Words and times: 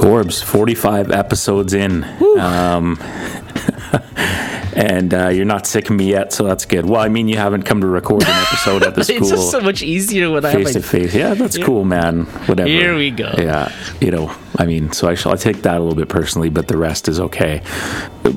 Corbs, 0.00 0.40
45 0.40 1.10
episodes 1.10 1.74
in. 1.74 2.04
Um, 2.38 2.98
and 4.74 5.12
uh, 5.12 5.28
you're 5.28 5.44
not 5.44 5.66
sick 5.66 5.90
of 5.90 5.96
me 5.96 6.08
yet, 6.08 6.32
so 6.32 6.44
that's 6.44 6.64
good. 6.64 6.88
Well, 6.88 7.00
I 7.00 7.08
mean, 7.08 7.28
you 7.28 7.36
haven't 7.36 7.64
come 7.64 7.82
to 7.82 7.86
record 7.86 8.22
an 8.22 8.46
episode 8.46 8.82
at 8.82 8.94
the 8.94 9.04
school. 9.04 9.18
it's 9.18 9.28
just 9.28 9.50
so 9.50 9.60
much 9.60 9.82
easier 9.82 10.30
when 10.30 10.42
I 10.44 10.50
have 10.50 10.62
face 10.62 10.72
to 10.72 10.82
face. 10.82 11.14
Yeah, 11.14 11.34
that's 11.34 11.58
cool, 11.58 11.84
man. 11.84 12.24
Whatever. 12.46 12.68
Here 12.68 12.96
we 12.96 13.10
go. 13.10 13.34
Yeah, 13.36 13.70
you 14.00 14.10
know, 14.10 14.34
I 14.56 14.64
mean, 14.64 14.92
so 14.92 15.08
I 15.08 15.14
shall 15.14 15.32
I 15.32 15.36
take 15.36 15.62
that 15.62 15.76
a 15.76 15.80
little 15.80 15.94
bit 15.94 16.08
personally, 16.08 16.48
but 16.48 16.68
the 16.68 16.78
rest 16.78 17.08
is 17.08 17.20
okay. 17.20 17.62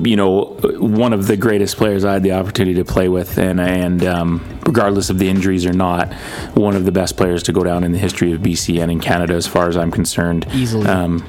You 0.02 0.16
know, 0.16 0.58
one 0.78 1.12
of 1.12 1.28
the 1.28 1.36
greatest 1.36 1.76
players 1.76 2.04
I 2.04 2.14
had 2.14 2.22
the 2.22 2.32
opportunity 2.32 2.74
to 2.74 2.84
play 2.84 3.08
with, 3.08 3.38
and 3.38 3.60
and 3.60 4.04
um, 4.04 4.60
regardless 4.66 5.08
of 5.08 5.18
the 5.18 5.28
injuries 5.28 5.64
or 5.64 5.72
not, 5.72 6.12
one 6.54 6.76
of 6.76 6.84
the 6.84 6.92
best 6.92 7.16
players 7.16 7.42
to 7.44 7.52
go 7.52 7.64
down 7.64 7.84
in 7.84 7.92
the 7.92 7.98
history 7.98 8.32
of 8.32 8.40
BC 8.40 8.82
and 8.82 8.90
in 8.90 9.00
Canada, 9.00 9.34
as 9.34 9.46
far 9.46 9.68
as 9.68 9.76
I'm 9.76 9.90
concerned. 9.90 10.46
Easily. 10.52 10.86
Um, 10.86 11.26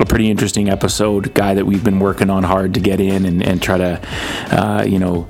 a 0.00 0.04
pretty 0.04 0.30
interesting 0.30 0.68
episode. 0.68 1.34
Guy 1.34 1.54
that 1.54 1.66
we've 1.66 1.84
been 1.84 1.98
working 1.98 2.30
on 2.30 2.42
hard 2.42 2.74
to 2.74 2.80
get 2.80 3.00
in 3.00 3.24
and, 3.26 3.42
and 3.42 3.62
try 3.62 3.78
to, 3.78 4.00
uh, 4.50 4.84
you 4.86 4.98
know, 4.98 5.28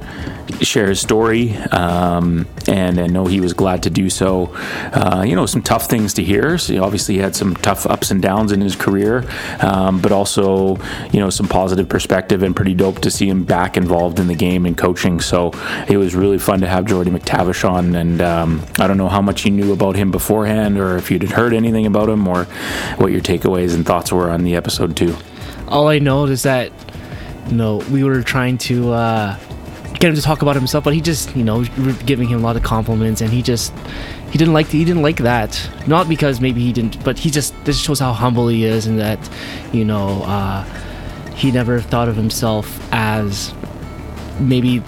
share 0.60 0.88
his 0.88 1.00
story. 1.00 1.56
Um, 1.56 2.46
and 2.68 3.00
I 3.00 3.06
know 3.06 3.26
he 3.26 3.40
was 3.40 3.52
glad 3.52 3.82
to 3.84 3.90
do 3.90 4.10
so. 4.10 4.54
Uh, 4.92 5.24
you 5.26 5.36
know, 5.36 5.46
some 5.46 5.62
tough 5.62 5.86
things 5.86 6.14
to 6.14 6.22
hear. 6.22 6.58
So 6.58 6.82
obviously, 6.82 7.14
he 7.14 7.20
had 7.20 7.36
some 7.36 7.54
tough 7.56 7.86
ups 7.86 8.10
and 8.10 8.20
downs 8.20 8.52
in 8.52 8.60
his 8.60 8.76
career, 8.76 9.24
um, 9.60 10.00
but 10.00 10.12
also, 10.12 10.76
you 11.12 11.20
know, 11.20 11.30
some 11.30 11.48
positive 11.48 11.88
perspective 11.88 12.42
and 12.42 12.54
pretty 12.54 12.74
dope 12.74 13.00
to 13.00 13.10
see 13.10 13.28
him 13.28 13.44
back 13.44 13.76
involved 13.76 14.18
in 14.18 14.26
the 14.26 14.34
game 14.34 14.66
and 14.66 14.76
coaching. 14.76 15.20
So 15.20 15.52
it 15.88 15.96
was 15.96 16.14
really 16.14 16.38
fun 16.38 16.60
to 16.60 16.66
have 16.66 16.86
Jordie 16.86 17.10
McTavish 17.10 17.68
on. 17.68 17.94
And 17.94 18.20
um, 18.20 18.62
I 18.78 18.86
don't 18.86 18.98
know 18.98 19.08
how 19.08 19.22
much 19.22 19.44
you 19.44 19.50
knew 19.50 19.72
about 19.72 19.96
him 19.96 20.10
beforehand 20.10 20.78
or 20.78 20.96
if 20.96 21.10
you'd 21.10 21.22
heard 21.24 21.52
anything 21.52 21.86
about 21.86 22.08
him 22.08 22.26
or 22.28 22.44
what 22.96 23.12
your 23.12 23.20
takeaways 23.20 23.74
and 23.74 23.84
thoughts 23.86 24.12
were 24.12 24.30
on 24.30 24.44
the 24.44 24.56
episode, 24.56 24.96
too. 24.96 25.16
All 25.68 25.88
I 25.88 25.98
know 25.98 26.24
is 26.26 26.42
that, 26.42 26.70
you 27.48 27.56
know, 27.56 27.78
we 27.90 28.04
were 28.04 28.22
trying 28.22 28.58
to 28.58 28.92
uh, 28.92 29.38
get 30.04 30.10
him 30.10 30.16
to 30.16 30.22
talk 30.22 30.42
about 30.42 30.54
himself, 30.54 30.84
but 30.84 30.92
he 30.92 31.00
just, 31.00 31.34
you 31.34 31.42
know, 31.42 31.64
giving 32.04 32.28
him 32.28 32.40
a 32.40 32.42
lot 32.42 32.56
of 32.56 32.62
compliments, 32.62 33.22
and 33.22 33.30
he 33.30 33.40
just, 33.40 33.72
he 34.30 34.36
didn't 34.36 34.52
like, 34.52 34.66
he 34.66 34.84
didn't 34.84 35.02
like 35.02 35.16
that. 35.18 35.70
Not 35.86 36.08
because 36.08 36.40
maybe 36.40 36.60
he 36.60 36.72
didn't, 36.72 37.02
but 37.02 37.18
he 37.18 37.30
just, 37.30 37.54
this 37.64 37.80
shows 37.80 38.00
how 38.00 38.12
humble 38.12 38.48
he 38.48 38.64
is, 38.64 38.86
and 38.86 38.98
that, 38.98 39.18
you 39.72 39.84
know, 39.84 40.22
uh, 40.24 40.64
he 41.34 41.50
never 41.50 41.80
thought 41.80 42.08
of 42.08 42.16
himself 42.16 42.86
as 42.92 43.54
maybe 44.38 44.78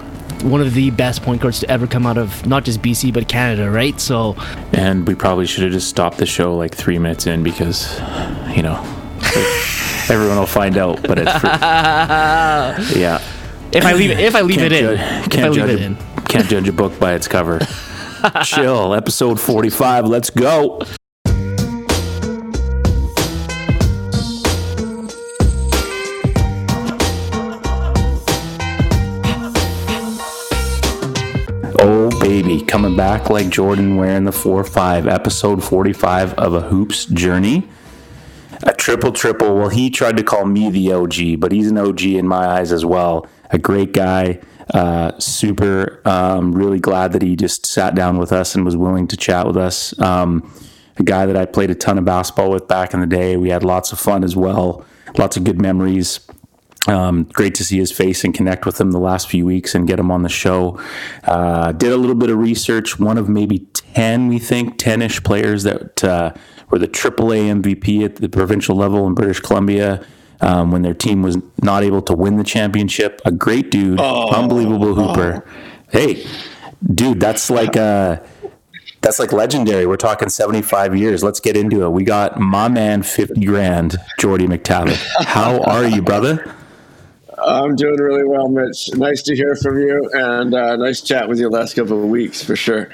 one 0.43 0.61
of 0.61 0.75
the 0.75 0.91
best 0.91 1.23
point 1.23 1.41
guards 1.41 1.61
to 1.61 1.69
ever 1.69 1.87
come 1.87 2.05
out 2.05 2.19
of 2.19 2.45
not 2.45 2.63
just 2.63 2.79
BC 2.83 3.11
but 3.11 3.27
Canada, 3.27 3.71
right? 3.71 3.99
So, 3.99 4.35
And 4.71 5.07
we 5.07 5.15
probably 5.15 5.47
should 5.47 5.63
have 5.63 5.73
just 5.73 5.89
stopped 5.89 6.19
the 6.19 6.27
show 6.27 6.55
like 6.55 6.75
three 6.75 6.99
minutes 6.99 7.25
in 7.25 7.41
because, 7.41 7.99
you 8.55 8.61
know, 8.61 8.79
everyone 10.09 10.37
will 10.37 10.45
find 10.45 10.77
out. 10.77 11.01
But 11.01 11.17
it's 11.17 11.31
for, 11.39 11.47
yeah. 12.99 13.19
If 13.71 13.85
I 13.85 13.93
leave 13.93 14.11
it, 14.11 14.19
if 14.19 14.35
I 14.35 14.41
leave 14.41 14.57
Can't 14.59 14.71
it 14.71 14.83
in, 14.83 14.97
judge- 14.97 14.99
if 14.99 15.25
I 15.25 15.27
can't 15.27 15.53
judge 15.55 15.69
it 15.69 15.79
a- 15.81 15.85
in, 15.85 15.97
Can't 16.27 16.47
judge 16.49 16.67
a 16.67 16.73
book 16.73 16.97
by 16.99 17.13
its 17.13 17.27
cover. 17.27 17.59
Chill. 18.43 18.93
Episode 18.93 19.39
forty-five. 19.39 20.05
Let's 20.05 20.29
go. 20.29 20.81
Oh 31.79 32.09
baby, 32.21 32.61
coming 32.61 32.95
back 32.95 33.29
like 33.29 33.49
Jordan 33.49 33.97
wearing 33.97 34.23
the 34.23 34.31
4-5, 34.31 35.11
episode 35.11 35.63
45 35.63 36.33
of 36.33 36.53
a 36.55 36.61
hoops 36.61 37.05
journey. 37.05 37.67
A 38.63 38.73
triple 38.73 39.11
triple. 39.11 39.55
Well, 39.55 39.69
he 39.69 39.89
tried 39.91 40.17
to 40.17 40.23
call 40.23 40.45
me 40.45 40.71
the 40.71 40.91
OG, 40.93 41.39
but 41.39 41.51
he's 41.51 41.69
an 41.69 41.77
OG 41.77 42.01
in 42.03 42.27
my 42.27 42.45
eyes 42.47 42.71
as 42.71 42.83
well. 42.83 43.27
A 43.49 43.57
great 43.57 43.93
guy. 43.93 44.39
Uh, 44.73 45.17
super. 45.19 46.01
Um, 46.05 46.51
really 46.51 46.79
glad 46.79 47.13
that 47.13 47.21
he 47.21 47.35
just 47.35 47.65
sat 47.65 47.95
down 47.95 48.17
with 48.17 48.31
us 48.31 48.55
and 48.55 48.65
was 48.65 48.75
willing 48.75 49.07
to 49.07 49.17
chat 49.17 49.47
with 49.47 49.57
us. 49.57 49.97
Um, 49.99 50.51
a 50.97 51.03
guy 51.03 51.25
that 51.25 51.37
I 51.37 51.45
played 51.45 51.69
a 51.69 51.75
ton 51.75 51.97
of 51.97 52.05
basketball 52.05 52.51
with 52.51 52.67
back 52.67 52.93
in 52.93 52.99
the 52.99 53.07
day. 53.07 53.37
We 53.37 53.49
had 53.49 53.63
lots 53.63 53.91
of 53.91 53.99
fun 53.99 54.23
as 54.23 54.35
well. 54.35 54.85
Lots 55.17 55.37
of 55.37 55.43
good 55.43 55.61
memories. 55.61 56.19
Um, 56.87 57.23
great 57.25 57.53
to 57.55 57.65
see 57.65 57.77
his 57.77 57.91
face 57.91 58.23
and 58.23 58.33
connect 58.33 58.65
with 58.65 58.79
him 58.79 58.91
the 58.91 58.99
last 58.99 59.29
few 59.29 59.45
weeks 59.45 59.75
and 59.75 59.87
get 59.87 59.99
him 59.99 60.09
on 60.09 60.23
the 60.23 60.29
show. 60.29 60.79
Uh, 61.23 61.71
did 61.73 61.91
a 61.91 61.97
little 61.97 62.15
bit 62.15 62.29
of 62.29 62.37
research. 62.37 62.99
One 62.99 63.17
of 63.17 63.27
maybe 63.27 63.59
10, 63.73 64.27
we 64.27 64.39
think, 64.39 64.77
10 64.77 65.01
ish 65.01 65.23
players 65.23 65.63
that 65.63 66.03
uh, 66.03 66.33
were 66.69 66.79
the 66.79 66.87
AAA 66.87 67.61
MVP 67.61 68.03
at 68.05 68.15
the 68.17 68.29
provincial 68.29 68.75
level 68.75 69.05
in 69.05 69.13
British 69.13 69.39
Columbia 69.39 70.05
um, 70.41 70.71
when 70.71 70.81
their 70.81 70.93
team 70.93 71.21
was 71.21 71.37
not 71.61 71.83
able 71.83 72.01
to 72.03 72.13
win 72.13 72.37
the 72.37 72.43
championship. 72.43 73.21
A 73.25 73.31
great 73.31 73.71
dude, 73.71 73.99
unbelievable 73.99 74.93
hooper. 74.95 75.45
Hey, 75.89 76.25
dude, 76.93 77.19
that's 77.19 77.49
like 77.49 77.77
uh 77.77 78.19
that's 79.01 79.19
like 79.19 79.31
legendary. 79.31 79.85
We're 79.85 79.95
talking 79.95 80.27
75 80.27 80.95
years. 80.97 81.23
Let's 81.23 81.39
get 81.39 81.55
into 81.55 81.83
it. 81.83 81.89
We 81.89 82.03
got 82.03 82.39
my 82.39 82.67
man 82.67 83.03
50 83.03 83.45
grand, 83.45 83.95
Jordie 84.19 84.47
McTavish. 84.47 85.05
How 85.25 85.61
are 85.61 85.85
you, 85.85 86.01
brother? 86.01 86.53
I'm 87.37 87.75
doing 87.75 87.97
really 87.99 88.25
well, 88.25 88.49
Mitch. 88.49 88.89
Nice 88.95 89.21
to 89.23 89.35
hear 89.35 89.55
from 89.55 89.77
you, 89.77 90.09
and 90.13 90.53
uh, 90.53 90.75
nice 90.75 91.01
chat 91.01 91.29
with 91.29 91.39
you 91.39 91.49
the 91.49 91.55
last 91.55 91.75
couple 91.75 92.03
of 92.03 92.09
weeks 92.09 92.43
for 92.43 92.55
sure. 92.55 92.89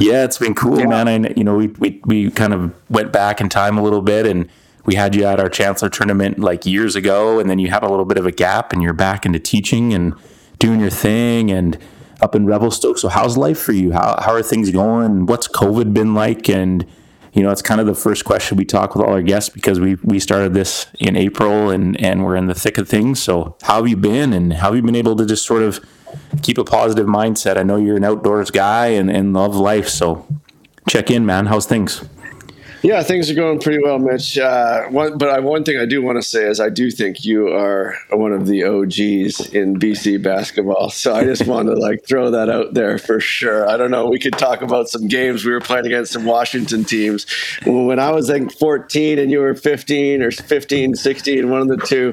Yeah, 0.00 0.24
it's 0.24 0.38
been 0.38 0.54
cool, 0.54 0.84
man. 0.84 1.06
I, 1.06 1.32
you 1.36 1.44
know, 1.44 1.54
we, 1.54 1.68
we, 1.68 2.00
we 2.04 2.30
kind 2.30 2.52
of 2.52 2.74
went 2.90 3.12
back 3.12 3.40
in 3.40 3.48
time 3.48 3.78
a 3.78 3.82
little 3.82 4.02
bit 4.02 4.26
and 4.26 4.50
we 4.84 4.94
had 4.94 5.14
you 5.14 5.24
at 5.24 5.40
our 5.40 5.48
Chancellor 5.48 5.88
tournament 5.88 6.38
like 6.38 6.66
years 6.66 6.94
ago. 6.96 7.38
And 7.38 7.48
then 7.48 7.58
you 7.58 7.70
had 7.70 7.82
a 7.82 7.88
little 7.88 8.04
bit 8.04 8.18
of 8.18 8.26
a 8.26 8.32
gap 8.32 8.72
and 8.72 8.82
you're 8.82 8.92
back 8.92 9.24
into 9.24 9.38
teaching 9.38 9.94
and 9.94 10.14
doing 10.58 10.80
your 10.80 10.90
thing 10.90 11.50
and 11.50 11.78
up 12.20 12.34
in 12.34 12.46
Revelstoke. 12.46 12.98
So 12.98 13.08
how's 13.08 13.36
life 13.36 13.58
for 13.58 13.72
you? 13.72 13.92
How, 13.92 14.18
how 14.20 14.32
are 14.32 14.42
things 14.42 14.70
going? 14.70 15.26
What's 15.26 15.48
COVID 15.48 15.92
been 15.94 16.14
like? 16.14 16.48
And, 16.48 16.86
you 17.32 17.42
know, 17.42 17.50
it's 17.50 17.62
kind 17.62 17.80
of 17.80 17.86
the 17.86 17.94
first 17.94 18.24
question 18.24 18.56
we 18.56 18.64
talk 18.64 18.94
with 18.94 19.04
all 19.04 19.12
our 19.12 19.22
guests 19.22 19.50
because 19.50 19.80
we, 19.80 19.96
we 19.96 20.20
started 20.20 20.54
this 20.54 20.86
in 21.00 21.16
April 21.16 21.70
and, 21.70 22.00
and 22.00 22.24
we're 22.24 22.36
in 22.36 22.46
the 22.46 22.54
thick 22.54 22.78
of 22.78 22.88
things. 22.88 23.22
So 23.22 23.56
how 23.62 23.76
have 23.76 23.88
you 23.88 23.96
been 23.96 24.32
and 24.32 24.52
how 24.52 24.68
have 24.68 24.76
you 24.76 24.82
been 24.82 24.94
able 24.94 25.16
to 25.16 25.26
just 25.26 25.44
sort 25.44 25.62
of 25.62 25.84
keep 26.42 26.58
a 26.58 26.64
positive 26.64 27.06
mindset? 27.06 27.56
I 27.56 27.62
know 27.62 27.76
you're 27.76 27.96
an 27.96 28.04
outdoors 28.04 28.50
guy 28.50 28.88
and, 28.88 29.10
and 29.10 29.32
love 29.32 29.56
life. 29.56 29.88
So 29.88 30.26
check 30.88 31.10
in, 31.10 31.26
man. 31.26 31.46
How's 31.46 31.66
things? 31.66 32.04
Yeah, 32.84 33.02
things 33.02 33.30
are 33.30 33.34
going 33.34 33.60
pretty 33.60 33.82
well, 33.82 33.98
Mitch. 33.98 34.36
Uh, 34.36 34.82
one, 34.88 35.16
but 35.16 35.30
I, 35.30 35.40
one 35.40 35.64
thing 35.64 35.78
I 35.78 35.86
do 35.86 36.02
want 36.02 36.18
to 36.18 36.22
say 36.22 36.44
is 36.44 36.60
I 36.60 36.68
do 36.68 36.90
think 36.90 37.24
you 37.24 37.48
are 37.48 37.96
one 38.10 38.30
of 38.30 38.46
the 38.46 38.64
OGs 38.64 39.54
in 39.54 39.80
BC 39.80 40.22
basketball. 40.22 40.90
So 40.90 41.14
I 41.14 41.24
just 41.24 41.46
want 41.46 41.68
to 41.68 41.74
like 41.80 42.06
throw 42.06 42.30
that 42.32 42.50
out 42.50 42.74
there 42.74 42.98
for 42.98 43.20
sure. 43.20 43.66
I 43.66 43.78
don't 43.78 43.90
know. 43.90 44.10
We 44.10 44.18
could 44.18 44.34
talk 44.34 44.60
about 44.60 44.90
some 44.90 45.08
games 45.08 45.46
we 45.46 45.52
were 45.52 45.62
playing 45.62 45.86
against 45.86 46.12
some 46.12 46.26
Washington 46.26 46.84
teams 46.84 47.24
when 47.64 47.98
I 47.98 48.10
was 48.10 48.28
like 48.28 48.52
14 48.52 49.18
and 49.18 49.30
you 49.30 49.38
were 49.38 49.54
15 49.54 50.20
or 50.20 50.30
15, 50.30 50.94
16, 50.94 51.50
one 51.50 51.62
of 51.62 51.68
the 51.68 51.78
two. 51.78 52.12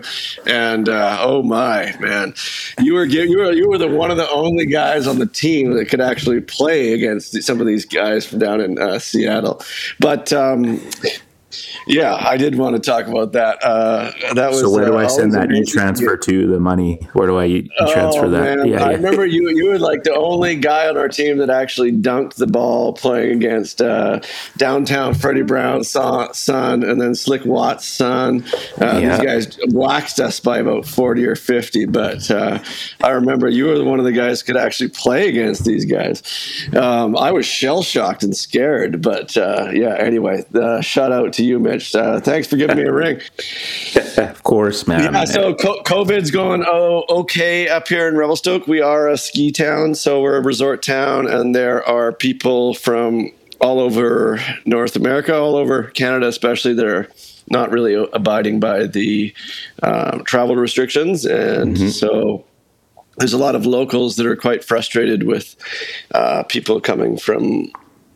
And 0.49 0.88
uh, 0.88 1.17
oh 1.19 1.43
my 1.43 1.93
man, 1.99 2.33
you 2.79 2.93
were 2.93 3.03
you 3.03 3.38
were 3.38 3.51
you 3.51 3.67
were 3.67 3.77
the 3.77 3.89
one 3.89 4.09
of 4.09 4.15
the 4.15 4.29
only 4.29 4.67
guys 4.67 5.05
on 5.05 5.19
the 5.19 5.25
team 5.25 5.73
that 5.73 5.89
could 5.89 5.99
actually 5.99 6.39
play 6.39 6.93
against 6.93 7.43
some 7.43 7.59
of 7.59 7.67
these 7.67 7.83
guys 7.83 8.25
from 8.25 8.39
down 8.39 8.61
in 8.61 8.79
uh, 8.79 8.99
Seattle. 8.99 9.61
But 9.99 10.31
um, 10.31 10.60
um, 10.66 10.79
yeah, 11.88 12.16
I 12.16 12.38
did 12.38 12.56
want 12.56 12.75
to 12.75 12.81
talk 12.81 13.07
about 13.07 13.31
that. 13.34 13.63
Uh, 13.63 14.12
that 14.34 14.50
was. 14.51 14.62
So 14.62 14.69
where 14.69 14.85
do 14.85 14.95
uh, 14.97 15.01
I 15.03 15.07
send 15.07 15.34
that 15.34 15.45
amazing. 15.45 15.63
e-transfer 15.63 16.17
to 16.17 16.47
the 16.47 16.59
money? 16.59 17.00
Where 17.13 17.28
do 17.28 17.38
I 17.38 17.45
e- 17.45 17.69
transfer 17.91 18.25
Oh, 18.25 18.29
that? 18.29 18.57
man. 18.57 18.67
Yeah, 18.67 18.84
I 18.84 18.91
yeah. 18.91 18.95
remember 18.97 19.25
you. 19.25 19.50
You 19.50 19.69
were 19.69 19.79
like 19.79 20.03
the 20.03 20.13
only 20.16 20.56
guy 20.56 20.88
on 20.89 20.97
our 20.97 21.07
team 21.07 21.38
that 21.38 21.50
actually 21.50 21.91
dunked 21.91 22.35
the 22.35 22.47
ball 22.47 22.94
playing 22.94 23.38
against 23.38 23.81
uh, 23.81 24.19
downtown 24.57 25.13
Freddie 25.13 25.41
Brown's 25.41 25.89
son, 25.89 26.84
and 26.84 27.00
then 27.01 27.16
Slick 27.16 27.45
Watt's 27.45 27.85
son. 27.88 28.44
Uh, 28.79 29.00
Yeah. 29.01 29.18
These 29.18 29.25
guys 29.25 29.59
waxed 29.69 30.19
us 30.19 30.39
by 30.39 30.59
about 30.59 30.86
forty 30.86 31.25
or 31.25 31.36
fifty. 31.36 31.86
But 31.86 32.30
uh, 32.31 32.59
I 33.01 33.09
remember 33.09 33.50
you 33.50 33.65
were 33.65 33.83
one 33.83 34.00
of 34.00 34.06
the 34.06 34.12
guys 34.12 34.42
who 34.42 34.48
could 34.48 34.57
actually 34.57 34.89
play 34.89 35.27
against 35.30 35.65
these 35.65 35.86
guys. 35.86 36.21
Um, 36.75 37.18
I 37.18 37.31
was 37.31 37.45
shell 37.45 37.81
shocked 37.83 38.24
and 38.24 38.36
scared. 38.36 39.01
But 39.01 39.36
uh, 39.38 39.69
yeah. 39.74 39.95
Anyway, 39.98 40.44
uh, 40.53 40.81
shout 40.81 41.12
out 41.12 41.33
to 41.33 41.40
you, 41.43 41.59
Mitch. 41.59 41.95
Uh, 41.95 42.19
thanks 42.19 42.47
for 42.47 42.57
giving 42.57 42.77
me 42.77 42.83
a 42.83 42.91
ring. 42.91 43.21
of 44.17 44.43
course, 44.43 44.88
man. 44.88 45.13
Yeah, 45.13 45.25
so 45.25 45.53
co- 45.53 45.81
COVID's 45.83 46.31
going 46.31 46.63
oh 46.65 47.05
okay 47.09 47.67
up 47.67 47.88
here 47.88 48.07
in 48.07 48.15
Revelstoke. 48.15 48.67
We 48.67 48.81
are 48.81 49.07
a 49.07 49.17
ski 49.17 49.51
town, 49.51 49.95
so 49.95 50.21
we're 50.21 50.38
a 50.38 50.41
resort 50.41 50.83
town, 50.83 51.27
and 51.27 51.55
there 51.55 51.88
are 51.88 52.11
people 52.11 52.73
from 52.73 53.31
all 53.59 53.79
over 53.79 54.39
North 54.65 54.95
America, 54.95 55.35
all 55.35 55.55
over 55.55 55.83
Canada, 55.83 56.27
especially 56.27 56.73
that 56.73 56.85
are 56.85 57.07
not 57.49 57.71
really 57.71 57.93
abiding 58.13 58.59
by 58.59 58.88
the 58.88 59.33
um, 59.83 60.23
travel 60.23 60.55
restrictions, 60.55 61.25
and 61.25 61.77
so 61.91 62.45
there's 63.17 63.33
a 63.33 63.38
lot 63.38 63.55
of 63.55 63.65
locals 63.65 64.15
that 64.15 64.25
are 64.25 64.35
quite 64.35 64.63
frustrated 64.63 65.23
with 65.23 65.55
uh, 66.15 66.43
people 66.43 66.81
coming 66.81 67.17
from 67.17 67.71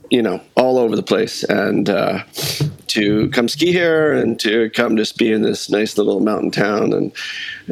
you 0.09 0.21
know 0.21 0.41
all 0.55 0.77
over 0.77 0.95
the 0.95 1.03
place 1.03 1.43
and 1.43 1.89
uh, 1.89 2.23
to 2.95 3.29
come 3.29 3.47
ski 3.47 3.71
here 3.71 4.13
and 4.13 4.39
to 4.39 4.69
come 4.71 4.97
just 4.97 5.17
be 5.17 5.31
in 5.31 5.41
this 5.41 5.69
nice 5.69 5.97
little 5.97 6.19
mountain 6.19 6.51
town. 6.51 6.93
And 6.93 7.11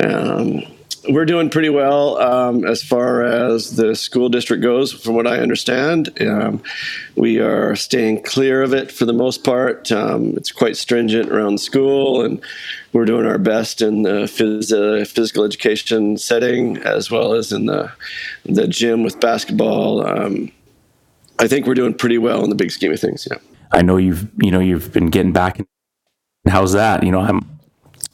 um, 0.02 0.64
we're 1.10 1.25
doing 1.25 1.50
pretty 1.50 1.70
well 1.70 2.18
um, 2.22 2.66
as 2.66 2.81
far 2.81 3.24
as 3.24 3.75
the 3.75 3.96
school 3.96 4.30
district 4.30 4.64
goes, 4.64 4.94
from 4.94 5.16
what 5.16 5.28
I 5.28 5.40
understand. 5.40 6.10
Um, 6.22 6.64
we 7.16 7.40
are 7.40 7.75
staying 7.75 8.24
clear 8.24 8.64
of 8.64 8.74
it 8.74 8.92
for 8.92 9.06
the 9.06 9.14
most 9.14 9.44
part. 9.44 9.92
Um, 9.92 10.34
it's 10.38 10.52
quite 10.52 10.78
stringent 10.78 11.30
around 11.30 11.60
school, 11.60 12.24
and 12.24 12.42
we're 12.94 13.06
doing 13.06 13.25
our 13.25 13.38
best 13.38 13.81
in 13.81 14.04
the 14.04 14.24
phys- 14.28 14.72
uh, 14.72 15.04
physical 15.06 15.44
education 15.44 16.18
setting 16.18 16.78
as 16.78 17.12
well 17.12 17.34
as 17.34 17.52
in 17.52 17.66
the 17.66 17.92
the 18.46 18.68
gym 18.68 19.04
with 19.04 19.20
basketball. 19.20 20.06
Um, 20.08 20.52
I 21.40 21.48
think 21.48 21.68
we're 21.68 21.74
doing 21.74 21.94
pretty 21.94 22.18
well 22.18 22.44
in 22.44 22.50
the 22.50 22.56
big 22.56 22.72
scheme 22.72 22.94
of 22.94 23.00
things. 23.00 23.28
Yeah. 23.30 23.40
I 23.74 23.81
know 23.81 23.98
you've 23.98 24.30
you 24.42 24.52
know 24.52 24.60
you've 24.60 24.94
been 24.94 25.10
getting 25.10 25.34
back. 25.34 25.60
How's 26.48 26.74
that? 26.74 27.04
You 27.04 27.12
know, 27.12 27.22
I'm 27.22 27.60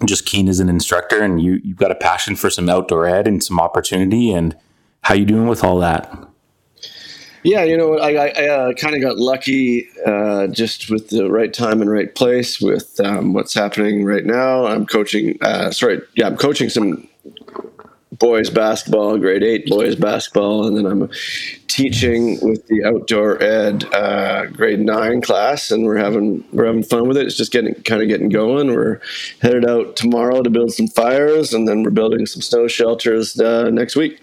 just 0.05 0.25
keen 0.25 0.47
as 0.47 0.59
an 0.59 0.69
instructor, 0.69 1.21
and 1.21 1.41
you 1.41 1.59
you've 1.63 1.77
got 1.77 1.91
a 1.91 1.95
passion 1.95 2.35
for 2.35 2.49
some 2.49 2.69
outdoor 2.69 3.05
ed 3.05 3.27
and 3.27 3.43
some 3.43 3.59
opportunity. 3.59 4.31
And 4.31 4.55
how 5.03 5.13
you 5.13 5.25
doing 5.25 5.47
with 5.47 5.63
all 5.63 5.79
that? 5.79 6.29
Yeah, 7.43 7.63
you 7.63 7.77
know, 7.77 7.97
I, 7.97 8.27
I, 8.27 8.47
uh, 8.47 8.73
kind 8.73 8.95
of 8.95 9.01
got 9.01 9.17
lucky 9.17 9.87
uh, 10.05 10.47
just 10.47 10.89
with 10.89 11.09
the 11.09 11.31
right 11.31 11.53
time 11.53 11.81
and 11.81 11.89
right 11.89 12.13
place 12.13 12.59
with 12.59 12.99
um, 12.99 13.33
what's 13.33 13.53
happening 13.53 14.03
right 14.03 14.25
now. 14.25 14.65
I'm 14.65 14.85
coaching. 14.85 15.37
Uh, 15.41 15.71
sorry, 15.71 16.01
yeah, 16.15 16.27
I'm 16.27 16.35
coaching 16.37 16.69
some 16.69 17.08
boys 18.11 18.49
basketball, 18.49 19.17
grade 19.17 19.43
eight 19.43 19.67
boys 19.67 19.95
basketball, 19.95 20.67
and 20.67 20.75
then 20.75 20.85
I'm 20.85 21.09
teaching 21.67 22.39
with 22.41 22.65
the 22.67 22.83
outdoor 22.83 23.41
ed 23.41 23.85
uh, 23.93 24.47
grade 24.47 24.79
nine 24.79 25.21
class, 25.21 25.71
and 25.71 25.85
we're 25.85 25.97
having 25.97 26.43
we're 26.51 26.65
having 26.65 26.83
fun 26.83 27.07
with 27.07 27.17
it. 27.17 27.27
It's 27.27 27.37
just 27.37 27.51
getting 27.51 27.75
kind 27.83 28.01
of 28.01 28.07
getting 28.07 28.29
going. 28.29 28.67
We're 28.67 28.99
headed 29.41 29.69
out 29.69 29.95
tomorrow 29.95 30.41
to 30.41 30.49
build 30.49 30.73
some 30.73 30.87
fires, 30.87 31.53
and 31.53 31.67
then 31.67 31.83
we're 31.83 31.91
building 31.91 32.25
some 32.25 32.41
snow 32.41 32.67
shelters 32.67 33.39
uh, 33.39 33.69
next 33.69 33.95
week. 33.95 34.21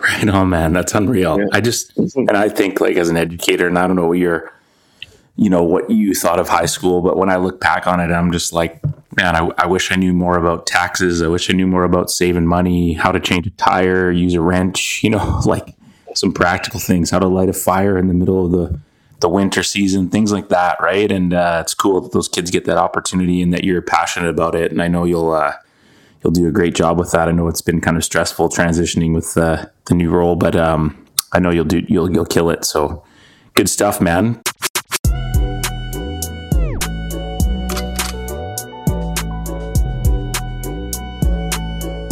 Right 0.00 0.28
on, 0.28 0.50
man. 0.50 0.72
That's 0.72 0.94
unreal. 0.94 1.38
Yeah. 1.38 1.46
I 1.52 1.60
just 1.60 1.96
and 1.96 2.30
I 2.30 2.48
think 2.48 2.80
like 2.80 2.96
as 2.96 3.08
an 3.08 3.16
educator, 3.16 3.66
and 3.66 3.78
I 3.78 3.86
don't 3.86 3.96
know 3.96 4.06
what 4.06 4.18
your 4.18 4.52
you 5.38 5.48
know 5.48 5.62
what 5.62 5.88
you 5.88 6.14
thought 6.14 6.40
of 6.40 6.48
high 6.48 6.66
school, 6.66 7.00
but 7.00 7.16
when 7.16 7.30
I 7.30 7.36
look 7.36 7.60
back 7.60 7.86
on 7.86 8.00
it, 8.00 8.10
I'm 8.10 8.32
just 8.32 8.52
like, 8.52 8.82
man, 9.16 9.36
I, 9.36 9.48
I 9.56 9.66
wish 9.66 9.92
I 9.92 9.94
knew 9.94 10.12
more 10.12 10.36
about 10.36 10.66
taxes. 10.66 11.22
I 11.22 11.28
wish 11.28 11.48
I 11.48 11.52
knew 11.52 11.68
more 11.68 11.84
about 11.84 12.10
saving 12.10 12.44
money, 12.44 12.94
how 12.94 13.12
to 13.12 13.20
change 13.20 13.46
a 13.46 13.50
tire, 13.50 14.10
use 14.10 14.34
a 14.34 14.40
wrench, 14.40 15.00
you 15.04 15.10
know, 15.10 15.40
like 15.46 15.76
some 16.14 16.32
practical 16.32 16.80
things, 16.80 17.10
how 17.10 17.20
to 17.20 17.28
light 17.28 17.48
a 17.48 17.52
fire 17.52 17.96
in 17.96 18.08
the 18.08 18.14
middle 18.14 18.44
of 18.44 18.50
the 18.50 18.80
the 19.20 19.28
winter 19.28 19.64
season, 19.64 20.08
things 20.08 20.32
like 20.32 20.48
that, 20.48 20.80
right? 20.80 21.10
And 21.10 21.34
uh, 21.34 21.58
it's 21.62 21.74
cool 21.74 22.00
that 22.00 22.12
those 22.12 22.28
kids 22.28 22.52
get 22.52 22.66
that 22.66 22.76
opportunity 22.76 23.42
and 23.42 23.52
that 23.52 23.64
you're 23.64 23.82
passionate 23.82 24.30
about 24.30 24.54
it. 24.54 24.70
And 24.70 24.80
I 24.80 24.86
know 24.86 25.04
you'll 25.04 25.32
uh, 25.32 25.54
you'll 26.22 26.32
do 26.32 26.48
a 26.48 26.52
great 26.52 26.74
job 26.74 26.98
with 26.98 27.12
that. 27.12 27.28
I 27.28 27.32
know 27.32 27.46
it's 27.46 27.62
been 27.62 27.80
kind 27.80 27.96
of 27.96 28.04
stressful 28.04 28.48
transitioning 28.48 29.14
with 29.14 29.36
uh, 29.36 29.66
the 29.86 29.94
new 29.94 30.10
role, 30.10 30.34
but 30.34 30.56
um, 30.56 31.06
I 31.32 31.38
know 31.38 31.50
you'll 31.50 31.64
do 31.64 31.84
you'll 31.88 32.10
you'll 32.12 32.26
kill 32.26 32.50
it. 32.50 32.64
So 32.64 33.04
good 33.54 33.68
stuff, 33.68 34.00
man. 34.00 34.42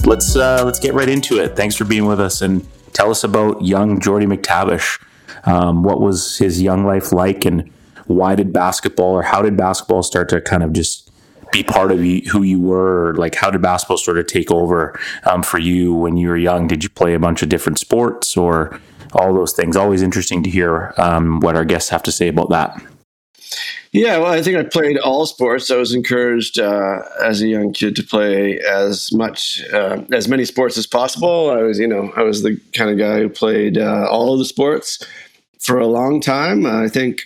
Let's 0.07 0.37
uh, 0.37 0.63
let's 0.65 0.79
get 0.79 0.95
right 0.95 1.09
into 1.09 1.41
it. 1.43 1.57
Thanks 1.57 1.75
for 1.75 1.85
being 1.85 2.07
with 2.07 2.21
us 2.21 2.41
and 2.41 2.65
tell 2.93 3.11
us 3.11 3.25
about 3.25 3.63
young 3.63 3.99
Jordie 3.99 4.27
McTavish. 4.27 5.03
Um, 5.47 5.83
what 5.83 6.01
was 6.01 6.39
his 6.39 6.63
young 6.63 6.85
life 6.85 7.13
like, 7.13 7.45
and 7.45 7.69
why 8.07 8.37
did 8.37 8.53
basketball 8.53 9.15
or 9.15 9.23
how 9.23 9.43
did 9.43 9.57
basketball 9.57 10.05
start 10.05 10.29
to 10.29 10.41
kind 10.41 10.63
of 10.63 10.73
just 10.73 11.11
be 11.51 11.65
part 11.65 11.91
of 11.91 11.99
who 11.99 12.45
you 12.45 12.61
were? 12.61 13.15
Like, 13.17 13.35
how 13.35 13.51
did 13.51 13.63
basketball 13.63 13.97
sort 13.97 14.19
of 14.19 14.29
take 14.29 14.49
over 14.49 14.97
um, 15.25 15.43
for 15.43 15.59
you 15.59 15.93
when 15.93 16.17
you 16.17 16.29
were 16.29 16.37
young? 16.37 16.69
Did 16.69 16.85
you 16.85 16.89
play 16.89 17.15
a 17.15 17.19
bunch 17.19 17.43
of 17.43 17.49
different 17.49 17.81
sports 17.81 18.37
or 18.37 18.81
all 19.13 19.35
those 19.35 19.55
things? 19.55 19.77
Always 19.77 20.03
interesting 20.03 20.45
to 20.45 20.51
hear 20.51 20.95
um, 20.99 21.41
what 21.41 21.57
our 21.57 21.65
guests 21.65 21.91
have 21.91 22.05
to 22.05 22.13
say 22.13 22.29
about 22.29 22.51
that. 22.51 22.81
Yeah, 23.93 24.19
well, 24.19 24.33
I 24.33 24.43
think 24.43 24.57
I 24.59 24.63
played 24.63 24.99
all 24.99 25.25
sports. 25.27 25.71
I 25.71 25.77
was 25.77 25.95
encouraged 25.95 26.59
uh, 26.59 26.99
as 27.23 27.41
a 27.41 27.49
young 27.49 27.73
kid 27.73 27.97
to 27.97 28.03
play 28.03 28.59
as 28.61 29.11
much, 29.13 29.63
uh, 29.73 30.03
as 30.13 30.29
many 30.29 30.45
sports 30.45 30.77
as 30.77 30.87
possible. 30.87 31.51
I 31.51 31.63
was, 31.63 31.79
you 31.79 31.89
know, 31.89 32.13
I 32.17 32.23
was 32.23 32.43
the 32.43 32.61
kind 32.75 32.91
of 32.91 32.99
guy 32.99 33.21
who 33.21 33.29
played 33.29 33.79
uh, 33.79 34.07
all 34.11 34.33
of 34.33 34.39
the 34.39 34.45
sports 34.45 35.03
for 35.61 35.79
a 35.79 35.87
long 35.87 36.21
time. 36.21 36.67
I 36.67 36.89
think 36.89 37.23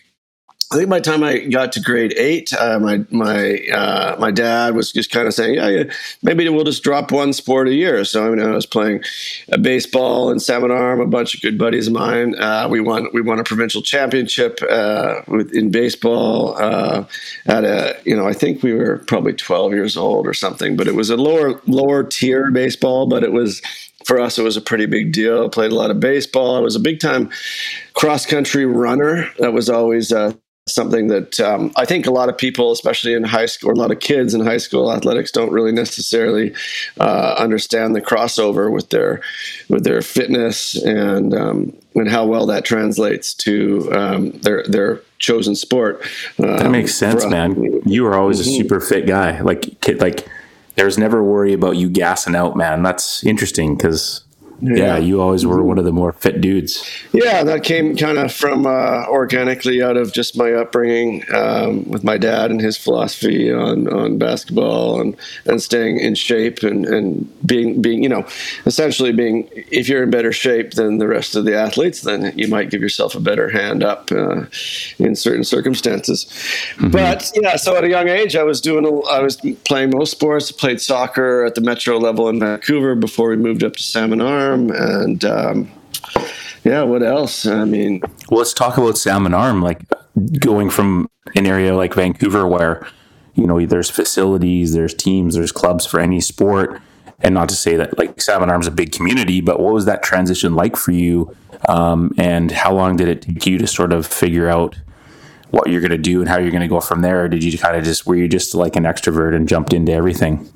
I 0.72 0.76
think 0.76 0.88
by 0.88 1.00
the 1.00 1.04
time 1.04 1.24
I 1.24 1.40
got 1.40 1.72
to 1.72 1.80
grade 1.80 2.14
eight, 2.16 2.52
uh, 2.52 2.78
my 2.78 3.04
my 3.10 3.58
uh, 3.72 4.14
my 4.20 4.30
dad 4.30 4.76
was 4.76 4.92
just 4.92 5.10
kind 5.10 5.26
of 5.26 5.34
saying, 5.34 5.56
yeah, 5.56 5.92
maybe 6.22 6.48
we'll 6.48 6.62
just 6.62 6.84
drop 6.84 7.10
one 7.10 7.32
sport 7.32 7.66
a 7.66 7.74
year. 7.74 8.04
So 8.04 8.24
I, 8.24 8.30
mean, 8.30 8.38
I 8.38 8.52
was 8.52 8.66
playing 8.66 9.02
baseball 9.60 10.30
and 10.30 10.40
salmon 10.40 10.70
arm. 10.70 11.00
A 11.00 11.08
bunch 11.08 11.34
of 11.34 11.40
good 11.42 11.58
buddies 11.58 11.88
of 11.88 11.94
mine. 11.94 12.36
Uh, 12.38 12.68
we 12.70 12.80
won 12.80 13.08
we 13.12 13.20
won 13.20 13.40
a 13.40 13.44
provincial 13.44 13.82
championship 13.82 14.60
uh, 14.70 15.22
with, 15.26 15.52
in 15.52 15.72
baseball 15.72 16.56
uh, 16.56 17.04
at 17.46 17.64
a 17.64 18.00
you 18.04 18.14
know 18.14 18.28
I 18.28 18.32
think 18.32 18.62
we 18.62 18.72
were 18.72 18.98
probably 18.98 19.32
twelve 19.32 19.72
years 19.72 19.96
old 19.96 20.24
or 20.24 20.34
something, 20.34 20.76
but 20.76 20.86
it 20.86 20.94
was 20.94 21.10
a 21.10 21.16
lower 21.16 21.60
lower 21.66 22.04
tier 22.04 22.48
baseball, 22.52 23.08
but 23.08 23.24
it 23.24 23.32
was 23.32 23.60
for 24.04 24.20
us, 24.20 24.38
it 24.38 24.42
was 24.42 24.56
a 24.56 24.62
pretty 24.62 24.86
big 24.86 25.12
deal. 25.12 25.46
I 25.46 25.48
played 25.48 25.72
a 25.72 25.74
lot 25.74 25.90
of 25.90 25.98
baseball. 25.98 26.56
I 26.56 26.60
was 26.60 26.76
a 26.76 26.80
big 26.80 27.00
time 27.00 27.28
cross 27.94 28.24
country 28.24 28.66
runner. 28.66 29.28
That 29.40 29.52
was 29.52 29.68
always 29.68 30.12
uh, 30.12 30.32
something 30.72 31.08
that 31.08 31.40
um, 31.40 31.72
I 31.76 31.84
think 31.84 32.06
a 32.06 32.10
lot 32.10 32.28
of 32.28 32.38
people, 32.38 32.72
especially 32.72 33.14
in 33.14 33.24
high 33.24 33.46
school, 33.46 33.70
or 33.70 33.72
a 33.72 33.76
lot 33.76 33.90
of 33.90 34.00
kids 34.00 34.34
in 34.34 34.40
high 34.40 34.58
school 34.58 34.92
athletics, 34.92 35.30
don't 35.30 35.52
really 35.52 35.72
necessarily 35.72 36.54
uh, 36.98 37.34
understand 37.38 37.94
the 37.94 38.00
crossover 38.00 38.70
with 38.70 38.90
their 38.90 39.20
with 39.68 39.84
their 39.84 40.02
fitness 40.02 40.74
and 40.82 41.34
um, 41.34 41.72
and 41.94 42.08
how 42.08 42.24
well 42.24 42.46
that 42.46 42.64
translates 42.64 43.34
to 43.34 43.90
um, 43.92 44.30
their 44.42 44.64
their 44.64 45.02
chosen 45.18 45.54
sport. 45.54 46.02
that 46.38 46.70
makes 46.70 46.94
sense, 46.94 47.26
man. 47.26 47.82
You 47.84 48.04
were 48.04 48.14
always 48.14 48.40
mm-hmm. 48.40 48.50
a 48.50 48.56
super 48.56 48.80
fit 48.80 49.06
guy. 49.06 49.40
Like 49.40 49.80
kid, 49.80 50.00
like 50.00 50.26
there's 50.76 50.98
never 50.98 51.22
worry 51.22 51.52
about 51.52 51.76
you 51.76 51.88
gassing 51.88 52.34
out, 52.34 52.56
man. 52.56 52.82
That's 52.82 53.24
interesting 53.24 53.76
because 53.76 54.24
yeah. 54.60 54.76
yeah. 54.76 54.98
you 54.98 55.20
always 55.20 55.46
were 55.46 55.62
one 55.62 55.78
of 55.78 55.84
the 55.84 55.92
more 55.92 56.12
fit 56.12 56.40
dudes. 56.40 56.84
Yeah, 57.12 57.42
that 57.44 57.64
came 57.64 57.96
kind 57.96 58.18
of 58.18 58.32
from 58.32 58.66
uh, 58.66 59.06
organically 59.08 59.82
out 59.82 59.96
of 59.96 60.12
just 60.12 60.36
my 60.36 60.52
upbringing 60.52 61.24
um, 61.34 61.88
with 61.88 62.04
my 62.04 62.18
dad 62.18 62.50
and 62.50 62.60
his 62.60 62.76
philosophy 62.76 63.52
on, 63.52 63.88
on 63.88 64.18
basketball 64.18 65.00
and, 65.00 65.16
and 65.46 65.62
staying 65.62 65.98
in 65.98 66.14
shape 66.14 66.62
and, 66.62 66.86
and 66.86 67.46
being 67.46 67.80
being 67.80 68.02
you 68.02 68.08
know 68.08 68.26
essentially 68.66 69.12
being 69.12 69.48
if 69.54 69.88
you're 69.88 70.02
in 70.02 70.10
better 70.10 70.32
shape 70.32 70.72
than 70.72 70.98
the 70.98 71.08
rest 71.08 71.34
of 71.36 71.44
the 71.44 71.56
athletes, 71.56 72.02
then 72.02 72.36
you 72.36 72.48
might 72.48 72.70
give 72.70 72.82
yourself 72.82 73.14
a 73.14 73.20
better 73.20 73.48
hand 73.48 73.82
up 73.82 74.10
uh, 74.12 74.44
in 74.98 75.14
certain 75.14 75.44
circumstances. 75.44 76.26
Mm-hmm. 76.74 76.90
But 76.90 77.30
yeah, 77.34 77.56
so 77.56 77.76
at 77.76 77.84
a 77.84 77.88
young 77.88 78.08
age, 78.08 78.36
I 78.36 78.42
was 78.42 78.60
doing 78.60 78.84
a, 78.84 79.00
I 79.08 79.20
was 79.20 79.36
playing 79.64 79.90
most 79.90 80.10
sports. 80.10 80.52
Played 80.52 80.80
soccer 80.80 81.44
at 81.44 81.54
the 81.54 81.60
metro 81.60 81.96
level 81.96 82.28
in 82.28 82.40
Vancouver 82.40 82.94
before 82.94 83.30
we 83.30 83.36
moved 83.36 83.62
up 83.62 83.74
to 83.76 83.82
Salmon 83.82 84.20
Arm 84.20 84.49
Arm, 84.50 84.70
and 84.70 85.24
um, 85.24 85.70
yeah, 86.64 86.82
what 86.82 87.02
else? 87.02 87.46
I 87.46 87.64
mean, 87.64 88.00
well, 88.30 88.38
let's 88.38 88.52
talk 88.52 88.76
about 88.76 88.98
Salmon 88.98 89.34
Arm. 89.34 89.62
Like 89.62 89.82
going 90.40 90.70
from 90.70 91.08
an 91.34 91.46
area 91.46 91.74
like 91.74 91.94
Vancouver, 91.94 92.46
where 92.46 92.86
you 93.34 93.46
know 93.46 93.64
there's 93.64 93.90
facilities, 93.90 94.74
there's 94.74 94.94
teams, 94.94 95.34
there's 95.34 95.52
clubs 95.52 95.86
for 95.86 96.00
any 96.00 96.20
sport, 96.20 96.80
and 97.20 97.34
not 97.34 97.48
to 97.48 97.54
say 97.54 97.76
that 97.76 97.98
like 97.98 98.20
Salmon 98.20 98.50
Arm's 98.50 98.66
a 98.66 98.72
big 98.72 98.92
community, 98.92 99.40
but 99.40 99.60
what 99.60 99.72
was 99.72 99.84
that 99.86 100.02
transition 100.02 100.54
like 100.54 100.76
for 100.76 100.92
you? 100.92 101.34
Um, 101.68 102.12
and 102.16 102.50
how 102.50 102.72
long 102.72 102.96
did 102.96 103.08
it 103.08 103.22
take 103.22 103.46
you 103.46 103.58
to 103.58 103.66
sort 103.66 103.92
of 103.92 104.06
figure 104.06 104.48
out 104.48 104.78
what 105.50 105.68
you're 105.68 105.80
going 105.80 105.90
to 105.90 105.98
do 105.98 106.20
and 106.20 106.28
how 106.28 106.38
you're 106.38 106.50
going 106.50 106.62
to 106.62 106.68
go 106.68 106.80
from 106.80 107.02
there? 107.02 107.24
Or 107.24 107.28
did 107.28 107.42
you 107.42 107.58
kind 107.58 107.76
of 107.76 107.84
just, 107.84 108.06
were 108.06 108.16
you 108.16 108.28
just 108.28 108.54
like 108.54 108.76
an 108.76 108.84
extrovert 108.84 109.34
and 109.34 109.48
jumped 109.48 109.72
into 109.72 109.92
everything? 109.92 110.48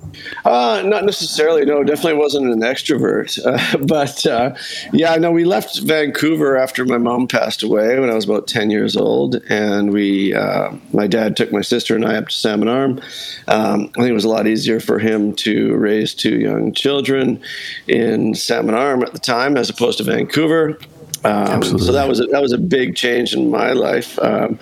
Uh, 0.45 0.83
not 0.85 1.05
necessarily. 1.05 1.65
No, 1.65 1.83
definitely 1.83 2.19
wasn't 2.19 2.53
an 2.53 2.61
extrovert. 2.61 3.39
Uh, 3.45 3.77
but 3.79 4.27
uh, 4.27 4.55
yeah, 4.93 5.15
no, 5.17 5.31
we 5.31 5.45
left 5.45 5.81
Vancouver 5.81 6.57
after 6.57 6.85
my 6.85 6.97
mom 6.97 7.29
passed 7.29 7.63
away 7.63 8.01
when 8.01 8.09
I 8.09 8.15
was 8.15 8.25
about 8.25 8.47
10 8.47 8.71
years 8.71 8.97
old. 8.97 9.37
And 9.49 9.93
we, 9.93 10.33
uh, 10.33 10.73
my 10.93 11.07
dad 11.07 11.37
took 11.37 11.53
my 11.53 11.61
sister 11.61 11.95
and 11.95 12.07
I 12.07 12.17
up 12.17 12.29
to 12.29 12.35
Salmon 12.35 12.69
Arm. 12.69 13.01
Um, 13.49 13.91
I 13.97 14.01
think 14.01 14.09
it 14.09 14.13
was 14.13 14.25
a 14.25 14.31
lot 14.31 14.47
easier 14.47 14.81
for 14.81 14.99
him 14.99 15.35
to 15.37 15.75
raise 15.77 16.15
two 16.15 16.39
young 16.41 16.73
children 16.73 17.43
in 17.87 18.35
Salmon 18.35 18.75
Arm 18.75 19.03
at 19.03 19.13
the 19.13 19.19
time 19.19 19.57
as 19.57 19.69
opposed 19.69 19.99
to 19.99 20.05
Vancouver. 20.05 20.79
Um, 21.25 21.63
so 21.63 21.93
that 21.93 22.07
was 22.09 22.21
a, 22.21 22.27
that 22.27 22.43
was 22.43 22.53
a 22.53 22.59
big 22.59 22.97
change 22.97 23.35
in 23.35 23.51
my 23.51 23.73
life. 23.73 24.19
Um, 24.21 24.59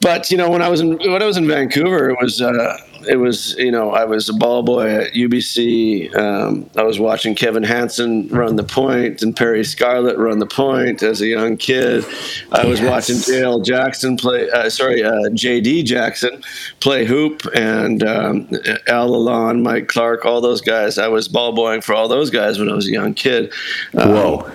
but 0.00 0.30
you 0.30 0.36
know, 0.36 0.48
when 0.48 0.62
I 0.62 0.68
was 0.68 0.80
in 0.80 0.96
when 0.98 1.22
I 1.22 1.26
was 1.26 1.36
in 1.36 1.46
Vancouver, 1.46 2.08
it 2.10 2.16
was 2.22 2.40
uh, 2.40 2.78
it 3.08 3.16
was 3.16 3.54
you 3.58 3.70
know 3.70 3.90
I 3.90 4.04
was 4.04 4.28
a 4.28 4.32
ball 4.32 4.62
boy 4.62 4.88
at 4.88 5.12
UBC. 5.12 6.14
Um, 6.16 6.70
I 6.76 6.84
was 6.84 6.98
watching 6.98 7.34
Kevin 7.34 7.62
Hanson 7.62 8.28
run 8.28 8.56
the 8.56 8.62
point 8.62 9.20
and 9.22 9.36
Perry 9.36 9.62
Scarlett 9.64 10.16
run 10.16 10.38
the 10.38 10.46
point 10.46 11.02
as 11.02 11.20
a 11.20 11.26
young 11.26 11.56
kid. 11.58 12.04
I 12.52 12.64
was 12.64 12.80
Yes. 12.80 12.88
watching 12.90 13.16
JL 13.16 13.62
Jackson 13.64 14.16
play. 14.16 14.48
Uh, 14.50 14.70
sorry, 14.70 15.02
uh, 15.02 15.10
JD 15.32 15.84
Jackson 15.84 16.42
play 16.80 17.04
hoop 17.04 17.42
and 17.54 18.02
um, 18.02 18.48
Al 18.86 19.14
Alon, 19.14 19.62
Mike 19.62 19.88
Clark, 19.88 20.24
all 20.24 20.40
those 20.40 20.60
guys. 20.62 20.96
I 20.98 21.08
was 21.08 21.28
ball 21.28 21.52
boying 21.52 21.80
for 21.82 21.94
all 21.94 22.08
those 22.08 22.30
guys 22.30 22.58
when 22.58 22.70
I 22.70 22.74
was 22.74 22.86
a 22.86 22.92
young 22.92 23.12
kid. 23.12 23.52
Um, 23.98 24.10
Whoa. 24.12 24.50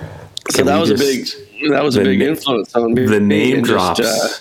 So 0.52 0.58
Can 0.58 0.66
that 0.68 0.76
we 0.76 0.80
was 0.82 0.92
a 0.92 0.96
big 0.96 1.72
that 1.72 1.84
was 1.84 1.96
a 1.98 2.04
big 2.04 2.20
na- 2.20 2.26
influence 2.26 2.76
on 2.76 2.94
me. 2.94 3.06
The 3.06 3.20
name 3.20 3.58
and 3.58 3.66
just, 3.66 3.98
drops. 3.98 4.00
uh, 4.02 4.38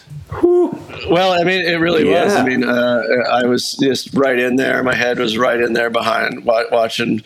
well, 1.09 1.33
I 1.33 1.45
mean, 1.45 1.65
it 1.65 1.79
really 1.81 2.05
was. 2.05 2.35
I 2.35 2.45
mean, 2.45 2.65
uh, 2.65 3.03
I 3.31 3.45
was 3.45 3.73
just 3.81 4.13
right 4.15 4.39
in 4.39 4.57
there. 4.57 4.83
My 4.83 4.95
head 4.95 5.19
was 5.19 5.39
right 5.39 5.61
in 5.61 5.73
there 5.75 5.91
behind 5.91 6.45
wa- 6.45 6.65
watching 6.73 7.23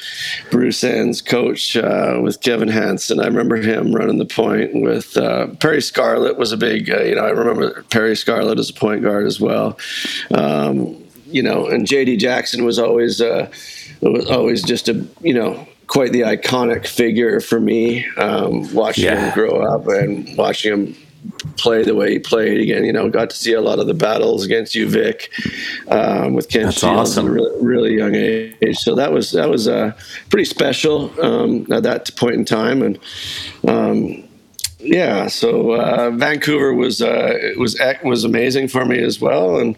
Bruce 0.50 0.84
Enns 0.84 1.22
coach 1.22 1.76
uh, 1.76 2.18
with 2.22 2.40
Kevin 2.40 2.68
Hansen. 2.68 3.20
I 3.20 3.26
remember 3.26 3.56
him 3.56 3.92
running 3.94 4.18
the 4.18 4.26
point 4.26 4.74
with 4.74 5.16
uh, 5.16 5.48
Perry 5.60 5.80
Scarlett 5.80 6.36
was 6.36 6.52
a 6.52 6.56
big. 6.56 6.90
Uh, 6.90 7.00
you 7.02 7.14
know, 7.14 7.24
I 7.24 7.30
remember 7.30 7.82
Perry 7.84 8.14
Scarlett 8.16 8.58
as 8.58 8.70
a 8.70 8.74
point 8.74 9.02
guard 9.02 9.26
as 9.26 9.40
well. 9.40 9.78
Um, 10.34 11.02
you 11.26 11.42
know, 11.42 11.66
and 11.66 11.86
JD 11.86 12.18
Jackson 12.18 12.64
was 12.64 12.78
always 12.78 13.20
uh, 13.20 13.50
was 14.02 14.30
always 14.30 14.62
just 14.62 14.88
a 14.88 15.06
you 15.22 15.34
know 15.34 15.66
quite 15.88 16.12
the 16.12 16.20
iconic 16.20 16.86
figure 16.86 17.40
for 17.40 17.58
me. 17.60 18.06
Um, 18.16 18.72
watching 18.74 19.04
Yeah. 19.04 19.26
him 19.26 19.34
grow 19.34 19.60
up 19.60 19.88
and 19.88 20.28
watching 20.36 20.72
him 20.72 20.96
play 21.56 21.82
the 21.82 21.94
way 21.96 22.12
he 22.12 22.18
played 22.20 22.60
again. 22.60 22.84
You 22.84 22.92
know, 22.92 23.08
got 23.08 23.30
to 23.30 23.36
see 23.36 23.52
a 23.52 23.60
lot 23.60 23.80
of 23.80 23.86
the 23.88 23.94
battles 23.94 24.44
against 24.44 24.74
UVic, 24.76 25.28
um, 25.90 26.34
with 26.34 26.48
Ken 26.48 26.64
That's 26.66 26.78
Shields 26.78 27.10
awesome. 27.10 27.26
at 27.26 27.30
a 27.30 27.34
really, 27.34 27.64
really 27.64 27.96
young 27.96 28.14
age. 28.14 28.76
So 28.78 28.94
that 28.94 29.12
was 29.12 29.32
that 29.32 29.48
was 29.50 29.66
uh, 29.66 29.92
pretty 30.30 30.44
special 30.44 31.10
um, 31.20 31.66
at 31.72 31.82
that 31.82 32.14
point 32.16 32.36
in 32.36 32.44
time, 32.44 32.82
and 32.82 32.98
um, 33.66 34.22
yeah. 34.78 35.26
So 35.26 35.72
uh, 35.72 36.10
Vancouver 36.12 36.72
was 36.74 37.02
uh, 37.02 37.32
it 37.40 37.58
was 37.58 37.80
was 38.04 38.24
amazing 38.24 38.68
for 38.68 38.84
me 38.84 39.02
as 39.02 39.20
well, 39.20 39.58
and 39.58 39.76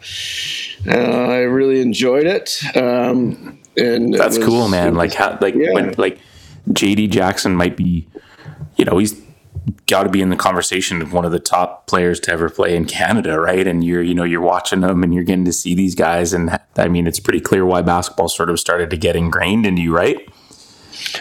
uh, 0.87 0.91
I 0.93 1.39
really 1.39 1.81
enjoyed 1.81 2.27
it. 2.27 2.61
Um, 2.77 3.59
and 3.81 4.15
That's 4.15 4.39
was- 4.39 4.47
cool, 4.47 4.69
man. 4.69 4.91
was- 4.95 4.97
Like 4.99 5.15
how, 5.15 5.39
like 5.41 5.55
Yeah. 5.55 5.73
when 5.73 5.95
like 5.99 6.19
JD 6.73 7.09
Jackson 7.11 7.55
might 7.57 7.77
be, 7.77 8.07
you 8.77 8.85
know, 8.85 8.99
he's 8.99 9.21
got 9.87 10.05
to 10.05 10.09
be 10.09 10.21
in 10.23 10.31
the 10.31 10.37
conversation 10.37 11.03
of 11.03 11.13
one 11.13 11.25
of 11.25 11.33
the 11.33 11.39
top 11.41 11.87
players 11.87 12.21
to 12.21 12.33
ever 12.33 12.49
play 12.49 12.75
in 12.77 12.85
Canada, 12.85 13.39
right? 13.41 13.67
And 13.67 13.83
you're, 13.85 14.03
you 14.03 14.15
know, 14.15 14.25
you're 14.25 14.41
watching 14.41 14.81
them 14.81 15.03
and 15.03 15.13
you're 15.13 15.25
getting 15.25 15.45
to 15.45 15.53
see 15.53 15.75
these 15.75 15.95
guys, 15.95 16.33
and 16.33 16.59
I 16.77 16.89
mean, 16.89 17.07
it's 17.07 17.19
pretty 17.21 17.41
clear 17.41 17.65
why 17.67 17.83
basketball 17.83 18.29
sort 18.29 18.51
of 18.51 18.61
started 18.61 18.91
to 18.91 18.97
get 18.97 19.17
ingrained 19.17 19.67
into 19.67 19.83
you, 19.83 19.95
right? 19.95 20.19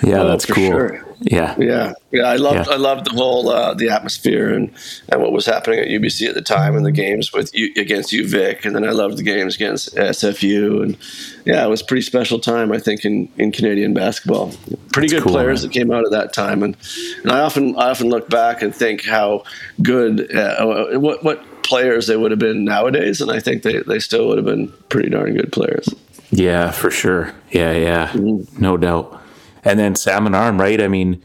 Yeah, 0.03 0.21
Oh, 0.21 0.27
that's 0.27 0.45
cool. 0.45 0.67
sure. 0.67 1.05
Yeah, 1.21 1.55
Yeah, 1.59 1.93
yeah, 2.11 2.23
I 2.23 2.37
loved 2.37 2.67
Yeah. 2.67 2.73
I 2.73 2.77
loved 2.77 3.05
the 3.05 3.11
whole 3.11 3.49
uh, 3.49 3.73
the 3.73 3.89
atmosphere 3.89 4.53
and 4.53 4.71
and 5.09 5.21
what 5.21 5.33
was 5.33 5.45
happening 5.45 5.79
at 5.79 5.87
UBC 5.87 6.27
at 6.29 6.35
the 6.35 6.41
time 6.41 6.75
and 6.75 6.85
the 6.85 6.91
games 6.91 7.33
with 7.33 7.53
you 7.53 7.73
against 7.75 8.13
UVic, 8.13 8.65
and 8.65 8.75
then 8.75 8.85
I 8.85 8.91
loved 8.91 9.17
the 9.17 9.23
games 9.23 9.55
against 9.55 9.95
SFU, 9.95 10.81
and 10.81 10.97
yeah, 11.45 11.65
it 11.65 11.69
was 11.69 11.81
a 11.81 11.85
pretty 11.85 12.03
special 12.03 12.39
time 12.39 12.71
I 12.71 12.79
think 12.79 13.03
in, 13.03 13.29
in 13.37 13.51
Canadian 13.51 13.93
basketball. 13.93 14.53
Pretty 14.93 15.09
good 15.09 15.23
cool, 15.23 15.33
players 15.33 15.61
man. 15.61 15.69
that 15.69 15.77
came 15.77 15.91
out 15.91 16.05
at 16.05 16.11
that 16.11 16.31
time, 16.31 16.63
and 16.63 16.77
and 17.23 17.31
I 17.31 17.41
often 17.41 17.75
I 17.75 17.89
often 17.89 18.09
look 18.09 18.29
back 18.29 18.61
and 18.61 18.73
think 18.73 19.05
how 19.05 19.43
good 19.81 20.33
uh, 20.33 20.97
what 20.99 21.23
what 21.23 21.63
players 21.63 22.07
they 22.07 22.15
would 22.15 22.31
have 22.31 22.39
been 22.39 22.63
nowadays, 22.63 23.19
and 23.19 23.29
I 23.29 23.39
think 23.39 23.63
they 23.63 23.79
they 23.79 23.99
still 23.99 24.27
would 24.27 24.37
have 24.37 24.45
been 24.45 24.71
pretty 24.87 25.09
darn 25.09 25.33
good 25.35 25.51
players. 25.51 25.89
Yeah, 26.31 26.71
for 26.71 26.91
sure. 26.91 27.33
Yeah, 27.51 27.73
yeah, 27.73 28.11
no 28.57 28.77
doubt. 28.77 29.18
And 29.63 29.79
then 29.79 29.95
Salmon 29.95 30.35
Arm, 30.35 30.59
right? 30.59 30.81
I 30.81 30.87
mean, 30.87 31.23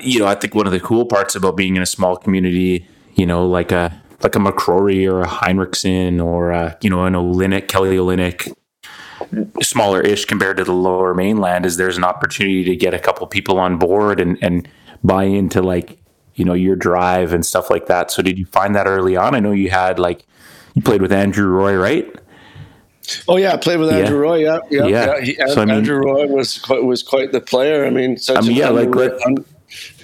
you 0.00 0.18
know, 0.18 0.26
I 0.26 0.34
think 0.34 0.54
one 0.54 0.66
of 0.66 0.72
the 0.72 0.80
cool 0.80 1.06
parts 1.06 1.34
about 1.34 1.56
being 1.56 1.76
in 1.76 1.82
a 1.82 1.86
small 1.86 2.16
community, 2.16 2.86
you 3.14 3.26
know, 3.26 3.46
like 3.46 3.72
a 3.72 4.00
like 4.22 4.34
a 4.34 4.38
McCrory 4.38 5.10
or 5.10 5.20
a 5.20 5.26
Heinrichsen 5.26 6.24
or 6.24 6.50
a, 6.50 6.78
you 6.80 6.90
know 6.90 7.04
an 7.04 7.12
Olynyk, 7.12 7.68
Kelly 7.68 7.96
Olynyk, 7.96 8.52
smaller 9.62 10.00
ish 10.00 10.24
compared 10.24 10.56
to 10.56 10.64
the 10.64 10.72
lower 10.72 11.14
mainland, 11.14 11.66
is 11.66 11.76
there's 11.76 11.96
an 11.96 12.04
opportunity 12.04 12.64
to 12.64 12.76
get 12.76 12.94
a 12.94 12.98
couple 12.98 13.26
people 13.26 13.58
on 13.58 13.78
board 13.78 14.20
and 14.20 14.38
and 14.42 14.68
buy 15.02 15.24
into 15.24 15.62
like 15.62 15.98
you 16.34 16.44
know 16.44 16.54
your 16.54 16.76
drive 16.76 17.32
and 17.32 17.44
stuff 17.44 17.70
like 17.70 17.86
that. 17.86 18.10
So 18.10 18.22
did 18.22 18.38
you 18.38 18.46
find 18.46 18.74
that 18.74 18.86
early 18.86 19.16
on? 19.16 19.34
I 19.34 19.40
know 19.40 19.52
you 19.52 19.70
had 19.70 19.98
like 19.98 20.26
you 20.74 20.82
played 20.82 21.02
with 21.02 21.12
Andrew 21.12 21.46
Roy, 21.46 21.76
right? 21.76 22.12
Oh 23.28 23.36
yeah, 23.36 23.52
I 23.52 23.56
played 23.56 23.78
with 23.80 23.90
Yeah. 23.90 23.98
Andrew 23.98 24.18
Roy. 24.18 24.36
Yeah, 24.44 24.58
yeah. 24.70 24.86
Yeah. 24.86 25.16
yeah. 25.16 25.20
He, 25.20 25.34
So, 25.52 25.62
I 25.62 25.64
mean- 25.64 25.76
Andrew 25.76 25.96
Roy 25.98 26.26
was 26.26 26.58
quite, 26.58 26.82
was 26.84 27.02
quite 27.02 27.32
the 27.32 27.40
player. 27.40 27.84
I 27.84 27.90
mean, 27.90 28.16
such 28.16 28.38
I 28.38 28.40
mean, 28.40 28.50
an 28.52 28.56
yeah, 28.56 28.68
like, 28.70 28.86
under- 28.86 28.98
let- 28.98 29.26
un- 29.26 29.44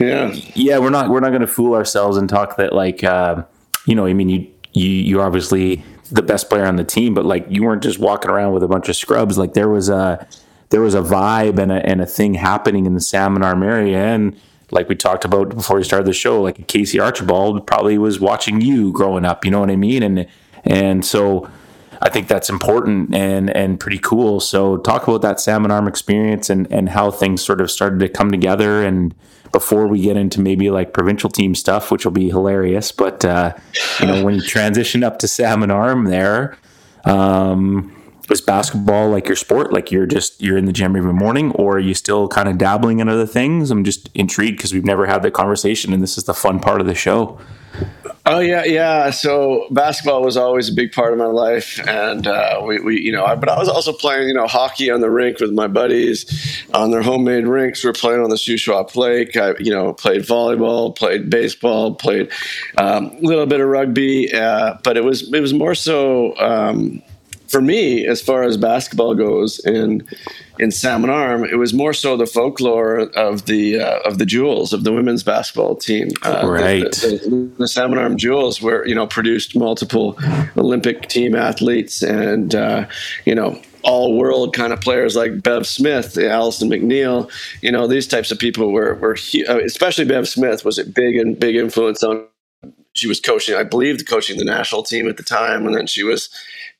yeah, 0.00 0.32
yeah 0.54 0.78
we're 0.78 0.90
not 0.90 1.10
we're 1.10 1.20
not 1.20 1.28
going 1.30 1.42
to 1.42 1.46
fool 1.46 1.74
ourselves 1.74 2.16
and 2.16 2.28
talk 2.28 2.56
that 2.56 2.72
like 2.72 3.04
uh, 3.04 3.44
you 3.86 3.94
know 3.94 4.04
i 4.04 4.12
mean 4.12 4.28
you 4.28 4.46
you 4.72 4.88
you're 4.88 5.22
obviously 5.22 5.84
the 6.10 6.22
best 6.22 6.48
player 6.50 6.66
on 6.66 6.74
the 6.74 6.82
team 6.82 7.14
but 7.14 7.24
like 7.24 7.46
you 7.48 7.62
weren't 7.62 7.80
just 7.82 8.00
walking 8.00 8.32
around 8.32 8.52
with 8.52 8.64
a 8.64 8.68
bunch 8.68 8.88
of 8.88 8.96
scrubs 8.96 9.38
like 9.38 9.54
there 9.54 9.68
was 9.68 9.88
a 9.88 10.26
there 10.70 10.80
was 10.80 10.94
a 10.96 11.00
vibe 11.00 11.56
and 11.60 11.70
a, 11.70 11.86
and 11.88 12.00
a 12.02 12.06
thing 12.06 12.34
happening 12.34 12.84
in 12.84 12.94
the 12.94 13.00
salmon 13.00 13.44
arm 13.44 13.62
area 13.62 13.96
and 13.96 14.36
like 14.72 14.88
we 14.88 14.96
talked 14.96 15.24
about 15.24 15.50
before 15.50 15.76
we 15.76 15.84
started 15.84 16.04
the 16.06 16.12
show 16.12 16.42
like 16.42 16.66
casey 16.66 16.98
archibald 16.98 17.64
probably 17.64 17.96
was 17.96 18.18
watching 18.18 18.60
you 18.60 18.90
growing 18.92 19.24
up 19.24 19.44
you 19.44 19.52
know 19.52 19.60
what 19.60 19.70
i 19.70 19.76
mean 19.76 20.02
and 20.02 20.26
and 20.64 21.04
so 21.04 21.48
I 22.02 22.08
think 22.08 22.28
that's 22.28 22.48
important 22.48 23.14
and 23.14 23.50
and 23.50 23.78
pretty 23.78 23.98
cool. 23.98 24.40
So 24.40 24.78
talk 24.78 25.06
about 25.06 25.22
that 25.22 25.40
salmon 25.40 25.70
arm 25.70 25.86
experience 25.86 26.48
and 26.48 26.70
and 26.72 26.88
how 26.88 27.10
things 27.10 27.42
sort 27.42 27.60
of 27.60 27.70
started 27.70 28.00
to 28.00 28.08
come 28.08 28.30
together. 28.30 28.82
And 28.82 29.14
before 29.52 29.86
we 29.86 30.00
get 30.00 30.16
into 30.16 30.40
maybe 30.40 30.70
like 30.70 30.92
provincial 30.92 31.28
team 31.28 31.54
stuff, 31.54 31.90
which 31.90 32.04
will 32.04 32.12
be 32.12 32.30
hilarious, 32.30 32.92
but 32.92 33.24
uh, 33.24 33.52
you 34.00 34.06
know 34.06 34.24
when 34.24 34.34
you 34.34 34.40
transition 34.42 35.04
up 35.04 35.18
to 35.20 35.28
salmon 35.28 35.70
arm 35.70 36.06
there. 36.06 36.56
Um, 37.04 37.96
was 38.30 38.40
basketball 38.40 39.10
like 39.10 39.26
your 39.26 39.36
sport? 39.36 39.72
Like 39.72 39.90
you're 39.90 40.06
just 40.06 40.40
you're 40.40 40.56
in 40.56 40.64
the 40.64 40.72
gym 40.72 40.96
every 40.96 41.12
morning, 41.12 41.50
or 41.52 41.76
are 41.76 41.80
you 41.80 41.94
still 41.94 42.28
kind 42.28 42.48
of 42.48 42.56
dabbling 42.56 43.00
in 43.00 43.08
other 43.08 43.26
things? 43.26 43.70
I'm 43.70 43.84
just 43.84 44.08
intrigued 44.14 44.56
because 44.56 44.72
we've 44.72 44.84
never 44.84 45.06
had 45.06 45.22
that 45.24 45.32
conversation, 45.32 45.92
and 45.92 46.02
this 46.02 46.16
is 46.16 46.24
the 46.24 46.32
fun 46.32 46.60
part 46.60 46.80
of 46.80 46.86
the 46.86 46.94
show. 46.94 47.38
Oh 48.26 48.38
yeah, 48.38 48.64
yeah. 48.64 49.10
So 49.10 49.66
basketball 49.70 50.22
was 50.22 50.36
always 50.36 50.68
a 50.68 50.72
big 50.72 50.92
part 50.92 51.12
of 51.12 51.18
my 51.18 51.26
life, 51.26 51.80
and 51.88 52.26
uh, 52.26 52.60
we, 52.64 52.78
we, 52.80 53.00
you 53.00 53.10
know, 53.10 53.24
I, 53.24 53.34
but 53.34 53.48
I 53.48 53.58
was 53.58 53.68
also 53.68 53.92
playing, 53.92 54.28
you 54.28 54.34
know, 54.34 54.46
hockey 54.46 54.90
on 54.90 55.00
the 55.00 55.10
rink 55.10 55.40
with 55.40 55.52
my 55.52 55.66
buddies 55.66 56.64
on 56.74 56.90
their 56.90 57.02
homemade 57.02 57.46
rinks. 57.46 57.82
We 57.82 57.90
are 57.90 57.94
playing 57.94 58.20
on 58.20 58.30
the 58.30 58.36
Shuswap 58.36 58.94
Lake. 58.94 59.36
I, 59.36 59.54
you 59.58 59.72
know, 59.72 59.94
played 59.94 60.22
volleyball, 60.22 60.94
played 60.94 61.30
baseball, 61.30 61.94
played 61.94 62.30
um, 62.76 63.06
a 63.06 63.20
little 63.20 63.46
bit 63.46 63.60
of 63.60 63.68
rugby, 63.68 64.32
uh, 64.32 64.76
but 64.84 64.96
it 64.96 65.02
was 65.02 65.32
it 65.32 65.40
was 65.40 65.54
more 65.54 65.74
so. 65.74 66.38
Um, 66.38 67.02
for 67.50 67.60
me, 67.60 68.06
as 68.06 68.20
far 68.22 68.42
as 68.44 68.56
basketball 68.56 69.14
goes 69.14 69.58
in 69.66 70.06
in 70.58 70.70
Salmon 70.70 71.10
Arm, 71.10 71.44
it 71.44 71.56
was 71.56 71.72
more 71.72 71.92
so 71.94 72.16
the 72.16 72.26
folklore 72.26 72.98
of 73.16 73.46
the 73.46 73.80
uh, 73.80 73.98
of 74.08 74.18
the 74.18 74.26
Jewels 74.26 74.72
of 74.72 74.84
the 74.84 74.92
women's 74.92 75.22
basketball 75.22 75.74
team. 75.76 76.08
Uh, 76.22 76.42
the- 76.42 76.48
Right. 76.50 76.92
The, 76.92 77.20
the, 77.28 77.50
the 77.58 77.68
Salmon 77.68 77.98
Arm 77.98 78.16
Jewels 78.16 78.60
were 78.62 78.86
you 78.86 78.94
know 78.94 79.06
produced 79.06 79.56
multiple 79.56 80.16
Olympic 80.56 81.08
team 81.08 81.34
athletes 81.34 82.02
and 82.02 82.54
uh, 82.54 82.86
you 83.24 83.34
know 83.34 83.60
all 83.82 84.16
world 84.18 84.54
kind 84.54 84.72
of 84.74 84.80
players 84.82 85.16
like 85.16 85.42
Bev 85.42 85.66
Smith, 85.66 86.18
Allison 86.18 86.68
McNeill. 86.68 87.30
You 87.62 87.72
know 87.72 87.86
these 87.86 88.06
types 88.06 88.30
of 88.30 88.38
people 88.38 88.70
were 88.72 88.94
were 88.96 89.16
uh, 89.48 89.58
especially 89.64 90.04
Bev 90.04 90.28
Smith 90.28 90.64
was 90.64 90.78
a 90.78 90.84
big 90.84 91.16
and 91.16 91.38
big 91.40 91.56
influence 91.56 92.02
on 92.02 92.26
she 92.92 93.06
was 93.06 93.20
coaching, 93.20 93.54
I 93.54 93.62
believe, 93.62 94.04
coaching 94.08 94.38
the 94.38 94.44
national 94.44 94.82
team 94.82 95.08
at 95.08 95.16
the 95.16 95.22
time, 95.22 95.66
and 95.66 95.76
then 95.76 95.86
she 95.86 96.02
was 96.02 96.28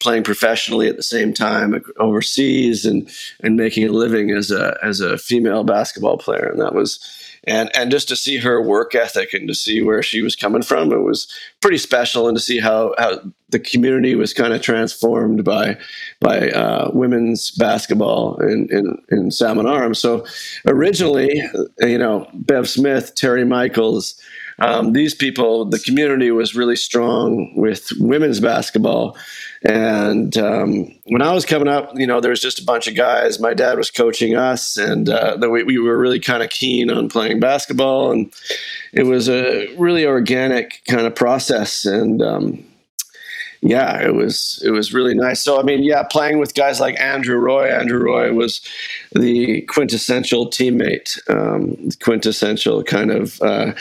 playing 0.00 0.24
professionally 0.24 0.88
at 0.88 0.96
the 0.96 1.02
same 1.02 1.32
time 1.32 1.82
overseas 1.98 2.84
and 2.84 3.08
and 3.40 3.56
making 3.56 3.88
a 3.88 3.92
living 3.92 4.30
as 4.30 4.50
a 4.50 4.76
as 4.82 5.00
a 5.00 5.18
female 5.18 5.64
basketball 5.64 6.18
player, 6.18 6.48
and 6.50 6.60
that 6.60 6.74
was. 6.74 7.16
And, 7.44 7.74
and 7.74 7.90
just 7.90 8.06
to 8.08 8.16
see 8.16 8.36
her 8.36 8.60
work 8.60 8.94
ethic 8.94 9.32
and 9.32 9.48
to 9.48 9.54
see 9.54 9.80
where 9.80 10.02
she 10.02 10.20
was 10.20 10.36
coming 10.36 10.60
from, 10.60 10.92
it 10.92 11.00
was 11.00 11.26
pretty 11.62 11.78
special. 11.78 12.28
And 12.28 12.36
to 12.36 12.42
see 12.42 12.60
how, 12.60 12.94
how 12.98 13.18
the 13.48 13.58
community 13.58 14.14
was 14.14 14.34
kind 14.34 14.52
of 14.52 14.60
transformed 14.60 15.42
by 15.42 15.78
by 16.20 16.50
uh, 16.50 16.90
women's 16.92 17.50
basketball 17.52 18.36
in, 18.42 18.68
in, 18.70 19.02
in 19.08 19.30
Salmon 19.30 19.64
Arm. 19.66 19.94
So 19.94 20.26
originally, 20.66 21.42
you 21.78 21.96
know, 21.96 22.28
Bev 22.34 22.68
Smith, 22.68 23.14
Terry 23.14 23.46
Michaels, 23.46 24.20
um, 24.60 24.92
these 24.92 25.14
people, 25.14 25.64
the 25.64 25.78
community 25.78 26.30
was 26.30 26.54
really 26.54 26.76
strong 26.76 27.52
with 27.56 27.88
women's 27.98 28.40
basketball. 28.40 29.16
And 29.62 30.36
um, 30.38 30.94
when 31.04 31.22
I 31.22 31.32
was 31.32 31.44
coming 31.44 31.68
up, 31.68 31.92
you 31.94 32.06
know, 32.06 32.20
there 32.20 32.30
was 32.30 32.40
just 32.40 32.58
a 32.58 32.64
bunch 32.64 32.86
of 32.86 32.94
guys. 32.94 33.40
My 33.40 33.54
dad 33.54 33.76
was 33.76 33.90
coaching 33.90 34.36
us, 34.36 34.76
and 34.76 35.08
uh, 35.08 35.36
we, 35.40 35.64
we 35.64 35.78
were 35.78 35.98
really 35.98 36.20
kind 36.20 36.42
of 36.42 36.50
keen 36.50 36.90
on 36.90 37.08
playing 37.08 37.40
basketball. 37.40 38.12
And 38.12 38.32
it 38.92 39.04
was 39.04 39.28
a 39.28 39.74
really 39.76 40.06
organic 40.06 40.82
kind 40.86 41.06
of 41.06 41.14
process. 41.14 41.84
And 41.84 42.22
um, 42.22 42.64
yeah, 43.62 44.02
it 44.02 44.14
was 44.14 44.62
it 44.64 44.70
was 44.70 44.94
really 44.94 45.14
nice. 45.14 45.42
So 45.42 45.60
I 45.60 45.62
mean, 45.62 45.82
yeah, 45.82 46.02
playing 46.04 46.38
with 46.38 46.54
guys 46.54 46.80
like 46.80 46.98
Andrew 46.98 47.36
Roy. 47.36 47.68
Andrew 47.68 48.02
Roy 48.02 48.32
was 48.32 48.62
the 49.12 49.60
quintessential 49.62 50.48
teammate, 50.48 51.18
um, 51.28 51.90
quintessential 52.02 52.82
kind 52.82 53.10
of 53.10 53.40
uh, 53.42 53.72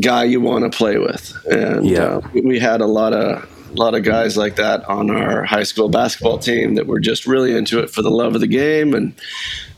guy 0.00 0.24
you 0.24 0.40
want 0.40 0.70
to 0.70 0.76
play 0.76 0.98
with, 0.98 1.36
and 1.50 1.86
yeah. 1.86 2.02
uh, 2.02 2.20
we 2.32 2.58
had 2.58 2.80
a 2.80 2.86
lot 2.86 3.12
of 3.12 3.48
a 3.70 3.74
lot 3.74 3.94
of 3.94 4.02
guys 4.02 4.36
like 4.36 4.56
that 4.56 4.84
on 4.88 5.10
our 5.10 5.44
high 5.44 5.62
school 5.62 5.88
basketball 5.88 6.38
team 6.38 6.74
that 6.74 6.86
were 6.86 6.98
just 6.98 7.26
really 7.26 7.56
into 7.56 7.78
it 7.78 7.88
for 7.90 8.02
the 8.02 8.10
love 8.10 8.34
of 8.34 8.40
the 8.40 8.46
game, 8.46 8.94
and 8.94 9.14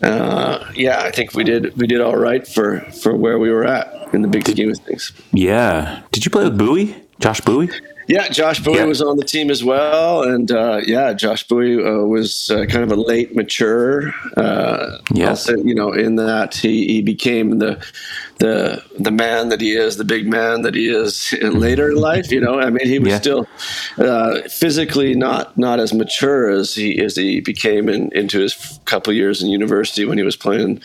uh, 0.02 0.70
yeah, 0.74 1.02
I 1.02 1.10
think 1.10 1.34
we 1.34 1.44
did 1.44 1.76
we 1.76 1.86
did 1.86 2.00
all 2.00 2.16
right 2.16 2.46
for 2.46 2.80
for 3.02 3.16
where 3.16 3.38
we 3.38 3.50
were 3.50 3.64
at 3.64 4.14
in 4.14 4.22
the 4.22 4.28
big 4.28 4.46
scheme 4.46 4.70
of 4.70 4.78
things. 4.78 5.12
Yeah, 5.32 6.02
did 6.10 6.24
you 6.24 6.30
play 6.30 6.44
with 6.44 6.58
Bowie, 6.58 6.94
Josh 7.20 7.40
Bowie? 7.40 7.70
Yeah, 8.08 8.28
Josh 8.28 8.60
Bowie 8.60 8.78
yeah. 8.78 8.84
was 8.84 9.00
on 9.00 9.16
the 9.16 9.24
team 9.24 9.50
as 9.50 9.62
well, 9.62 10.22
and 10.22 10.50
uh, 10.50 10.80
yeah, 10.84 11.12
Josh 11.12 11.46
Bowie 11.46 11.82
uh, 11.82 12.04
was 12.04 12.50
uh, 12.50 12.66
kind 12.66 12.82
of 12.82 12.90
a 12.90 13.00
late 13.00 13.34
mature. 13.36 14.12
Uh, 14.36 14.98
yes, 15.14 15.48
you 15.48 15.74
know, 15.74 15.92
in 15.92 16.16
that 16.16 16.54
he, 16.54 16.86
he 16.88 17.02
became 17.02 17.58
the 17.58 17.84
the 18.42 18.82
the 18.98 19.12
man 19.12 19.50
that 19.50 19.60
he 19.60 19.76
is, 19.76 19.98
the 19.98 20.04
big 20.04 20.26
man 20.26 20.62
that 20.62 20.74
he 20.74 20.88
is 20.88 21.32
in 21.32 21.60
later 21.60 21.92
in 21.92 21.96
life. 21.96 22.32
You 22.32 22.40
know, 22.40 22.58
I 22.58 22.70
mean, 22.70 22.88
he 22.88 22.98
was 22.98 23.10
yeah. 23.10 23.20
still 23.20 23.46
uh, 23.98 24.42
physically 24.48 25.14
not 25.14 25.56
not 25.56 25.78
as 25.78 25.94
mature 25.94 26.50
as 26.50 26.74
he 26.74 27.00
as 27.00 27.14
he 27.14 27.40
became 27.40 27.88
in, 27.88 28.10
into 28.12 28.40
his 28.40 28.80
couple 28.84 29.12
years 29.12 29.42
in 29.42 29.48
university 29.48 30.04
when 30.04 30.18
he 30.18 30.24
was 30.24 30.34
playing. 30.34 30.82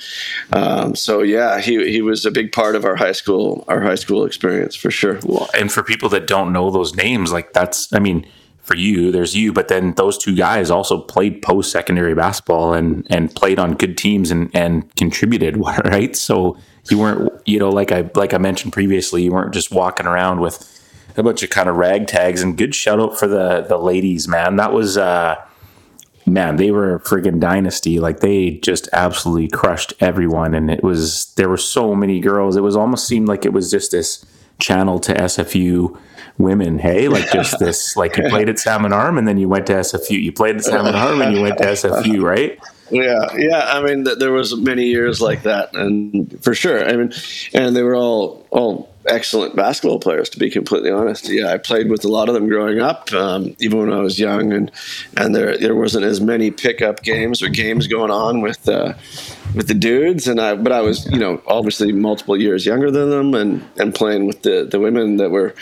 Um, 0.53 0.95
so 0.95 1.23
yeah, 1.23 1.59
he 1.59 1.91
he 1.91 2.03
was 2.03 2.27
a 2.27 2.31
big 2.31 2.51
part 2.51 2.75
of 2.75 2.85
our 2.85 2.95
high 2.95 3.11
school 3.11 3.65
our 3.67 3.81
high 3.81 3.95
school 3.95 4.23
experience 4.23 4.75
for 4.75 4.91
sure. 4.91 5.19
Well, 5.23 5.49
and 5.57 5.71
for 5.71 5.81
people 5.81 6.09
that 6.09 6.27
don't 6.27 6.53
know 6.53 6.69
those 6.69 6.95
names, 6.95 7.31
like 7.31 7.53
that's, 7.53 7.91
I 7.91 7.97
mean 7.97 8.27
for 8.61 8.75
you, 8.75 9.13
there's 9.13 9.33
you, 9.33 9.53
but 9.53 9.69
then 9.69 9.93
those 9.93 10.17
two 10.17 10.35
guys 10.35 10.69
also 10.69 10.99
played 10.99 11.41
post 11.41 11.71
secondary 11.71 12.13
basketball 12.13 12.73
and 12.73 13.07
and 13.09 13.33
played 13.33 13.57
on 13.57 13.73
good 13.73 13.97
teams 13.97 14.29
and 14.29 14.51
and 14.53 14.93
contributed, 14.95 15.57
right? 15.85 16.15
So 16.15 16.57
you 16.91 16.99
weren't, 16.99 17.31
you 17.45 17.59
know, 17.59 17.69
like 17.69 17.91
I 17.91 18.09
like 18.15 18.33
I 18.33 18.37
mentioned 18.37 18.73
previously, 18.73 19.23
you 19.23 19.31
weren't 19.31 19.53
just 19.53 19.71
walking 19.71 20.05
around 20.05 20.39
with 20.39 20.73
a 21.15 21.23
bunch 21.23 21.43
of 21.43 21.49
kind 21.49 21.69
of 21.69 21.75
ragtags. 21.75 22.43
And 22.43 22.57
good 22.57 22.75
shout 22.75 22.99
out 22.99 23.17
for 23.17 23.27
the 23.27 23.61
the 23.61 23.77
ladies, 23.77 24.27
man. 24.27 24.55
That 24.57 24.73
was 24.73 24.97
uh 24.97 25.35
man, 26.25 26.57
they 26.57 26.71
were 26.71 26.95
a 26.95 26.99
friggin' 26.99 27.39
dynasty. 27.39 27.99
Like 27.99 28.19
they 28.19 28.51
just 28.51 28.89
absolutely 28.93 29.47
crushed 29.47 29.93
everyone, 29.99 30.53
and 30.53 30.69
it 30.69 30.83
was 30.83 31.33
there 31.35 31.49
were 31.49 31.57
so 31.57 31.95
many 31.95 32.19
girls. 32.19 32.55
It 32.55 32.61
was 32.61 32.75
almost 32.75 33.07
seemed 33.07 33.27
like 33.27 33.45
it 33.45 33.53
was 33.53 33.71
just 33.71 33.91
this 33.91 34.25
channel 34.59 34.99
to 34.99 35.13
SFU 35.13 35.97
women. 36.37 36.79
Hey, 36.79 37.07
like 37.07 37.31
just 37.31 37.59
this, 37.59 37.95
like 37.95 38.17
you 38.17 38.29
played 38.29 38.49
at 38.49 38.59
Salmon 38.59 38.93
Arm 38.93 39.17
and 39.17 39.27
then 39.27 39.37
you 39.37 39.49
went 39.49 39.67
to 39.67 39.73
SFU. 39.73 40.21
You 40.21 40.31
played 40.31 40.57
at 40.57 40.63
Salmon 40.63 40.95
Arm 40.95 41.21
and 41.21 41.35
you 41.35 41.41
went 41.41 41.57
to 41.59 41.65
SFU, 41.65 42.21
right? 42.21 42.59
Yeah, 42.89 43.27
yeah. 43.35 43.65
I 43.67 43.81
mean, 43.83 44.05
th- 44.05 44.17
there 44.19 44.31
was 44.31 44.55
many 44.55 44.85
years 44.85 45.19
like 45.21 45.43
that, 45.43 45.75
and 45.75 46.41
for 46.43 46.55
sure. 46.55 46.87
I 46.87 46.95
mean, 46.95 47.11
and 47.53 47.75
they 47.75 47.83
were 47.83 47.95
all 47.95 48.45
all 48.49 48.89
excellent 49.07 49.55
basketball 49.55 49.99
players. 49.99 50.29
To 50.29 50.39
be 50.39 50.49
completely 50.49 50.89
honest, 50.91 51.27
yeah, 51.27 51.47
I 51.51 51.57
played 51.57 51.89
with 51.89 52.05
a 52.05 52.07
lot 52.07 52.29
of 52.29 52.33
them 52.35 52.47
growing 52.47 52.79
up, 52.79 53.11
um, 53.13 53.55
even 53.59 53.79
when 53.79 53.91
I 53.91 53.99
was 53.99 54.19
young, 54.19 54.53
and 54.53 54.71
and 55.17 55.35
there 55.35 55.57
there 55.57 55.75
wasn't 55.75 56.05
as 56.05 56.21
many 56.21 56.49
pickup 56.49 57.03
games 57.03 57.41
or 57.41 57.49
games 57.49 57.87
going 57.87 58.11
on 58.11 58.41
with 58.41 58.67
uh, 58.69 58.93
with 59.53 59.67
the 59.67 59.73
dudes, 59.73 60.27
and 60.27 60.39
I 60.39 60.55
but 60.55 60.71
I 60.71 60.79
was 60.79 61.05
you 61.11 61.19
know 61.19 61.41
obviously 61.47 61.91
multiple 61.91 62.39
years 62.39 62.65
younger 62.65 62.89
than 62.89 63.09
them, 63.09 63.33
and 63.33 63.67
and 63.77 63.93
playing 63.93 64.27
with 64.27 64.43
the 64.43 64.63
the 64.69 64.79
women 64.79 65.17
that 65.17 65.29
were 65.31 65.53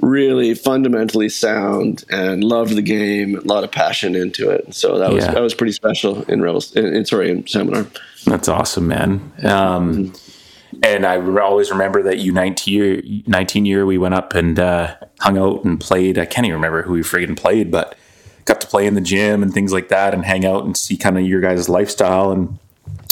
really 0.00 0.54
fundamentally 0.54 1.28
sound 1.28 2.04
and 2.10 2.42
loved 2.42 2.74
the 2.74 2.82
game, 2.82 3.36
a 3.36 3.40
lot 3.42 3.64
of 3.64 3.70
passion 3.70 4.16
into 4.16 4.48
it. 4.50 4.74
So 4.74 4.98
that 4.98 5.12
was 5.12 5.26
that 5.26 5.40
was 5.40 5.54
pretty 5.54 5.72
special 5.72 6.22
in 6.24 6.40
Rebels. 6.40 6.74
In, 6.74 6.94
in, 6.94 7.04
sorry, 7.04 7.30
in 7.30 7.46
Salmon 7.46 7.74
Arm. 7.74 7.90
That's 8.24 8.48
awesome, 8.48 8.88
man. 8.88 9.32
Um, 9.44 10.12
and 10.82 11.04
I 11.04 11.18
always 11.40 11.70
remember 11.70 12.02
that 12.04 12.18
U 12.18 12.32
nineteen 12.32 12.74
year, 12.74 13.02
nineteen 13.26 13.66
year, 13.66 13.84
we 13.84 13.98
went 13.98 14.14
up 14.14 14.34
and 14.34 14.58
uh, 14.58 14.96
hung 15.20 15.36
out 15.36 15.64
and 15.64 15.78
played. 15.78 16.18
I 16.18 16.24
can't 16.24 16.46
even 16.46 16.54
remember 16.54 16.82
who 16.82 16.94
we 16.94 17.00
friggin' 17.00 17.36
played, 17.36 17.70
but 17.70 17.94
got 18.46 18.60
to 18.62 18.66
play 18.66 18.86
in 18.86 18.94
the 18.94 19.00
gym 19.00 19.42
and 19.42 19.52
things 19.52 19.72
like 19.72 19.88
that, 19.88 20.14
and 20.14 20.24
hang 20.24 20.46
out 20.46 20.64
and 20.64 20.76
see 20.76 20.96
kind 20.96 21.18
of 21.18 21.24
your 21.24 21.40
guys' 21.40 21.68
lifestyle 21.68 22.32
and 22.32 22.58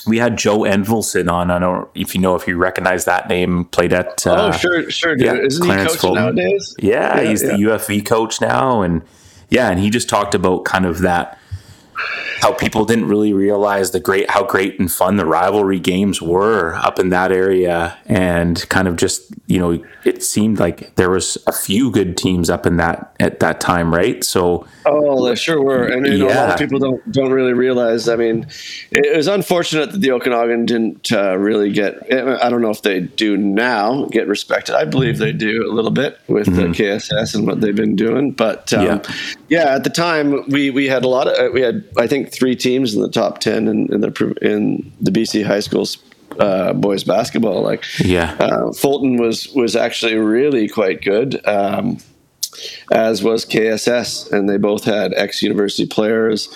we 0.06 0.18
had 0.18 0.36
Joe 0.38 0.60
Envelson 0.60 1.30
on. 1.30 1.50
I 1.50 1.58
don't 1.58 1.74
know 1.74 1.88
if 1.94 2.14
you 2.14 2.20
know 2.20 2.34
if 2.34 2.46
you 2.46 2.56
recognize 2.56 3.04
that 3.04 3.28
name. 3.28 3.64
Played 3.66 3.92
at 3.92 4.26
oh, 4.26 4.32
uh, 4.32 4.48
oh 4.48 4.56
sure 4.56 4.90
sure 4.90 5.16
yeah, 5.18 5.34
isn't 5.34 5.64
Clarence 5.64 5.92
he 5.92 5.98
coach 5.98 6.00
Fulton. 6.00 6.22
nowadays? 6.22 6.74
Yeah, 6.78 7.20
yeah 7.20 7.28
he's 7.28 7.42
yeah. 7.42 7.48
the 7.48 7.54
UFV 7.64 8.06
coach 8.06 8.40
now, 8.40 8.82
and 8.82 9.02
yeah, 9.48 9.70
and 9.70 9.80
he 9.80 9.90
just 9.90 10.08
talked 10.08 10.34
about 10.34 10.64
kind 10.64 10.86
of 10.86 11.00
that 11.00 11.38
how 12.40 12.52
people 12.52 12.86
didn't 12.86 13.06
really 13.06 13.32
realize 13.32 13.90
the 13.90 14.00
great 14.00 14.28
how 14.30 14.42
great 14.42 14.78
and 14.80 14.90
fun 14.90 15.16
the 15.16 15.26
rivalry 15.26 15.78
games 15.78 16.22
were 16.22 16.74
up 16.76 16.98
in 16.98 17.10
that 17.10 17.30
area 17.30 17.96
and 18.06 18.66
kind 18.70 18.88
of 18.88 18.96
just 18.96 19.32
you 19.46 19.58
know 19.58 19.82
it 20.04 20.22
seemed 20.22 20.58
like 20.58 20.94
there 20.96 21.10
was 21.10 21.36
a 21.46 21.52
few 21.52 21.90
good 21.90 22.16
teams 22.16 22.48
up 22.48 22.64
in 22.64 22.78
that 22.78 23.14
at 23.20 23.40
that 23.40 23.60
time 23.60 23.92
right 23.92 24.24
so 24.24 24.66
oh 24.86 25.24
there 25.24 25.36
sure 25.36 25.62
were 25.62 25.86
and 25.86 26.06
you 26.06 26.18
know, 26.18 26.28
yeah. 26.28 26.34
a 26.34 26.46
lot 26.46 26.52
of 26.52 26.58
people 26.58 26.78
don't 26.78 27.12
don't 27.12 27.32
really 27.32 27.52
realize 27.52 28.08
i 28.08 28.16
mean 28.16 28.46
it 28.90 29.14
was 29.14 29.26
unfortunate 29.26 29.92
that 29.92 29.98
the 29.98 30.10
okanagan 30.10 30.64
didn't 30.64 31.12
uh, 31.12 31.36
really 31.36 31.70
get 31.70 31.94
i 32.42 32.48
don't 32.48 32.62
know 32.62 32.70
if 32.70 32.82
they 32.82 33.00
do 33.00 33.36
now 33.36 34.06
get 34.06 34.26
respected 34.26 34.74
i 34.74 34.84
believe 34.84 35.18
they 35.18 35.32
do 35.32 35.70
a 35.70 35.72
little 35.72 35.90
bit 35.90 36.18
with 36.26 36.46
mm-hmm. 36.46 36.72
the 36.72 36.78
kss 36.78 37.34
and 37.34 37.46
what 37.46 37.60
they've 37.60 37.76
been 37.76 37.96
doing 37.96 38.30
but 38.30 38.72
um, 38.72 38.86
yeah. 38.86 39.02
yeah 39.48 39.74
at 39.74 39.84
the 39.84 39.90
time 39.90 40.42
we 40.48 40.70
we 40.70 40.86
had 40.86 41.04
a 41.04 41.08
lot 41.08 41.26
of 41.26 41.52
we 41.52 41.60
had 41.60 41.84
i 41.96 42.06
think 42.06 42.32
three 42.32 42.56
teams 42.56 42.94
in 42.94 43.02
the 43.02 43.10
top 43.10 43.38
ten 43.40 43.68
in, 43.68 43.92
in 43.92 44.00
the 44.00 44.36
in 44.42 44.92
the 45.00 45.10
BC 45.10 45.44
high 45.44 45.60
schools 45.60 45.98
uh, 46.38 46.72
boys 46.72 47.04
basketball. 47.04 47.62
Like, 47.62 47.84
yeah, 47.98 48.36
uh, 48.38 48.72
Fulton 48.72 49.16
was 49.16 49.48
was 49.48 49.76
actually 49.76 50.14
really 50.16 50.68
quite 50.68 51.02
good, 51.02 51.44
um, 51.46 51.98
as 52.92 53.22
was 53.22 53.44
KSS, 53.44 54.32
and 54.32 54.48
they 54.48 54.56
both 54.56 54.84
had 54.84 55.12
ex 55.14 55.42
university 55.42 55.86
players. 55.86 56.48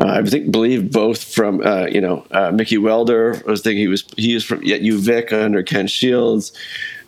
Uh, 0.00 0.06
I 0.06 0.22
think 0.22 0.50
believe 0.50 0.92
both 0.92 1.22
from 1.22 1.60
uh, 1.64 1.86
you 1.86 2.00
know 2.00 2.26
uh, 2.30 2.50
Mickey 2.52 2.78
Welder. 2.78 3.42
I 3.46 3.50
was 3.50 3.62
thinking 3.62 3.78
he 3.78 3.88
was 3.88 4.04
he 4.16 4.34
was 4.34 4.44
from 4.44 4.58
at 4.58 4.82
UVic 4.82 5.32
under 5.32 5.62
Ken 5.62 5.86
Shields 5.86 6.52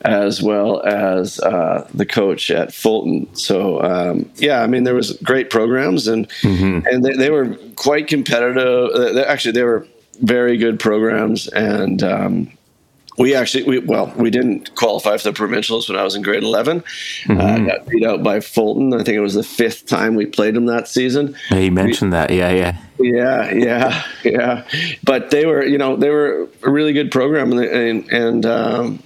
as 0.03 0.43
well 0.43 0.81
as 0.83 1.41
uh, 1.41 1.89
the 1.95 2.07
coach 2.07 2.51
at 2.51 2.73
Fulton. 2.73 3.35
So 3.35 3.83
um, 3.83 4.31
yeah, 4.37 4.63
I 4.63 4.67
mean 4.67 4.85
there 4.85 4.95
was 4.95 5.13
great 5.19 5.51
programs 5.51 6.07
and 6.07 6.29
mm-hmm. 6.43 6.87
and 6.87 7.05
they, 7.05 7.15
they, 7.15 7.31
were 7.31 7.57
quite 7.77 8.07
competitive. 8.07 8.91
Uh, 8.95 9.21
actually, 9.21 9.53
they 9.53 9.65
were 9.65 9.87
very 10.21 10.57
good 10.57 10.79
programs 10.81 11.49
and. 11.49 12.03
Um, 12.03 12.53
we 13.19 13.35
actually, 13.35 13.65
we, 13.65 13.81
well, 13.81 14.13
we 14.17 14.31
didn't 14.31 14.75
qualify 14.77 15.17
for 15.17 15.25
the 15.25 15.33
provincials 15.33 15.89
when 15.89 15.99
I 15.99 16.05
was 16.05 16.15
in 16.15 16.23
grade 16.23 16.45
11. 16.45 16.79
Uh, 16.79 16.83
mm-hmm. 16.83 17.41
Uh, 17.41 17.67
got 17.67 17.87
beat 17.89 18.05
out 18.05 18.23
by 18.23 18.39
Fulton. 18.39 18.95
I 18.95 18.99
think 18.99 19.17
it 19.17 19.21
was 19.21 19.35
the 19.35 19.43
fifth 19.43 19.87
time 19.87 20.15
we 20.15 20.25
played 20.25 20.55
them 20.55 20.67
that 20.67 20.87
season. 20.87 21.35
Yeah, 21.51 21.59
you 21.59 21.73
mentioned 21.73 22.13
we, 22.13 22.17
that. 22.17 22.31
Yeah, 22.31 22.51
yeah. 22.51 22.79
Yeah, 23.01 23.53
yeah, 23.53 24.05
yeah. 24.25 24.65
But 25.03 25.31
they 25.31 25.47
were, 25.47 25.65
you 25.65 25.79
know, 25.79 25.97
they 25.97 26.11
were 26.11 26.49
a 26.63 26.71
really 26.71 26.93
good 26.93 27.11
program, 27.11 27.53
and 27.53 27.61
and, 27.61 28.13
and 28.13 28.47
um, 28.47 29.03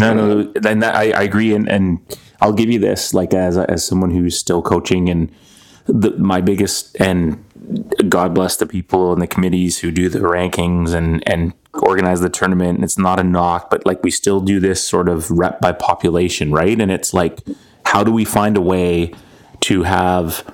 no, 0.00 0.14
no, 0.14 0.52
and 0.64 0.82
that, 0.82 0.94
I, 0.94 1.10
I 1.12 1.22
agree, 1.22 1.54
and, 1.54 1.68
and 1.68 2.00
I'll 2.40 2.52
give 2.52 2.70
you 2.70 2.78
this, 2.78 3.14
like 3.14 3.34
as 3.34 3.56
as 3.58 3.84
someone 3.84 4.10
who's 4.10 4.36
still 4.36 4.62
coaching, 4.62 5.08
and 5.08 5.30
the, 5.86 6.10
my 6.16 6.40
biggest 6.40 6.96
and 7.00 7.44
God 8.08 8.34
bless 8.34 8.56
the 8.56 8.66
people 8.66 9.12
and 9.12 9.20
the 9.20 9.26
committees 9.26 9.78
who 9.78 9.90
do 9.90 10.08
the 10.08 10.20
rankings 10.20 10.94
and 10.94 11.22
and 11.28 11.52
organize 11.74 12.20
the 12.20 12.30
tournament. 12.30 12.76
And 12.76 12.84
it's 12.84 12.98
not 12.98 13.20
a 13.20 13.24
knock, 13.24 13.70
but 13.70 13.86
like 13.86 14.02
we 14.02 14.10
still 14.10 14.40
do 14.40 14.60
this 14.60 14.82
sort 14.82 15.08
of 15.08 15.30
rep 15.30 15.60
by 15.60 15.72
population, 15.72 16.52
right? 16.52 16.80
And 16.80 16.90
it's 16.90 17.14
like, 17.14 17.40
how 17.86 18.02
do 18.02 18.12
we 18.12 18.24
find 18.24 18.56
a 18.56 18.60
way 18.60 19.12
to 19.60 19.82
have 19.82 20.44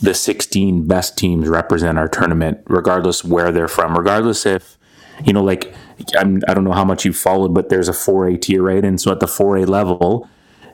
the 0.00 0.14
16 0.14 0.86
best 0.86 1.16
teams 1.16 1.48
represent 1.48 1.98
our 1.98 2.08
tournament, 2.08 2.60
regardless 2.66 3.24
where 3.24 3.52
they're 3.52 3.68
from, 3.68 3.96
regardless 3.96 4.46
if 4.46 4.76
you 5.24 5.32
know, 5.32 5.42
like 5.42 5.74
I'm, 6.18 6.42
I 6.48 6.54
don't 6.54 6.64
know 6.64 6.72
how 6.72 6.84
much 6.84 7.04
you've 7.04 7.16
followed, 7.16 7.54
but 7.54 7.68
there's 7.68 7.88
a 7.88 7.92
4A 7.92 8.40
tier, 8.40 8.62
right? 8.62 8.84
And 8.84 9.00
so 9.00 9.12
at 9.12 9.20
the 9.20 9.26
4A 9.26 9.66
level, 9.68 10.28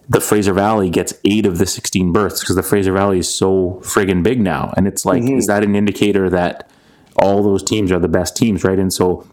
the 0.09 0.21
Fraser 0.21 0.53
Valley 0.53 0.88
gets 0.88 1.12
eight 1.25 1.45
of 1.45 1.59
the 1.59 1.67
16 1.67 2.12
berths 2.12 2.41
because 2.41 2.57
the 2.57 2.62
Fraser 2.62 2.93
Valley 2.93 3.19
is 3.19 3.33
so 3.33 3.81
friggin' 3.83 4.23
big 4.23 4.41
now. 4.41 4.73
And 4.77 4.87
it's 4.87 5.05
like, 5.05 5.23
mm-hmm. 5.23 5.38
is 5.38 5.47
that 5.47 5.62
an 5.62 5.77
indicator 5.77 6.31
that 6.31 6.71
all 7.17 7.43
those 7.43 7.62
teams 7.62 7.93
are 7.93 7.99
the 7.99 8.09
best 8.09 8.37
teams, 8.37 8.64
right? 8.64 8.79
And 8.79 8.93
so, 8.93 9.27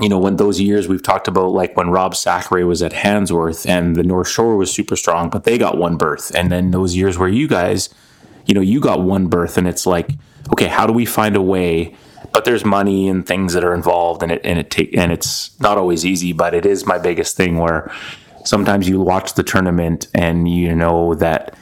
you 0.00 0.08
know, 0.08 0.18
when 0.18 0.36
those 0.36 0.60
years 0.60 0.88
we've 0.88 1.02
talked 1.02 1.28
about, 1.28 1.52
like 1.52 1.76
when 1.76 1.90
Rob 1.90 2.14
Sacre 2.14 2.66
was 2.66 2.82
at 2.82 2.92
Handsworth 2.92 3.66
and 3.68 3.96
the 3.96 4.02
North 4.02 4.28
Shore 4.28 4.56
was 4.56 4.72
super 4.72 4.96
strong, 4.96 5.28
but 5.28 5.44
they 5.44 5.58
got 5.58 5.76
one 5.76 5.96
berth. 5.96 6.34
And 6.34 6.50
then 6.50 6.70
those 6.70 6.96
years 6.96 7.18
where 7.18 7.28
you 7.28 7.46
guys, 7.48 7.90
you 8.46 8.54
know, 8.54 8.60
you 8.60 8.80
got 8.80 9.02
one 9.02 9.26
berth, 9.26 9.58
and 9.58 9.66
it's 9.66 9.86
like, 9.86 10.10
okay, 10.52 10.68
how 10.68 10.86
do 10.86 10.92
we 10.92 11.04
find 11.04 11.34
a 11.36 11.42
way 11.42 11.94
but 12.36 12.44
there's 12.44 12.66
money 12.66 13.08
and 13.08 13.26
things 13.26 13.54
that 13.54 13.64
are 13.64 13.72
involved 13.74 14.22
and 14.22 14.30
it 14.30 14.40
and 14.44 14.58
it 14.58 14.68
take 14.68 14.94
and 14.94 15.10
it's 15.10 15.58
not 15.58 15.78
always 15.78 16.04
easy 16.04 16.32
but 16.34 16.52
it 16.54 16.66
is 16.66 16.84
my 16.84 16.98
biggest 16.98 17.34
thing 17.34 17.56
where 17.56 17.90
sometimes 18.44 18.86
you 18.86 19.00
watch 19.00 19.32
the 19.34 19.42
tournament 19.42 20.06
and 20.14 20.46
you 20.46 20.74
know 20.74 21.14
that 21.14 21.56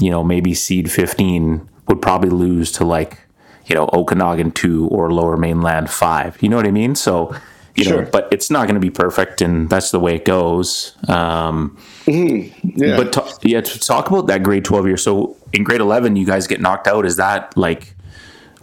you 0.00 0.10
know, 0.10 0.24
maybe 0.24 0.54
seed 0.54 0.90
15 0.90 1.68
would 1.88 2.02
probably 2.02 2.30
lose 2.30 2.72
to 2.72 2.84
like, 2.84 3.20
you 3.66 3.74
know, 3.74 3.88
Okanagan 3.92 4.50
2 4.52 4.88
or 4.88 5.12
Lower 5.12 5.36
Mainland 5.36 5.90
5. 5.90 6.42
You 6.42 6.48
know 6.48 6.56
what 6.56 6.66
I 6.66 6.70
mean? 6.72 6.94
So, 6.94 7.34
you 7.76 7.84
Sure. 7.84 8.02
know, 8.02 8.08
but 8.10 8.28
it's 8.32 8.50
not 8.50 8.66
going 8.66 8.74
to 8.74 8.80
be 8.80 8.90
perfect, 8.90 9.40
and 9.40 9.70
that's 9.70 9.90
the 9.92 10.00
way 10.00 10.16
it 10.16 10.24
goes. 10.24 10.96
Um, 11.08 11.76
Yeah. 12.06 12.96
but 12.96 13.12
ta- 13.12 13.28
yeah, 13.42 13.60
to 13.60 13.78
talk 13.78 14.10
about 14.10 14.26
that 14.26 14.42
grade 14.42 14.64
12 14.64 14.86
year. 14.86 14.96
So 14.96 15.36
in 15.52 15.64
grade 15.64 15.80
11, 15.80 16.16
you 16.16 16.26
guys 16.26 16.46
get 16.46 16.60
knocked 16.60 16.86
out. 16.88 17.06
Is 17.06 17.16
that 17.16 17.56
like, 17.56 17.93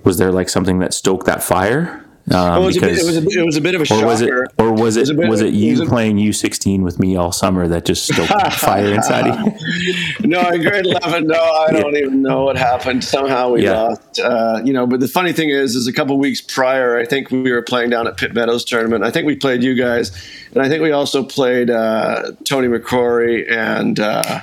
was 0.04 0.18
there 0.18 0.32
like 0.32 0.50
something 0.50 0.80
that 0.80 0.94
stoked 0.94 1.26
that 1.26 1.44
fire? 1.44 2.06
Um, 2.32 2.62
it, 2.62 2.66
was 2.68 2.78
a 2.78 2.82
bit, 2.82 2.98
it, 3.00 3.04
was 3.04 3.18
a, 3.18 3.40
it 3.40 3.46
was 3.46 3.58
a 3.58 3.62
bit 3.62 3.74
of 3.74 3.82
a 3.82 3.84
or 3.84 3.86
shocker. 3.88 4.06
was 4.06 4.22
it, 4.22 4.30
or 4.60 4.72
was 4.72 4.96
it, 4.96 5.10
a 5.10 5.14
bit- 5.16 5.28
was 5.28 5.42
it 5.42 5.48
it 5.48 5.54
you 5.56 5.80
was 5.80 5.90
playing 5.90 6.18
U16 6.18 6.84
with 6.84 7.00
me 7.00 7.16
all 7.16 7.32
summer 7.32 7.68
that 7.68 7.84
just 7.84 8.04
stoked 8.06 8.54
fire 8.54 8.94
inside 8.94 9.26
you? 9.26 10.28
no, 10.28 10.40
in 10.52 10.62
grade 10.62 10.86
11, 10.86 11.26
no, 11.26 11.42
I 11.42 11.72
don't 11.72 11.98
even 11.98 12.22
know 12.22 12.44
what 12.44 12.58
happened. 12.58 13.04
Somehow 13.04 13.50
we 13.54 13.64
Yeah. 13.64 13.82
lost. 13.82 14.20
Uh, 14.20 14.62
you 14.64 14.72
know, 14.72 14.86
but 14.86 15.00
the 15.00 15.08
funny 15.08 15.34
thing 15.34 15.50
is, 15.50 15.76
is 15.76 15.88
a 15.88 15.94
couple 15.94 16.18
weeks 16.20 16.42
prior, 16.42 16.96
I 16.96 17.06
think 17.06 17.32
we 17.32 17.52
were 17.52 17.64
playing 17.64 17.90
down 17.90 18.06
at 18.08 18.18
Pitt 18.18 18.36
Meadows 18.36 18.64
tournament. 18.66 19.04
I 19.04 19.10
think 19.10 19.26
we 19.26 19.36
played 19.36 19.64
you 19.64 19.74
guys, 19.74 20.12
and 20.54 20.62
I 20.62 20.70
think 20.70 20.84
we 20.84 20.92
also 20.92 21.24
played 21.24 21.72
uh, 21.72 22.34
Tony 22.46 22.68
McCrory 22.68 23.52
and 23.52 24.00
uh, 24.00 24.42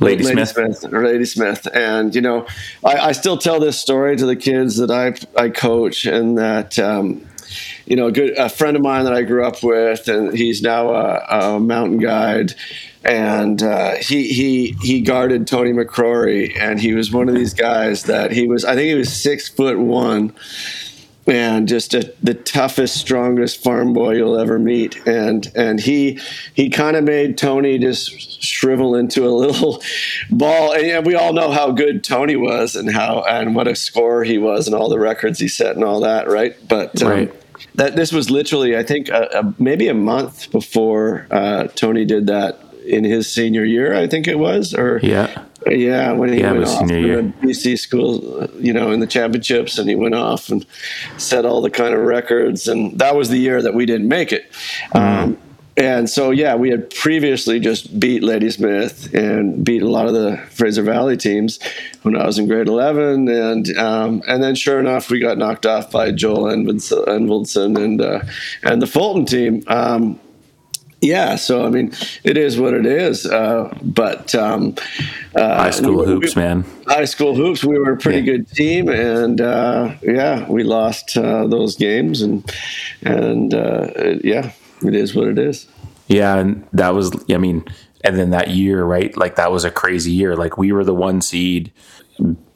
Lady 0.00 0.24
Smith. 0.24 0.56
or 0.92 1.06
Lady 1.06 1.24
Smith. 1.24 1.66
And 1.72 2.14
you 2.14 2.20
know, 2.20 2.46
I, 2.84 2.96
I 2.96 3.12
still 3.12 3.38
tell 3.38 3.60
this 3.60 3.78
story 3.78 4.16
to 4.16 4.26
the 4.26 4.36
kids 4.36 4.76
that 4.76 4.90
I 4.90 5.14
I 5.40 5.50
coach, 5.50 6.06
and 6.06 6.38
that. 6.38 6.78
Um, 6.78 7.26
you 7.86 7.94
know, 7.94 8.08
a 8.08 8.12
good 8.12 8.36
a 8.36 8.48
friend 8.48 8.76
of 8.76 8.82
mine 8.82 9.04
that 9.04 9.14
I 9.14 9.22
grew 9.22 9.44
up 9.44 9.62
with, 9.62 10.08
and 10.08 10.36
he's 10.36 10.62
now 10.62 10.90
a, 10.90 11.54
a 11.54 11.60
mountain 11.60 11.98
guide. 11.98 12.54
And 13.04 13.62
uh, 13.62 13.94
he 13.96 14.26
he 14.32 14.76
he 14.82 15.00
guarded 15.00 15.46
Tony 15.46 15.72
McCrory, 15.72 16.56
and 16.58 16.80
he 16.80 16.92
was 16.92 17.12
one 17.12 17.28
of 17.28 17.36
these 17.36 17.54
guys 17.54 18.02
that 18.04 18.32
he 18.32 18.48
was. 18.48 18.64
I 18.64 18.74
think 18.74 18.88
he 18.88 18.94
was 18.94 19.12
six 19.14 19.48
foot 19.48 19.78
one, 19.78 20.34
and 21.26 21.66
just 21.66 21.92
a, 21.94 22.12
the 22.22 22.34
toughest, 22.34 22.96
strongest 22.96 23.62
farm 23.62 23.92
boy 23.92 24.14
you'll 24.16 24.38
ever 24.38 24.58
meet. 24.58 24.96
And 25.06 25.50
and 25.54 25.80
he 25.80 26.20
he 26.54 26.70
kind 26.70 26.96
of 26.96 27.04
made 27.04 27.36
Tony 27.36 27.78
just 27.78 28.42
shrivel 28.42 28.94
into 28.94 29.26
a 29.26 29.30
little 29.30 29.82
ball. 30.30 30.72
And 30.72 30.86
yeah, 30.86 31.00
we 31.00 31.14
all 31.14 31.32
know 31.32 31.50
how 31.50 31.70
good 31.72 32.04
Tony 32.04 32.36
was, 32.36 32.76
and 32.76 32.90
how 32.92 33.22
and 33.28 33.54
what 33.56 33.66
a 33.68 33.74
scorer 33.74 34.24
he 34.24 34.38
was, 34.38 34.66
and 34.66 34.74
all 34.76 34.88
the 34.88 34.98
records 35.00 35.38
he 35.40 35.48
set, 35.48 35.74
and 35.74 35.84
all 35.84 36.00
that, 36.00 36.28
right? 36.28 36.54
But 36.68 37.02
um, 37.02 37.08
Right. 37.10 37.32
that 37.74 37.96
this 37.96 38.12
was 38.12 38.30
literally, 38.30 38.76
I 38.76 38.82
think, 38.82 39.08
maybe 39.58 39.88
a 39.88 39.94
month 39.94 40.50
before 40.52 41.26
uh, 41.30 41.64
Tony 41.74 42.04
did 42.04 42.26
that 42.28 42.58
in 42.86 43.02
his 43.04 43.26
senior 43.32 43.64
year. 43.64 43.94
I 43.96 44.06
think 44.06 44.28
it 44.28 44.38
was, 44.38 44.72
or 44.74 45.00
Yeah. 45.02 45.42
Yeah, 45.70 46.12
when 46.12 46.32
he 46.32 46.40
Yeah, 46.40 46.52
went 46.52 46.64
off 46.66 46.86
to 46.86 46.86
the 46.86 47.46
BC 47.46 47.78
school, 47.78 48.48
you 48.58 48.72
know, 48.72 48.90
in 48.90 49.00
the 49.00 49.06
championships, 49.06 49.78
and 49.78 49.88
he 49.88 49.94
went 49.94 50.14
off 50.14 50.48
and 50.48 50.64
set 51.16 51.44
all 51.44 51.60
the 51.60 51.70
kind 51.70 51.94
of 51.94 52.00
records, 52.00 52.68
and 52.68 52.98
that 52.98 53.16
was 53.16 53.28
the 53.28 53.38
year 53.38 53.62
that 53.62 53.74
we 53.74 53.86
didn't 53.86 54.08
make 54.08 54.32
it. 54.32 54.50
Mm-hmm. 54.92 54.98
Um, 54.98 55.38
and 55.78 56.08
so, 56.08 56.30
yeah, 56.30 56.54
we 56.54 56.70
had 56.70 56.88
previously 56.88 57.60
just 57.60 58.00
beat 58.00 58.22
Lady 58.22 58.50
Smith 58.50 59.12
and 59.12 59.62
beat 59.62 59.82
a 59.82 59.88
lot 59.88 60.06
of 60.06 60.14
the 60.14 60.38
Fraser 60.48 60.82
Valley 60.82 61.18
teams 61.18 61.58
when 62.00 62.16
I 62.16 62.24
was 62.24 62.38
in 62.38 62.48
grade 62.48 62.68
eleven, 62.68 63.28
and 63.28 63.76
um, 63.76 64.22
and 64.26 64.42
then 64.42 64.54
sure 64.54 64.80
enough, 64.80 65.10
we 65.10 65.20
got 65.20 65.36
knocked 65.36 65.66
off 65.66 65.90
by 65.90 66.12
Joel 66.12 66.46
Envaldson 66.46 67.76
and 67.76 68.00
uh, 68.00 68.20
and 68.62 68.80
the 68.80 68.86
Fulton 68.86 69.26
team. 69.26 69.62
Um, 69.66 70.18
yeah, 71.00 71.36
so 71.36 71.66
I 71.66 71.70
mean, 71.70 71.92
it 72.24 72.36
is 72.36 72.58
what 72.58 72.74
it 72.74 72.86
is. 72.86 73.26
Uh, 73.26 73.76
but 73.82 74.34
um, 74.34 74.74
uh, 75.34 75.56
High 75.56 75.70
school 75.70 75.98
we- 76.00 76.06
hoops, 76.06 76.36
man. 76.36 76.64
high 76.86 77.04
school 77.04 77.34
hoops, 77.34 77.62
we 77.64 77.78
were 77.78 77.92
a 77.92 77.96
pretty 77.96 78.18
Yeah. 78.20 78.24
good 78.36 78.48
team, 78.50 78.88
and 78.88 79.40
uh, 79.40 79.94
yeah, 80.02 80.48
we 80.48 80.62
lost 80.62 81.16
uh, 81.16 81.46
those 81.46 81.76
games, 81.76 82.22
and 82.22 82.44
and 83.02 83.52
uh, 83.54 83.88
yeah, 84.24 84.52
it 84.82 84.94
is 84.94 85.14
what 85.14 85.28
it 85.28 85.38
is. 85.38 85.66
Yeah, 86.08 86.36
and 86.36 86.64
that 86.72 86.94
was 86.94 87.12
I 87.30 87.36
mean, 87.38 87.64
and 88.02 88.16
then 88.18 88.30
that 88.30 88.50
year, 88.50 88.84
right? 88.84 89.16
Like 89.16 89.36
that 89.36 89.50
was 89.52 89.64
a 89.64 89.70
crazy 89.70 90.12
year. 90.12 90.36
Like 90.36 90.56
we 90.56 90.72
were 90.72 90.84
the 90.84 90.94
one 90.94 91.20
seed. 91.20 91.72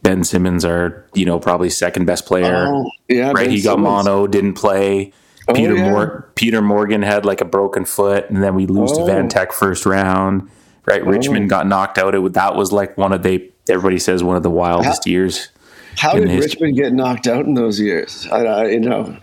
Ben 0.02 0.24
Simmons, 0.24 0.64
our 0.64 1.04
you 1.12 1.26
know 1.26 1.38
probably 1.38 1.68
second 1.68 2.06
best 2.06 2.24
player, 2.24 2.66
Oh, 2.68 2.90
yeah, 3.08 3.26
right? 3.32 3.44
Ben 3.44 3.50
he 3.50 3.60
got 3.60 3.72
Simmons. 3.74 4.06
mono, 4.06 4.26
didn't 4.26 4.54
play. 4.54 5.12
Oh, 5.50 5.54
Peter 5.54 5.76
yeah. 5.76 5.90
Mor- 5.90 6.30
Peter 6.34 6.62
Morgan 6.62 7.02
had 7.02 7.24
like 7.24 7.40
a 7.40 7.44
broken 7.44 7.84
foot, 7.84 8.28
and 8.30 8.42
then 8.42 8.54
we 8.54 8.66
lose 8.66 8.92
to 8.92 9.00
Oh. 9.02 9.06
Van 9.06 9.28
Tech 9.28 9.52
first 9.52 9.86
round. 9.86 10.48
Right, 10.86 11.02
oh. 11.02 11.06
Richmond 11.06 11.48
got 11.50 11.66
knocked 11.66 11.98
out. 11.98 12.14
It 12.14 12.32
that 12.32 12.56
was 12.56 12.72
like 12.72 12.96
one 12.98 13.12
of 13.12 13.22
the 13.22 13.50
Everybody 13.68 13.98
says 13.98 14.24
one 14.24 14.36
of 14.36 14.42
the 14.42 14.50
wildest 14.50 15.06
years. 15.06 15.48
How 15.96 16.14
did 16.14 16.28
Richmond 16.30 16.76
get 16.76 16.92
knocked 16.92 17.26
out 17.26 17.44
in 17.44 17.54
those 17.54 17.78
years? 17.78 18.26
I, 18.32 18.44
I 18.46 18.66
you 18.68 18.80
know. 18.80 19.16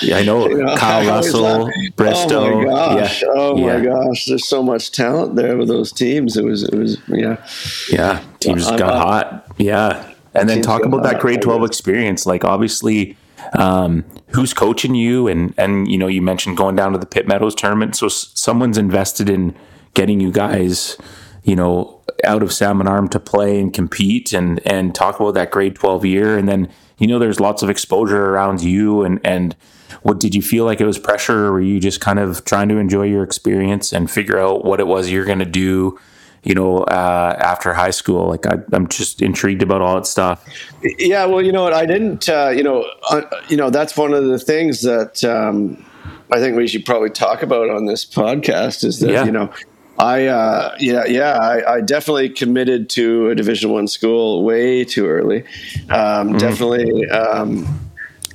Yeah, 0.00 0.18
I 0.18 0.22
know. 0.22 0.46
You 0.48 0.62
know, 0.62 0.76
Kyle 0.76 1.06
Russell, 1.06 1.70
Bristow. 1.96 2.44
Oh 2.52 2.58
my 2.62 2.64
gosh! 2.64 3.22
Yeah. 3.22 3.28
Oh 3.32 3.56
my 3.56 3.76
Yeah. 3.76 3.84
gosh! 3.84 4.26
There's 4.26 4.46
so 4.46 4.62
much 4.62 4.92
talent 4.92 5.36
there 5.36 5.56
with 5.56 5.68
those 5.68 5.92
teams. 5.92 6.36
It 6.36 6.44
was. 6.44 6.62
It 6.62 6.74
was. 6.74 6.98
Yeah. 7.08 7.44
Yeah, 7.90 8.22
teams 8.40 8.66
I- 8.68 8.78
got 8.78 8.94
hot. 8.94 9.46
Yeah, 9.58 10.10
and 10.34 10.48
then 10.48 10.62
talk 10.62 10.84
about 10.84 11.02
that 11.02 11.18
grade 11.20 11.42
twelve 11.42 11.64
experience. 11.64 12.24
Like 12.26 12.44
obviously, 12.44 13.16
um, 13.54 14.04
who's 14.28 14.52
coaching 14.52 14.94
you? 14.94 15.28
And 15.28 15.54
and 15.56 15.90
you 15.90 15.98
know 15.98 16.06
you 16.06 16.22
mentioned 16.22 16.56
going 16.56 16.76
down 16.76 16.92
to 16.92 16.98
the 16.98 17.06
Pitt 17.06 17.26
Meadows 17.26 17.54
tournament, 17.54 17.96
so 17.96 18.06
s- 18.06 18.30
someone's 18.34 18.78
invested 18.78 19.28
in 19.28 19.54
getting 19.94 20.20
you 20.20 20.30
guys, 20.30 20.96
you 21.42 21.56
know, 21.56 22.02
out 22.24 22.42
of 22.42 22.52
Salmon 22.52 22.86
Arm 22.86 23.08
to 23.08 23.20
play 23.20 23.60
and 23.60 23.72
compete, 23.72 24.32
and 24.32 24.60
and 24.66 24.94
talk 24.94 25.20
about 25.20 25.34
that 25.34 25.50
grade 25.50 25.74
twelve 25.74 26.04
year, 26.04 26.36
and 26.36 26.48
then 26.48 26.68
you 26.98 27.06
know 27.06 27.18
there's 27.18 27.40
lots 27.40 27.62
of 27.62 27.70
exposure 27.70 28.30
around 28.30 28.62
you, 28.62 29.02
and 29.02 29.20
and 29.24 29.56
what 30.02 30.20
did 30.20 30.34
you 30.34 30.42
feel 30.42 30.64
like 30.64 30.80
it 30.80 30.86
was 30.86 30.98
pressure, 30.98 31.46
or 31.46 31.52
were 31.52 31.60
you 31.60 31.80
just 31.80 32.00
kind 32.00 32.18
of 32.18 32.44
trying 32.44 32.68
to 32.68 32.76
enjoy 32.76 33.04
your 33.04 33.22
experience 33.22 33.92
and 33.92 34.10
figure 34.10 34.38
out 34.38 34.64
what 34.64 34.80
it 34.80 34.86
was 34.86 35.10
you're 35.10 35.24
going 35.24 35.38
to 35.38 35.44
do? 35.44 35.98
You 36.46 36.54
know, 36.54 36.78
uh, 36.84 37.36
after 37.40 37.74
high 37.74 37.90
school. 37.90 38.28
Like 38.28 38.46
I, 38.46 38.58
I'm 38.72 38.86
just 38.86 39.20
intrigued 39.20 39.62
about 39.62 39.82
all 39.82 39.96
that 39.96 40.06
stuff. 40.06 40.44
Yeah, 40.82 41.26
well, 41.26 41.42
you 41.42 41.50
know 41.50 41.64
what? 41.64 41.72
I 41.72 41.84
didn't. 41.86 42.28
Uh, 42.28 42.52
you 42.54 42.62
know, 42.62 42.88
uh, 43.10 43.22
you 43.48 43.56
know 43.56 43.68
that's 43.68 43.96
one 43.96 44.14
of 44.14 44.24
the 44.26 44.38
things 44.38 44.82
that 44.82 45.24
um, 45.24 45.84
I 46.32 46.38
think 46.38 46.56
we 46.56 46.68
should 46.68 46.86
probably 46.86 47.10
talk 47.10 47.42
about 47.42 47.68
on 47.68 47.86
this 47.86 48.04
podcast. 48.06 48.84
Is 48.84 49.00
that 49.00 49.10
Yeah. 49.10 49.24
you 49.24 49.32
know, 49.32 49.50
I 49.98 50.26
uh, 50.26 50.76
yeah 50.78 51.04
yeah 51.06 51.36
I, 51.38 51.76
I 51.76 51.80
definitely 51.80 52.28
committed 52.28 52.88
to 52.90 53.30
a 53.30 53.34
Division 53.34 53.70
One 53.70 53.88
school 53.88 54.44
way 54.44 54.84
too 54.84 55.06
early. 55.06 55.42
Um, 55.90 56.38
Definitely 56.38 57.08
um, 57.10 57.66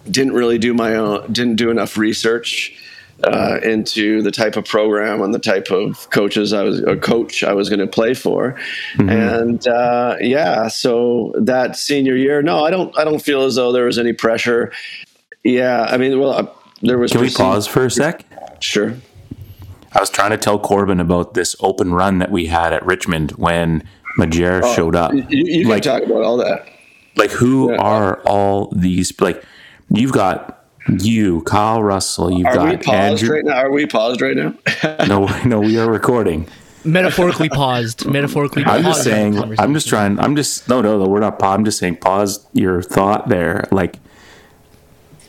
didn't 0.10 0.34
really 0.34 0.58
do 0.58 0.74
my 0.74 0.96
own. 0.96 1.32
Didn't 1.32 1.56
do 1.56 1.70
enough 1.70 1.96
research. 1.98 2.78
Uh, 3.24 3.60
into 3.64 4.22
the 4.24 4.32
type 4.32 4.56
of 4.56 4.66
program 4.66 5.22
and 5.22 5.34
the 5.34 5.40
type 5.40 5.70
of 5.70 6.10
coaches 6.10 6.54
I 6.54 6.64
was 6.64 6.80
a 6.82 6.96
coach 6.98 7.44
I 7.44 7.54
was 7.54 7.70
going 7.70 7.80
to 7.80 7.88
play 7.88 8.14
for, 8.14 8.56
and 8.98 9.66
uh, 9.68 10.16
yeah, 10.20 10.68
so 10.68 11.32
that 11.38 11.76
senior 11.76 12.16
year, 12.16 12.42
no, 12.42 12.64
I 12.66 12.72
don't 12.72 12.98
I 12.98 13.04
don't 13.04 13.22
feel 13.22 13.44
as 13.44 13.56
though 13.56 13.72
there 13.72 13.86
was 13.86 14.00
any 14.00 14.14
pressure. 14.14 14.72
Yeah, 15.44 15.84
I 15.90 15.98
mean, 15.98 16.20
well, 16.20 16.32
uh, 16.32 16.48
there 16.82 16.98
was. 16.98 17.12
Can 17.12 17.22
we 17.22 17.30
pause 17.30 17.68
for 17.68 17.86
a 17.86 17.92
sec? 17.92 18.26
Sure. 18.60 18.96
I 19.94 20.00
was 20.00 20.10
trying 20.10 20.32
to 20.32 20.38
tell 20.38 20.58
Corbin 20.58 21.00
about 21.00 21.34
this 21.34 21.56
open 21.60 21.94
run 21.94 22.20
that 22.20 22.32
we 22.32 22.46
had 22.46 22.74
at 22.74 22.86
Richmond 22.86 23.32
when 23.32 23.84
Majer 24.18 24.64
showed 24.76 24.96
up. 24.96 25.14
You, 25.14 25.26
you 25.30 25.68
like, 25.68 25.84
can 25.84 26.00
talk 26.00 26.10
about 26.10 26.22
all 26.24 26.38
that. 26.38 26.66
like 27.18 27.32
who 27.32 27.72
Yeah. 27.72 27.78
are 27.78 28.22
all 28.22 28.72
these? 28.76 29.20
Like, 29.20 29.44
you've 29.90 30.14
got 30.14 30.61
you, 30.90 31.42
Kyle 31.44 31.82
Russell. 31.84 32.32
You've 32.32 32.48
Are 32.48 32.66
we 32.66 32.72
got 32.72 32.84
paused 32.84 33.24
Andrew. 33.24 33.36
right 33.36 33.46
now? 33.46 33.54
Are 33.58 33.72
we 33.72 33.86
paused 33.86 34.22
right 34.22 34.36
now? 34.36 34.54
No, 35.08 35.28
no, 35.46 35.60
we 35.60 35.78
are 35.78 35.90
recording. 35.90 36.48
Metaphorically 36.84 37.50
paused. 37.50 38.06
Metaphorically 38.08 38.64
I'm 38.66 38.82
paused. 38.84 38.98
just 38.98 39.04
saying. 39.04 39.38
I'm 39.60 39.74
just 39.74 39.88
trying. 39.88 40.20
I'm 40.20 40.36
just 40.36 40.68
no, 40.68 40.82
no, 40.82 40.98
no. 40.98 41.08
We're 41.08 41.20
not. 41.20 41.38
pa- 41.40 41.54
I'm 41.54 41.64
just 41.66 41.78
saying. 41.78 41.98
Pause 41.98 42.46
your 42.54 42.82
thought 42.82 43.30
there. 43.30 43.68
Like 43.72 43.98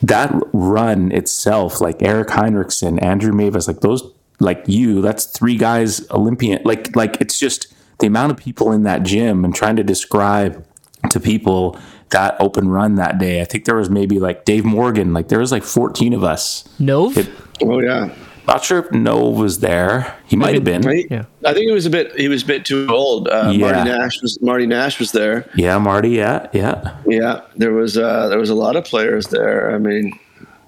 that 0.01 0.33
run 0.53 1.11
itself. 1.11 1.79
Like 1.81 2.01
Eric 2.01 2.29
Heinrichsen, 2.29 3.01
Andrew 3.03 3.31
Mavis. 3.33 3.67
Like 3.67 3.81
those. 3.81 4.03
Like 4.39 4.63
you. 4.67 5.01
That's 5.01 5.25
three 5.25 5.55
guys 5.57 6.09
Olympian. 6.11 6.61
Like 6.65 6.95
like 6.95 7.21
it's 7.21 7.37
just 7.37 7.73
the 7.99 8.07
amount 8.07 8.31
of 8.31 8.37
people 8.37 8.71
in 8.71 8.83
that 8.83 9.03
gym 9.03 9.45
and 9.45 9.53
trying 9.53 9.75
to 9.75 9.83
describe 9.83 10.65
to 11.11 11.19
people 11.19 11.77
that 12.13 12.35
open 12.39 12.69
run 12.69 12.95
that 12.95 13.19
day. 13.19 13.41
I 13.41 13.45
think 13.45 13.65
there 13.65 13.75
was 13.75 13.89
maybe 13.89 14.17
like 14.19 14.45
Dave 14.45 14.65
Morgan. 14.65 15.13
Like 15.13 15.27
there 15.27 15.39
was 15.39 15.51
like 15.51 15.63
14 15.63 16.13
of 16.13 16.23
us. 16.23 16.63
Nove? 16.79 17.17
It- 17.17 17.29
oh 17.61 17.79
yeah. 17.81 18.09
Not 18.45 18.61
sure 18.65 18.79
if 18.79 18.89
Nove 18.89 19.35
was 19.37 19.59
there. 19.61 20.13
He 20.27 20.35
might 20.35 20.53
have 20.53 20.65
been. 20.65 20.81
Right? 20.81 21.05
Yeah. 21.09 21.23
I 21.45 21.53
think 21.53 21.65
he 21.67 21.71
was 21.71 21.85
a 21.85 21.89
bit. 21.89 22.13
He 22.19 22.27
was 22.27 22.43
a 22.43 22.45
bit 22.45 22.65
too 22.65 22.87
old. 22.89 23.29
Uh, 23.29 23.51
Yeah. 23.55 23.71
Marty 23.71 23.89
Nash 23.89 24.21
was. 24.21 24.41
Marty 24.41 24.65
Nash 24.65 24.99
was 24.99 25.13
there. 25.13 25.49
Yeah, 25.55 25.77
Marty. 25.77 26.09
Yeah, 26.09 26.47
yeah. 26.51 26.97
Yeah, 27.07 27.41
there 27.55 27.71
was. 27.71 27.97
Uh, 27.97 28.27
there 28.27 28.39
was 28.39 28.49
a 28.49 28.55
lot 28.55 28.75
of 28.75 28.83
players 28.83 29.27
there. 29.27 29.73
I 29.73 29.77
mean, 29.77 30.11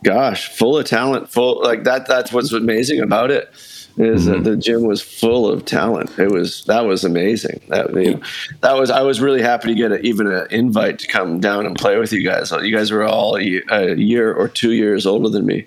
gosh, 0.06 0.48
full 0.56 0.78
of 0.78 0.86
talent. 0.86 1.30
Full 1.30 1.62
like 1.64 1.84
that. 1.84 2.08
That's 2.08 2.32
what's 2.32 2.54
amazing 2.54 3.02
about 3.02 3.30
it. 3.30 3.52
Is 3.98 4.26
that 4.26 4.44
the 4.44 4.58
gym 4.58 4.84
was 4.84 5.02
full 5.02 5.48
of 5.50 5.66
talent. 5.66 6.18
It 6.20 6.32
was 6.32 6.66
that 6.66 6.86
was 6.86 7.04
amazing. 7.04 7.62
That 7.70 7.94
you 7.94 8.16
know, 8.16 8.22
that 8.62 8.74
was 8.74 8.90
I 8.90 9.02
was 9.02 9.22
really 9.22 9.42
happy 9.42 9.70
to 9.70 9.76
get 9.76 9.92
a, 9.92 10.00
even 10.02 10.28
an 10.28 10.48
invite 10.52 11.00
to 11.00 11.08
come 11.08 11.40
down 11.40 11.66
and 11.66 11.76
play 11.76 11.98
with 11.98 12.12
you 12.12 12.24
guys. 12.24 12.52
You 12.52 12.76
guys 12.76 12.92
were 12.92 13.04
all 13.04 13.38
a, 13.38 13.62
a 13.70 13.96
year 13.96 14.34
or 14.34 14.48
two 14.48 14.72
years 14.74 15.06
older 15.06 15.30
than 15.30 15.46
me. 15.46 15.66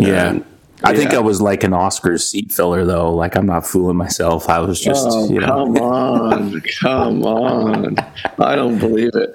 Yeah. 0.00 0.38
I 0.82 0.94
think. 0.94 1.14
I 1.14 1.20
was 1.20 1.40
like 1.40 1.64
an 1.64 1.70
Oscars 1.70 2.20
seat 2.20 2.52
filler 2.52 2.84
though. 2.84 3.14
Like 3.14 3.34
I'm 3.34 3.46
not 3.46 3.66
fooling 3.66 3.96
myself. 3.96 4.48
I 4.48 4.58
was 4.58 4.80
just, 4.80 5.06
Oh, 5.08 5.28
you 5.30 5.40
know, 5.40 5.46
come 5.46 5.76
on, 5.78 6.60
come 6.80 7.24
on! 7.24 7.98
I 8.38 8.56
don't 8.56 8.78
believe 8.78 9.14
it. 9.14 9.34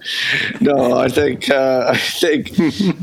No, 0.61 0.97
I 0.97 1.09
think 1.09 1.49
uh, 1.49 1.87
I 1.89 1.97
think 1.97 2.51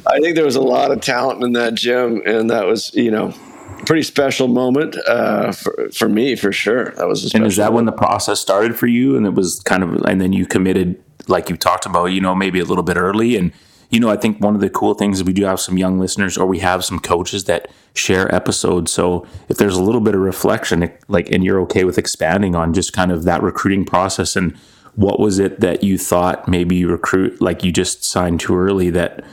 I 0.07 0.21
think 0.21 0.37
there 0.37 0.45
was 0.45 0.57
a 0.57 0.63
lot 0.63 0.93
of 0.93 1.01
talent 1.01 1.43
in 1.43 1.53
that 1.55 1.75
gym, 1.75 2.23
and 2.25 2.49
that 2.51 2.67
was 2.67 2.95
you 2.95 3.11
know 3.11 3.35
pretty 3.87 4.03
special 4.03 4.49
moment 4.49 4.97
uh, 5.07 5.53
for 5.53 5.89
for 5.93 6.09
me 6.09 6.37
for 6.37 6.53
sure. 6.53 6.91
That 6.97 7.09
was 7.09 7.33
a 7.33 7.37
And 7.37 7.47
is 7.47 7.57
that 7.57 7.73
when 7.73 7.85
the 7.85 7.93
process 7.93 8.41
started 8.41 8.77
for 8.77 8.87
you? 8.87 9.17
And 9.17 9.27
it 9.27 9.35
was 9.35 9.61
kind 9.61 9.83
of, 9.83 10.05
and 10.05 10.21
then 10.21 10.33
you 10.33 10.47
committed, 10.47 11.03
like 11.27 11.49
you 11.51 11.57
talked 11.57 11.87
about, 11.87 12.07
you 12.07 12.21
know, 12.21 12.35
maybe 12.35 12.61
a 12.61 12.65
little 12.65 12.83
bit 12.83 12.97
early. 12.97 13.37
And, 13.37 13.53
you 13.91 14.01
know, 14.01 14.11
I 14.11 14.17
think 14.17 14.41
one 14.41 14.55
of 14.55 14.61
the 14.61 14.71
cool 14.71 14.95
things 14.95 15.19
is 15.19 15.25
we 15.25 15.33
do 15.33 15.45
have 15.45 15.61
some 15.61 15.79
young 15.79 15.99
listeners 15.99 16.37
or 16.37 16.47
we 16.47 16.59
have 16.59 16.85
some 16.85 16.99
coaches 16.99 17.45
that 17.45 17.71
share 17.95 18.33
episodes. 18.35 18.93
So 18.93 19.27
if 19.49 19.57
there's 19.57 19.77
a 19.77 19.83
little 19.83 20.01
bit 20.01 20.15
of 20.15 20.21
reflection, 20.21 20.91
like, 21.09 21.31
and 21.31 21.45
you're 21.45 21.61
okay 21.63 21.85
with 21.85 21.99
expanding 21.99 22.55
on 22.55 22.75
just 22.75 22.93
kind 22.93 23.11
of 23.11 23.25
that 23.25 23.43
recruiting 23.43 23.85
process 23.85 24.37
and 24.37 24.57
what 24.95 25.21
was 25.21 25.39
it 25.39 25.61
that 25.61 25.83
you 25.83 25.97
thought 25.97 26.49
maybe 26.49 26.85
recruit, 26.85 27.41
like 27.41 27.65
you 27.65 27.73
just 27.73 28.05
signed 28.05 28.41
too 28.41 28.57
early 28.57 28.91
that, 28.91 29.25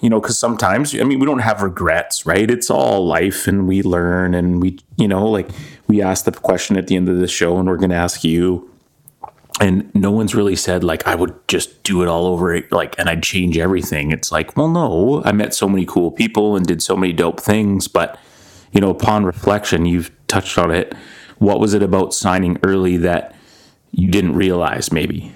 you 0.00 0.08
know, 0.08 0.20
because 0.20 0.38
sometimes, 0.38 0.94
I 0.94 1.02
mean, 1.04 1.18
we 1.18 1.26
don't 1.26 1.40
have 1.40 1.62
regrets, 1.62 2.24
right? 2.24 2.50
It's 2.50 2.70
all 2.70 3.06
life 3.06 3.46
and 3.46 3.66
we 3.66 3.82
learn 3.82 4.34
and 4.34 4.62
we, 4.62 4.78
you 4.96 5.08
know, 5.08 5.28
like 5.28 5.48
we 5.88 6.00
asked 6.00 6.24
the 6.24 6.32
question 6.32 6.76
at 6.76 6.86
the 6.86 6.96
end 6.96 7.08
of 7.08 7.18
the 7.18 7.26
show 7.26 7.58
and 7.58 7.68
we're 7.68 7.76
going 7.76 7.90
to 7.90 7.96
ask 7.96 8.22
you. 8.22 8.70
And 9.60 9.92
no 9.92 10.12
one's 10.12 10.36
really 10.36 10.54
said, 10.54 10.84
like, 10.84 11.04
I 11.04 11.16
would 11.16 11.34
just 11.48 11.82
do 11.82 12.02
it 12.02 12.08
all 12.08 12.26
over, 12.26 12.62
like, 12.70 12.96
and 12.96 13.08
I'd 13.08 13.24
change 13.24 13.58
everything. 13.58 14.12
It's 14.12 14.30
like, 14.30 14.56
well, 14.56 14.68
no, 14.68 15.20
I 15.24 15.32
met 15.32 15.52
so 15.52 15.68
many 15.68 15.84
cool 15.84 16.12
people 16.12 16.54
and 16.54 16.64
did 16.64 16.80
so 16.80 16.96
many 16.96 17.12
dope 17.12 17.40
things. 17.40 17.88
But, 17.88 18.20
you 18.70 18.80
know, 18.80 18.90
upon 18.90 19.24
reflection, 19.24 19.84
you've 19.84 20.12
touched 20.28 20.58
on 20.58 20.70
it. 20.70 20.94
What 21.38 21.58
was 21.58 21.74
it 21.74 21.82
about 21.82 22.14
signing 22.14 22.60
early 22.62 22.98
that 22.98 23.34
you 23.90 24.08
didn't 24.08 24.36
realize 24.36 24.92
maybe? 24.92 25.34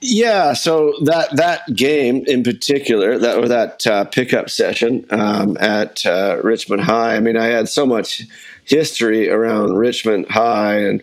Yeah, 0.00 0.52
so 0.52 0.94
that 1.04 1.34
that 1.36 1.62
game 1.74 2.24
in 2.26 2.42
particular, 2.42 3.18
that 3.18 3.38
or 3.38 3.48
that 3.48 3.86
uh, 3.86 4.04
pickup 4.04 4.48
session 4.48 5.04
um, 5.10 5.56
at 5.58 6.06
uh, 6.06 6.40
Richmond 6.42 6.82
High. 6.82 7.16
I 7.16 7.20
mean, 7.20 7.36
I 7.36 7.46
had 7.46 7.68
so 7.68 7.84
much 7.84 8.22
history 8.64 9.28
around 9.28 9.76
Richmond 9.76 10.26
High 10.28 10.76
and 10.76 11.02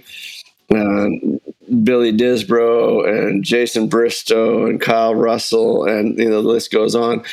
uh, 0.71 1.09
Billy 1.83 2.13
Disbro 2.13 3.07
and 3.07 3.43
Jason 3.43 3.87
Bristow 3.89 4.65
and 4.65 4.79
Kyle 4.79 5.15
Russell, 5.15 5.85
and 5.85 6.17
you 6.17 6.29
know 6.29 6.41
the 6.41 6.47
list 6.47 6.71
goes 6.71 6.95
on. 6.95 7.23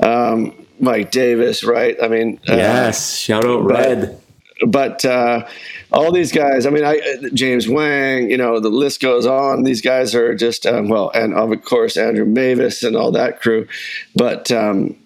Um, 0.00 0.54
Mike 0.80 1.12
Davis, 1.12 1.62
right? 1.62 1.96
I 2.02 2.08
mean, 2.08 2.40
uh, 2.48 2.56
yes, 2.56 3.16
shout 3.16 3.44
out 3.44 3.62
Red. 3.62 4.20
but 4.66 5.04
uh, 5.04 5.46
all 5.92 6.10
these 6.10 6.32
guys, 6.32 6.66
I 6.66 6.70
mean, 6.70 6.84
I, 6.84 7.00
James 7.34 7.68
Wang, 7.68 8.30
you 8.30 8.36
know, 8.36 8.60
the 8.60 8.68
list 8.68 9.00
goes 9.00 9.26
on. 9.26 9.62
These 9.62 9.82
guys 9.82 10.14
are 10.14 10.34
just, 10.34 10.66
um, 10.66 10.88
well, 10.88 11.10
and 11.14 11.34
of 11.34 11.64
course, 11.64 11.96
Andrew 11.96 12.24
Mavis 12.24 12.82
and 12.82 12.96
all 12.96 13.12
that 13.12 13.40
crew. 13.40 13.66
But 14.14 14.50
um, 14.50 14.96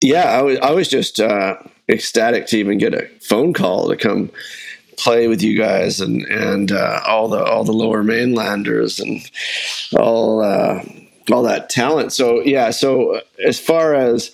yeah, 0.00 0.24
I 0.24 0.42
was, 0.42 0.58
I 0.58 0.70
was 0.72 0.88
just 0.88 1.20
uh, 1.20 1.56
ecstatic 1.88 2.46
to 2.48 2.58
even 2.58 2.78
get 2.78 2.94
a 2.94 3.08
phone 3.20 3.52
call 3.52 3.88
to 3.88 3.96
come 3.96 4.30
play 4.96 5.28
with 5.28 5.42
you 5.42 5.56
guys 5.56 6.00
and, 6.00 6.22
and 6.26 6.72
uh, 6.72 7.00
all 7.06 7.28
the, 7.28 7.42
all 7.42 7.64
the 7.64 7.72
lower 7.72 8.02
mainlanders 8.02 9.00
and 9.00 9.30
all, 9.98 10.42
uh, 10.42 10.82
all 11.32 11.42
that 11.42 11.70
talent. 11.70 12.12
So 12.12 12.40
yeah, 12.40 12.70
so 12.70 13.22
as 13.44 13.58
far 13.58 13.94
as, 13.94 14.30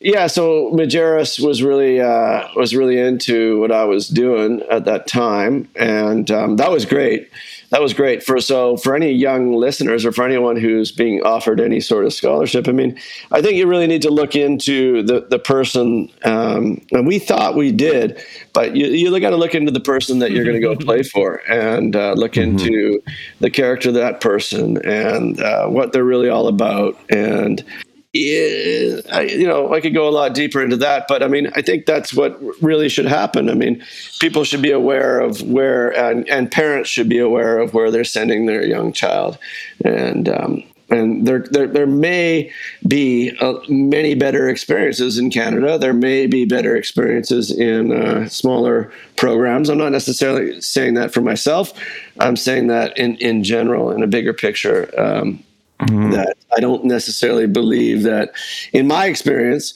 yeah, 0.00 0.28
so 0.28 0.70
Majerus 0.72 1.44
was 1.44 1.60
really 1.60 2.00
uh, 2.00 2.46
was 2.54 2.74
really 2.74 3.00
into 3.00 3.58
what 3.60 3.72
I 3.72 3.84
was 3.84 4.06
doing 4.06 4.62
at 4.70 4.84
that 4.84 5.08
time, 5.08 5.68
and 5.74 6.30
um, 6.30 6.56
that 6.56 6.70
was 6.70 6.84
great. 6.84 7.28
That 7.70 7.82
was 7.82 7.92
great 7.92 8.22
for 8.22 8.40
so 8.40 8.76
for 8.76 8.94
any 8.94 9.10
young 9.10 9.52
listeners 9.52 10.06
or 10.06 10.12
for 10.12 10.24
anyone 10.24 10.56
who's 10.56 10.92
being 10.92 11.20
offered 11.22 11.60
any 11.60 11.80
sort 11.80 12.06
of 12.06 12.12
scholarship. 12.12 12.68
I 12.68 12.72
mean, 12.72 12.96
I 13.32 13.42
think 13.42 13.56
you 13.56 13.66
really 13.66 13.88
need 13.88 14.02
to 14.02 14.10
look 14.10 14.36
into 14.36 15.02
the 15.02 15.26
the 15.28 15.38
person, 15.40 16.08
um, 16.24 16.80
and 16.92 17.04
we 17.04 17.18
thought 17.18 17.56
we 17.56 17.72
did, 17.72 18.22
but 18.52 18.76
you 18.76 18.86
you 18.86 19.20
got 19.20 19.30
to 19.30 19.36
look 19.36 19.56
into 19.56 19.72
the 19.72 19.80
person 19.80 20.20
that 20.20 20.30
you're 20.30 20.44
going 20.44 20.54
to 20.54 20.62
go 20.62 20.76
play 20.84 21.02
for, 21.02 21.42
and 21.50 21.96
uh, 21.96 22.12
look 22.12 22.36
into 22.36 23.02
the 23.40 23.50
character 23.50 23.88
of 23.88 23.96
that 23.96 24.20
person 24.20 24.78
and 24.86 25.40
uh, 25.40 25.66
what 25.66 25.92
they're 25.92 26.04
really 26.04 26.28
all 26.28 26.46
about, 26.46 26.96
and 27.10 27.64
you 28.12 29.46
know, 29.46 29.72
I 29.72 29.80
could 29.80 29.92
go 29.92 30.08
a 30.08 30.10
lot 30.10 30.34
deeper 30.34 30.62
into 30.62 30.76
that, 30.78 31.06
but 31.08 31.22
I 31.22 31.28
mean, 31.28 31.50
I 31.54 31.62
think 31.62 31.84
that's 31.84 32.14
what 32.14 32.40
really 32.62 32.88
should 32.88 33.06
happen. 33.06 33.50
I 33.50 33.54
mean, 33.54 33.84
people 34.18 34.44
should 34.44 34.62
be 34.62 34.70
aware 34.70 35.20
of 35.20 35.42
where, 35.42 35.90
and, 35.90 36.28
and 36.28 36.50
parents 36.50 36.88
should 36.88 37.08
be 37.08 37.18
aware 37.18 37.58
of 37.58 37.74
where 37.74 37.90
they're 37.90 38.04
sending 38.04 38.46
their 38.46 38.64
young 38.64 38.92
child, 38.92 39.38
and 39.84 40.28
um, 40.28 40.64
and 40.90 41.26
there, 41.26 41.40
there 41.50 41.66
there 41.66 41.86
may 41.86 42.50
be 42.86 43.36
uh, 43.40 43.54
many 43.68 44.14
better 44.14 44.48
experiences 44.48 45.18
in 45.18 45.30
Canada. 45.30 45.76
There 45.76 45.92
may 45.92 46.26
be 46.26 46.46
better 46.46 46.76
experiences 46.76 47.50
in 47.50 47.92
uh, 47.92 48.26
smaller 48.28 48.90
programs. 49.16 49.68
I'm 49.68 49.76
not 49.76 49.92
necessarily 49.92 50.62
saying 50.62 50.94
that 50.94 51.12
for 51.12 51.20
myself. 51.20 51.74
I'm 52.20 52.36
saying 52.36 52.68
that 52.68 52.96
in 52.96 53.16
in 53.16 53.44
general, 53.44 53.90
in 53.90 54.02
a 54.02 54.06
bigger 54.06 54.32
picture. 54.32 54.88
Um, 54.98 55.44
that 55.78 56.36
I 56.56 56.60
don't 56.60 56.84
necessarily 56.84 57.46
believe 57.46 58.02
that, 58.02 58.32
in 58.72 58.86
my 58.86 59.06
experience, 59.06 59.74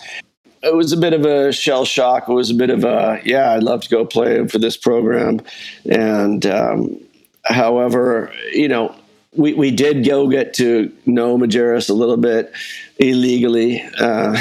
it 0.63 0.75
was 0.75 0.93
a 0.93 0.97
bit 0.97 1.13
of 1.13 1.25
a 1.25 1.53
shell 1.53 1.85
shock. 1.85 2.29
It 2.29 2.33
was 2.33 2.51
a 2.51 2.55
bit 2.55 2.71
of 2.71 2.85
a, 2.85 3.21
yeah, 3.25 3.53
I'd 3.53 3.63
love 3.63 3.83
to 3.83 3.89
go 3.89 4.05
play 4.05 4.47
for 4.47 4.59
this 4.59 4.77
program. 4.77 5.41
And 5.91 6.47
um, 6.47 7.01
however, 7.45 8.33
you 8.53 8.69
know, 8.69 8.95
we, 9.35 9.55
we 9.55 9.71
did 9.71 10.05
go 10.05 10.29
get 10.29 10.53
to 10.55 10.93
know 11.07 11.39
Majerus 11.39 11.89
a 11.89 11.95
little 11.95 12.19
bit 12.19 12.53
illegally. 12.99 13.81
Uh, 13.99 14.35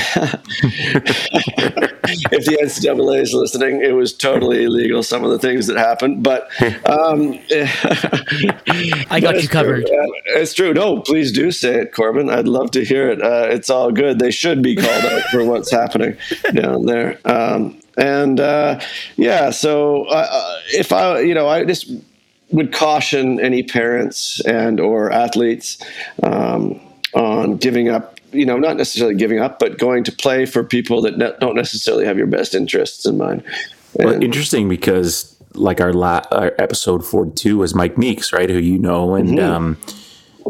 if 2.32 2.46
the 2.46 2.58
NCAA 2.62 3.22
is 3.22 3.34
listening, 3.34 3.82
it 3.82 3.96
was 3.96 4.14
totally 4.14 4.66
illegal, 4.66 5.02
some 5.02 5.24
of 5.24 5.32
the 5.32 5.40
things 5.40 5.68
that 5.68 5.78
happened. 5.78 6.24
But 6.24 6.50
um, 6.90 7.40
I 9.10 9.20
got 9.22 9.36
you 9.42 9.48
covered. 9.48 9.88
it's 10.26 10.54
true. 10.54 10.74
No, 10.74 11.00
please 11.00 11.32
do 11.32 11.52
say 11.52 11.82
it, 11.82 11.94
Corbin. 11.94 12.30
I'd 12.30 12.50
love 12.50 12.72
to 12.72 12.84
hear 12.84 13.10
it. 13.10 13.22
Uh, 13.22 13.48
it's 13.50 13.70
all 13.70 13.92
good. 13.94 14.20
They 14.20 14.32
should 14.32 14.62
be 14.62 14.76
called 14.76 15.06
out 15.06 15.22
for 15.32 15.46
what's 15.46 15.72
happening 15.72 16.18
down 16.54 16.86
there. 16.86 17.18
Um, 17.24 17.80
and 17.98 18.42
uh, 18.42 18.82
yeah, 19.16 19.52
so 19.52 20.04
uh, 20.06 20.60
if 20.74 20.92
I, 20.92 21.20
you 21.22 21.34
know, 21.34 21.48
I 21.48 21.64
just 21.64 21.90
would 22.52 22.74
caution 22.74 23.40
any 23.40 23.64
parents 23.64 24.42
and 24.46 24.80
or 24.80 25.12
athletes 25.12 25.78
um, 26.24 26.80
on 27.14 27.58
giving 27.58 27.90
up. 27.90 28.20
You 28.32 28.46
know, 28.46 28.58
not 28.58 28.78
necessarily 28.78 29.16
giving 29.16 29.40
up, 29.40 29.60
but 29.60 29.78
going 29.78 30.06
to 30.06 30.12
play 30.12 30.46
for 30.46 30.64
people 30.64 31.02
that 31.02 31.18
ne- 31.18 31.34
don't 31.42 31.56
necessarily 31.56 32.06
have 32.06 32.18
your 32.18 32.28
best 32.28 32.56
interests 32.56 33.06
in 33.06 33.18
mind. 33.18 33.44
Well, 33.96 34.24
interesting 34.24 34.70
because 34.70 35.36
like 35.54 35.82
our, 35.82 35.92
la- 35.92 36.24
our 36.32 36.54
episode 36.58 37.06
42 37.06 37.58
was 37.58 37.76
Mike 37.76 37.98
Meeks, 37.98 38.32
right? 38.32 38.50
Who 38.50 38.58
you 38.58 38.78
know, 38.78 39.16
and 39.16 39.38
um, 39.38 39.78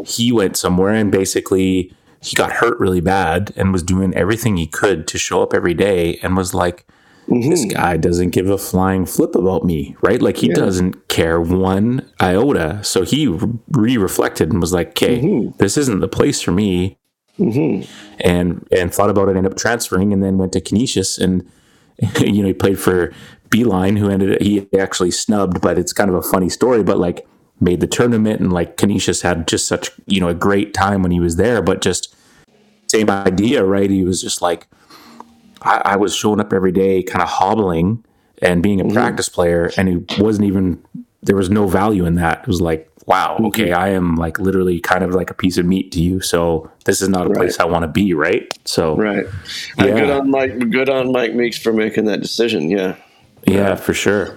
he 0.06 0.30
went 0.30 0.56
somewhere 0.56 0.94
and 0.94 1.10
basically 1.10 1.92
he 2.20 2.36
got 2.36 2.52
hurt 2.52 2.78
really 2.78 3.00
bad 3.00 3.52
and 3.56 3.72
was 3.72 3.82
doing 3.82 4.14
everything 4.14 4.56
he 4.56 4.66
could 4.66 5.08
to 5.08 5.18
show 5.18 5.42
up 5.42 5.52
every 5.52 5.74
day 5.74 6.18
and 6.22 6.36
was 6.36 6.54
like, 6.54 6.86
this 7.28 7.64
mm-hmm. 7.64 7.80
guy 7.80 7.96
doesn't 7.96 8.30
give 8.30 8.50
a 8.50 8.58
flying 8.58 9.06
flip 9.06 9.34
about 9.34 9.64
me, 9.64 9.96
right? 10.02 10.20
Like 10.20 10.38
he 10.38 10.48
doesn't 10.48 11.08
care 11.08 11.40
one 11.40 12.10
iota. 12.20 12.82
So 12.82 13.04
he 13.04 13.28
re 13.28 13.96
reflected 13.96 14.50
and 14.50 14.60
was 14.60 14.72
like, 14.72 14.88
okay, 14.90 15.20
mm-hmm. 15.20 15.56
this 15.58 15.76
isn't 15.76 16.00
the 16.00 16.08
place 16.08 16.40
for 16.40 16.52
me. 16.52 16.98
Mm-hmm. 17.38 17.90
And 18.20 18.66
and 18.70 18.92
thought 18.92 19.08
about 19.08 19.28
it, 19.28 19.36
ended 19.36 19.52
up 19.52 19.58
transferring, 19.58 20.12
and 20.12 20.22
then 20.22 20.36
went 20.36 20.52
to 20.52 20.60
Canisius, 20.60 21.18
and 21.18 21.48
you 22.20 22.42
know 22.42 22.48
he 22.48 22.54
played 22.54 22.78
for 22.78 23.12
Beilein, 23.48 23.98
who 23.98 24.10
ended 24.10 24.40
he 24.42 24.66
actually 24.78 25.12
snubbed, 25.12 25.60
but 25.60 25.78
it's 25.78 25.92
kind 25.92 26.10
of 26.10 26.16
a 26.16 26.22
funny 26.22 26.48
story. 26.48 26.82
But 26.82 26.98
like 26.98 27.26
made 27.60 27.80
the 27.80 27.86
tournament, 27.86 28.40
and 28.40 28.52
like 28.52 28.76
Canisius 28.76 29.22
had 29.22 29.48
just 29.48 29.66
such 29.66 29.90
you 30.06 30.20
know 30.20 30.28
a 30.28 30.34
great 30.34 30.74
time 30.74 31.02
when 31.02 31.12
he 31.12 31.20
was 31.20 31.36
there, 31.36 31.62
but 31.62 31.80
just 31.80 32.14
same 32.88 33.08
idea, 33.08 33.64
right? 33.64 33.88
He 33.88 34.04
was 34.04 34.20
just 34.20 34.42
like 34.42 34.68
I, 35.64 35.82
I 35.84 35.96
was 35.96 36.14
showing 36.14 36.40
up 36.40 36.52
every 36.52 36.72
day, 36.72 37.02
kind 37.02 37.22
of 37.22 37.28
hobbling 37.28 38.04
and 38.40 38.62
being 38.62 38.80
a 38.80 38.84
mm-hmm. 38.84 38.94
practice 38.94 39.28
player, 39.28 39.70
and 39.76 39.88
it 39.88 40.18
wasn't 40.18 40.46
even 40.46 40.82
there 41.22 41.36
was 41.36 41.50
no 41.50 41.66
value 41.66 42.04
in 42.04 42.16
that. 42.16 42.40
It 42.40 42.48
was 42.48 42.60
like, 42.60 42.90
wow, 43.06 43.34
mm-hmm. 43.34 43.46
okay, 43.46 43.72
I 43.72 43.88
am 43.90 44.16
like 44.16 44.38
literally 44.38 44.80
kind 44.80 45.04
of 45.04 45.14
like 45.14 45.30
a 45.30 45.34
piece 45.34 45.58
of 45.58 45.66
meat 45.66 45.92
to 45.92 46.00
you. 46.00 46.20
So 46.20 46.70
this 46.84 47.00
is 47.00 47.08
not 47.08 47.26
a 47.26 47.30
place 47.30 47.58
I 47.60 47.64
want 47.64 47.82
to 47.82 47.88
be, 47.88 48.14
right? 48.14 48.52
So 48.64 48.96
Right. 48.96 49.26
And 49.78 49.88
Yeah. 49.88 50.00
good 50.00 50.10
on 50.10 50.30
Mike. 50.30 50.70
Good 50.70 50.88
on 50.88 51.12
Mike 51.12 51.34
Meeks 51.34 51.58
for 51.58 51.72
making 51.72 52.04
that 52.06 52.20
decision. 52.20 52.70
Yeah. 52.70 52.96
yeah, 53.46 53.74
for 53.74 53.94
sure. 53.94 54.36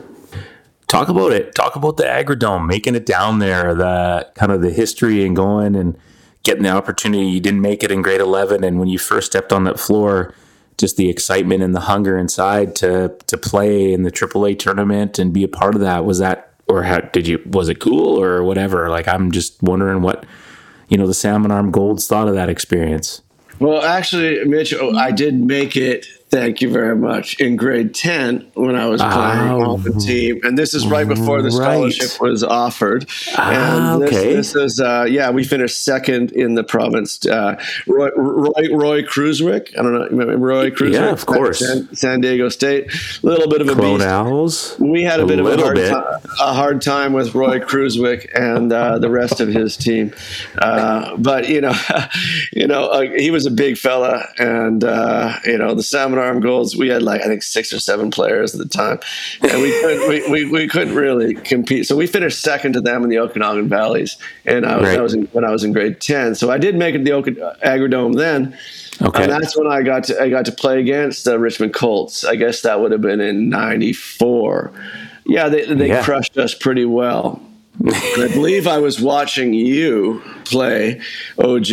talk 0.88 1.10
about 1.10 1.32
it. 1.32 1.56
Talk 1.56 1.76
about 1.76 1.98
the 1.98 2.04
Agrodome, 2.04 2.68
making 2.68 2.96
it 2.96 3.06
down 3.06 3.40
there, 3.40 3.74
the 3.74 4.30
kind 4.36 4.52
of 4.52 4.62
the 4.62 4.70
history 4.70 5.26
and 5.26 5.36
going 5.36 5.76
and 5.76 5.98
getting 6.44 6.64
the 6.64 6.70
opportunity. 6.70 7.26
You 7.26 7.40
didn't 7.40 7.62
make 7.62 7.84
it 7.84 7.92
in 7.92 8.02
grade 8.04 8.22
11. 8.22 8.64
And 8.64 8.80
when 8.80 8.88
you 8.88 9.00
first 9.00 9.26
stepped 9.26 9.52
on 9.52 9.64
that 9.64 9.80
floor, 9.80 10.34
just 10.78 10.98
the 10.98 11.10
excitement 11.10 11.64
and 11.64 11.74
the 11.74 11.82
hunger 11.82 12.18
inside 12.18 12.76
to 12.78 13.16
to 13.28 13.38
play 13.38 13.94
in 13.94 14.04
the 14.04 14.12
AAA 14.12 14.60
tournament 14.60 15.20
and 15.20 15.34
be 15.34 15.44
a 15.44 15.48
part 15.48 15.76
of 15.76 15.82
that. 15.82 16.06
Was 16.06 16.20
that 16.20 16.54
or 16.68 16.84
how 16.84 17.00
did 17.00 17.28
you 17.28 17.42
was 17.46 17.70
it 17.70 17.80
cool 17.80 18.22
or 18.22 18.44
whatever? 18.44 18.90
Like 18.90 19.08
I'm 19.08 19.32
just 19.32 19.62
wondering 19.62 20.02
what 20.02 20.26
you 20.90 20.98
know 20.98 21.08
the 21.08 21.14
salmon 21.14 21.52
arm 21.52 21.72
golds 21.72 22.08
thought 22.08 22.28
of 22.28 22.36
that 22.36 22.50
experience. 22.50 23.22
Well 23.60 23.82
actually 23.84 24.44
Mitch 24.46 24.74
oh, 24.74 24.96
I 24.96 25.12
did 25.12 25.36
make 25.36 25.76
it 25.76 26.06
Thank 26.30 26.62
you 26.62 26.72
very 26.72 26.96
much. 26.96 27.40
In 27.40 27.56
grade 27.56 27.94
10, 27.94 28.52
when 28.56 28.76
I 28.76 28.88
was 28.88 29.00
playing 29.00 29.52
oh, 29.52 29.74
on 29.74 29.84
the 29.84 29.94
team, 29.94 30.42
and 30.44 30.58
this 30.58 30.74
is 30.74 30.88
right 30.88 31.08
before 31.08 31.44
the 31.44 31.52
scholarship 31.52 32.20
right. 32.20 32.30
was 32.30 32.44
offered. 32.44 33.08
Ah, 33.38 33.94
and 33.94 34.02
this, 34.02 34.10
okay. 34.10 34.34
this 34.34 34.56
is, 34.56 34.80
uh, 34.80 35.06
yeah, 35.08 35.30
we 35.30 35.44
finished 35.44 35.84
second 35.84 36.32
in 36.32 36.56
the 36.56 36.64
province. 36.64 37.24
Uh, 37.26 37.62
Roy, 37.86 38.10
Roy, 38.18 38.52
Roy 38.72 39.04
I 39.04 39.60
don't 39.82 39.94
know, 39.94 40.08
remember 40.10 40.38
Roy 40.38 40.72
Cruiswick? 40.72 40.94
Yeah, 40.94 41.12
of 41.12 41.28
course. 41.28 41.60
San, 41.60 41.96
San, 41.96 42.22
Diego 42.22 42.50
State. 42.50 42.92
A 43.22 43.26
little 43.26 43.48
bit 43.48 43.62
of 43.62 43.70
a 43.70 43.76
Clone 43.76 44.00
beast. 44.00 44.08
Owls. 44.08 44.76
We 44.80 45.04
had 45.04 45.20
a, 45.20 45.24
a 45.24 45.28
bit 45.28 45.40
of 45.40 45.46
a 45.46 45.58
hard, 45.58 45.76
bit. 45.76 45.92
Time, 45.92 46.04
a 46.42 46.54
hard 46.54 46.82
time 46.82 47.14
with 47.14 47.36
Roy 47.36 47.60
Cruiswick 47.60 48.32
and 48.34 48.74
uh, 48.74 48.98
the 48.98 49.12
rest 49.12 49.40
of 49.42 49.48
his 49.48 49.78
team. 49.78 50.14
Uh, 50.58 51.16
but, 51.18 51.48
you 51.48 51.62
know, 51.62 51.74
you 52.52 52.66
know, 52.66 52.88
uh, 52.88 53.02
he 53.02 53.30
was 53.30 53.46
a 53.46 53.52
big 53.52 53.78
fella, 53.78 54.28
and, 54.40 54.84
uh, 54.84 55.40
you 55.46 55.60
know, 55.60 55.76
the 55.76 55.84
salmon 56.16 56.36
arm 56.36 56.42
golds, 56.42 56.76
we 56.76 56.90
had 56.90 57.04
like 57.04 57.22
I 57.22 57.26
think 57.26 57.44
six 57.44 57.74
or 57.74 57.80
seven 57.80 58.12
players 58.12 58.54
at 58.54 58.60
the 58.60 58.68
time, 58.68 59.00
and 59.42 59.62
we 59.62 59.72
couldn't 59.82 60.10
we, 60.10 60.30
we, 60.30 60.52
we 60.52 60.68
couldn't 60.68 60.96
really 60.96 61.34
compete. 61.34 61.86
So 61.86 61.96
we 61.96 62.08
finished 62.08 62.42
second 62.42 62.74
to 62.74 62.82
them 62.82 63.04
in 63.04 63.10
the 63.10 63.20
Okanagan 63.20 63.70
Valleys, 63.70 64.18
and 64.46 64.66
I 64.66 64.78
was, 64.78 64.90
right. 64.90 65.00
I 65.00 65.02
was 65.02 65.14
in, 65.14 65.26
when 65.28 65.44
I 65.44 65.52
was 65.52 65.64
in 65.64 65.74
grade 65.74 66.02
ten. 66.02 66.36
So 66.36 66.52
I 66.52 66.58
did 66.58 66.76
make 66.76 66.96
it 66.96 67.04
the 67.04 67.12
Oka, 67.12 67.46
uh, 67.46 67.56
Agrodome 67.66 68.16
then. 68.16 68.58
Okay. 69.02 69.24
And 69.24 69.32
that's 69.32 69.58
when 69.58 69.68
I 69.68 69.82
got 69.82 70.06
to 70.06 70.22
I 70.22 70.30
got 70.30 70.46
to 70.46 70.54
play 70.54 70.80
against 70.80 71.26
the 71.26 71.38
Richmond 71.38 71.74
Colts. 71.74 72.24
I 72.24 72.36
guess 72.36 72.62
that 72.62 72.80
would 72.80 72.92
have 72.92 73.02
been 73.02 73.20
in 73.20 73.50
'94. 73.50 74.72
Yeah, 75.26 75.50
they 75.50 75.66
they 75.74 75.90
yeah. 75.90 76.04
crushed 76.04 76.38
us 76.38 76.54
pretty 76.54 76.86
well. 76.86 77.42
I 77.84 78.30
believe 78.34 78.68
I 78.68 78.78
was 78.78 79.02
watching 79.02 79.54
you 79.54 80.22
play 80.46 81.02
OG 81.38 81.70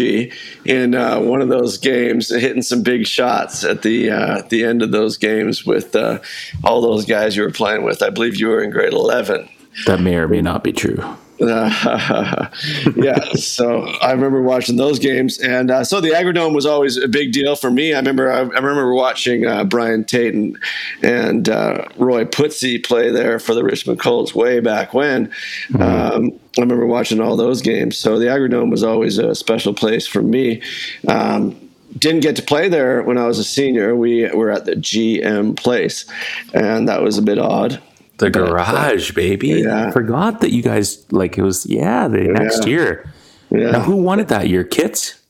in 0.64 0.94
uh, 0.94 1.20
one 1.20 1.40
of 1.40 1.48
those 1.48 1.78
games, 1.78 2.28
hitting 2.28 2.62
some 2.62 2.82
big 2.82 3.06
shots 3.06 3.64
at 3.64 3.82
the 3.82 4.10
uh, 4.10 4.42
the 4.48 4.64
end 4.64 4.82
of 4.82 4.90
those 4.90 5.16
games 5.16 5.64
with 5.64 5.94
uh, 5.94 6.18
all 6.64 6.80
those 6.82 7.04
guys 7.06 7.36
you 7.36 7.42
were 7.42 7.50
playing 7.50 7.84
with. 7.84 8.02
I 8.02 8.10
believe 8.10 8.36
you 8.36 8.48
were 8.48 8.62
in 8.62 8.70
grade 8.70 8.92
eleven. 8.92 9.48
That 9.86 10.00
may 10.00 10.16
or 10.16 10.28
may 10.28 10.42
not 10.42 10.64
be 10.64 10.72
true. 10.72 11.02
yeah, 12.96 13.20
so 13.34 13.82
I 14.00 14.12
remember 14.12 14.42
watching 14.42 14.76
those 14.76 14.98
games, 14.98 15.38
and 15.38 15.70
uh, 15.70 15.84
so 15.84 16.00
the 16.00 16.10
Agrodome 16.10 16.54
was 16.54 16.66
always 16.66 16.96
a 16.96 17.08
big 17.08 17.32
deal 17.32 17.56
for 17.56 17.70
me. 17.70 17.94
I 17.94 17.98
remember 17.98 18.30
I, 18.30 18.38
I 18.38 18.42
remember 18.42 18.94
watching 18.94 19.46
uh, 19.46 19.64
Brian 19.64 20.04
Tate 20.04 20.34
and, 20.34 20.58
and 21.02 21.48
uh, 21.48 21.86
Roy 21.96 22.24
Putsey 22.24 22.84
play 22.84 23.10
there 23.10 23.38
for 23.38 23.54
the 23.54 23.64
Richmond 23.64 23.98
Colts 23.98 24.34
way 24.34 24.60
back 24.60 24.94
when. 24.94 25.26
Mm-hmm. 25.26 25.82
Um, 25.82 26.32
I 26.58 26.60
remember 26.60 26.86
watching 26.86 27.20
all 27.20 27.36
those 27.36 27.62
games. 27.62 27.96
So 27.96 28.18
the 28.18 28.26
Agrodome 28.26 28.70
was 28.70 28.84
always 28.84 29.18
a 29.18 29.34
special 29.34 29.74
place 29.74 30.06
for 30.06 30.22
me. 30.22 30.62
Um, 31.08 31.58
didn't 31.98 32.20
get 32.20 32.36
to 32.36 32.42
play 32.42 32.68
there 32.68 33.02
when 33.02 33.18
I 33.18 33.26
was 33.26 33.38
a 33.38 33.44
senior. 33.44 33.96
We 33.96 34.28
were 34.30 34.50
at 34.50 34.64
the 34.64 34.72
GM 34.72 35.56
place, 35.56 36.06
and 36.54 36.88
that 36.88 37.02
was 37.02 37.18
a 37.18 37.22
bit 37.22 37.38
odd. 37.38 37.80
The 38.18 38.30
garage, 38.30 39.10
but, 39.10 39.16
baby. 39.16 39.48
Yeah. 39.48 39.88
I 39.88 39.90
forgot 39.90 40.40
that 40.40 40.52
you 40.52 40.62
guys 40.62 41.10
like 41.12 41.38
it 41.38 41.42
was 41.42 41.66
yeah, 41.66 42.08
the 42.08 42.24
yeah. 42.24 42.32
next 42.32 42.66
year. 42.66 43.10
Yeah. 43.50 43.72
Now 43.72 43.80
who 43.80 43.96
won 43.96 44.20
it 44.20 44.28
that 44.28 44.48
year? 44.48 44.64
Kits? 44.64 45.20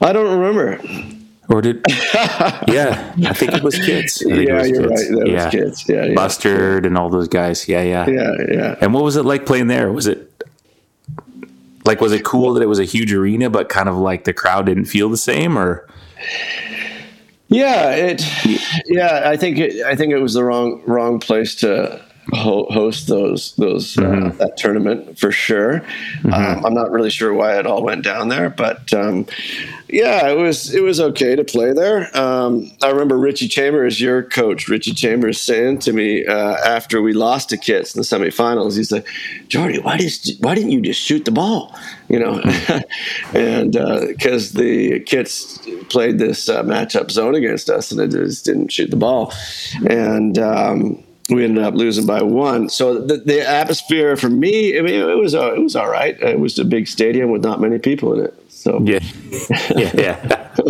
I 0.00 0.12
don't 0.12 0.38
remember. 0.38 0.80
Or 1.48 1.60
did 1.60 1.84
Yeah, 2.68 3.14
I 3.24 3.32
think 3.34 3.52
it 3.52 3.62
was 3.62 3.76
Kits. 3.76 4.22
Yeah, 4.24 4.64
you're 4.64 4.88
kids. 4.88 5.10
right. 5.10 5.18
That 5.18 5.24
yeah. 5.26 5.44
was 5.44 5.54
Kits. 5.54 5.88
Yeah, 5.88 6.04
yeah. 6.06 6.14
Mustard 6.14 6.86
and 6.86 6.96
all 6.96 7.10
those 7.10 7.28
guys. 7.28 7.68
Yeah, 7.68 7.82
yeah. 7.82 8.08
Yeah, 8.08 8.32
yeah. 8.48 8.76
And 8.80 8.94
what 8.94 9.04
was 9.04 9.16
it 9.16 9.24
like 9.24 9.46
playing 9.46 9.66
there? 9.66 9.92
Was 9.92 10.06
it 10.06 10.30
like 11.84 12.00
was 12.00 12.12
it 12.12 12.24
cool 12.24 12.54
that 12.54 12.62
it 12.62 12.66
was 12.66 12.78
a 12.78 12.84
huge 12.84 13.12
arena 13.12 13.50
but 13.50 13.68
kind 13.68 13.88
of 13.88 13.96
like 13.96 14.24
the 14.24 14.32
crowd 14.32 14.66
didn't 14.66 14.84
feel 14.84 15.08
the 15.08 15.16
same 15.16 15.58
or 15.58 15.88
yeah 17.48 17.90
it 17.90 18.22
yeah 18.86 19.22
i 19.24 19.36
think 19.36 19.58
it 19.58 19.84
i 19.84 19.96
think 19.96 20.12
it 20.12 20.18
was 20.18 20.34
the 20.34 20.44
wrong 20.44 20.82
wrong 20.86 21.18
place 21.18 21.54
to 21.54 22.00
ho- 22.32 22.66
host 22.70 23.08
those 23.08 23.54
those 23.56 23.96
uh, 23.98 24.02
mm-hmm. 24.02 24.26
uh, 24.26 24.30
that 24.44 24.56
tournament 24.56 25.18
for 25.18 25.32
sure. 25.32 25.80
Mm-hmm. 26.22 26.32
Um, 26.32 26.66
I'm 26.66 26.74
not 26.74 26.90
really 26.90 27.10
sure 27.10 27.34
why 27.34 27.58
it 27.58 27.66
all 27.66 27.82
went 27.82 28.04
down 28.04 28.28
there, 28.28 28.50
but 28.50 28.92
um, 28.92 29.26
yeah, 29.88 30.28
it 30.28 30.36
was 30.36 30.72
it 30.74 30.82
was 30.82 31.00
okay 31.00 31.36
to 31.36 31.44
play 31.44 31.72
there. 31.72 32.16
Um, 32.16 32.70
I 32.82 32.90
remember 32.90 33.18
Richie 33.18 33.48
Chambers, 33.48 34.00
your 34.00 34.22
coach, 34.22 34.68
Richie 34.68 34.94
Chambers, 34.94 35.40
saying 35.40 35.80
to 35.80 35.92
me 35.92 36.24
uh, 36.26 36.56
after 36.64 37.02
we 37.02 37.12
lost 37.12 37.48
to 37.50 37.56
Kits 37.56 37.94
in 37.94 38.00
the 38.00 38.04
semifinals, 38.04 38.76
he's 38.76 38.92
like, 38.92 39.06
"Jordie, 39.48 39.80
why 39.80 39.96
did 39.96 40.12
why 40.40 40.54
didn't 40.54 40.70
you 40.70 40.80
just 40.80 41.00
shoot 41.00 41.24
the 41.24 41.32
ball?" 41.32 41.76
You 42.08 42.20
know, 42.20 42.40
and 43.34 43.72
because 43.72 44.54
uh, 44.54 44.58
the 44.60 45.00
Kits 45.00 45.58
played 45.88 46.18
this 46.18 46.48
uh, 46.48 46.62
matchup 46.62 47.10
zone 47.10 47.34
against 47.34 47.68
us, 47.68 47.90
and 47.90 48.00
it 48.00 48.10
just 48.10 48.44
didn't 48.44 48.72
shoot 48.72 48.90
the 48.90 48.96
ball, 48.96 49.32
and 49.88 50.38
um, 50.38 51.02
we 51.30 51.44
ended 51.44 51.62
up 51.62 51.74
losing 51.74 52.06
by 52.06 52.22
one. 52.22 52.68
So 52.68 53.00
the, 53.00 53.18
the 53.18 53.48
atmosphere 53.48 54.16
for 54.16 54.28
me, 54.28 54.78
I 54.78 54.82
mean, 54.82 55.08
it 55.08 55.16
was 55.16 55.34
uh, 55.34 55.54
it 55.54 55.60
was 55.60 55.76
all 55.76 55.88
right. 55.88 56.20
It 56.20 56.38
was 56.38 56.58
a 56.58 56.64
big 56.64 56.88
stadium 56.88 57.30
with 57.30 57.42
not 57.42 57.60
many 57.60 57.78
people 57.78 58.14
in 58.14 58.24
it. 58.26 58.34
So 58.48 58.80
yeah, 58.84 58.98
yeah, 59.74 59.92
yeah. 59.94 60.50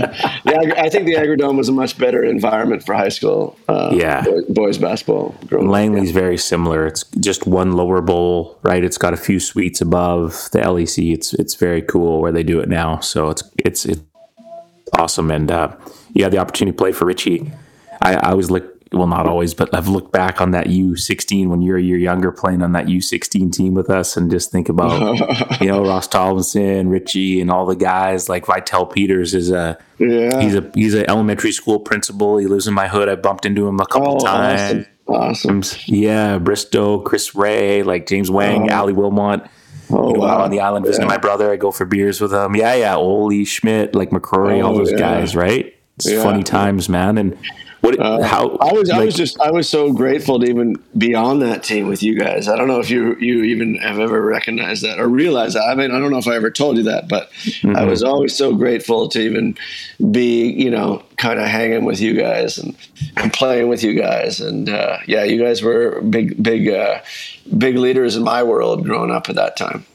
I 0.47 0.89
think 0.89 1.07
the 1.07 1.15
Agrodome 1.15 1.57
was 1.57 1.69
a 1.69 1.73
much 1.73 1.99
better 1.99 2.23
environment 2.23 2.85
for 2.87 2.95
high 2.95 3.09
school. 3.09 3.59
Uh, 3.69 3.91
yeah, 3.93 4.23
boys, 4.23 4.45
boys 4.49 4.79
basketball. 4.79 5.35
Langley's 5.51 6.13
very 6.13 6.39
similar. 6.39 6.87
It's 6.87 7.03
just 7.19 7.47
one 7.47 7.73
lower 7.73 8.01
bowl, 8.01 8.59
right? 8.63 8.85
It's 8.85 8.99
got 8.99 9.13
a 9.13 9.17
few 9.17 9.41
suites 9.41 9.81
above 9.81 10.51
the 10.53 10.61
LEC. 10.61 11.13
It's 11.13 11.35
it's 11.35 11.57
very 11.57 11.83
cool 11.83 12.21
where 12.21 12.31
they 12.31 12.45
do 12.45 12.61
it 12.61 12.69
now. 12.69 13.01
So 13.01 13.31
it's 13.31 13.43
it's 13.57 13.85
it's 13.87 14.03
awesome, 14.97 15.31
and 15.31 15.51
uh, 15.51 15.75
you 16.13 16.23
had 16.23 16.33
the 16.33 16.39
opportunity 16.39 16.77
to 16.77 16.79
play 16.79 16.93
for 16.93 17.07
Richie. 17.07 17.51
I, 18.03 18.15
I 18.15 18.35
was 18.35 18.51
like 18.51 18.65
well, 18.93 19.07
not 19.07 19.27
always, 19.27 19.55
but 19.55 19.73
I've 19.73 19.87
looked 19.87 20.11
back 20.11 20.41
on 20.41 20.51
that 20.51 20.67
U16 20.67 21.49
when 21.49 21.63
you're 21.63 21.77
a 21.77 21.83
year 21.83 21.97
younger 21.97 22.33
playing 22.33 22.61
on 22.61 22.73
that 22.73 22.87
U16 22.87 23.53
team 23.53 23.75
with 23.75 23.89
us 23.89 24.17
and 24.17 24.29
just 24.31 24.51
think 24.51 24.69
about, 24.69 25.17
you 25.61 25.69
know, 25.69 25.85
Ross 25.85 26.09
Tomlinson, 26.09 26.89
Richie, 26.89 27.41
and 27.41 27.53
all 27.53 27.67
the 27.67 27.77
guys. 27.77 28.29
Like 28.29 28.47
Vitel 28.47 28.93
Peters 28.93 29.33
is 29.33 29.53
a, 29.53 29.79
yeah. 29.99 30.41
he's 30.41 30.57
a, 30.57 30.69
he's 30.75 30.95
an 30.95 31.09
elementary 31.09 31.53
school 31.53 31.79
principal. 31.79 32.39
He 32.39 32.49
lives 32.49 32.67
in 32.67 32.75
my 32.75 32.89
hood. 32.89 33.09
I 33.09 33.15
bumped 33.15 33.47
into 33.47 33.69
him 33.69 33.79
a 33.79 33.87
couple 33.87 34.17
oh, 34.17 34.25
times. 34.25 34.87
Awesome. 35.07 35.59
awesome. 35.61 35.85
Yeah. 35.87 36.39
Bristow, 36.39 36.99
Chris 36.99 37.33
Ray, 37.37 37.85
like 37.85 38.09
James 38.09 38.29
Wang, 38.29 38.73
oh. 38.73 38.75
Ali 38.75 38.93
Wilmot. 38.93 39.49
Oh, 39.93 40.09
you 40.09 40.15
know, 40.15 40.21
wow. 40.21 40.43
on 40.43 40.51
the 40.51 40.61
island 40.61 40.85
visiting 40.85 41.09
yeah. 41.09 41.15
my 41.15 41.19
brother. 41.19 41.53
I 41.53 41.57
go 41.57 41.71
for 41.71 41.85
beers 41.85 42.21
with 42.21 42.33
him. 42.33 42.57
Yeah, 42.57 42.75
yeah. 42.75 42.97
Oli 42.97 43.45
Schmidt, 43.45 43.95
like 43.95 44.11
McCrory, 44.11 44.61
oh, 44.63 44.67
all 44.67 44.75
those 44.75 44.91
yeah. 44.91 44.99
guys, 44.99 45.37
right? 45.37 45.77
It's 45.97 46.23
funny 46.23 46.43
times, 46.43 46.89
man. 46.89 47.19
And 47.19 47.37
what? 47.81 47.99
Uh, 47.99 48.23
how? 48.23 48.57
I 48.61 48.73
was. 48.73 48.89
Like, 48.89 49.01
I 49.01 49.05
was 49.05 49.15
just. 49.15 49.41
I 49.41 49.51
was 49.51 49.69
so 49.69 49.93
grateful 49.93 50.39
to 50.41 50.47
even 50.47 50.77
be 50.99 51.15
on 51.15 51.41
that 51.41 51.63
team 51.63 51.89
with 51.89 52.03
you 52.03 52.19
guys. 52.19 52.47
I 52.49 52.57
don't 52.57 52.69
know 52.69 52.81
if 52.81 52.91
you 52.91 53.17
you 53.17 53.45
even 53.45 53.77
have 53.77 53.99
ever 53.99 54.21
recognized 54.21 54.83
that 54.85 54.99
or 54.99 55.09
realized 55.09 55.57
that. 55.57 55.65
I 55.65 55.75
mean, 55.75 55.91
I 55.91 55.99
don't 55.99 56.11
know 56.11 56.19
if 56.19 56.29
I 56.29 56.37
ever 56.37 56.51
told 56.51 56.77
you 56.77 56.83
that, 56.85 57.09
but 57.09 57.31
mm-hmm. 57.31 57.77
I 57.77 57.85
was 57.85 58.03
always 58.03 58.37
so 58.37 58.55
grateful 58.55 59.09
to 59.11 59.21
even 59.21 59.57
be, 60.11 60.51
you 60.51 60.71
know, 60.71 61.03
kind 61.17 61.41
of 61.41 61.47
hanging 61.47 61.85
with 61.85 62.01
you 62.01 62.15
guys 62.15 62.59
and, 62.59 62.77
and 63.17 63.33
playing 63.33 63.69
with 63.69 63.83
you 63.83 63.95
guys. 63.95 64.41
And 64.41 64.69
uh, 64.69 64.99
yeah, 65.07 65.25
you 65.25 65.43
guys 65.43 65.63
were 65.63 66.03
big, 66.03 66.43
big, 66.43 66.69
uh, 66.69 67.01
big 67.57 67.77
leaders 67.77 68.15
in 68.15 68.23
my 68.25 68.43
world 68.43 68.85
growing 68.85 69.11
up 69.11 69.29
at 69.29 69.37
that 69.37 69.57
time 69.57 69.87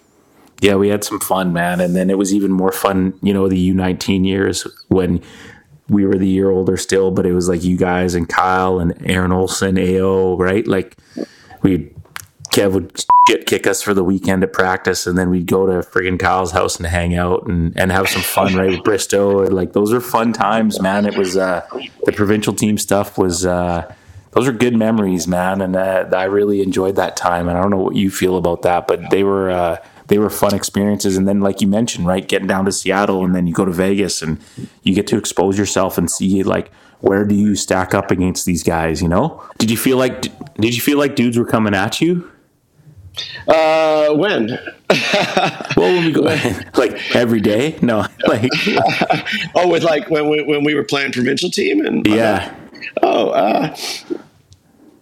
yeah, 0.61 0.75
we 0.75 0.89
had 0.89 1.03
some 1.03 1.19
fun, 1.19 1.53
man. 1.53 1.79
And 1.79 1.95
then 1.95 2.09
it 2.09 2.17
was 2.17 2.33
even 2.33 2.51
more 2.51 2.71
fun, 2.71 3.13
you 3.21 3.33
know, 3.33 3.47
the 3.47 3.73
U19 3.73 4.25
years 4.25 4.65
when 4.87 5.21
we 5.87 6.05
were 6.05 6.17
the 6.17 6.27
year 6.27 6.49
older 6.49 6.77
still, 6.77 7.11
but 7.11 7.25
it 7.25 7.33
was 7.33 7.47
like 7.47 7.63
you 7.63 7.77
guys 7.77 8.15
and 8.15 8.27
Kyle 8.27 8.79
and 8.79 8.93
Aaron 9.05 9.31
Olson, 9.31 9.77
AO, 9.77 10.35
right? 10.37 10.65
Like 10.65 10.97
we 11.61 11.91
Kev 12.51 12.71
would 12.71 13.05
shit 13.27 13.45
kick 13.45 13.67
us 13.67 13.81
for 13.81 13.93
the 13.93 14.03
weekend 14.03 14.43
at 14.43 14.53
practice, 14.53 15.05
and 15.05 15.17
then 15.17 15.29
we'd 15.29 15.47
go 15.47 15.65
to 15.65 15.87
friggin' 15.87 16.19
Kyle's 16.19 16.51
house 16.51 16.77
and 16.77 16.87
hang 16.87 17.15
out 17.15 17.47
and, 17.47 17.77
and 17.77 17.91
have 17.91 18.07
some 18.07 18.21
fun, 18.21 18.55
right? 18.55 18.69
With 18.69 18.83
Bristow, 18.83 19.41
and 19.41 19.53
like 19.53 19.73
those 19.73 19.91
are 19.93 20.01
fun 20.01 20.33
times, 20.33 20.81
man. 20.81 21.05
It 21.05 21.17
was 21.17 21.35
uh, 21.35 21.67
the 22.05 22.11
provincial 22.13 22.53
team 22.53 22.77
stuff 22.77 23.17
was 23.17 23.45
uh, 23.45 23.93
those 24.31 24.47
are 24.47 24.53
good 24.53 24.75
memories, 24.75 25.27
man, 25.27 25.61
and 25.61 25.75
uh, 25.75 26.09
I 26.13 26.25
really 26.25 26.61
enjoyed 26.61 26.95
that 26.95 27.17
time. 27.17 27.47
And 27.47 27.57
I 27.57 27.61
don't 27.61 27.71
know 27.71 27.77
what 27.77 27.95
you 27.95 28.09
feel 28.09 28.37
about 28.37 28.61
that, 28.63 28.87
but 28.87 29.09
they 29.09 29.23
were 29.23 29.49
uh, 29.49 29.77
they 30.07 30.17
were 30.17 30.29
fun 30.29 30.53
experiences. 30.53 31.17
And 31.17 31.27
then, 31.27 31.41
like 31.41 31.61
you 31.61 31.67
mentioned, 31.67 32.07
right, 32.07 32.27
getting 32.27 32.47
down 32.47 32.65
to 32.65 32.71
Seattle 32.71 33.25
and 33.25 33.35
then 33.35 33.47
you 33.47 33.53
go 33.53 33.65
to 33.65 33.71
Vegas 33.71 34.21
and 34.21 34.39
you 34.83 34.93
get 34.93 35.07
to 35.07 35.17
expose 35.17 35.57
yourself 35.57 35.97
and 35.97 36.09
see 36.09 36.43
like 36.43 36.71
where 37.01 37.25
do 37.25 37.35
you 37.35 37.55
stack 37.55 37.93
up 37.93 38.11
against 38.11 38.45
these 38.45 38.63
guys? 38.63 39.01
You 39.01 39.07
know, 39.07 39.43
did 39.57 39.69
you 39.69 39.77
feel 39.77 39.97
like 39.97 40.21
did 40.55 40.75
you 40.75 40.81
feel 40.81 40.97
like 40.97 41.15
dudes 41.15 41.37
were 41.37 41.45
coming 41.45 41.75
at 41.75 42.01
you? 42.01 42.31
Uh, 43.47 44.13
when? 44.13 44.47
well, 44.89 45.93
when 45.93 46.05
we 46.05 46.11
go 46.11 46.21
like 46.75 47.15
every 47.15 47.41
day. 47.41 47.77
No, 47.81 47.99
like 48.27 48.51
oh, 49.55 49.67
with 49.69 49.83
like 49.83 50.09
when 50.09 50.29
we 50.29 50.43
when 50.43 50.63
we 50.63 50.75
were 50.75 50.83
playing 50.83 51.11
provincial 51.11 51.49
team 51.49 51.85
and 51.85 52.05
yeah. 52.07 52.55
Oh, 53.01 53.29
uh, 53.29 53.75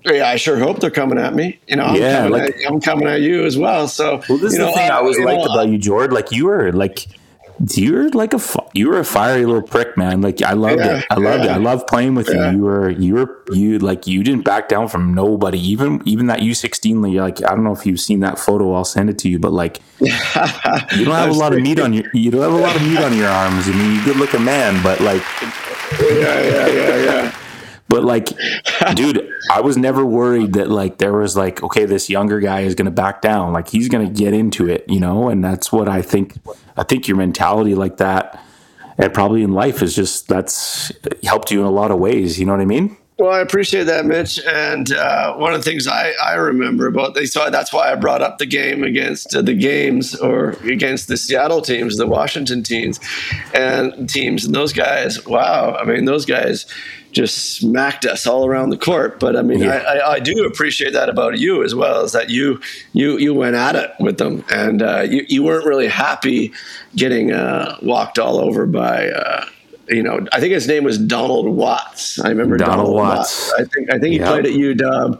yeah, 0.05 0.27
I 0.29 0.35
sure 0.35 0.57
hope 0.57 0.79
they're 0.79 0.89
coming 0.91 1.17
at 1.17 1.33
me. 1.33 1.59
You 1.67 1.77
know, 1.77 1.83
I'm, 1.85 1.95
Yeah, 2.01 2.23
coming, 2.23 2.31
like- 2.33 2.55
at, 2.55 2.67
I'm 2.71 2.81
coming 2.81 3.07
at 3.07 3.21
you 3.21 3.45
as 3.45 3.57
well. 3.57 3.87
So, 3.87 4.21
Well, 4.29 4.37
this 4.37 4.41
you 4.41 4.47
is 4.47 4.57
know, 4.59 4.65
the 4.67 4.71
thing 4.73 4.89
I, 4.91 4.95
always 4.97 5.17
you 5.17 5.25
liked 5.25 5.45
know, 5.45 5.53
about 5.53 5.67
you, 5.69 5.77
Jord. 5.77 6.11
Like 6.13 6.31
you 6.31 6.45
were 6.47 6.71
like 6.71 7.05
you're 7.75 8.09
like 8.09 8.33
a 8.33 8.39
you 8.73 8.89
were 8.89 8.97
a 8.99 9.05
fiery 9.05 9.45
little 9.45 9.61
prick, 9.61 9.95
man. 9.95 10.21
Like 10.21 10.41
I 10.41 10.53
loved 10.53 10.79
Yeah, 10.79 10.97
it. 10.97 11.05
I 11.11 11.15
loved 11.19 11.45
it. 11.45 11.51
I 11.51 11.57
loved 11.57 11.87
playing 11.87 12.15
with 12.15 12.27
Yeah. 12.27 12.49
you. 12.51 12.57
You 12.57 12.63
were 12.63 12.89
you 12.89 13.13
were 13.13 13.43
you 13.51 13.79
like 13.79 14.07
you 14.07 14.23
didn't 14.23 14.43
back 14.43 14.67
down 14.67 14.87
from 14.87 15.13
nobody. 15.13 15.59
Even 15.59 16.01
even 16.05 16.25
that 16.27 16.41
U 16.41 16.53
sixteen. 16.55 17.01
Like 17.03 17.41
I 17.45 17.49
don't 17.49 17.63
know 17.63 17.71
if 17.71 17.85
you've 17.85 17.99
seen 18.01 18.21
that 18.21 18.39
photo. 18.39 18.73
I'll 18.73 18.83
send 18.83 19.09
it 19.11 19.19
to 19.19 19.29
you. 19.29 19.37
But 19.39 19.53
like 19.53 19.79
you 19.99 20.09
don't 21.05 21.13
have 21.15 21.29
a 21.29 21.33
lot 21.33 21.53
of 21.53 21.61
meat 21.61 21.79
on 21.79 21.93
your 21.93 22.05
you 22.13 22.31
don't 22.31 22.41
have 22.41 22.53
a 22.53 22.57
lot 22.57 22.75
of 22.75 22.81
meat 22.81 22.97
on 22.97 23.15
your 23.15 23.29
arms. 23.29 23.69
I 23.69 23.71
mean, 23.71 23.93
you're 23.93 24.01
a 24.01 24.05
good 24.05 24.17
looking 24.17 24.43
man, 24.43 24.81
but 24.83 24.99
like 24.99 25.21
Yeah, 26.01 26.41
yeah, 26.41 26.67
yeah, 26.67 26.95
yeah. 27.05 27.35
But 27.93 28.03
like, 28.05 28.29
dude, 28.95 29.29
I 29.51 29.61
was 29.61 29.77
never 29.77 30.03
worried 30.03 30.53
that 30.53 30.67
like 30.67 30.97
there 30.97 31.13
was 31.13 31.37
like, 31.37 31.61
okay, 31.61 31.85
this 31.85 32.09
younger 32.09 32.39
guy 32.39 32.61
is 32.61 32.73
going 32.73 32.87
to 32.87 32.91
back 32.91 33.21
down. 33.21 33.53
Like 33.53 33.67
he's 33.67 33.87
going 33.87 34.07
to 34.07 34.11
get 34.11 34.33
into 34.33 34.67
it, 34.67 34.83
you 34.87 34.99
know. 34.99 35.29
And 35.29 35.43
that's 35.43 35.71
what 35.71 35.87
I 35.87 36.01
think. 36.01 36.39
I 36.75 36.81
think 36.81 37.07
your 37.07 37.17
mentality 37.17 37.75
like 37.75 37.97
that, 37.97 38.43
and 38.97 39.13
probably 39.13 39.43
in 39.43 39.51
life 39.51 39.83
is 39.83 39.95
just 39.95 40.27
that's 40.27 40.91
helped 41.23 41.51
you 41.51 41.59
in 41.59 41.67
a 41.67 41.71
lot 41.71 41.91
of 41.91 41.99
ways. 41.99 42.39
You 42.39 42.47
know 42.47 42.53
what 42.53 42.61
I 42.61 42.65
mean? 42.65 42.97
Well, 43.23 43.31
I 43.31 43.39
appreciate 43.39 43.85
that, 43.85 44.05
Mitch. 44.05 44.37
And 44.45 44.91
uh, 44.91 45.35
one 45.35 45.53
of 45.53 45.63
the 45.63 45.71
things 45.71 45.87
I, 45.87 46.11
I 46.21 46.33
remember 46.33 46.87
about 46.87 47.15
they 47.15 47.25
so 47.25 47.49
that's 47.49 47.71
why 47.71 47.89
I 47.89 47.95
brought 47.95 48.21
up 48.21 48.37
the 48.37 48.45
game 48.45 48.83
against 48.83 49.33
uh, 49.33 49.41
the 49.41 49.53
games 49.53 50.13
or 50.13 50.57
against 50.65 51.07
the 51.07 51.15
Seattle 51.15 51.61
teams, 51.61 51.95
the 51.95 52.05
Washington 52.05 52.63
teams, 52.63 52.99
and 53.53 54.09
teams. 54.09 54.43
And 54.43 54.53
those 54.53 54.73
guys, 54.73 55.25
wow! 55.25 55.73
I 55.73 55.85
mean, 55.85 56.03
those 56.03 56.25
guys 56.25 56.65
just 57.13 57.55
smacked 57.55 58.03
us 58.03 58.27
all 58.27 58.45
around 58.45 58.71
the 58.71 58.77
court. 58.77 59.21
But 59.21 59.37
I 59.37 59.41
mean, 59.41 59.59
Yeah. 59.59 59.77
I, 59.77 59.93
I, 59.93 60.11
I 60.15 60.19
do 60.19 60.43
appreciate 60.43 60.91
that 60.91 61.07
about 61.07 61.39
you 61.39 61.63
as 61.63 61.73
well, 61.73 62.03
is 62.03 62.11
that 62.11 62.29
you 62.29 62.59
you 62.91 63.17
you 63.19 63.33
went 63.33 63.55
at 63.55 63.77
it 63.77 63.91
with 64.01 64.17
them, 64.17 64.43
and 64.51 64.81
uh, 64.81 64.99
you 65.09 65.25
you 65.29 65.43
weren't 65.43 65.65
really 65.65 65.87
happy 65.87 66.51
getting 66.97 67.31
uh, 67.31 67.77
walked 67.81 68.19
all 68.19 68.37
over 68.37 68.65
by. 68.65 69.11
Uh, 69.11 69.45
you 69.89 70.01
know, 70.03 70.25
I 70.31 70.39
think 70.39 70.53
his 70.53 70.67
name 70.67 70.83
was 70.83 70.97
Donald 70.97 71.47
Watts. 71.47 72.19
I 72.19 72.29
remember 72.29 72.57
Donald 72.57 72.77
Donald, 72.87 72.95
Watts. 72.95 73.51
Watts. 73.51 73.53
I 73.59 73.63
think 73.65 73.89
I 73.89 73.99
think 73.99 74.13
he 74.13 74.19
Yep. 74.19 74.27
played 74.27 74.45
at 74.45 74.53
UW, 74.53 75.19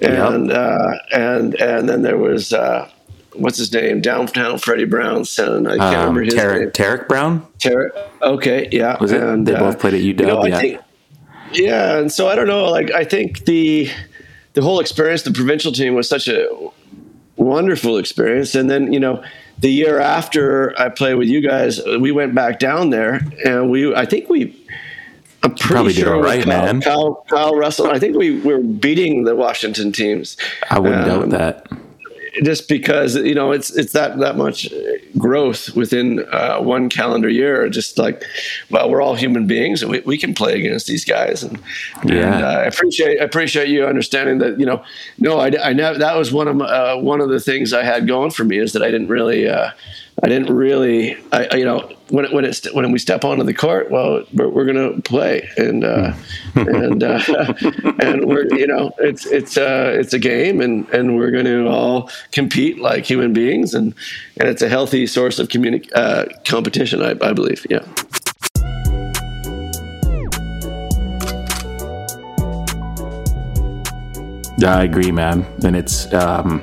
and 0.00 0.52
uh, 0.52 0.92
and 1.12 1.54
and 1.60 1.88
then 1.88 2.02
there 2.02 2.16
was 2.18 2.52
uh, 2.52 2.88
what's 3.34 3.58
his 3.58 3.72
name? 3.72 4.00
Downtown 4.00 4.58
Freddie 4.58 4.84
Brown's 4.84 5.30
son. 5.30 5.66
I 5.66 5.76
can't 5.78 5.82
Um, 5.82 6.00
remember 6.00 6.22
his 6.22 6.34
name. 6.34 6.44
Tarek, 6.44 6.72
Tarek 6.72 7.08
Brown 7.08 7.46
Tarek. 7.58 7.90
Okay, 8.22 8.68
yeah. 8.70 8.96
was 9.00 9.10
it? 9.12 9.22
And, 9.22 9.46
they 9.46 9.54
uh, 9.54 9.60
both 9.60 9.78
played 9.80 9.94
at 9.94 10.00
UW. 10.00 10.20
you 10.20 10.26
know, 10.26 10.44
yeah. 10.46 10.58
think, 10.60 10.80
yeah, 11.52 11.98
and 11.98 12.12
so 12.12 12.28
I 12.28 12.34
don't 12.36 12.46
know. 12.46 12.66
Like, 12.70 12.90
I 12.92 13.04
think 13.04 13.44
the 13.46 13.88
the 14.54 14.62
whole 14.62 14.78
experience, 14.80 15.22
the 15.22 15.32
provincial 15.32 15.72
team, 15.72 15.94
was 15.94 16.08
such 16.08 16.28
a 16.28 16.48
wonderful 17.36 17.98
experience. 17.98 18.54
And 18.54 18.70
then, 18.70 18.92
you 18.92 19.00
know, 19.00 19.22
the 19.64 19.70
year 19.70 19.98
after 19.98 20.78
I 20.78 20.90
played 20.90 21.14
with 21.14 21.26
you 21.26 21.40
guys, 21.40 21.80
we 21.98 22.12
went 22.12 22.34
back 22.34 22.58
down 22.58 22.90
there, 22.90 23.22
and 23.46 23.70
we, 23.70 23.94
I 23.94 24.04
think 24.04 24.28
we. 24.28 24.54
I'm 25.42 25.54
pretty 25.54 25.74
probably 25.74 25.92
sure 25.94 26.16
all 26.16 26.22
right, 26.22 26.44
Kyle, 26.44 26.64
man. 26.66 26.82
Kyle, 26.82 27.24
Kyle 27.30 27.56
Russell. 27.56 27.86
I 27.86 27.98
think 27.98 28.14
we 28.14 28.40
were 28.42 28.58
beating 28.58 29.24
the 29.24 29.34
Washington 29.34 29.90
teams 29.90 30.36
I 30.70 30.78
wouldn't 30.78 31.08
um, 31.08 31.30
doubt 31.30 31.30
that. 31.30 31.66
Just 32.42 32.68
because 32.68 33.16
you 33.16 33.34
know 33.34 33.52
it's 33.52 33.70
it's 33.70 33.92
that 33.92 34.18
that 34.18 34.36
much 34.36 34.68
growth 35.16 35.74
within 35.76 36.24
uh, 36.32 36.58
one 36.60 36.88
calendar 36.88 37.28
year. 37.28 37.68
Just 37.68 37.98
like, 37.98 38.24
well, 38.70 38.90
we're 38.90 39.00
all 39.02 39.14
human 39.14 39.46
beings, 39.46 39.82
and 39.82 39.90
we, 39.90 40.00
we 40.00 40.18
can 40.18 40.34
play 40.34 40.54
against 40.58 40.86
these 40.86 41.04
guys. 41.04 41.42
And, 41.42 41.58
Yeah. 42.04 42.34
and 42.34 42.44
uh, 42.44 42.48
I 42.48 42.64
appreciate 42.64 43.20
I 43.20 43.24
appreciate 43.24 43.68
you 43.68 43.86
understanding 43.86 44.38
that. 44.38 44.58
You 44.58 44.66
know, 44.66 44.84
no, 45.18 45.38
I, 45.38 45.52
I 45.62 45.72
never. 45.72 45.98
That 45.98 46.16
was 46.16 46.32
one 46.32 46.48
of 46.48 46.56
my, 46.56 46.66
uh, 46.66 46.96
one 46.96 47.20
of 47.20 47.28
the 47.28 47.40
things 47.40 47.72
I 47.72 47.82
had 47.84 48.06
going 48.08 48.30
for 48.30 48.44
me 48.44 48.58
is 48.58 48.72
that 48.72 48.82
I 48.82 48.90
didn't 48.90 49.08
really. 49.08 49.48
I 50.22 50.28
didn't 50.28 50.54
really, 50.54 51.16
I, 51.32 51.46
I- 51.50 51.56
you 51.56 51.64
know, 51.64 51.90
when 52.10 52.26
it, 52.26 52.32
when 52.32 52.44
it's 52.44 52.72
when 52.74 52.90
we 52.92 52.98
step 52.98 53.24
onto 53.24 53.42
the 53.44 53.54
court, 53.54 53.90
well, 53.90 54.22
we're, 54.34 54.48
we're 54.48 54.64
to 54.94 55.02
play, 55.02 55.48
and 55.56 55.84
uh, 55.84 56.12
and 56.54 57.02
uh, 57.02 57.20
and 58.00 58.26
we're, 58.26 58.46
you 58.54 58.66
know, 58.66 58.92
it's 58.98 59.26
it's 59.26 59.56
uh, 59.56 59.92
it's 59.98 60.12
a 60.12 60.18
game, 60.18 60.60
and 60.60 60.88
and 60.90 61.16
we're 61.16 61.30
to 61.46 61.66
all 61.66 62.10
compete 62.30 62.78
like 62.78 63.04
human 63.04 63.32
beings, 63.32 63.74
and 63.74 63.94
and 64.36 64.48
it's 64.48 64.62
a 64.62 64.68
healthy 64.68 65.06
source 65.06 65.38
of 65.38 65.48
communi- 65.48 65.90
uh, 65.94 66.26
competition, 66.44 67.02
I, 67.02 67.16
I 67.22 67.32
believe. 67.32 67.66
Yeah. 67.70 67.84
Yeah, 74.56 74.76
I 74.76 74.84
agree, 74.84 75.10
man. 75.10 75.44
And 75.64 75.74
it's 75.74 76.12
um, 76.14 76.62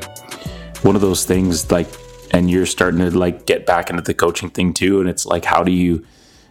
one 0.81 0.95
of 0.95 1.01
those 1.01 1.25
things 1.25 1.69
like, 1.71 1.87
and 2.31 2.49
you're 2.49 2.65
starting 2.65 2.99
to 3.01 3.11
like 3.11 3.45
get 3.45 3.65
back 3.65 3.89
into 3.89 4.01
the 4.01 4.13
coaching 4.13 4.49
thing 4.49 4.73
too. 4.73 4.99
And 4.99 5.09
it's 5.09 5.25
like, 5.25 5.45
how 5.45 5.63
do 5.63 5.71
you, 5.71 6.03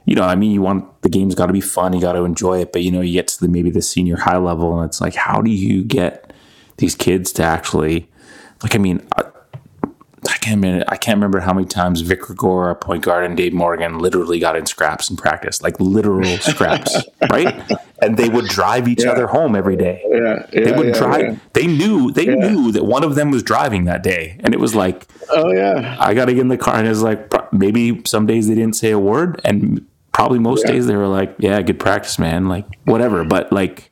you 0.04 0.14
know, 0.14 0.22
I 0.22 0.34
mean, 0.34 0.52
you 0.52 0.62
want 0.62 1.02
the 1.02 1.08
game's 1.08 1.34
got 1.34 1.46
to 1.46 1.52
be 1.52 1.60
fun, 1.60 1.92
you 1.94 2.00
got 2.00 2.12
to 2.12 2.24
enjoy 2.24 2.60
it, 2.60 2.72
but 2.72 2.82
you 2.82 2.90
know, 2.90 3.00
you 3.00 3.14
get 3.14 3.28
to 3.28 3.40
the 3.40 3.48
maybe 3.48 3.70
the 3.70 3.82
senior 3.82 4.16
high 4.16 4.36
level, 4.36 4.78
and 4.78 4.88
it's 4.88 5.00
like, 5.00 5.14
how 5.14 5.40
do 5.40 5.50
you 5.50 5.82
get 5.82 6.32
these 6.76 6.94
kids 6.94 7.32
to 7.32 7.42
actually, 7.42 8.08
like, 8.62 8.74
I 8.74 8.78
mean, 8.78 9.06
uh, 9.16 9.29
I, 10.28 10.36
can't 10.38 10.62
remember, 10.62 10.84
I 10.88 10.96
can't 10.96 11.16
remember 11.16 11.40
how 11.40 11.52
many 11.54 11.66
times 11.66 12.00
Vic 12.02 12.20
our 12.44 12.74
point 12.74 13.04
guard, 13.04 13.24
and 13.24 13.36
Dave 13.36 13.52
Morgan 13.52 13.98
literally 13.98 14.38
got 14.38 14.56
in 14.56 14.66
scraps 14.66 15.08
in 15.10 15.16
practice, 15.16 15.62
like 15.62 15.78
literal 15.80 16.24
scraps, 16.40 17.02
right? 17.30 17.54
And 18.02 18.16
they 18.16 18.28
would 18.28 18.46
drive 18.46 18.88
each 18.88 19.04
Yeah. 19.04 19.12
other 19.12 19.26
home 19.28 19.54
every 19.56 19.76
day 19.76 20.02
Yeah, 20.10 20.46
they 20.52 20.72
would 20.72 20.88
yeah, 20.88 20.98
drive. 20.98 21.20
yeah. 21.22 21.34
They 21.54 21.66
knew 21.66 22.10
they 22.10 22.26
Yeah. 22.26 22.34
knew 22.34 22.72
that 22.72 22.84
one 22.84 23.04
of 23.04 23.14
them 23.14 23.30
was 23.30 23.42
driving 23.42 23.84
that 23.84 24.02
day, 24.02 24.36
and 24.40 24.52
it 24.54 24.60
was 24.60 24.74
like 24.74 25.06
Oh 25.30 25.52
yeah. 25.52 25.96
I 25.98 26.14
got 26.14 26.26
to 26.26 26.32
get 26.34 26.40
in 26.40 26.48
the 26.48 26.58
car, 26.58 26.76
and 26.76 26.86
it's 26.88 27.00
like 27.00 27.32
maybe 27.52 28.02
some 28.06 28.26
days 28.26 28.48
they 28.48 28.54
didn't 28.54 28.76
say 28.76 28.90
a 28.90 28.98
word, 28.98 29.40
and 29.44 29.84
probably 30.12 30.38
most 30.38 30.64
Yeah. 30.66 30.72
days 30.72 30.86
they 30.86 30.96
were 30.96 31.06
like, 31.06 31.34
"Yeah, 31.38 31.62
good 31.62 31.78
practice, 31.78 32.18
man," 32.18 32.48
like 32.48 32.66
whatever. 32.84 33.24
But 33.24 33.52
like, 33.52 33.90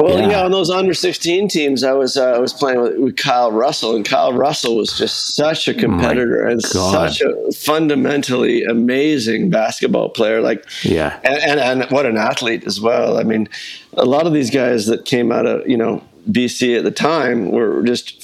Well, 0.00 0.18
Yeah. 0.18 0.30
yeah. 0.30 0.44
on 0.44 0.50
those 0.50 0.70
under 0.70 0.94
sixteen 0.94 1.48
teams, 1.48 1.84
I 1.84 1.92
was 1.92 2.16
uh, 2.16 2.32
I 2.32 2.38
was 2.38 2.52
playing 2.52 2.80
with, 2.80 2.98
with 2.98 3.16
Kyle 3.16 3.52
Russell, 3.52 3.94
and 3.96 4.04
Kyle 4.04 4.32
Russell 4.32 4.76
was 4.76 4.96
just 4.96 5.34
such 5.36 5.68
a 5.68 5.74
competitor 5.74 6.46
and 6.46 6.62
God. 6.72 7.12
such 7.12 7.20
a 7.20 7.52
fundamentally 7.52 8.64
amazing 8.64 9.50
basketball 9.50 10.08
player. 10.08 10.40
Like, 10.40 10.64
yeah, 10.82 11.18
and, 11.24 11.38
and 11.38 11.60
and 11.82 11.90
what 11.90 12.06
an 12.06 12.16
athlete 12.16 12.64
as 12.66 12.80
well. 12.80 13.18
I 13.18 13.22
mean, 13.24 13.48
a 13.94 14.04
lot 14.04 14.26
of 14.26 14.32
these 14.32 14.50
guys 14.50 14.86
that 14.86 15.04
came 15.04 15.32
out 15.32 15.46
of 15.46 15.68
you 15.68 15.76
know 15.76 16.02
BC 16.30 16.76
at 16.78 16.84
the 16.84 16.90
time 16.90 17.50
were 17.50 17.82
just 17.82 18.22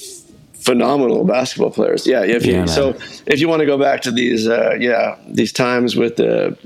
phenomenal 0.53 1.23
basketball 1.23 1.71
players. 1.71 2.05
Yeah, 2.05 2.23
if 2.23 2.45
you, 2.45 2.53
Yeah, 2.53 2.65
so 2.65 2.89
if 3.25 3.39
you 3.39 3.47
want 3.47 3.61
to 3.61 3.65
go 3.65 3.77
back 3.77 4.01
to 4.01 4.11
these, 4.11 4.47
uh, 4.47 4.75
yeah, 4.79 5.15
these 5.25 5.53
times 5.53 5.95
with 5.95 6.17
the 6.17 6.57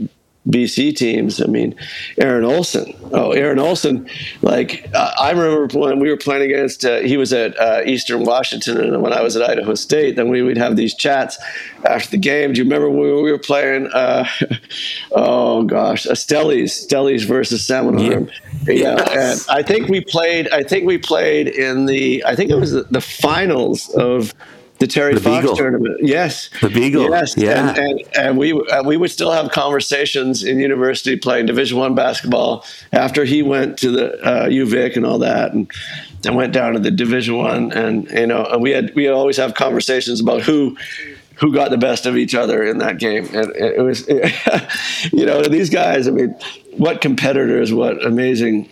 BC 0.49 0.95
teams. 0.95 1.39
I 1.39 1.45
mean, 1.45 1.75
Aaron 2.17 2.43
Olson. 2.43 2.95
Oh, 3.13 3.31
Aaron 3.31 3.59
Olson. 3.59 4.09
Like 4.41 4.89
uh, 4.93 5.11
I 5.19 5.31
remember 5.31 5.77
when 5.77 5.99
we 5.99 6.09
were 6.09 6.17
playing 6.17 6.41
against. 6.41 6.83
Uh, 6.83 6.99
he 7.01 7.15
was 7.15 7.31
at 7.31 7.57
uh, 7.59 7.81
Eastern 7.85 8.23
Washington, 8.23 8.81
and 8.81 9.01
when 9.03 9.13
I 9.13 9.21
was 9.21 9.35
at 9.35 9.47
Idaho 9.47 9.75
State, 9.75 10.15
then 10.15 10.29
we 10.29 10.41
would 10.41 10.57
have 10.57 10.75
these 10.75 10.95
chats 10.95 11.37
after 11.85 12.09
the 12.09 12.17
game. 12.17 12.53
Do 12.53 12.57
you 12.57 12.63
remember 12.63 12.89
when 12.89 13.23
we 13.23 13.31
were 13.31 13.37
playing? 13.37 13.87
Uh, 13.93 14.27
oh 15.11 15.63
gosh, 15.63 16.07
uh, 16.07 16.11
Stellies, 16.11 16.87
Stellies 16.87 17.25
versus 17.25 17.65
Salmon 17.65 17.99
Arm. 18.11 18.29
Yeah, 18.63 18.95
and 19.11 19.39
I 19.47 19.61
think 19.61 19.89
we 19.89 20.01
played. 20.01 20.49
I 20.49 20.63
think 20.63 20.87
we 20.87 20.97
played 20.97 21.49
in 21.49 21.85
the. 21.85 22.23
I 22.25 22.35
think 22.35 22.49
it 22.49 22.55
was 22.55 22.71
the, 22.71 22.83
the 22.89 23.01
finals 23.01 23.89
of 23.89 24.33
the 24.81 24.87
Terry 24.87 25.13
The 25.13 25.21
Fox 25.21 25.41
Beagle. 25.41 25.55
tournament. 25.55 25.97
Yes, 26.01 26.49
The 26.59 26.69
Beagle, 26.69 27.09
Yes, 27.11 27.37
yeah. 27.37 27.69
and, 27.69 27.77
and, 27.77 28.03
and 28.17 28.37
we 28.37 28.51
uh, 28.51 28.81
we 28.83 28.97
would 28.97 29.11
still 29.11 29.31
have 29.31 29.51
conversations 29.51 30.43
in 30.43 30.59
university 30.59 31.15
playing 31.15 31.45
Division 31.45 31.77
One 31.77 31.93
basketball 31.93 32.65
after 32.91 33.23
he 33.23 33.43
went 33.43 33.77
to 33.79 33.91
the 33.91 34.19
uh, 34.25 34.47
UVic 34.47 34.95
and 34.95 35.05
all 35.05 35.19
that, 35.19 35.53
and 35.53 35.71
then 36.23 36.33
went 36.33 36.51
down 36.51 36.73
to 36.73 36.79
the 36.79 36.89
Division 36.91 37.37
One, 37.37 37.71
and 37.71 38.09
you 38.09 38.25
know, 38.25 38.43
and 38.43 38.61
we 38.61 38.71
had 38.71 38.93
we 38.95 39.07
always 39.07 39.37
have 39.37 39.53
conversations 39.53 40.19
about 40.19 40.41
who 40.41 40.75
who 41.35 41.53
got 41.53 41.69
the 41.69 41.77
best 41.77 42.07
of 42.07 42.17
each 42.17 42.33
other 42.33 42.63
in 42.63 42.79
that 42.79 42.97
game, 42.97 43.25
and 43.33 43.55
it 43.55 43.81
was 43.81 44.07
you 45.13 45.25
know 45.27 45.43
these 45.43 45.69
guys. 45.69 46.07
I 46.07 46.11
mean, 46.11 46.35
what 46.77 47.01
competitors, 47.01 47.71
what 47.71 48.03
amazing 48.03 48.67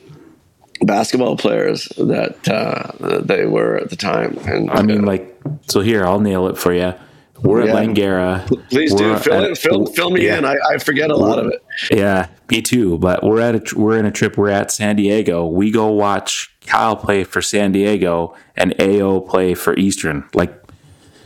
basketball 0.81 1.37
players 1.37 1.87
that 1.97 2.47
uh, 2.49 3.19
they 3.21 3.45
were 3.45 3.77
at 3.77 3.89
the 3.89 3.95
time, 3.95 4.37
and 4.45 4.69
I 4.71 4.81
mean, 4.81 5.03
uh, 5.03 5.07
like, 5.07 5.35
so 5.67 5.81
here 5.81 6.05
I'll 6.05 6.19
nail 6.19 6.47
it 6.47 6.57
for 6.57 6.73
you. 6.73 6.93
We're 7.41 7.65
Yeah. 7.65 7.77
at 7.77 7.87
Langara. 7.87 8.69
Please 8.69 8.93
do 8.93 9.17
fill, 9.17 9.45
at- 9.45 9.57
fill, 9.57 9.85
fill 9.85 10.09
me 10.09 10.25
yeah. 10.25 10.39
in. 10.39 10.45
I, 10.45 10.57
I 10.71 10.77
forget 10.77 11.09
a 11.09 11.15
lot 11.15 11.39
of 11.39 11.47
it. 11.47 11.63
Yeah, 11.89 12.27
me 12.51 12.61
too. 12.61 12.97
But 12.97 13.23
we're 13.23 13.39
at 13.39 13.55
a 13.55 13.79
we're 13.79 13.97
in 13.97 14.05
a 14.05 14.11
trip. 14.11 14.37
We're 14.37 14.49
at 14.49 14.71
San 14.71 14.97
Diego. 14.97 15.45
We 15.47 15.71
go 15.71 15.87
watch 15.87 16.53
Kyle 16.65 16.97
play 16.97 17.23
for 17.23 17.41
San 17.41 17.71
Diego 17.71 18.35
and 18.57 18.75
AO 18.81 19.21
play 19.21 19.53
for 19.53 19.73
Eastern. 19.77 20.27
Like 20.33 20.58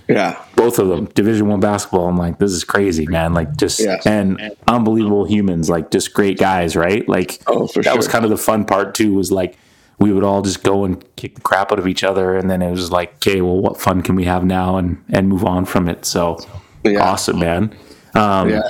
Yeah. 0.10 0.44
both 0.56 0.80
of 0.80 0.90
them 0.90 1.06
division 1.06 1.48
one 1.48 1.60
basketball 1.62 2.08
i'm 2.10 2.18
like 2.18 2.38
this 2.40 2.52
is 2.52 2.64
crazy 2.64 3.06
man 3.08 3.34
like 3.34 3.56
just 3.58 3.80
Yeah. 3.80 4.00
and 4.06 4.40
unbelievable 4.68 5.24
humans 5.26 5.70
like 5.70 5.92
just 5.92 6.14
great 6.14 6.38
guys 6.38 6.76
right 6.76 7.08
like 7.08 7.42
Oh, 7.48 7.68
for 7.68 7.82
that 7.84 7.96
was 7.96 8.08
kind 8.08 8.26
of 8.26 8.30
the 8.32 8.38
fun 8.38 8.66
part 8.66 8.96
too 8.96 9.14
was 9.14 9.32
like 9.32 9.58
we 10.00 10.12
would 10.12 10.24
all 10.24 10.42
just 10.42 10.62
go 10.64 10.84
and 10.84 11.04
kick 11.16 11.36
the 11.36 11.42
crap 11.42 11.72
out 11.72 11.80
of 11.80 11.88
each 11.88 12.04
other 12.04 12.36
and 12.36 12.50
then 12.50 12.62
it 12.62 12.72
was 12.72 12.92
like 12.92 13.16
okay 13.16 13.40
well 13.42 13.58
what 13.58 13.80
fun 13.80 14.02
can 14.02 14.16
we 14.16 14.26
have 14.26 14.44
now 14.44 14.78
and 14.78 15.02
and 15.10 15.30
move 15.30 15.46
on 15.46 15.64
from 15.66 15.88
it 15.88 16.04
so 16.06 16.38
Yeah. 16.84 17.00
awesome 17.02 17.40
man 17.40 17.74
um 18.16 18.50
Yeah. 18.50 18.62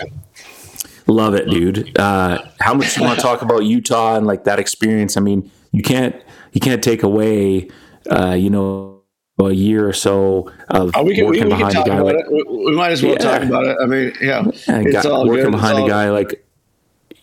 Love 1.06 1.34
it, 1.36 1.50
dude. 1.50 2.00
Uh, 2.00 2.42
how 2.62 2.74
much 2.74 2.94
do 2.96 3.02
you 3.02 3.06
want 3.06 3.20
to 3.20 3.22
talk 3.22 3.42
about 3.42 3.66
Utah 3.66 4.16
and 4.16 4.26
like 4.26 4.46
that 4.46 4.58
experience? 4.58 5.18
I 5.18 5.20
mean, 5.20 5.52
you 5.74 5.84
can't 5.84 6.16
you 6.54 6.62
can't 6.62 6.82
take 6.82 7.04
away, 7.04 7.68
uh, 8.10 8.32
you 8.32 8.50
know, 8.50 8.93
a 9.40 9.52
year 9.52 9.88
or 9.88 9.94
so 9.94 10.52
of 10.70 10.92
Oh, 10.96 11.04
we 11.04 11.16
can, 11.16 11.26
working 11.26 11.44
we 11.46 11.50
can 11.50 11.58
behind 11.58 11.74
talk 11.76 11.88
a 11.88 11.90
guy 11.90 11.96
about 11.96 12.06
like 12.06 12.16
it. 12.26 12.32
We, 12.32 12.66
we 12.68 12.76
might 12.76 12.92
as 12.92 13.02
well 13.02 13.14
Yeah. 13.14 13.18
talk 13.18 13.42
about 13.42 13.66
it. 13.66 13.78
I 13.82 13.86
mean, 13.88 14.14
yeah, 14.22 14.40
and 14.68 14.86
it's 14.88 15.04
guy- 15.04 15.10
all 15.10 15.28
working 15.28 15.46
good. 15.46 15.52
behind 15.52 15.80
It's 15.80 15.80
a 15.80 15.82
all- 15.84 15.88
guy 15.90 16.10
like 16.12 16.46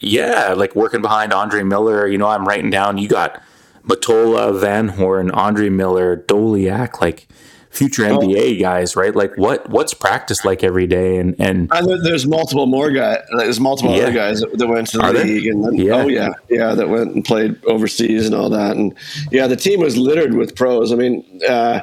yeah, 0.00 0.54
like 0.56 0.74
working 0.74 1.02
behind 1.02 1.32
Andre 1.32 1.62
Miller. 1.62 2.06
You 2.08 2.18
know, 2.18 2.26
I'm 2.26 2.46
writing 2.46 2.70
down. 2.70 2.98
You 2.98 3.08
got 3.08 3.40
Möttölä, 3.86 4.58
Van 4.60 4.88
Horn, 4.88 5.30
Andre 5.30 5.68
Miller, 5.70 6.16
Doleac, 6.16 7.00
like 7.00 7.28
future 7.70 8.04
Oh. 8.06 8.18
NBA 8.18 8.60
guys, 8.60 8.96
right? 8.96 9.14
Like 9.14 9.32
what 9.36 9.68
what's 9.70 9.94
practice 9.94 10.44
like 10.44 10.62
every 10.64 10.86
day? 10.86 11.16
And 11.18 11.34
and 11.40 11.70
there's 12.04 12.26
multiple 12.26 12.66
more 12.66 12.90
guys. 12.90 13.18
There's 13.38 13.60
multiple 13.60 13.94
Yeah. 13.96 14.02
other 14.04 14.12
guys 14.12 14.40
that, 14.40 14.58
that 14.58 14.66
went 14.66 14.88
to 14.88 14.98
the 14.98 15.04
Are 15.04 15.12
league, 15.12 15.46
and 15.46 15.64
then, 15.64 15.74
Yeah. 15.74 15.94
oh 16.02 16.08
yeah, 16.08 16.30
yeah, 16.48 16.74
that 16.74 16.88
went 16.88 17.14
and 17.14 17.24
played 17.24 17.56
overseas 17.66 18.26
and 18.26 18.34
all 18.34 18.50
that. 18.50 18.76
And 18.76 18.92
yeah, 19.30 19.46
the 19.46 19.56
team 19.56 19.80
was 19.80 19.96
littered 19.96 20.34
with 20.34 20.54
pros. 20.56 20.92
I 20.92 20.96
mean, 20.96 21.24
uh, 21.48 21.80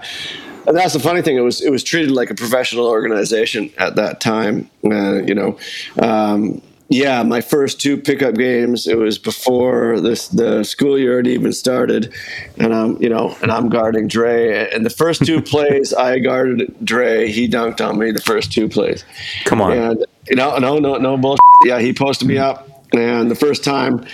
and 0.67 0.75
that's 0.75 0.91
the 0.93 0.99
funny 0.99 1.21
thing. 1.21 1.37
It 1.37 1.41
was 1.41 1.61
it 1.61 1.71
was 1.71 1.83
treated 1.83 2.11
like 2.11 2.29
a 2.29 2.35
professional 2.35 2.85
organization 2.87 3.69
at 3.77 3.95
that 3.95 4.19
time. 4.19 4.69
Uh, 4.85 5.21
you 5.23 5.33
know, 5.33 5.57
um, 5.99 6.61
yeah, 6.89 7.21
my 7.23 7.41
first 7.41 7.81
two 7.81 7.97
pickup 7.97 8.35
games. 8.35 8.87
It 8.87 8.97
was 8.97 9.17
before 9.17 9.99
this 9.99 10.29
the 10.29 10.63
school 10.63 10.97
year 10.97 11.17
had 11.17 11.27
even 11.27 11.51
started, 11.51 12.13
and 12.57 12.73
I'm 12.73 13.01
you 13.01 13.09
know, 13.09 13.35
and 13.41 13.51
I'm 13.51 13.67
guarding 13.67 14.07
Dre. 14.07 14.69
And 14.71 14.85
the 14.85 14.89
first 14.89 15.25
two 15.25 15.41
plays 15.53 15.93
I 15.93 16.19
guarded 16.19 16.73
Dre, 16.83 17.29
he 17.29 17.49
dunked 17.49 17.85
on 17.85 17.97
me. 17.97 18.11
The 18.11 18.21
first 18.21 18.53
two 18.53 18.69
plays. 18.69 19.03
come 19.43 19.61
on, 19.61 19.73
And 19.73 20.05
you 20.29 20.35
know, 20.35 20.57
no, 20.57 20.79
no, 20.79 20.95
no 20.97 21.17
bullshit. 21.17 21.39
Yeah, 21.65 21.79
he 21.79 21.93
posted 21.93 22.27
me 22.27 22.35
mm. 22.35 22.41
up, 22.41 22.69
and 22.93 23.29
the 23.29 23.35
first 23.35 23.65
time 23.65 24.05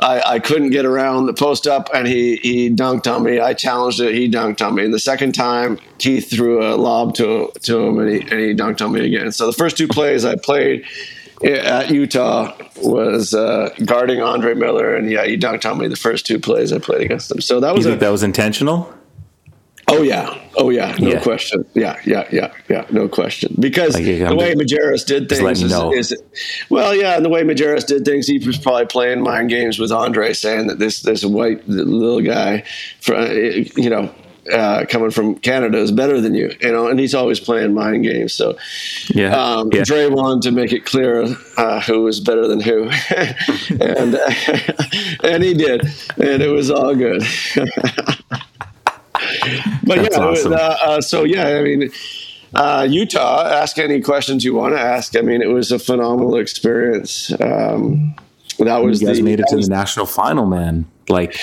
I, 0.00 0.22
I 0.22 0.38
couldn't 0.38 0.70
get 0.70 0.86
around 0.86 1.26
the 1.26 1.34
post 1.34 1.66
up, 1.66 1.90
and 1.92 2.06
he 2.06 2.36
he 2.36 2.70
dunked 2.70 3.06
on 3.06 3.22
me. 3.22 3.38
I 3.38 3.52
challenged 3.52 4.00
it. 4.00 4.14
He 4.14 4.30
dunked 4.30 4.66
on 4.66 4.74
me. 4.76 4.84
And 4.84 4.94
the 4.94 4.98
second 4.98 5.34
time, 5.34 5.78
he 5.98 6.22
threw 6.22 6.66
a 6.66 6.72
lob 6.76 7.14
to 7.16 7.52
to 7.62 7.80
him, 7.80 7.98
and 7.98 8.08
he 8.08 8.20
and 8.22 8.40
he 8.40 8.54
dunked 8.54 8.82
on 8.82 8.92
me 8.92 9.04
again. 9.04 9.30
So 9.30 9.46
the 9.46 9.52
first 9.52 9.76
two 9.76 9.88
plays 9.88 10.24
I 10.24 10.36
played 10.36 10.86
at 11.42 11.90
Utah 11.90 12.56
was 12.76 13.34
uh, 13.34 13.70
guarding 13.84 14.20
Andre 14.20 14.54
Miller, 14.54 14.94
and 14.94 15.10
yeah, 15.10 15.24
he 15.24 15.36
dunked 15.36 15.68
on 15.70 15.78
me 15.78 15.88
the 15.88 15.96
first 15.96 16.26
two 16.26 16.38
plays 16.38 16.72
I 16.72 16.78
played 16.78 17.02
against 17.02 17.30
him. 17.30 17.40
So 17.40 17.60
that 17.60 17.74
was 17.74 17.86
a 17.86 17.96
that 17.96 18.10
was 18.10 18.22
intentional? 18.22 18.92
Oh 19.86 20.02
yeah, 20.02 20.38
oh 20.56 20.70
yeah, 20.70 20.96
no 20.98 21.10
Yeah. 21.10 21.20
question. 21.20 21.64
Yeah, 21.74 21.98
yeah, 22.06 22.26
yeah, 22.32 22.52
yeah, 22.70 22.86
no 22.90 23.06
question. 23.06 23.54
Because 23.60 23.94
Like, 23.94 24.04
the 24.04 24.34
way 24.34 24.54
Majerus 24.54 25.04
did 25.04 25.28
things 25.28 25.62
is, 25.62 26.12
is, 26.12 26.22
well, 26.70 26.94
yeah, 26.94 27.16
and 27.16 27.24
the 27.24 27.28
way 27.28 27.42
Majerus 27.42 27.86
did 27.86 28.04
things, 28.04 28.26
he 28.26 28.38
was 28.38 28.56
probably 28.56 28.86
playing 28.86 29.20
mind 29.20 29.50
games 29.50 29.78
with 29.78 29.92
Andre, 29.92 30.32
saying 30.32 30.68
that 30.68 30.78
this 30.78 31.02
this 31.02 31.24
white 31.24 31.68
little 31.68 32.22
guy, 32.22 32.64
you 33.76 33.90
know. 33.90 34.12
Uh, 34.52 34.84
coming 34.90 35.10
from 35.10 35.36
Canada 35.36 35.78
is 35.78 35.90
better 35.90 36.20
than 36.20 36.34
you, 36.34 36.54
you 36.60 36.70
know, 36.70 36.86
and 36.88 37.00
he's 37.00 37.14
always 37.14 37.40
playing 37.40 37.72
mind 37.72 38.04
games. 38.04 38.34
So, 38.34 38.58
Yeah, 39.08 39.34
um, 39.34 39.70
yeah. 39.72 39.84
Dre 39.84 40.08
wanted 40.08 40.42
to 40.42 40.50
make 40.52 40.70
it 40.70 40.84
clear 40.84 41.24
uh, 41.56 41.80
who 41.80 42.02
was 42.02 42.20
better 42.20 42.46
than 42.46 42.60
who, 42.60 42.84
and 43.80 44.14
uh, 44.14 44.30
and 45.24 45.42
he 45.42 45.54
did, 45.54 45.86
and 46.18 46.42
it 46.42 46.50
was 46.50 46.70
all 46.70 46.94
good. 46.94 47.22
but 47.54 47.68
That's 49.96 50.16
yeah, 50.16 50.26
it 50.26 50.30
was, 50.30 50.46
awesome. 50.46 50.52
uh, 50.52 50.56
uh, 50.56 51.00
so 51.00 51.24
yeah, 51.24 51.58
I 51.58 51.62
mean, 51.62 51.90
uh, 52.54 52.86
Utah. 52.88 53.44
Ask 53.46 53.78
any 53.78 54.00
questions 54.00 54.44
you 54.44 54.54
want 54.54 54.74
to 54.74 54.80
ask. 54.80 55.16
I 55.16 55.20
mean, 55.20 55.42
it 55.42 55.48
was 55.48 55.72
a 55.72 55.78
phenomenal 55.78 56.36
experience. 56.36 57.32
Um, 57.40 58.14
that 58.58 58.82
was 58.84 59.00
You 59.00 59.08
guys 59.08 59.16
the, 59.16 59.22
made 59.22 59.40
it 59.40 59.46
to 59.48 59.56
was- 59.56 59.68
the 59.68 59.74
national 59.74 60.06
final, 60.06 60.46
man. 60.46 60.86
Like, 61.08 61.38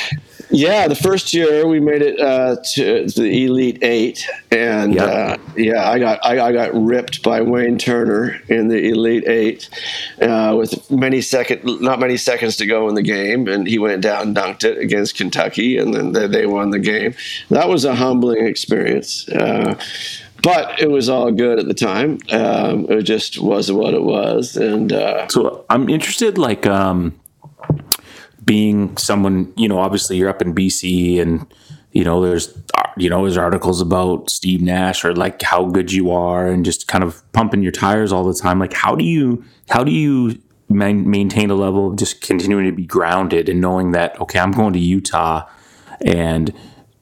yeah, 0.51 0.87
the 0.87 0.95
first 0.95 1.33
year 1.33 1.65
we 1.67 1.79
made 1.79 2.01
it 2.01 2.19
uh, 2.19 2.57
to 2.73 3.05
the 3.07 3.45
Elite 3.45 3.79
Eight, 3.81 4.27
and 4.51 4.93
Yep. 4.95 5.09
uh, 5.09 5.37
yeah, 5.55 5.89
I 5.89 5.99
got 5.99 6.19
I, 6.25 6.47
I 6.47 6.51
got 6.51 6.71
ripped 6.73 7.23
by 7.23 7.41
Wayne 7.41 7.77
Turner 7.77 8.39
in 8.49 8.67
the 8.67 8.89
Elite 8.89 9.27
Eight 9.27 9.69
uh, 10.21 10.55
with 10.57 10.89
many 10.91 11.21
second 11.21 11.63
not 11.81 11.99
many 11.99 12.17
seconds 12.17 12.57
to 12.57 12.65
go 12.65 12.87
in 12.89 12.95
the 12.95 13.01
game, 13.01 13.47
and 13.47 13.67
he 13.67 13.79
went 13.79 14.01
down 14.01 14.27
and 14.27 14.35
dunked 14.35 14.63
it 14.63 14.77
against 14.77 15.15
Kentucky, 15.15 15.77
and 15.77 15.93
then 15.93 16.11
they, 16.11 16.27
they 16.27 16.45
won 16.45 16.69
the 16.71 16.79
game. 16.79 17.13
That 17.49 17.69
was 17.69 17.85
a 17.85 17.95
humbling 17.95 18.45
experience. 18.45 19.27
Uh, 19.29 19.79
but 20.43 20.79
it 20.81 20.89
was 20.89 21.07
all 21.07 21.31
good 21.31 21.59
at 21.59 21.67
the 21.67 21.73
time. 21.75 22.17
Um, 22.31 22.87
it 22.89 23.03
just 23.03 23.39
was 23.39 23.71
what 23.71 23.93
it 23.93 24.01
was, 24.01 24.57
and 24.57 24.91
uh, 24.91 25.27
so 25.27 25.63
I'm 25.69 25.87
interested, 25.87 26.39
like, 26.39 26.65
um, 26.65 27.13
being 28.43 28.95
someone, 28.97 29.53
you 29.55 29.67
know, 29.67 29.79
obviously 29.79 30.17
you're 30.17 30.29
up 30.29 30.41
in 30.41 30.53
BC 30.53 31.21
and, 31.21 31.51
you 31.91 32.03
know, 32.03 32.21
there's, 32.21 32.57
you 32.97 33.09
know, 33.09 33.23
there's 33.23 33.37
articles 33.37 33.81
about 33.81 34.29
Steve 34.29 34.61
Nash 34.61 35.05
or 35.05 35.13
like 35.13 35.41
how 35.41 35.65
good 35.65 35.91
you 35.91 36.11
are 36.11 36.47
and 36.47 36.65
just 36.65 36.87
kind 36.87 37.03
of 37.03 37.29
pumping 37.33 37.61
your 37.61 37.71
tires 37.71 38.11
all 38.11 38.23
the 38.23 38.33
time. 38.33 38.59
Like, 38.59 38.73
how 38.73 38.95
do 38.95 39.03
you, 39.03 39.43
how 39.69 39.83
do 39.83 39.91
you 39.91 40.41
man- 40.69 41.09
maintain 41.09 41.49
a 41.49 41.55
level 41.55 41.91
of 41.91 41.97
just 41.97 42.21
continuing 42.21 42.65
to 42.65 42.71
be 42.71 42.85
grounded 42.85 43.49
and 43.49 43.61
knowing 43.61 43.91
that, 43.91 44.19
okay, 44.19 44.39
I'm 44.39 44.51
going 44.51 44.73
to 44.73 44.79
Utah 44.79 45.47
and, 46.01 46.53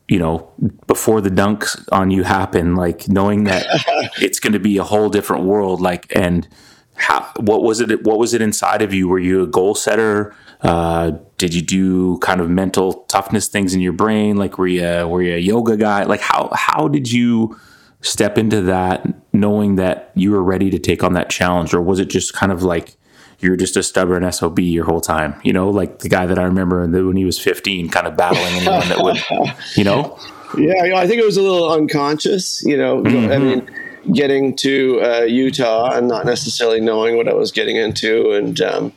you 0.07 0.19
know, 0.19 0.51
before 0.87 1.21
the 1.21 1.29
dunks 1.29 1.87
on 1.91 2.11
you 2.11 2.23
happen, 2.23 2.75
like 2.75 3.07
knowing 3.07 3.45
that 3.45 3.65
it's 4.21 4.39
going 4.39 4.53
to 4.53 4.59
be 4.59 4.77
a 4.77 4.83
whole 4.83 5.09
different 5.09 5.43
world, 5.43 5.81
like, 5.81 6.11
and 6.15 6.47
how, 6.95 7.31
what 7.37 7.63
was 7.63 7.79
it? 7.79 8.03
What 8.03 8.19
was 8.19 8.33
it 8.33 8.41
inside 8.41 8.81
of 8.81 8.93
you? 8.93 9.07
Were 9.07 9.19
you 9.19 9.41
a 9.43 9.47
goal 9.47 9.73
setter? 9.73 10.35
Uh, 10.61 11.11
did 11.37 11.53
you 11.53 11.61
do 11.61 12.17
kind 12.19 12.41
of 12.41 12.49
mental 12.49 13.05
toughness 13.07 13.47
things 13.47 13.73
in 13.73 13.81
your 13.81 13.93
brain? 13.93 14.37
Like, 14.37 14.57
were 14.57 14.67
you, 14.67 15.07
were 15.07 15.21
you 15.21 15.35
a 15.35 15.39
yoga 15.39 15.77
guy? 15.77 16.03
Like, 16.03 16.21
how, 16.21 16.49
how 16.53 16.87
did 16.87 17.11
you 17.11 17.57
step 18.01 18.37
into 18.37 18.61
that 18.61 19.07
knowing 19.33 19.75
that 19.75 20.11
you 20.15 20.31
were 20.31 20.43
ready 20.43 20.69
to 20.69 20.79
take 20.79 21.03
on 21.03 21.13
that 21.13 21.29
challenge? 21.29 21.73
Or 21.73 21.81
was 21.81 21.99
it 21.99 22.09
just 22.09 22.33
kind 22.33 22.51
of 22.51 22.63
like, 22.63 22.95
you're 23.39 23.55
just 23.55 23.77
a 23.77 23.83
stubborn 23.83 24.29
SOB 24.29 24.59
your 24.59 24.83
whole 24.83 24.99
time, 24.99 25.39
you 25.43 25.53
know, 25.53 25.69
like 25.69 25.99
the 25.99 26.09
guy 26.09 26.25
that 26.25 26.37
I 26.37 26.43
remember 26.43 26.85
when 26.85 27.15
he 27.15 27.23
was 27.23 27.39
15, 27.39 27.87
kind 27.89 28.05
of 28.05 28.17
battling 28.17 28.53
anyone 28.55 28.89
that 28.89 29.01
would, 29.01 29.47
you 29.77 29.85
know, 29.85 30.19
Yeah, 30.57 30.83
you 30.83 30.89
know, 30.89 30.95
I 30.95 31.07
think 31.07 31.21
it 31.21 31.25
was 31.25 31.37
a 31.37 31.41
little 31.41 31.71
unconscious. 31.71 32.63
You 32.65 32.77
know, 32.77 33.05
I 33.05 33.37
mean, 33.37 33.69
getting 34.13 34.55
to 34.57 35.01
uh, 35.01 35.21
Utah 35.21 35.91
and 35.91 36.07
not 36.07 36.25
necessarily 36.25 36.79
knowing 36.81 37.17
what 37.17 37.27
I 37.27 37.33
was 37.33 37.51
getting 37.51 37.75
into, 37.75 38.31
and 38.31 38.59
um, 38.61 38.93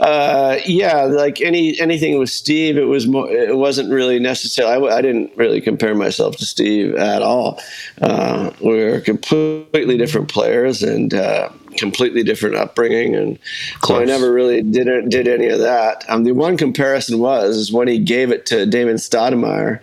uh, 0.00 0.58
yeah, 0.66 1.02
like 1.02 1.40
any 1.40 1.78
anything 1.80 2.18
with 2.18 2.30
Steve, 2.30 2.76
it 2.76 2.84
was 2.84 3.06
more. 3.06 3.30
It 3.30 3.56
wasn't 3.56 3.90
really 3.90 4.18
necessary. 4.18 4.68
I 4.88 5.02
didn't 5.02 5.32
really 5.36 5.60
compare 5.60 5.94
myself 5.94 6.36
to 6.38 6.46
Steve 6.46 6.94
at 6.94 7.22
all. 7.22 7.60
Uh, 8.00 8.50
we 8.60 8.84
were 8.84 9.00
completely 9.00 9.96
different 9.96 10.28
players 10.28 10.82
and. 10.82 11.14
Uh, 11.14 11.50
completely 11.76 12.24
different 12.24 12.56
upbringing 12.56 13.14
and 13.14 13.38
so 13.84 14.00
I 14.00 14.04
never 14.04 14.32
really 14.32 14.62
did 14.62 14.88
it, 14.88 15.10
did 15.10 15.28
any 15.28 15.46
of 15.46 15.60
that. 15.60 16.04
Um, 16.08 16.24
the 16.24 16.32
one 16.32 16.56
comparison 16.56 17.20
was 17.20 17.56
is 17.56 17.72
when 17.72 17.86
he 17.86 18.00
gave 18.00 18.32
it 18.32 18.46
to 18.46 18.66
Damon 18.66 18.96
Stoudamire 18.96 19.78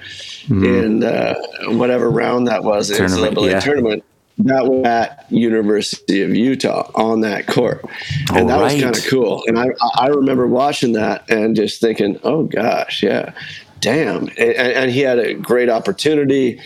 in 0.50 1.04
uh, 1.06 1.36
whatever 1.68 2.10
round 2.12 2.48
that 2.48 2.66
was 2.66 2.90
in 2.92 2.98
the 2.98 3.30
Mm-hmm. 3.30 3.50
Yeah. 3.50 3.60
tournament. 3.62 4.04
That 4.40 4.66
was 4.68 4.86
at 4.86 5.26
University 5.30 6.22
of 6.22 6.36
Utah 6.36 6.92
on 6.94 7.22
that 7.22 7.48
court, 7.48 7.86
and 8.34 8.50
that 8.50 8.60
was 8.60 8.74
kind 8.82 8.96
of 8.96 9.06
cool. 9.06 9.44
And 9.48 9.58
I 9.58 9.68
I 9.98 10.08
remember 10.08 10.46
watching 10.46 10.92
that 10.94 11.30
and 11.30 11.56
just 11.56 11.80
thinking, 11.80 12.20
oh 12.24 12.44
gosh, 12.44 13.02
yeah, 13.02 13.32
damn. 13.80 14.28
And, 14.28 14.40
and 14.40 14.92
he 14.92 15.00
had 15.02 15.20
a 15.20 15.36
great 15.36 15.70
opportunity 15.70 16.60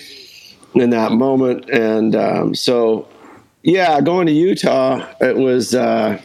in 0.74 0.90
that 0.90 1.12
moment, 1.12 1.70
and 1.70 2.16
um, 2.16 2.56
so 2.56 3.08
yeah, 3.62 4.02
going 4.02 4.26
to 4.28 4.34
Utah, 4.34 5.06
it 5.22 5.38
was. 5.38 5.76
Uh, 5.76 6.20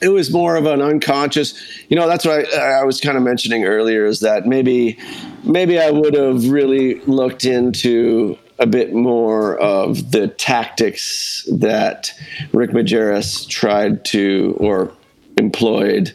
it 0.00 0.08
was 0.08 0.32
more 0.32 0.56
of 0.56 0.66
an 0.66 0.82
unconscious 0.82 1.54
you 1.88 1.96
know 1.96 2.08
that's 2.08 2.24
what 2.24 2.52
I, 2.54 2.80
I 2.80 2.84
was 2.84 3.00
kind 3.00 3.16
of 3.16 3.22
mentioning 3.22 3.64
earlier 3.64 4.04
is 4.04 4.18
that 4.18 4.46
maybe 4.46 4.98
maybe 5.44 5.78
i 5.78 5.92
would 5.92 6.14
have 6.14 6.50
really 6.50 6.96
looked 7.02 7.44
into 7.44 8.36
a 8.58 8.66
bit 8.66 8.92
more 8.92 9.56
of 9.58 10.12
the 10.12 10.28
tactics 10.28 11.48
that 11.50 12.12
rick 12.52 12.70
majerus 12.70 13.48
tried 13.48 14.04
to 14.04 14.56
or 14.58 14.92
employed 15.36 16.12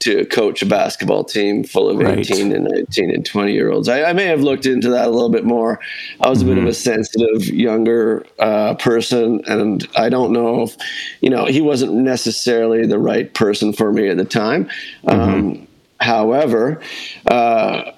to 0.00 0.24
coach 0.26 0.62
a 0.62 0.66
basketball 0.66 1.24
team 1.24 1.64
full 1.64 1.88
of 1.88 1.98
Right. 1.98 2.18
18 2.18 2.52
and 2.52 2.64
19 2.64 3.10
and 3.10 3.26
20 3.26 3.52
year 3.52 3.72
olds. 3.72 3.88
I, 3.88 4.04
I 4.04 4.12
may 4.12 4.26
have 4.26 4.42
looked 4.42 4.66
into 4.66 4.90
that 4.90 5.06
a 5.06 5.10
little 5.10 5.30
bit 5.30 5.44
more. 5.44 5.80
I 6.20 6.28
was 6.28 6.42
a 6.42 6.44
bit 6.44 6.58
of 6.58 6.66
a 6.66 6.74
sensitive 6.74 7.46
younger 7.46 8.24
uh, 8.38 8.74
person, 8.74 9.42
and 9.48 9.86
I 9.96 10.08
don't 10.08 10.32
know 10.32 10.62
if, 10.62 10.76
you 11.20 11.30
know, 11.30 11.46
he 11.46 11.60
wasn't 11.60 11.94
necessarily 11.94 12.86
the 12.86 12.98
right 12.98 13.32
person 13.34 13.72
for 13.72 13.92
me 13.92 14.08
at 14.08 14.16
the 14.16 14.24
time. 14.24 14.70
Um, 15.06 15.66
however, 16.00 16.80
uh, 17.26 17.90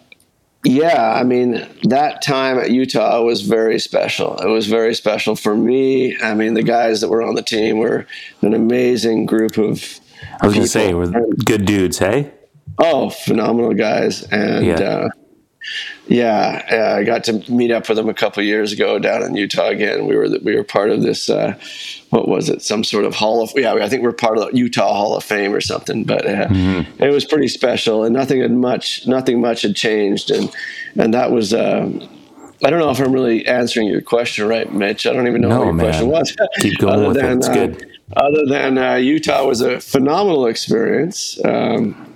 yeah, 0.64 1.14
I 1.14 1.22
mean, 1.24 1.66
that 1.84 2.22
time 2.22 2.58
at 2.58 2.70
Utah 2.70 3.22
was 3.22 3.42
very 3.42 3.78
special. 3.78 4.36
It 4.38 4.48
was 4.48 4.66
very 4.66 4.94
special 4.94 5.34
for 5.36 5.56
me. 5.56 6.18
I 6.20 6.34
mean, 6.34 6.54
the 6.54 6.62
guys 6.62 7.00
that 7.00 7.08
were 7.08 7.22
on 7.22 7.34
the 7.34 7.42
team 7.42 7.78
were 7.78 8.06
an 8.42 8.52
amazing 8.52 9.26
group 9.26 9.56
of, 9.56 10.00
I 10.40 10.46
was 10.46 10.54
going 10.54 10.64
to 10.64 10.68
say, 10.68 10.92
we're 10.92 11.10
good 11.44 11.64
dudes, 11.64 11.98
hey? 11.98 12.30
oh, 12.78 13.10
phenomenal 13.10 13.74
guys. 13.74 14.22
And 14.24 14.66
Yeah. 14.66 14.80
uh, 14.80 15.08
yeah, 16.08 16.64
uh, 16.70 16.98
I 16.98 17.04
got 17.04 17.24
to 17.24 17.34
meet 17.52 17.70
up 17.70 17.88
with 17.88 17.98
him 17.98 18.08
a 18.08 18.14
couple 18.14 18.42
years 18.42 18.72
ago 18.72 18.98
down 18.98 19.22
in 19.22 19.36
Utah 19.36 19.68
again. 19.68 20.06
We 20.06 20.16
were 20.16 20.28
we 20.42 20.54
were 20.56 20.64
part 20.64 20.90
of 20.90 21.02
this. 21.02 21.28
Uh, 21.30 21.54
what 22.10 22.28
was 22.28 22.48
it? 22.48 22.62
Some 22.62 22.82
sort 22.84 23.04
of 23.04 23.14
Hall 23.14 23.42
of 23.42 23.52
yeah. 23.56 23.74
I 23.74 23.88
think 23.88 24.02
we're 24.02 24.12
part 24.12 24.38
of 24.38 24.50
the 24.50 24.56
Utah 24.56 24.92
Hall 24.92 25.16
of 25.16 25.22
Fame 25.24 25.52
or 25.54 25.60
something. 25.60 26.04
But 26.04 26.26
uh, 26.26 26.48
Mm-hmm. 26.48 27.02
it 27.02 27.10
was 27.10 27.24
pretty 27.24 27.48
special, 27.48 28.02
and 28.04 28.14
nothing 28.14 28.40
had 28.40 28.50
much 28.52 29.06
nothing 29.06 29.40
much 29.40 29.62
had 29.62 29.76
changed, 29.76 30.30
and 30.30 30.50
and 30.96 31.14
that 31.14 31.30
was. 31.30 31.54
Um, 31.54 32.08
I 32.62 32.68
don't 32.68 32.78
know 32.78 32.90
if 32.90 33.00
I'm 33.00 33.12
really 33.12 33.46
answering 33.46 33.86
your 33.88 34.02
question 34.02 34.46
right, 34.46 34.70
Mitch. 34.70 35.06
I 35.06 35.14
don't 35.14 35.26
even 35.26 35.40
know 35.40 35.48
No, 35.48 35.58
what 35.60 35.64
your 35.66 35.72
man. 35.74 35.86
question 35.86 36.08
was. 36.08 36.36
Keep 36.60 36.78
going 36.78 36.94
Other 36.94 37.08
with 37.08 37.16
it. 37.16 37.22
than, 37.22 37.38
It's 37.38 37.48
uh, 37.48 37.54
good. 37.54 37.98
Other 38.16 38.44
than 38.46 38.76
uh, 38.76 38.94
Utah 38.96 39.46
was 39.46 39.62
a 39.62 39.80
phenomenal 39.80 40.46
experience. 40.46 41.38
Um, 41.42 42.09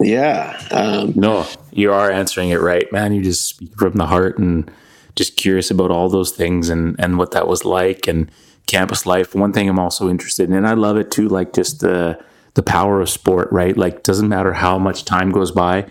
yeah, 0.00 0.60
um, 0.70 1.12
No, 1.14 1.46
you 1.72 1.92
are 1.92 2.10
answering 2.10 2.50
it 2.50 2.60
right, 2.60 2.90
man. 2.92 3.12
You 3.12 3.22
just 3.22 3.46
speak 3.46 3.76
from 3.78 3.92
the 3.92 4.06
heart 4.06 4.38
and 4.38 4.70
just 5.14 5.36
curious 5.36 5.70
about 5.70 5.90
all 5.90 6.08
those 6.08 6.30
things 6.32 6.70
and 6.70 6.96
and 6.98 7.18
what 7.18 7.32
that 7.32 7.46
was 7.46 7.64
like 7.64 8.06
and 8.06 8.30
campus 8.66 9.04
life. 9.04 9.34
One 9.34 9.52
thing 9.52 9.68
I'm 9.68 9.78
also 9.78 10.08
interested 10.08 10.48
in, 10.48 10.56
and 10.56 10.66
I 10.66 10.74
love 10.74 10.96
it 10.96 11.10
too, 11.10 11.28
like 11.28 11.52
just 11.52 11.80
the 11.80 12.18
the 12.54 12.62
power 12.62 13.00
of 13.00 13.08
sport, 13.08 13.48
right? 13.52 13.76
Like 13.76 14.02
doesn't 14.02 14.28
matter 14.28 14.52
how 14.52 14.78
much 14.78 15.04
time 15.04 15.30
goes 15.30 15.50
by. 15.50 15.86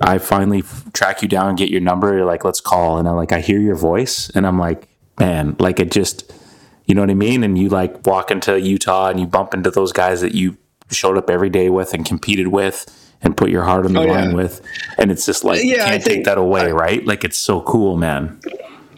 I 0.00 0.18
finally 0.18 0.62
track 0.94 1.20
you 1.20 1.28
down 1.28 1.54
get 1.54 1.68
your 1.68 1.82
number. 1.82 2.14
You're 2.14 2.24
like, 2.24 2.44
let's 2.44 2.60
call, 2.60 2.98
and 2.98 3.06
I'm 3.06 3.16
like 3.16 3.32
I 3.32 3.40
hear 3.40 3.60
your 3.60 3.76
voice, 3.76 4.30
and 4.30 4.46
I'm 4.46 4.58
like, 4.58 4.88
man, 5.18 5.56
like 5.58 5.78
it 5.78 5.90
just, 5.90 6.32
you 6.86 6.94
know 6.94 7.02
what 7.02 7.10
I 7.10 7.14
mean? 7.14 7.44
And 7.44 7.58
you 7.58 7.68
like 7.68 8.06
walk 8.06 8.30
into 8.30 8.58
Utah 8.60 9.08
and 9.08 9.20
you 9.20 9.26
bump 9.26 9.54
into 9.54 9.70
those 9.70 9.92
guys 9.92 10.20
that 10.22 10.34
you 10.34 10.56
showed 10.90 11.16
up 11.16 11.30
every 11.30 11.50
day 11.50 11.70
with 11.70 11.94
and 11.94 12.04
competed 12.04 12.48
with 12.48 13.01
and 13.22 13.36
put 13.36 13.50
your 13.50 13.62
heart 13.64 13.84
on 13.86 13.92
the 13.92 14.00
Oh, 14.00 14.04
yeah. 14.04 14.12
line 14.12 14.34
with, 14.36 14.60
and 14.98 15.10
it's 15.10 15.24
just 15.26 15.44
like 15.44 15.62
Yeah, 15.62 15.84
I 15.84 15.90
can't 15.90 16.02
take 16.04 16.12
think- 16.14 16.24
that 16.26 16.38
away, 16.38 16.72
right? 16.72 17.04
Like 17.06 17.24
it's 17.24 17.38
so 17.38 17.60
cool, 17.62 17.96
man. 17.96 18.38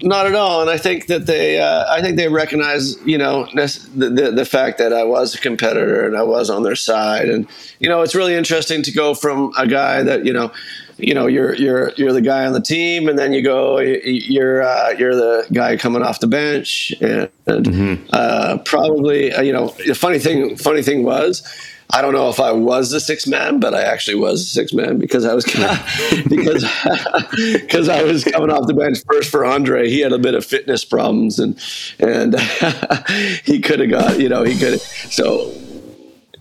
not 0.02 0.26
at 0.26 0.34
all. 0.34 0.60
And 0.60 0.68
I 0.68 0.76
think 0.76 1.06
that 1.06 1.24
they, 1.26 1.58
uh, 1.60 1.84
I 1.88 2.02
think 2.02 2.16
they 2.16 2.28
recognize, 2.28 2.96
you 3.06 3.16
know, 3.16 3.46
this- 3.54 3.86
the, 3.96 4.10
the 4.10 4.30
the 4.32 4.44
fact 4.44 4.76
that 4.78 4.92
I 4.92 5.04
was 5.04 5.34
a 5.34 5.38
competitor 5.38 6.04
and 6.06 6.16
I 6.16 6.22
was 6.22 6.50
on 6.50 6.62
their 6.62 6.74
side. 6.76 7.28
And 7.28 7.46
you 7.78 7.88
know, 7.88 8.02
it's 8.02 8.14
really 8.14 8.34
interesting 8.34 8.82
to 8.82 8.92
go 8.92 9.14
from 9.14 9.52
a 9.56 9.66
guy 9.66 10.02
that 10.02 10.26
you 10.26 10.32
know, 10.32 10.50
you 10.98 11.14
know, 11.14 11.26
you're 11.26 11.54
you're 11.54 11.92
you're 11.96 12.12
the 12.12 12.20
guy 12.20 12.44
on 12.44 12.52
the 12.52 12.60
team, 12.60 13.08
and 13.08 13.18
then 13.18 13.32
you 13.32 13.40
go, 13.42 13.78
you're 13.78 14.62
uh, 14.62 14.90
you're 14.98 15.14
the 15.14 15.46
guy 15.52 15.76
coming 15.76 16.02
off 16.02 16.20
the 16.20 16.26
bench, 16.26 16.92
and, 17.00 17.30
and 17.46 17.98
uh, 18.12 18.58
probably, 18.64 19.32
uh, 19.32 19.42
you 19.42 19.52
know, 19.52 19.74
the 19.86 19.94
funny 19.94 20.18
thing, 20.18 20.56
funny 20.56 20.82
thing 20.82 21.02
was. 21.04 21.42
I 21.91 22.03
don't 22.03 22.12
know 22.12 22.28
if 22.28 22.41
I 22.41 22.53
was 22.53 22.91
the 22.91 23.01
sixth 23.01 23.26
man, 23.26 23.61
but 23.61 23.74
I 23.74 23.82
actually 23.82 24.16
was 24.16 24.41
the 24.41 24.47
sixth 24.47 24.74
man 24.74 24.99
because 24.99 25.24
I 25.24 25.35
was 25.35 25.45
because 26.28 26.64
because 27.53 27.89
I 27.89 28.03
was 28.03 28.24
coming 28.24 28.51
off 28.51 28.66
the 28.66 28.74
bench 28.74 28.99
first 29.07 29.30
for 29.30 29.45
Andre. 29.45 29.89
He 29.89 30.01
had 30.01 30.12
a 30.12 30.18
bit 30.18 30.35
of 30.35 30.45
fitness 30.45 30.85
problems, 30.85 31.39
and 31.39 31.59
and 31.99 32.39
he 33.45 33.61
could 33.61 33.80
have 33.80 33.91
got 33.91 34.18
you 34.18 34.28
know 34.28 34.43
he 34.45 34.59
could 34.59 34.80
so. 34.80 35.53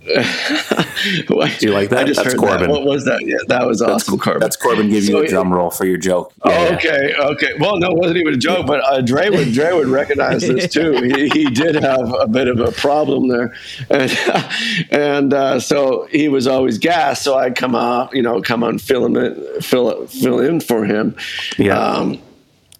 Do 1.28 1.47
you 1.62 1.72
like 1.72 1.89
that? 1.89 1.99
I 1.99 2.04
just 2.04 2.18
That's 2.22 2.34
heard 2.34 2.38
Corbin. 2.38 2.68
That. 2.68 2.70
What 2.70 2.84
was 2.84 3.06
that? 3.06 3.26
Yeah, 3.26 3.38
that 3.47 3.66
was 3.66 3.82
awesome, 3.82 4.20
Corbin. 4.20 4.41
That's 4.41 4.58
Corbin 4.58 4.89
giving 4.89 5.04
So 5.10 5.20
you 5.20 5.24
a 5.26 5.28
drum 5.28 5.54
roll 5.54 5.70
for 5.72 5.86
your 5.86 5.97
joke. 5.97 6.34
Oh, 6.41 6.51
Yeah, 6.51 6.70
yeah. 6.70 6.76
okay, 6.76 7.16
okay. 7.16 7.54
Well, 7.60 7.78
no, 7.78 7.91
it 7.91 7.97
wasn't 7.97 8.18
even 8.18 8.34
a 8.34 8.38
joke, 8.38 8.68
but 8.68 8.82
uh, 8.84 8.99
Dre 9.01 9.30
would 9.30 9.54
Dre 9.54 9.72
would 9.72 9.88
recognize 9.88 10.41
this 10.41 10.72
too. 10.74 10.91
He, 11.04 11.30
he 11.30 11.45
did 11.45 11.76
have 11.76 12.14
a 12.20 12.28
bit 12.28 12.49
of 12.49 12.60
a 12.60 12.72
problem 12.74 13.30
there, 13.30 13.56
and 13.89 14.12
and 14.91 15.34
uh, 15.34 15.60
so 15.62 16.08
he 16.12 16.28
was 16.28 16.47
always 16.47 16.78
gassed. 16.78 17.24
So 17.24 17.38
I'd 17.38 17.56
come 17.56 17.74
out, 17.76 18.14
you 18.14 18.22
know, 18.22 18.41
come 18.41 18.62
on, 18.64 18.80
fill 18.80 19.06
him 19.06 19.16
in, 19.16 19.62
fill 19.62 20.06
fill 20.08 20.39
in 20.39 20.60
for 20.60 20.84
him. 20.84 21.16
Yeah. 21.58 21.78
Um, 21.80 22.20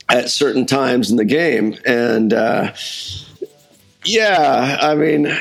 at 0.10 0.30
certain 0.30 0.66
times 0.66 1.10
in 1.10 1.16
the 1.18 1.26
game, 1.26 1.78
and 1.86 2.34
uh, 2.34 2.74
yeah, 4.04 4.78
I 4.82 4.96
mean, 4.96 5.34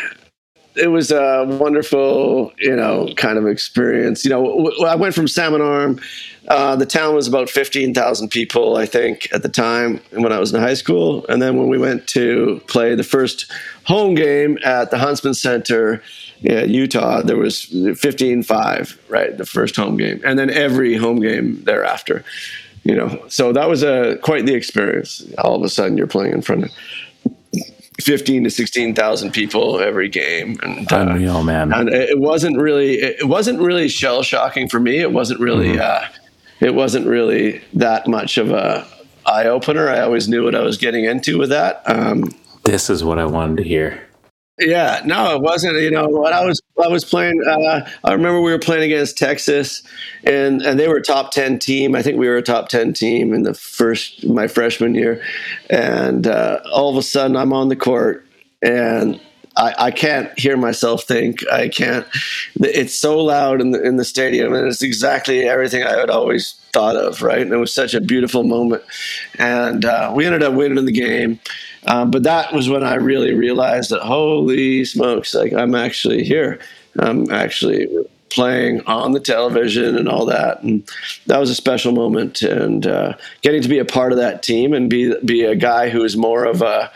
it 0.75 0.89
was 0.89 1.11
a 1.11 1.45
wonderful, 1.61 2.53
you 2.59 2.75
know, 2.75 3.09
kind 3.17 3.39
of 3.39 3.47
experience. 3.47 4.25
You 4.25 4.31
know, 4.31 4.45
w- 4.45 4.85
I 4.85 4.95
went 4.95 5.15
from 5.15 5.29
Salmon 5.29 5.61
Arm. 5.61 6.01
Uh, 6.49 6.77
the 6.77 6.87
town 6.87 7.15
was 7.15 7.29
about 7.29 7.49
fifteen 7.51 7.95
thousand 7.95 8.31
people, 8.31 8.77
I 8.77 8.87
think, 8.87 9.29
at 9.33 9.43
the 9.43 9.49
time 9.49 10.01
when 10.11 10.33
I 10.33 10.39
was 10.39 10.53
in 10.53 10.61
high 10.61 10.75
school. 10.75 11.27
And 11.29 11.41
then 11.41 11.57
when 11.57 11.69
we 11.69 11.79
went 11.79 12.07
to 12.09 12.61
play 12.67 12.95
the 12.95 13.05
first 13.05 13.51
home 13.85 14.15
game 14.15 14.59
at 14.65 14.91
the 14.91 14.99
Huntsman 14.99 15.35
Center, 15.35 16.03
in 16.43 16.71
Utah, 16.71 17.23
there 17.23 17.37
was 17.37 17.67
15-5, 17.67 18.99
right, 19.09 19.37
the 19.37 19.47
first 19.47 19.77
home 19.77 19.97
game, 19.97 20.21
and 20.25 20.39
then 20.39 20.51
every 20.51 20.97
home 20.97 21.21
game 21.21 21.63
thereafter. 21.65 22.25
You 22.85 22.97
know, 22.97 23.25
so 23.29 23.53
that 23.53 23.69
was 23.69 23.85
a 23.85 24.17
quite 24.23 24.45
the 24.45 24.55
experience. 24.55 25.25
All 25.39 25.55
of 25.55 25.63
a 25.63 25.69
sudden, 25.69 25.97
you're 25.97 26.09
playing 26.09 26.33
in 26.33 26.43
front 26.43 26.65
of 26.65 26.73
fifteen 28.03 28.45
to 28.45 28.51
sixteen 28.51 28.95
thousand 28.95 29.33
people 29.33 29.81
every 29.81 30.09
game, 30.09 30.59
and 30.63 30.93
uh, 30.93 30.99
Unreal, 30.99 31.43
man. 31.43 31.73
and 31.73 31.89
it 31.89 32.11
it 32.11 32.19
wasn't 32.19 32.59
really 32.59 32.95
it 33.01 33.27
wasn't 33.29 33.59
really 33.61 33.89
shell 33.89 34.23
shocking 34.23 34.69
for 34.69 34.81
me. 34.81 34.99
It 34.99 35.13
wasn't 35.13 35.41
really 35.41 35.79
uh, 35.79 36.03
it 36.61 36.75
wasn't 36.75 37.07
really 37.07 37.63
that 37.75 38.07
much 38.07 38.39
of 38.39 38.51
a 38.51 38.87
eye 39.27 39.47
opener. 39.47 39.89
I 39.89 40.01
always 40.01 40.29
knew 40.29 40.45
what 40.45 40.55
I 40.55 40.61
was 40.63 40.77
getting 40.79 41.05
into 41.05 41.39
with 41.39 41.51
that. 41.51 41.83
Um, 41.87 42.35
This 42.65 42.91
is 42.91 43.03
what 43.05 43.19
I 43.19 43.25
wanted 43.25 43.57
to 43.59 43.63
hear. 43.65 44.07
Yeah, 44.59 45.03
no, 45.05 45.35
it 45.35 45.43
wasn't. 45.43 45.81
You 45.81 45.91
know, 45.91 46.09
when 46.09 46.33
I 46.33 46.45
was 46.45 46.61
I 46.83 46.89
was 46.89 47.05
playing, 47.05 47.41
uh, 47.47 47.89
I 48.05 48.13
remember 48.13 48.41
we 48.41 48.53
were 48.53 48.59
playing 48.59 48.85
against 48.85 49.19
Texas, 49.19 49.83
and 50.25 50.63
and 50.63 50.79
they 50.79 50.89
were 50.89 50.97
a 50.97 51.03
top 51.03 51.33
ten 51.33 51.59
team. 51.59 51.95
I 51.95 52.03
think 52.03 52.19
we 52.19 52.29
were 52.29 52.37
a 52.37 52.43
top 52.43 52.69
ten 52.69 52.93
team 52.93 53.33
in 53.35 53.43
the 53.43 53.55
first 53.55 54.27
my 54.27 54.49
freshman 54.49 54.95
year, 54.95 55.23
and 55.71 56.27
uh, 56.27 56.61
all 56.73 56.91
of 56.91 56.97
a 56.97 57.03
sudden 57.03 57.37
I'm 57.37 57.53
on 57.53 57.69
the 57.69 57.77
court 57.77 58.27
and. 58.63 59.21
I, 59.57 59.75
I 59.79 59.91
can't 59.91 60.37
hear 60.39 60.57
myself 60.57 61.05
think. 61.05 61.47
I 61.51 61.69
can't. 61.69 62.07
It's 62.57 62.95
so 62.95 63.19
loud 63.19 63.61
in 63.61 63.73
the 63.73 63.83
in 63.83 63.97
the 63.97 64.05
stadium, 64.05 64.55
and 64.55 64.67
it's 64.67 64.83
exactly 64.83 65.43
everything 65.43 65.83
I 65.83 65.99
had 65.99 66.11
always 66.11 66.55
thought 66.73 66.97
of. 66.97 67.23
Right, 67.23 67.43
and 67.43 67.53
it 67.53 67.59
was 67.59 67.73
such 67.73 67.95
a 67.95 68.01
beautiful 68.01 68.45
moment, 68.45 68.83
and 69.39 69.85
uh, 69.85 70.13
we 70.15 70.25
ended 70.27 70.43
up 70.43 70.55
winning 70.55 70.85
the 70.85 70.93
game. 70.93 71.41
Um, 71.87 72.11
but 72.11 72.23
that 72.23 72.53
was 72.53 72.69
when 72.69 72.85
I 72.85 72.95
really 72.95 73.35
realized 73.35 73.91
that 73.91 74.03
holy 74.03 74.85
smokes, 74.85 75.35
like 75.35 75.53
I'm 75.53 75.75
actually 75.75 76.25
here. 76.25 76.61
I'm 76.99 77.31
actually 77.31 77.89
playing 78.31 78.83
on 78.87 79.13
the 79.13 79.21
television 79.21 79.97
and 79.97 80.09
all 80.09 80.25
that, 80.27 80.63
and 80.63 80.89
that 81.27 81.39
was 81.39 81.51
a 81.51 81.55
special 81.55 81.93
moment. 81.93 82.41
And 82.41 82.87
uh, 82.87 83.15
getting 83.43 83.63
to 83.63 83.69
be 83.69 83.79
a 83.79 83.85
part 83.85 84.13
of 84.13 84.19
that 84.19 84.43
team 84.43 84.73
and 84.73 84.89
be 84.89 85.15
be 85.25 85.45
a 85.45 85.57
guy 85.57 85.91
who 85.91 86.05
is 86.05 86.17
more 86.17 86.45
of 86.45 86.63
a 86.63 86.91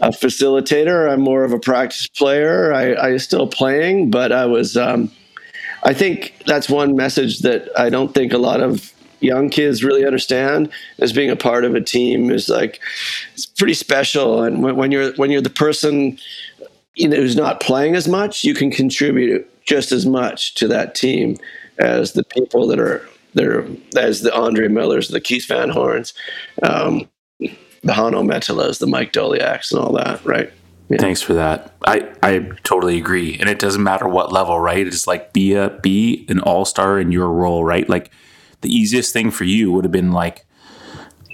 a 0.00 0.08
facilitator. 0.08 1.10
I'm 1.10 1.20
more 1.20 1.44
of 1.44 1.52
a 1.52 1.58
practice 1.58 2.06
player. 2.06 2.72
I, 2.72 2.94
I 2.94 3.16
still 3.18 3.46
playing, 3.46 4.10
but 4.10 4.32
I 4.32 4.46
was. 4.46 4.76
Um, 4.76 5.10
I 5.82 5.94
think 5.94 6.34
that's 6.46 6.68
one 6.68 6.94
message 6.94 7.40
that 7.40 7.70
I 7.78 7.88
don't 7.88 8.12
think 8.12 8.32
a 8.32 8.38
lot 8.38 8.60
of 8.60 8.92
young 9.20 9.48
kids 9.50 9.84
really 9.84 10.04
understand 10.04 10.70
as 10.98 11.12
being 11.12 11.30
a 11.30 11.36
part 11.36 11.64
of 11.64 11.74
a 11.74 11.80
team 11.80 12.30
is 12.30 12.48
like 12.48 12.80
it's 13.34 13.46
pretty 13.46 13.74
special. 13.74 14.42
And 14.42 14.62
when, 14.62 14.76
when 14.76 14.92
you're 14.92 15.12
when 15.14 15.30
you're 15.30 15.40
the 15.40 15.50
person 15.50 16.18
you 16.94 17.08
know 17.08 17.16
who's 17.16 17.36
not 17.36 17.60
playing 17.60 17.94
as 17.94 18.08
much, 18.08 18.44
you 18.44 18.54
can 18.54 18.70
contribute 18.70 19.46
just 19.64 19.92
as 19.92 20.06
much 20.06 20.54
to 20.56 20.68
that 20.68 20.94
team 20.94 21.36
as 21.78 22.12
the 22.12 22.24
people 22.24 22.66
that 22.66 22.78
are 22.78 23.06
there 23.34 23.64
as 23.96 24.22
the 24.22 24.34
Andre 24.34 24.68
Millers, 24.68 25.08
the 25.08 25.20
Keith 25.20 25.46
Van 25.46 25.70
Horns, 25.70 26.12
um, 26.62 27.08
the 27.82 27.92
Hanno 27.92 28.22
Möttöläs, 28.22 28.78
the 28.78 28.86
Mike 28.86 29.12
Doleacs, 29.12 29.72
and 29.72 29.80
all 29.80 29.92
that. 29.94 30.24
Right. 30.24 30.52
Thanks 30.98 31.22
for 31.22 31.34
that. 31.34 31.72
I, 31.86 32.10
I 32.20 32.50
totally 32.64 32.98
agree. 32.98 33.38
And 33.38 33.48
it 33.48 33.60
doesn't 33.60 33.82
matter 33.82 34.08
what 34.08 34.32
level, 34.32 34.58
right? 34.58 34.84
It's 34.84 35.06
like 35.06 35.32
be 35.32 35.54
a 35.54 35.70
be 35.70 36.26
an 36.28 36.40
all 36.40 36.64
star 36.64 36.98
in 36.98 37.12
your 37.12 37.28
role, 37.28 37.62
right? 37.62 37.88
Like 37.88 38.10
the 38.62 38.74
easiest 38.74 39.12
thing 39.12 39.30
for 39.30 39.44
you 39.44 39.70
would 39.70 39.84
have 39.84 39.92
been 39.92 40.10
like, 40.10 40.44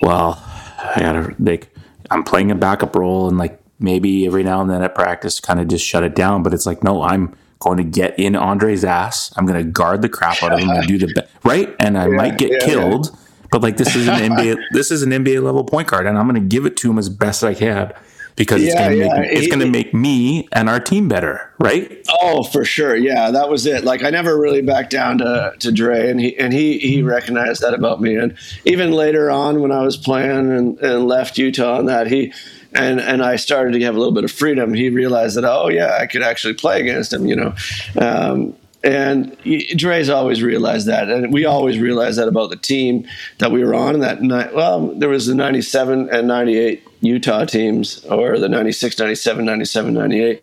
well, 0.03 0.43
I 0.45 1.01
gotta 1.01 1.35
like 1.39 1.75
I'm 2.11 2.23
playing 2.23 2.51
a 2.51 2.55
backup 2.55 2.95
role 2.95 3.29
and 3.29 3.39
like 3.39 3.59
maybe 3.79 4.27
every 4.27 4.43
now 4.43 4.61
and 4.61 4.71
then 4.71 4.83
at 4.83 4.95
practice 4.95 5.41
kind 5.41 5.59
of 5.59 5.69
just 5.69 5.87
shut 5.87 6.05
it 6.05 6.15
down. 6.15 6.43
But 6.43 6.53
it's 6.53 6.67
like, 6.67 6.85
no, 6.85 7.03
I'm 7.03 7.35
going 7.59 7.79
to 7.79 7.85
get 7.85 8.19
in 8.19 8.37
Andre's 8.37 8.85
ass. 8.85 9.33
I'm 9.37 9.47
going 9.47 9.63
to 9.65 9.71
guard 9.71 10.03
the 10.03 10.09
crap 10.09 10.43
out 10.43 10.53
of 10.53 10.61
him 10.61 10.71
and 10.71 10.87
do 10.87 10.99
the 10.99 11.27
right? 11.45 11.75
And 11.81 11.97
I 11.97 12.09
might 12.09 12.39
get 12.39 12.53
yeah, 12.53 12.59
killed, 12.67 13.17
but 13.51 13.63
like 13.63 13.77
this 13.77 13.95
is 13.97 14.09
an 14.09 14.17
NBA, 14.19 14.67
this 14.71 14.91
is 14.91 15.03
an 15.03 15.11
NBA 15.11 15.43
level 15.43 15.65
point 15.65 15.89
guard, 15.89 16.07
and 16.07 16.19
I'm 16.19 16.29
going 16.29 16.41
to 16.41 16.49
give 16.49 16.67
it 16.67 16.77
to 16.79 16.91
him 16.91 16.99
as 16.99 17.09
best 17.09 17.45
I 17.45 17.55
can 17.55 17.93
because 18.37 18.65
it's 18.65 18.75
Yeah, 18.75 18.75
going 18.75 18.91
to 18.91 18.97
yeah. 18.97 19.09
make 19.09 19.33
it's 19.33 19.47
going 19.49 19.61
to 19.61 19.67
make 19.67 19.95
me 19.95 20.49
and 20.53 20.69
our 20.69 20.81
team 20.81 21.09
better, 21.09 21.53
right? 21.59 22.07
Oh, 22.23 22.45
for 22.45 22.65
sure. 22.65 22.95
Yeah, 22.97 23.31
that 23.33 23.49
was 23.49 23.67
it. 23.67 23.85
Like 23.85 24.05
I 24.05 24.11
never 24.11 24.39
really 24.39 24.63
backed 24.63 24.91
down 24.91 25.19
to, 25.19 25.55
to 25.59 25.73
Dre 25.73 26.09
and 26.09 26.21
he 26.21 26.37
and 26.39 26.53
he 26.53 26.79
he 26.79 27.03
recognized 27.03 27.63
that 27.63 27.75
about 27.75 28.01
me. 28.01 28.15
And 28.17 28.37
even 28.65 28.93
later 28.93 29.31
on 29.31 29.61
when 29.61 29.73
I 29.73 29.83
was 29.83 29.97
playing 29.97 30.53
and, 30.53 30.79
and 30.79 31.09
left 31.09 31.37
Utah 31.39 31.79
and 31.81 31.89
that 31.89 32.07
he 32.07 32.33
and 32.73 33.01
and 33.01 33.23
I 33.25 33.37
started 33.37 33.73
to 33.73 33.81
have 33.85 33.97
a 33.97 33.99
little 33.99 34.15
bit 34.15 34.23
of 34.25 34.31
freedom, 34.31 34.73
he 34.73 34.89
realized 34.89 35.37
that 35.37 35.45
oh 35.45 35.69
yeah, 35.69 35.99
I 36.01 36.07
could 36.07 36.23
actually 36.23 36.55
play 36.55 36.81
against 36.81 37.13
him, 37.13 37.27
you 37.27 37.35
know. 37.37 37.55
Um, 38.01 38.55
and 38.85 39.37
Dre's 39.77 40.09
always 40.09 40.43
realized 40.43 40.87
that, 40.87 41.09
and 41.09 41.33
we 41.33 41.45
always 41.45 41.79
realized 41.79 42.19
that 42.19 42.29
about 42.29 42.51
the 42.51 42.57
team 42.57 43.07
that 43.39 43.51
we 43.51 43.65
were 43.65 43.75
on. 43.75 43.95
And 43.95 44.03
that 44.03 44.23
night, 44.23 44.55
well, 44.55 44.89
there 44.95 45.09
was 45.09 45.27
the 45.27 45.35
'97 45.35 46.09
and 46.11 46.29
'98 46.29 46.83
Utah 47.01 47.45
teams, 47.45 48.05
or 48.07 48.39
the 48.39 48.49
'96, 48.49 48.99
'97, 48.99 49.45
'97, 49.45 49.95
'98 49.95 50.43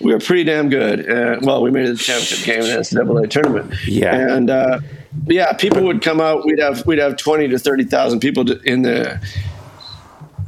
we 0.00 0.12
were 0.12 0.20
pretty 0.20 0.44
damn 0.44 0.68
good. 0.68 1.08
Uh, 1.10 1.38
well, 1.42 1.62
we 1.62 1.70
made 1.70 1.84
it 1.84 1.86
to 1.86 1.92
the 1.94 1.98
championship 1.98 2.44
game 2.44 2.60
in 2.60 2.66
the 2.66 2.76
NCAA 2.76 3.30
tournament. 3.30 3.74
Yeah. 3.86 4.14
and 4.14 4.50
uh, 4.50 4.80
yeah, 5.26 5.52
people 5.54 5.82
would 5.84 6.02
come 6.02 6.20
out. 6.20 6.44
We'd 6.44 6.58
have 6.58 6.86
we'd 6.86 6.98
have 6.98 7.16
twenty 7.16 7.48
to 7.48 7.58
thirty 7.58 7.84
thousand 7.84 8.20
people 8.20 8.50
in 8.62 8.82
the 8.82 9.20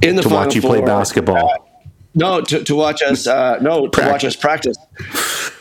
in 0.03 0.17
the 0.17 0.23
To 0.23 0.29
watch 0.29 0.55
you 0.55 0.61
play 0.61 0.81
basketball. 0.81 1.68
No, 2.19 2.41
to, 2.41 2.65
to 2.65 2.75
watch 2.75 3.01
us. 3.03 3.27
Uh, 3.27 3.59
no, 3.61 3.87
to 3.87 4.01
watch 4.11 4.25
us 4.25 4.37
practice. 4.37 4.77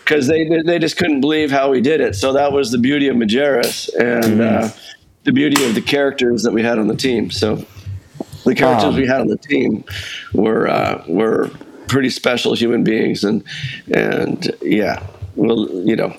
Because 0.04 0.28
they 0.28 0.48
they 0.66 0.80
just 0.80 0.98
couldn't 0.98 1.22
believe 1.22 1.52
how 1.52 1.70
we 1.70 1.82
did 1.82 2.02
it. 2.02 2.16
So 2.16 2.34
that 2.34 2.52
was 2.52 2.72
the 2.72 2.78
beauty 2.78 3.08
of 3.10 3.16
Majerus 3.16 3.90
and 4.00 4.40
Mm-hmm. 4.40 4.66
uh, 4.66 4.70
the 5.24 5.32
beauty 5.34 5.66
of 5.68 5.76
the 5.76 5.82
characters 5.82 6.44
that 6.44 6.54
we 6.54 6.64
had 6.64 6.80
on 6.80 6.88
the 6.88 6.96
team. 6.96 7.30
So 7.32 7.66
the 8.46 8.56
characters 8.56 8.94
Um, 8.94 8.96
we 8.96 9.06
had 9.06 9.20
on 9.22 9.28
the 9.28 9.38
team 9.38 9.84
were 10.34 10.68
uh, 10.70 11.04
were 11.08 11.50
pretty 11.88 12.10
special 12.10 12.54
human 12.56 12.84
beings, 12.84 13.24
and 13.24 13.44
and 13.94 14.50
yeah, 14.62 15.04
well, 15.36 15.68
you 15.90 15.96
know, 15.96 16.16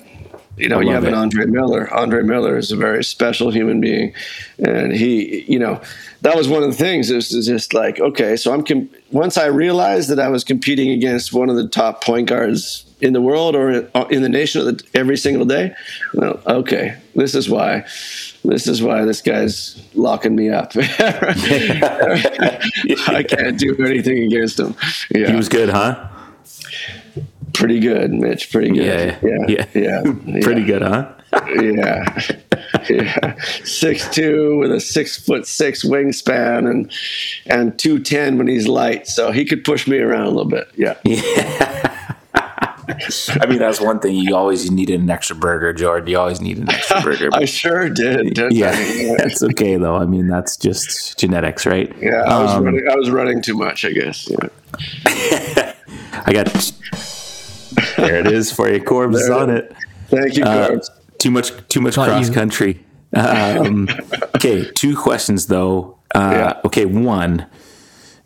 you 0.57 0.69
know, 0.69 0.79
you 0.79 0.91
have 0.91 1.05
an 1.05 1.13
it. 1.13 1.17
Andre 1.17 1.45
Miller. 1.45 1.91
Andre 1.93 2.21
Miller 2.21 2.57
is 2.57 2.71
a 2.71 2.75
very 2.77 3.03
special 3.03 3.49
human 3.51 3.81
being, 3.81 4.13
and 4.59 4.93
he, 4.93 5.43
you 5.47 5.57
know, 5.59 5.81
that 6.21 6.35
was 6.35 6.47
one 6.47 6.63
of 6.63 6.69
the 6.69 6.77
things. 6.77 7.09
It 7.09 7.15
was 7.15 7.29
just 7.29 7.73
like 7.73 7.99
okay, 7.99 8.35
so 8.35 8.53
I'm 8.53 8.63
com- 8.63 8.89
once 9.11 9.37
I 9.37 9.47
realized 9.47 10.09
that 10.09 10.19
I 10.19 10.29
was 10.29 10.43
competing 10.43 10.91
against 10.91 11.33
one 11.33 11.49
of 11.49 11.55
the 11.55 11.67
top 11.67 12.03
point 12.03 12.27
guards 12.27 12.85
in 13.01 13.13
the 13.13 13.21
world 13.21 13.55
or 13.55 13.89
uh, 13.95 14.05
in 14.09 14.21
the 14.21 14.29
nation 14.29 14.77
every 14.93 15.17
single 15.17 15.45
day. 15.45 15.73
Well, 16.13 16.41
okay, 16.45 16.97
this 17.15 17.35
is 17.35 17.49
why. 17.49 17.85
This 18.43 18.67
is 18.67 18.81
why 18.81 19.05
this 19.05 19.21
guy's 19.21 19.81
locking 19.93 20.35
me 20.35 20.49
up. 20.49 20.71
I 20.75 21.33
can't 23.27 23.59
do 23.59 23.75
anything 23.85 24.23
against 24.23 24.59
him. 24.59 24.75
Yeah, 25.13 25.29
He 25.29 25.35
was 25.35 25.49
good, 25.49 25.69
huh? 25.69 26.07
pretty 27.53 27.79
good, 27.79 28.13
Mitch. 28.13 28.51
Pretty 28.51 28.69
good. 28.69 28.85
Yeah, 28.85 29.17
yeah, 29.21 29.45
yeah, 29.73 29.73
yeah. 29.73 30.01
Pretty 30.41 30.63
good, 30.63 30.81
huh? 30.81 31.11
Yeah. 31.33 32.19
yeah. 32.89 33.35
Six 33.63 34.09
two 34.09 34.57
with 34.57 34.71
a 34.71 34.79
six 34.79 35.17
foot 35.23 35.45
six 35.47 35.83
wingspan 35.85 36.69
and 36.69 36.91
and 37.45 37.77
two 37.77 37.99
ten 37.99 38.37
when 38.37 38.47
he's 38.47 38.67
light, 38.67 39.07
so 39.07 39.31
he 39.31 39.45
could 39.45 39.63
push 39.63 39.87
me 39.87 39.97
around 39.99 40.25
a 40.27 40.29
little 40.31 40.49
bit. 40.49 40.67
Yeah. 40.75 40.95
I 43.41 43.45
mean, 43.47 43.59
that's 43.59 43.79
one 43.79 43.99
thing. 43.99 44.15
You 44.15 44.35
always 44.35 44.71
needed 44.71 44.99
an 44.99 45.09
extra 45.11 45.35
burger, 45.35 45.71
Jordan. 45.73 46.09
You 46.09 46.17
always 46.17 46.41
need 46.41 46.57
an 46.57 46.69
extra 46.69 47.01
burger. 47.01 47.29
I 47.33 47.45
sure 47.45 47.87
did. 47.87 48.37
yeah, 48.51 48.71
I? 48.71 49.15
that's 49.19 49.43
okay 49.43 49.75
though. 49.77 49.95
I 49.95 50.05
mean, 50.05 50.27
that's 50.27 50.57
just 50.57 51.17
genetics, 51.19 51.65
right? 51.67 51.93
Yeah, 52.01 52.23
I 52.23 52.41
was 52.41 52.51
Um, 52.51 52.63
running. 52.63 52.87
I 52.89 52.95
was 52.95 53.11
running 53.11 53.41
too 53.43 53.53
much, 53.55 53.85
I 53.85 53.91
guess. 53.91 54.27
Yeah. 54.29 55.73
I 56.25 56.33
got 56.33 56.47
there. 57.97 58.15
It 58.19 58.27
is 58.27 58.51
for 58.51 58.69
you, 58.71 58.81
Corbs 58.81 59.17
is 59.17 59.29
on 59.29 59.49
it. 59.51 59.71
Thank 60.07 60.35
you, 60.35 60.43
Uh, 60.43 60.69
Corbs. 60.69 60.89
Too 61.19 61.31
much, 61.31 61.51
too 61.67 61.81
much 61.81 61.93
cross 61.95 62.27
you- 62.27 62.33
country. 62.33 62.85
Um, 63.13 63.87
okay, 64.35 64.69
two 64.75 64.95
questions 64.95 65.47
though. 65.47 65.97
Uh, 66.13 66.31
Yeah. 66.33 66.61
Okay, 66.65 66.85
one, 66.85 67.45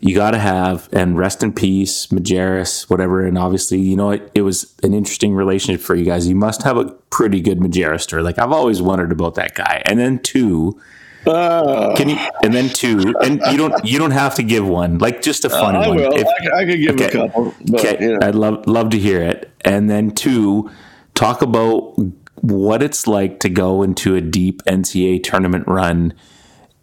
you 0.00 0.14
got 0.14 0.32
to 0.32 0.38
have, 0.38 0.88
and 0.92 1.16
rest 1.16 1.42
in 1.42 1.52
peace, 1.54 2.06
Majerus, 2.08 2.90
whatever. 2.90 3.24
And 3.24 3.38
obviously, 3.38 3.78
you 3.78 3.96
know, 3.96 4.10
it, 4.10 4.30
it 4.34 4.42
was 4.42 4.74
an 4.82 4.92
interesting 4.92 5.34
relationship 5.34 5.80
for 5.80 5.94
you 5.94 6.04
guys. 6.04 6.28
You 6.28 6.34
must 6.36 6.62
have 6.64 6.76
a 6.76 6.86
pretty 7.10 7.40
good 7.40 7.58
Majerus 7.60 8.02
story. 8.02 8.22
Like 8.22 8.38
I've 8.38 8.52
always 8.52 8.82
wondered 8.82 9.12
about 9.12 9.34
that 9.36 9.54
guy. 9.54 9.82
And 9.86 9.98
then 9.98 10.18
two, 10.18 10.78
Uh, 11.26 11.94
can 11.96 12.10
you? 12.10 12.18
And 12.42 12.52
then 12.52 12.68
two, 12.68 13.14
and 13.24 13.40
you 13.50 13.56
don't, 13.56 13.72
you 13.82 13.98
don't 13.98 14.10
have 14.10 14.34
to 14.34 14.42
give 14.42 14.66
one. 14.68 14.98
Like 14.98 15.22
just 15.22 15.46
a 15.46 15.48
funny 15.48 15.78
I 15.78 15.88
one. 15.88 15.98
If- 16.00 16.26
I, 16.26 16.42
could- 16.42 16.52
I 16.52 16.64
could 16.66 16.80
give 16.80 16.94
okay. 16.96 17.06
a 17.06 17.10
couple, 17.10 17.54
but 17.70 17.80
Okay, 17.80 17.96
you 18.04 18.12
know. 18.18 18.26
I'd 18.26 18.34
love 18.34 18.66
love 18.66 18.90
to 18.90 18.98
hear 18.98 19.22
it. 19.22 19.50
And 19.62 19.88
then 19.88 20.10
two, 20.10 20.70
talk 21.14 21.40
about 21.40 21.96
what 22.44 22.82
it's 22.82 23.06
like 23.06 23.40
to 23.40 23.48
go 23.48 23.82
into 23.82 24.16
a 24.16 24.20
deep 24.20 24.62
NCAA 24.64 25.22
tournament 25.22 25.66
run 25.66 26.12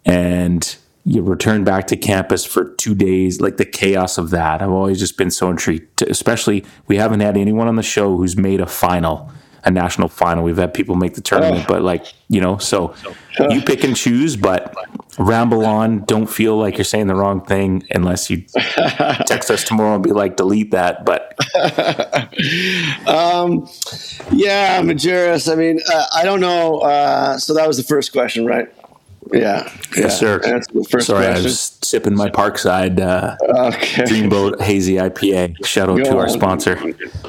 and 0.04 0.76
you 1.04 1.22
return 1.22 1.62
back 1.62 1.86
to 1.86 1.96
campus 1.96 2.44
for 2.44 2.74
two 2.74 2.96
days, 2.96 3.40
like 3.40 3.58
the 3.58 3.64
chaos 3.64 4.18
of 4.18 4.30
that. 4.30 4.60
I've 4.60 4.70
always 4.70 4.98
just 4.98 5.16
been 5.16 5.30
so 5.30 5.50
intrigued. 5.50 6.02
Especially, 6.02 6.64
we 6.88 6.96
haven't 6.96 7.20
had 7.20 7.36
anyone 7.36 7.68
on 7.68 7.76
the 7.76 7.82
show 7.84 8.16
who's 8.16 8.36
made 8.36 8.60
a 8.60 8.66
final, 8.66 9.30
a 9.64 9.70
national 9.70 10.08
final. 10.08 10.44
We've 10.44 10.56
had 10.56 10.74
people 10.74 10.96
make 10.96 11.14
the 11.14 11.20
tournament, 11.20 11.66
but 11.68 11.82
like 11.82 12.06
you 12.28 12.40
know, 12.40 12.58
so 12.58 12.94
you 13.50 13.62
pick 13.62 13.84
and 13.84 13.96
choose. 13.96 14.36
But 14.36 14.74
ramble 15.18 15.66
on. 15.66 16.04
Don't 16.04 16.26
feel 16.26 16.56
like 16.56 16.78
you're 16.78 16.84
saying 16.84 17.06
the 17.06 17.14
wrong 17.14 17.44
thing 17.44 17.86
unless 17.90 18.30
you 18.30 18.44
text 19.26 19.50
us 19.50 19.64
tomorrow 19.64 19.94
and 19.94 20.02
be 20.02 20.10
like, 20.10 20.36
delete 20.36 20.70
that. 20.70 21.04
But 21.04 21.34
um, 23.08 23.68
yeah, 24.30 24.80
Majerus. 24.80 25.50
I 25.50 25.54
mean, 25.54 25.80
uh, 25.92 26.06
I 26.14 26.24
don't 26.24 26.40
know. 26.40 26.78
Uh, 26.78 27.38
so 27.38 27.54
that 27.54 27.66
was 27.66 27.76
the 27.76 27.82
first 27.82 28.12
question, 28.12 28.46
right? 28.46 28.68
Yeah. 29.32 29.62
yes, 29.62 29.96
yeah. 29.96 30.08
sir. 30.08 30.38
That's 30.40 30.66
the 30.68 30.84
first 30.84 31.06
Sorry, 31.06 31.24
I 31.26 31.30
question. 31.30 31.44
was 31.44 31.78
sipping 31.82 32.14
my 32.16 32.28
Parkside 32.30 33.00
uh, 33.00 33.36
okay. 33.68 34.02
Dreamboat 34.02 34.60
Hazy 34.60 34.94
IPA. 34.94 35.64
Shout 35.64 35.88
out 35.88 35.98
Go 35.98 36.04
to 36.04 36.18
our 36.18 36.28
sponsor. 36.28 36.78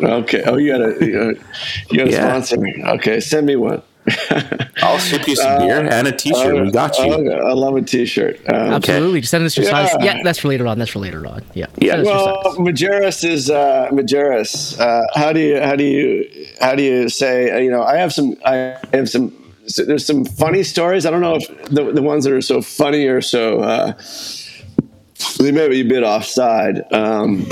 Okay. 0.02 0.44
Oh, 0.46 0.58
you 0.58 0.72
got 0.72 0.82
a 0.82 1.06
you 1.06 1.14
got 1.14 1.22
a, 1.28 1.36
you 1.92 1.98
got 2.00 2.08
a 2.08 2.12
Yeah. 2.12 2.30
sponsor 2.30 2.58
me. 2.60 2.84
Okay, 2.86 3.20
send 3.20 3.46
me 3.46 3.56
one. 3.56 3.82
I'll 4.82 4.98
ship 5.00 5.26
you 5.30 5.36
some 5.38 5.60
beer 5.60 5.88
and 5.90 6.08
a 6.08 6.12
T-shirt. 6.12 6.62
we 6.62 6.72
got 6.72 6.98
you. 7.00 7.14
Okay, 7.14 7.40
I 7.40 7.54
love 7.54 7.78
a 7.78 7.82
T-shirt. 7.82 8.38
Um, 8.50 8.74
Absolutely. 8.74 9.22
Just 9.22 9.32
send 9.32 9.46
us 9.46 9.56
your 9.56 9.66
size. 9.66 9.92
Yeah. 10.00 10.16
Yeah, 10.18 10.24
that's 10.26 10.40
for 10.40 10.50
later 10.50 10.68
on. 10.68 10.78
That's 10.78 10.92
for 10.92 11.00
later 11.00 11.26
on. 11.26 11.42
Yeah. 11.54 11.68
Yeah. 11.78 11.94
Send 11.94 12.06
well, 12.08 12.44
size. 12.44 12.58
Majerus 12.58 13.24
is 13.30 13.50
uh, 13.50 13.88
Majerus. 13.92 14.78
Uh, 14.78 15.04
how 15.16 15.32
do 15.32 15.40
you 15.40 15.62
how 15.62 15.78
do 15.78 15.86
you 15.86 16.48
how 16.60 16.76
do 16.76 16.84
you 16.84 17.08
say? 17.08 17.52
uh, 17.52 17.60
You 17.60 17.72
know, 17.72 17.84
I 17.84 17.96
have 17.98 18.12
some 18.12 18.36
I 18.46 18.78
have 18.92 19.10
some. 19.10 19.32
So 19.68 19.86
There's 19.86 20.06
some 20.06 20.26
funny 20.26 20.64
stories. 20.64 21.06
I 21.06 21.12
don't 21.12 21.22
know 21.22 21.36
if 21.36 21.48
the 21.70 21.92
the 21.92 22.02
ones 22.02 22.24
that 22.26 22.34
are 22.34 22.42
so 22.42 22.62
funny 22.62 23.06
or 23.08 23.22
so. 23.22 23.60
Uh, 23.62 23.94
they 25.40 25.52
may 25.52 25.68
be 25.70 25.82
a 25.82 25.86
bit 25.86 26.04
offside. 26.04 26.84
Um, 26.92 27.46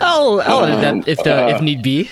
I'll, 0.00 0.40
I'll 0.42 0.64
edit 0.64 0.84
um, 0.84 1.00
that 1.00 1.08
if 1.08 1.22
the, 1.22 1.48
if 1.50 1.62
need 1.62 1.82
be. 1.82 2.10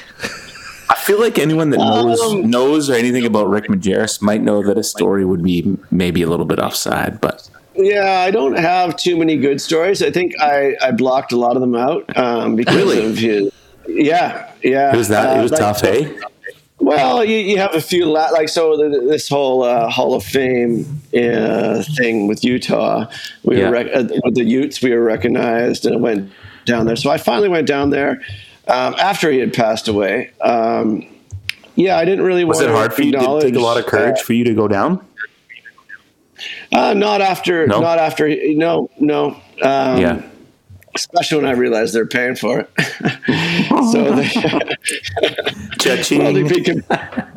I 0.89 0.95
feel 0.97 1.18
like 1.20 1.39
anyone 1.39 1.70
that 1.70 1.79
knows 1.79 2.20
Um, 2.20 2.49
knows 2.49 2.89
or 2.89 2.95
anything 2.95 3.27
about 3.27 3.49
Rick 3.49 3.64
Majerus 3.64 4.23
might 4.23 4.41
know 4.43 4.62
that 4.62 4.79
a 4.79 4.83
story 4.85 5.25
would 5.25 5.43
be 5.43 5.77
maybe 5.91 6.23
a 6.23 6.29
little 6.29 6.47
bit 6.47 6.59
offside, 6.61 7.20
but 7.20 7.49
Yeah, 7.75 8.20
I 8.20 8.31
don't 8.31 8.57
have 8.57 8.97
too 8.97 9.16
many 9.16 9.37
good 9.37 9.61
stories. 9.61 10.03
I 10.03 10.11
think 10.11 10.39
I, 10.41 10.77
I 10.83 10.93
blocked 10.93 11.33
a 11.33 11.37
lot 11.37 11.57
of 11.57 11.61
them 11.61 11.75
out 11.75 12.16
um, 12.16 12.55
because 12.57 12.77
Really? 12.77 13.05
of 13.05 13.16
his. 13.18 13.51
Yeah, 13.89 14.53
yeah. 14.62 14.95
it 14.95 14.97
was 14.97 15.09
that 15.09 15.37
Uh, 15.37 15.41
it 15.41 15.43
was 15.43 15.51
like- 15.51 15.61
tough, 15.61 15.83
eh? 15.85 16.12
Well, 16.97 17.24
you, 17.24 17.36
you 17.36 17.59
have 17.59 17.74
a 17.74 17.80
few 17.80 18.07
la- 18.07 18.30
like 18.30 18.49
so 18.49 18.76
this 18.76 19.28
whole 19.28 19.62
uh, 19.62 19.88
Hall 19.88 20.14
of 20.14 20.24
Fame 20.24 20.84
uh, 21.16 21.82
thing 21.97 22.26
with 22.26 22.45
Utah. 22.45 23.07
We 23.45 23.59
Yeah. 23.59 23.66
were 23.66 23.72
rec- 23.72 23.95
uh, 23.95 24.05
with 24.24 24.34
the 24.34 24.45
Utes, 24.45 24.82
we 24.82 24.90
were 24.93 25.03
recognized, 25.03 25.86
and 25.86 25.95
I 25.95 25.99
went 25.99 26.30
down 26.64 26.86
there. 26.86 26.97
So 26.97 27.11
I 27.11 27.18
finally 27.18 27.49
went 27.49 27.66
down 27.66 27.90
there 27.90 28.20
um, 28.68 28.95
after 28.99 29.30
he 29.30 29.38
had 29.38 29.53
passed 29.53 29.88
away. 29.88 30.30
Um, 30.40 31.07
yeah, 31.74 31.97
I 31.99 32.05
didn't 32.05 32.24
really 32.24 32.45
Was 32.45 32.57
want 32.59 32.66
it 32.66 32.72
to 32.72 32.76
hard 32.76 32.95
for 32.95 33.03
you? 33.03 33.12
Did 33.12 33.22
it 33.22 33.40
take 33.40 33.55
a 33.57 33.61
lot 33.61 33.78
of 33.78 33.86
courage 33.86 34.20
for 34.20 34.32
you 34.34 34.45
to 34.45 34.55
go 34.55 34.68
down? 34.68 35.05
Uh, 36.72 36.93
not 36.95 37.20
after, 37.20 37.66
No? 37.66 37.80
not 37.80 37.99
after. 37.99 38.28
No, 38.55 38.90
no. 38.99 39.28
Um, 39.62 39.99
Yeah. 39.99 40.22
Especially 40.95 41.43
when 41.43 41.47
I 41.47 41.53
realize 41.53 41.93
they're 41.93 42.07
paying 42.07 42.34
for 42.34 42.61
it. 42.61 42.70
so, 43.93 44.14
they, 44.14 44.30
well, 46.18 46.32
to, 46.32 46.49
be, 46.49 46.62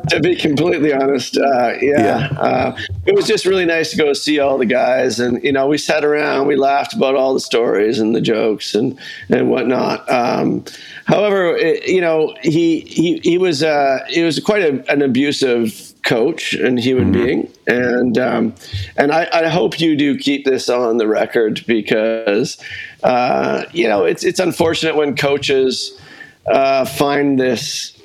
to 0.10 0.20
be 0.22 0.36
completely 0.36 0.94
honest, 0.94 1.38
uh, 1.38 1.74
yeah, 1.82 2.02
yeah. 2.02 2.40
Uh, 2.40 2.78
it 3.06 3.16
was 3.16 3.28
just 3.28 3.46
really 3.46 3.66
nice 3.66 3.92
to 3.92 3.98
go 3.98 4.14
see 4.14 4.40
all 4.40 4.58
the 4.58 4.66
guys, 4.66 5.20
and 5.20 5.44
you 5.44 5.52
know, 5.52 5.68
we 5.68 5.78
sat 5.78 6.04
around, 6.04 6.48
we 6.48 6.56
laughed 6.56 6.94
about 6.94 7.16
all 7.16 7.34
the 7.34 7.40
stories 7.40 8.00
and 8.00 8.16
the 8.16 8.22
jokes 8.22 8.76
and 8.76 9.00
and 9.30 9.50
whatnot. 9.50 10.10
Um, 10.12 10.66
however, 11.06 11.56
it, 11.56 11.88
you 11.88 12.02
know, 12.02 12.36
he 12.42 12.82
he 12.82 13.20
he 13.20 13.38
was 13.38 13.64
uh, 13.64 14.00
he 14.10 14.24
was 14.24 14.40
quite 14.40 14.64
a, 14.64 14.92
an 14.92 15.02
abusive 15.02 15.85
coach 16.06 16.54
and 16.54 16.80
human 16.80 17.12
mm-hmm. 17.12 17.26
being, 17.26 17.54
and 17.68 18.18
um, 18.18 18.56
and 18.96 19.12
I, 19.12 19.28
I, 19.34 19.48
hope 19.48 19.80
you 19.80 19.98
do 19.98 20.18
keep 20.18 20.46
this 20.46 20.70
on 20.70 20.98
the 20.98 21.08
record 21.08 21.66
because 21.68 22.58
uh, 23.04 23.66
you 23.74 23.88
know 23.88 24.06
it's 24.06 24.24
it's 24.24 24.40
unfortunate 24.40 24.96
when 24.96 25.16
coaches 25.16 26.00
uh, 26.48 26.86
find 26.86 27.40
this 27.40 28.00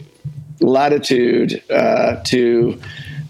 latitude 0.61 1.63
uh, 1.71 2.17
to 2.25 2.81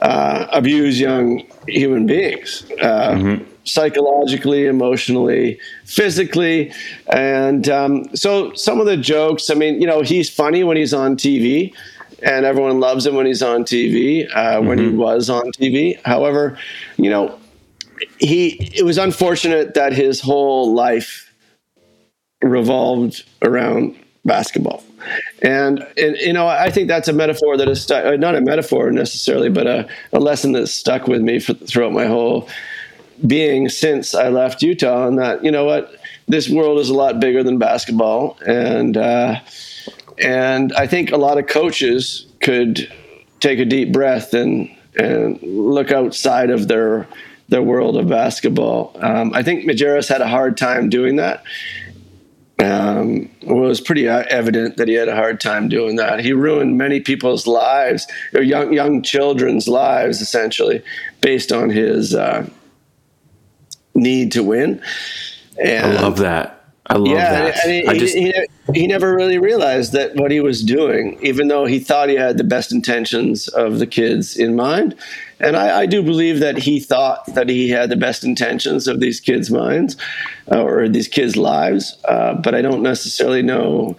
uh, 0.00 0.46
abuse 0.52 0.98
young 0.98 1.44
human 1.66 2.06
beings. 2.06 2.64
Uh, 2.80 3.12
mm-hmm. 3.12 3.44
Psychologically, 3.64 4.66
emotionally, 4.66 5.60
physically, 5.84 6.72
and 7.12 7.68
um, 7.68 8.16
so 8.16 8.52
some 8.54 8.80
of 8.80 8.86
the 8.86 8.96
jokes. 8.96 9.50
I 9.50 9.54
mean, 9.54 9.80
you 9.80 9.86
know, 9.86 10.00
he's 10.00 10.30
funny 10.30 10.64
when 10.64 10.78
he's 10.78 10.94
on 10.94 11.16
TV, 11.16 11.74
and 12.22 12.44
everyone 12.44 12.80
loves 12.80 13.06
him 13.06 13.14
when 13.14 13.26
he's 13.26 13.42
on 13.42 13.64
TV, 13.64 14.28
uh, 14.34 14.56
mm-hmm. 14.56 14.66
when 14.68 14.78
he 14.78 14.86
mm-hmm. 14.86 14.98
was 14.98 15.30
on 15.30 15.50
TV. 15.52 16.00
However, 16.02 16.58
you 16.96 17.10
know, 17.10 17.38
he 18.18 18.70
it 18.74 18.84
was 18.84 18.98
unfortunate 18.98 19.74
that 19.74 19.92
his 19.92 20.20
whole 20.20 20.74
life 20.74 21.32
revolved 22.42 23.24
around 23.42 23.96
basketball. 24.24 24.82
And, 25.42 25.86
and 25.96 26.16
you 26.16 26.32
know, 26.32 26.46
I 26.46 26.70
think 26.70 26.88
that's 26.88 27.08
a 27.08 27.12
metaphor 27.12 27.56
that 27.56 27.68
is 27.68 27.82
stuck, 27.82 28.04
uh, 28.04 28.16
not 28.16 28.34
a 28.34 28.40
metaphor 28.40 28.90
necessarily, 28.90 29.48
but 29.48 29.66
a, 29.66 29.88
a 30.12 30.20
lesson 30.20 30.52
that's 30.52 30.72
stuck 30.72 31.06
with 31.06 31.22
me 31.22 31.38
for, 31.40 31.54
throughout 31.54 31.92
my 31.92 32.06
whole 32.06 32.48
being 33.26 33.68
since 33.68 34.14
I 34.14 34.28
left 34.28 34.62
Utah. 34.62 35.06
And 35.06 35.18
that, 35.18 35.44
you 35.44 35.50
know 35.50 35.64
what, 35.64 35.94
this 36.28 36.48
world 36.48 36.78
is 36.78 36.90
a 36.90 36.94
lot 36.94 37.20
bigger 37.20 37.42
than 37.42 37.58
basketball. 37.58 38.38
And, 38.46 38.96
uh, 38.96 39.40
and 40.22 40.72
I 40.74 40.86
think 40.86 41.12
a 41.12 41.16
lot 41.16 41.38
of 41.38 41.46
coaches 41.46 42.26
could 42.40 42.92
take 43.40 43.58
a 43.58 43.64
deep 43.64 43.92
breath 43.92 44.34
and 44.34 44.70
and 44.98 45.40
look 45.42 45.90
outside 45.90 46.50
of 46.50 46.68
their 46.68 47.06
their 47.48 47.62
world 47.62 47.96
of 47.96 48.08
basketball. 48.08 48.96
Um, 49.00 49.32
I 49.34 49.42
think 49.42 49.64
Majerus 49.64 50.08
had 50.08 50.20
a 50.20 50.28
hard 50.28 50.56
time 50.56 50.88
doing 50.88 51.16
that. 51.16 51.42
Um, 52.62 53.30
it 53.40 53.52
was 53.52 53.80
pretty 53.80 54.06
evident 54.06 54.76
that 54.76 54.86
he 54.86 54.94
had 54.94 55.08
a 55.08 55.16
hard 55.16 55.40
time 55.40 55.68
doing 55.68 55.96
that. 55.96 56.20
He 56.20 56.32
ruined 56.32 56.76
many 56.76 57.00
people's 57.00 57.46
lives, 57.46 58.06
or 58.34 58.42
young 58.42 58.72
young 58.72 59.02
children's 59.02 59.66
lives, 59.66 60.20
essentially, 60.20 60.82
based 61.20 61.52
on 61.52 61.70
his 61.70 62.14
uh, 62.14 62.46
need 63.94 64.32
to 64.32 64.42
win. 64.42 64.82
And 65.62 65.98
I 65.98 66.02
love 66.02 66.18
that. 66.18 66.64
I 66.86 66.96
love 66.96 67.08
yeah, 67.08 67.32
that. 67.32 67.64
And 67.64 67.72
he, 67.72 67.86
I 67.86 67.98
just, 67.98 68.14
he, 68.14 68.24
he, 68.24 68.46
never 68.86 69.14
really 69.14 69.38
realized 69.38 69.92
that 69.92 70.16
what 70.16 70.30
he 70.30 70.40
was 70.40 70.62
doing, 70.62 71.18
even 71.22 71.48
though 71.48 71.64
he 71.64 71.78
thought 71.78 72.08
he 72.08 72.14
had 72.14 72.38
the 72.38 72.44
best 72.44 72.72
intentions 72.72 73.48
of 73.48 73.78
the 73.78 73.86
kids 73.86 74.36
in 74.36 74.54
mind. 74.54 74.94
And 75.40 75.56
I, 75.56 75.80
I 75.80 75.86
do 75.86 76.02
believe 76.02 76.40
that 76.40 76.58
he 76.58 76.80
thought 76.80 77.24
that 77.34 77.48
he 77.48 77.70
had 77.70 77.90
the 77.90 77.96
best 77.96 78.24
intentions 78.24 78.86
of 78.86 79.00
these 79.00 79.20
kids' 79.20 79.50
minds 79.50 79.96
uh, 80.52 80.62
or 80.62 80.88
these 80.88 81.08
kids' 81.08 81.36
lives. 81.36 81.98
Uh, 82.04 82.34
but 82.34 82.54
I 82.54 82.62
don't 82.62 82.82
necessarily 82.82 83.42
know 83.42 83.96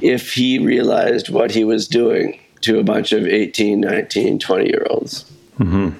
if 0.00 0.32
he 0.32 0.58
realized 0.58 1.28
what 1.28 1.50
he 1.50 1.64
was 1.64 1.86
doing 1.86 2.40
to 2.62 2.78
a 2.78 2.84
bunch 2.84 3.12
of 3.12 3.26
18, 3.26 3.80
19, 3.80 4.38
20 4.38 4.66
year 4.66 4.86
olds. 4.90 5.30
Mm-hmm. 5.58 5.90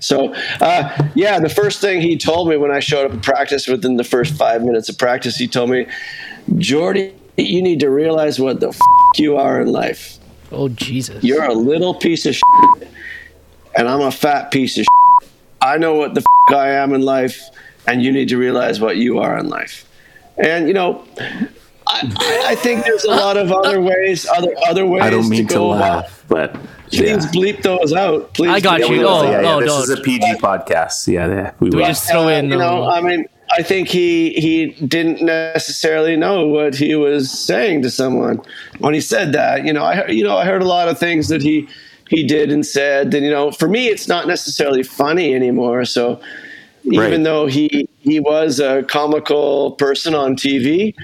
So, 0.00 0.34
uh, 0.60 1.08
yeah, 1.14 1.38
the 1.38 1.48
first 1.48 1.80
thing 1.80 2.00
he 2.00 2.18
told 2.18 2.48
me 2.48 2.56
when 2.56 2.70
I 2.70 2.80
showed 2.80 3.10
up 3.10 3.16
at 3.16 3.22
practice 3.22 3.66
within 3.66 3.96
the 3.96 4.04
first 4.04 4.34
five 4.34 4.62
minutes 4.62 4.88
of 4.88 4.98
practice, 4.98 5.36
he 5.36 5.48
told 5.48 5.70
me, 5.70 5.86
Jordie, 6.58 7.14
you 7.36 7.62
need 7.62 7.80
to 7.80 7.90
realize 7.90 8.38
what 8.38 8.60
the 8.60 8.68
f- 8.68 8.78
you 9.16 9.36
are 9.36 9.60
in 9.60 9.68
life. 9.68 10.18
Oh, 10.50 10.68
Jesus. 10.68 11.22
You're 11.24 11.44
a 11.44 11.54
little 11.54 11.94
piece 11.94 12.26
of 12.26 12.34
shit, 12.34 12.88
and 13.76 13.88
I'm 13.88 14.00
a 14.02 14.10
fat 14.10 14.50
piece 14.50 14.76
of 14.76 14.84
shit. 14.84 15.28
I 15.60 15.78
know 15.78 15.94
what 15.94 16.14
the 16.14 16.20
f- 16.20 16.54
I 16.54 16.70
am 16.70 16.92
in 16.92 17.02
life, 17.02 17.40
and 17.86 18.02
you 18.02 18.12
need 18.12 18.28
to 18.28 18.36
realize 18.36 18.80
what 18.80 18.96
you 18.96 19.18
are 19.18 19.38
in 19.38 19.48
life. 19.48 19.88
And, 20.36 20.66
you 20.68 20.74
know, 20.74 21.04
I, 21.86 22.44
I 22.48 22.54
think 22.56 22.84
there's 22.84 23.04
a 23.04 23.10
lot 23.10 23.36
of 23.36 23.52
other 23.52 23.80
ways, 23.80 24.26
other 24.26 24.54
other 24.66 24.86
ways. 24.86 25.02
I 25.02 25.10
don't 25.10 25.28
mean 25.28 25.46
to, 25.48 25.54
to 25.54 25.62
laugh, 25.62 26.24
about. 26.24 26.52
but 26.54 26.60
Please 26.90 27.24
yeah. 27.24 27.30
bleep 27.30 27.62
those 27.62 27.92
out. 27.92 28.34
Please. 28.34 28.50
I 28.50 28.60
got 28.60 28.80
you. 28.80 29.06
Oh, 29.06 29.22
yeah, 29.24 29.40
yeah, 29.40 29.60
this 29.60 29.66
no. 29.66 29.82
is 29.82 29.90
a 29.90 29.96
PG 30.02 30.34
podcast. 30.34 31.06
Yeah, 31.08 31.26
yeah 31.28 31.52
we, 31.58 31.70
we 31.70 31.82
just 31.84 32.08
throw 32.08 32.28
in. 32.28 32.52
Uh, 32.52 32.54
you 32.54 32.58
know, 32.60 32.88
I 32.88 33.00
mean, 33.00 33.26
I 33.52 33.62
think 33.62 33.88
he 33.88 34.32
he 34.32 34.66
didn't 34.86 35.22
necessarily 35.22 36.16
know 36.16 36.46
what 36.46 36.74
he 36.74 36.94
was 36.94 37.30
saying 37.30 37.82
to 37.82 37.90
someone 37.90 38.40
when 38.78 38.94
he 38.94 39.00
said 39.00 39.32
that. 39.32 39.64
You 39.64 39.72
know, 39.72 39.84
I 39.84 40.06
you 40.08 40.24
know 40.24 40.36
I 40.36 40.44
heard 40.44 40.62
a 40.62 40.66
lot 40.66 40.88
of 40.88 40.98
things 40.98 41.28
that 41.28 41.42
he 41.42 41.68
he 42.08 42.24
did 42.24 42.50
and 42.50 42.64
said. 42.64 43.12
And 43.12 43.24
you 43.24 43.30
know, 43.30 43.50
for 43.50 43.68
me, 43.68 43.88
it's 43.88 44.08
not 44.08 44.26
necessarily 44.26 44.82
funny 44.82 45.34
anymore. 45.34 45.84
So 45.84 46.20
even 46.84 47.00
right. 47.00 47.22
though 47.22 47.46
he 47.46 47.88
he 47.98 48.20
was 48.20 48.58
a 48.58 48.82
comical 48.84 49.72
person 49.72 50.14
on 50.14 50.34
TV, 50.34 50.94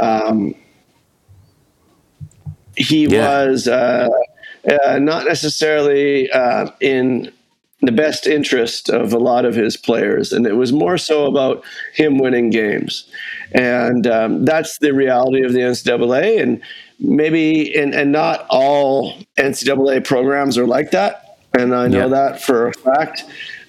um, 0.00 0.54
he 2.76 3.06
yeah. 3.06 3.46
was. 3.46 3.68
Uh, 3.68 4.08
uh, 4.68 4.98
not 4.98 5.26
necessarily 5.26 6.28
uh, 6.32 6.68
in 6.80 7.32
the 7.82 7.92
best 7.92 8.26
interest 8.26 8.88
of 8.88 9.12
a 9.12 9.18
lot 9.18 9.44
of 9.44 9.54
his 9.54 9.76
players. 9.76 10.32
And 10.32 10.46
it 10.46 10.54
was 10.54 10.72
more 10.72 10.96
so 10.96 11.26
about 11.26 11.62
him 11.92 12.18
winning 12.18 12.50
games. 12.50 13.08
And 13.52 14.06
um, 14.06 14.44
that's 14.44 14.78
the 14.78 14.94
reality 14.94 15.42
of 15.44 15.52
the 15.52 15.60
NCAA. 15.60 16.40
And 16.40 16.62
maybe, 16.98 17.74
and, 17.76 17.94
and 17.94 18.12
not 18.12 18.46
all 18.48 19.18
NCAA 19.36 20.04
programs 20.04 20.56
are 20.56 20.66
like 20.66 20.90
that. 20.92 21.38
And 21.52 21.74
I 21.74 21.86
know 21.86 22.02
yeah. 22.02 22.08
that 22.08 22.42
for 22.42 22.68
a 22.68 22.72
fact 22.72 23.24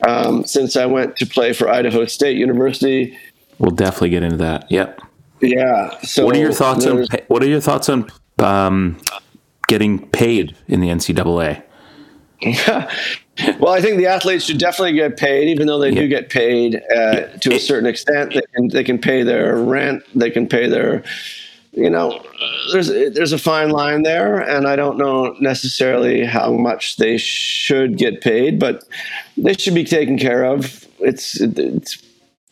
um, 0.07 0.45
since 0.45 0.75
I 0.75 0.85
went 0.85 1.15
to 1.17 1.25
play 1.25 1.53
for 1.53 1.69
Idaho 1.69 2.05
State 2.05 2.37
University. 2.37 3.17
We'll 3.59 3.71
definitely 3.71 4.09
get 4.09 4.23
into 4.23 4.37
that. 4.37 4.69
Yep. 4.71 5.01
Yeah. 5.41 5.97
So 6.01 6.25
what 6.25 6.35
are 6.35 6.39
your 6.39 6.51
thoughts 6.51 6.85
on 6.85 7.05
what 7.27 7.43
are 7.43 7.47
your 7.47 7.61
thoughts 7.61 7.89
on 7.89 8.09
um, 8.39 8.97
getting 9.67 10.07
paid 10.09 10.55
in 10.67 10.79
the 10.79 10.87
NCAA? 10.87 11.63
Yeah. 12.41 12.91
Well, 13.59 13.73
I 13.73 13.81
think 13.81 13.97
the 13.97 14.07
athletes 14.07 14.45
should 14.45 14.57
definitely 14.57 14.93
get 14.93 15.17
paid, 15.17 15.49
even 15.49 15.67
though 15.67 15.79
they 15.79 15.89
yeah. 15.89 16.01
do 16.01 16.07
get 16.07 16.29
paid 16.29 16.81
uh, 16.95 17.27
to 17.39 17.53
a 17.53 17.59
certain 17.59 17.87
extent. 17.87 18.33
They 18.33 18.41
can 18.53 18.67
they 18.69 18.83
can 18.83 18.99
pay 18.99 19.23
their 19.23 19.57
rent, 19.57 20.03
they 20.15 20.29
can 20.29 20.47
pay 20.47 20.67
their, 20.67 21.03
you 21.71 21.89
know, 21.89 22.23
there's 22.71 22.87
there's 22.87 23.33
a 23.33 23.37
fine 23.37 23.69
line 23.69 24.03
there, 24.03 24.39
and 24.39 24.67
I 24.67 24.75
don't 24.75 24.97
know 24.97 25.35
necessarily 25.39 26.25
how 26.25 26.51
much 26.51 26.97
they 26.97 27.17
should 27.17 27.97
get 27.97 28.21
paid, 28.21 28.59
but 28.59 28.83
they 29.35 29.53
should 29.53 29.75
be 29.75 29.85
taken 29.85 30.17
care 30.17 30.43
of. 30.43 30.85
It's 30.99 31.39
it's 31.39 32.03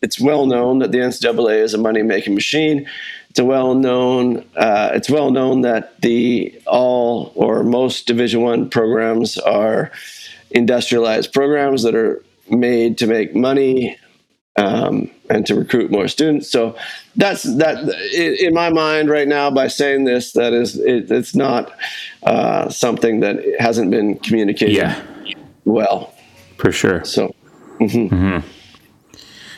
it's 0.02 0.20
well 0.20 0.46
known 0.46 0.80
that 0.80 0.92
the 0.92 1.00
NCAA 1.00 1.64
is 1.64 1.74
a 1.74 1.80
money 1.80 2.04
making 2.04 2.36
machine. 2.36 2.88
It's 3.30 3.40
a 3.40 3.46
well 3.46 3.76
known. 3.76 4.46
Uh, 4.56 4.92
it's 4.94 5.10
well 5.10 5.32
known 5.32 5.62
that 5.62 6.00
the 6.02 6.58
all 6.68 7.32
or 7.36 7.64
most 7.64 8.08
Division 8.08 8.42
One 8.42 8.70
programs 8.70 9.38
are 9.38 9.92
industrialized 10.56 11.34
programs 11.34 11.84
that 11.84 11.94
are 11.94 12.24
made 12.50 12.98
to 12.98 13.08
make 13.08 13.36
money 13.36 13.98
um, 14.56 15.12
and 15.30 15.46
to 15.46 15.56
recruit 15.56 15.92
more 15.92 16.08
students. 16.08 16.50
So 16.50 16.76
that's 17.16 17.44
that. 17.58 17.78
In 18.14 18.54
my 18.54 18.70
mind, 18.70 19.10
right 19.10 19.28
now, 19.28 19.52
by 19.52 19.68
saying 19.68 20.06
this, 20.06 20.32
that 20.32 20.54
is 20.54 20.80
it, 20.80 21.12
it's 21.12 21.36
not 21.36 21.72
uh, 22.24 22.70
something 22.70 23.20
that 23.20 23.44
hasn't 23.60 23.92
been 23.92 24.18
communicated 24.20 24.76
yeah. 24.76 25.02
well. 25.66 26.14
For 26.58 26.72
sure. 26.72 27.04
So. 27.04 27.36
Mm-hmm. 27.80 28.16
Mm-hmm. 28.16 28.48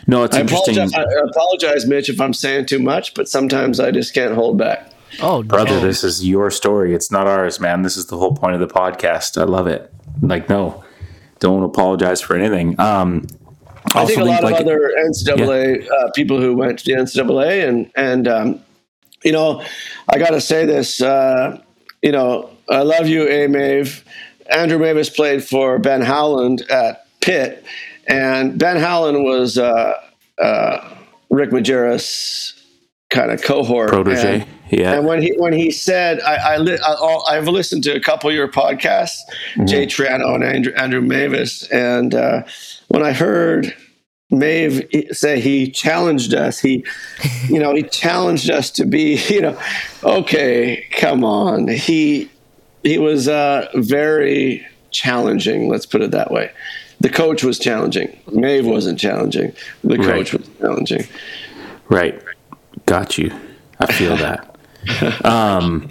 No, 0.09 0.23
it's 0.23 0.35
I 0.35 0.39
interesting. 0.39 0.77
Apologize, 0.77 0.95
I 0.95 1.29
apologize, 1.29 1.85
Mitch, 1.85 2.09
if 2.09 2.19
I'm 2.19 2.33
saying 2.33 2.65
too 2.65 2.79
much, 2.79 3.13
but 3.13 3.27
sometimes 3.27 3.79
I 3.79 3.91
just 3.91 4.13
can't 4.13 4.33
hold 4.33 4.57
back. 4.57 4.91
Oh, 5.21 5.43
brother, 5.43 5.71
no. 5.71 5.79
this 5.81 6.03
is 6.03 6.25
your 6.25 6.49
story. 6.49 6.95
It's 6.95 7.11
not 7.11 7.27
ours, 7.27 7.59
man. 7.59 7.81
This 7.81 7.97
is 7.97 8.07
the 8.07 8.17
whole 8.17 8.33
point 8.33 8.55
of 8.55 8.61
the 8.61 8.73
podcast. 8.73 9.39
I 9.39 9.43
love 9.43 9.67
it. 9.67 9.93
Like, 10.21 10.49
no, 10.49 10.83
don't 11.39 11.63
apologize 11.63 12.21
for 12.21 12.35
anything. 12.35 12.79
Um, 12.79 13.27
I 13.95 14.05
think 14.05 14.19
a 14.19 14.23
lot 14.23 14.43
like, 14.43 14.55
of 14.55 14.61
other 14.61 14.91
NCAA 14.97 15.85
yeah. 15.85 15.91
uh, 15.91 16.11
people 16.11 16.41
who 16.41 16.55
went 16.55 16.79
to 16.79 16.85
the 16.85 17.01
NCAA 17.01 17.67
and 17.67 17.91
and 17.95 18.27
um, 18.27 18.61
you 19.23 19.31
know, 19.31 19.63
I 20.09 20.17
got 20.19 20.31
to 20.31 20.41
say 20.41 20.65
this. 20.65 21.01
Uh, 21.01 21.61
you 22.01 22.11
know, 22.11 22.49
I 22.69 22.81
love 22.83 23.07
you, 23.07 23.27
A. 23.27 23.47
Mave. 23.47 24.03
Andrew 24.49 24.79
Mavis 24.79 25.09
played 25.09 25.43
for 25.43 25.79
Ben 25.79 26.01
Howland 26.01 26.61
at 26.69 27.05
Pitt, 27.19 27.65
and 28.07 28.57
Ben 28.57 28.77
Howland 28.77 29.23
was 29.23 29.57
uh, 29.57 29.93
uh, 30.41 30.95
Rick 31.29 31.49
Majerus' 31.51 32.61
kind 33.09 33.31
of 33.31 33.41
cohort 33.41 33.89
protege. 33.89 34.41
And, 34.41 34.47
yeah. 34.69 34.93
And 34.93 35.05
when 35.05 35.21
he 35.21 35.33
when 35.37 35.53
he 35.53 35.71
said, 35.71 36.19
I, 36.21 36.53
I 36.53 36.57
li- 36.57 36.79
I, 37.29 37.35
have 37.35 37.47
listened 37.47 37.83
to 37.83 37.95
a 37.95 37.99
couple 37.99 38.29
of 38.29 38.35
your 38.35 38.47
podcasts, 38.47 39.19
mm-hmm. 39.53 39.65
Jay 39.65 39.85
Triano 39.85 40.35
and 40.35 40.43
Andrew, 40.43 40.73
Andrew 40.73 41.01
Mavis, 41.01 41.67
and 41.69 42.13
uh, 42.13 42.43
when 42.87 43.03
I 43.03 43.13
heard 43.13 43.73
Mave 44.29 44.87
say 45.11 45.39
he 45.39 45.71
challenged 45.71 46.33
us, 46.33 46.59
he, 46.59 46.85
you 47.47 47.59
know, 47.59 47.73
he 47.73 47.83
challenged 47.83 48.49
us 48.49 48.69
to 48.71 48.85
be, 48.85 49.17
you 49.29 49.41
know, 49.41 49.59
okay, 50.03 50.85
come 50.91 51.23
on. 51.23 51.67
He 51.67 52.29
he 52.83 52.97
was 52.97 53.27
uh, 53.27 53.67
very 53.75 54.65
challenging. 54.91 55.69
Let's 55.69 55.85
put 55.85 56.01
it 56.01 56.11
that 56.11 56.31
way. 56.31 56.51
The 56.99 57.09
coach 57.09 57.43
was 57.43 57.59
challenging. 57.59 58.17
Mave 58.31 58.65
wasn't 58.65 58.99
challenging. 58.99 59.53
The 59.83 59.97
coach 59.97 60.33
right. 60.33 60.39
was 60.39 60.49
challenging. 60.59 61.07
Right. 61.89 62.21
Got 62.85 63.17
you. 63.17 63.31
I 63.79 63.91
feel 63.91 64.17
that. 64.17 64.56
Um, 65.23 65.87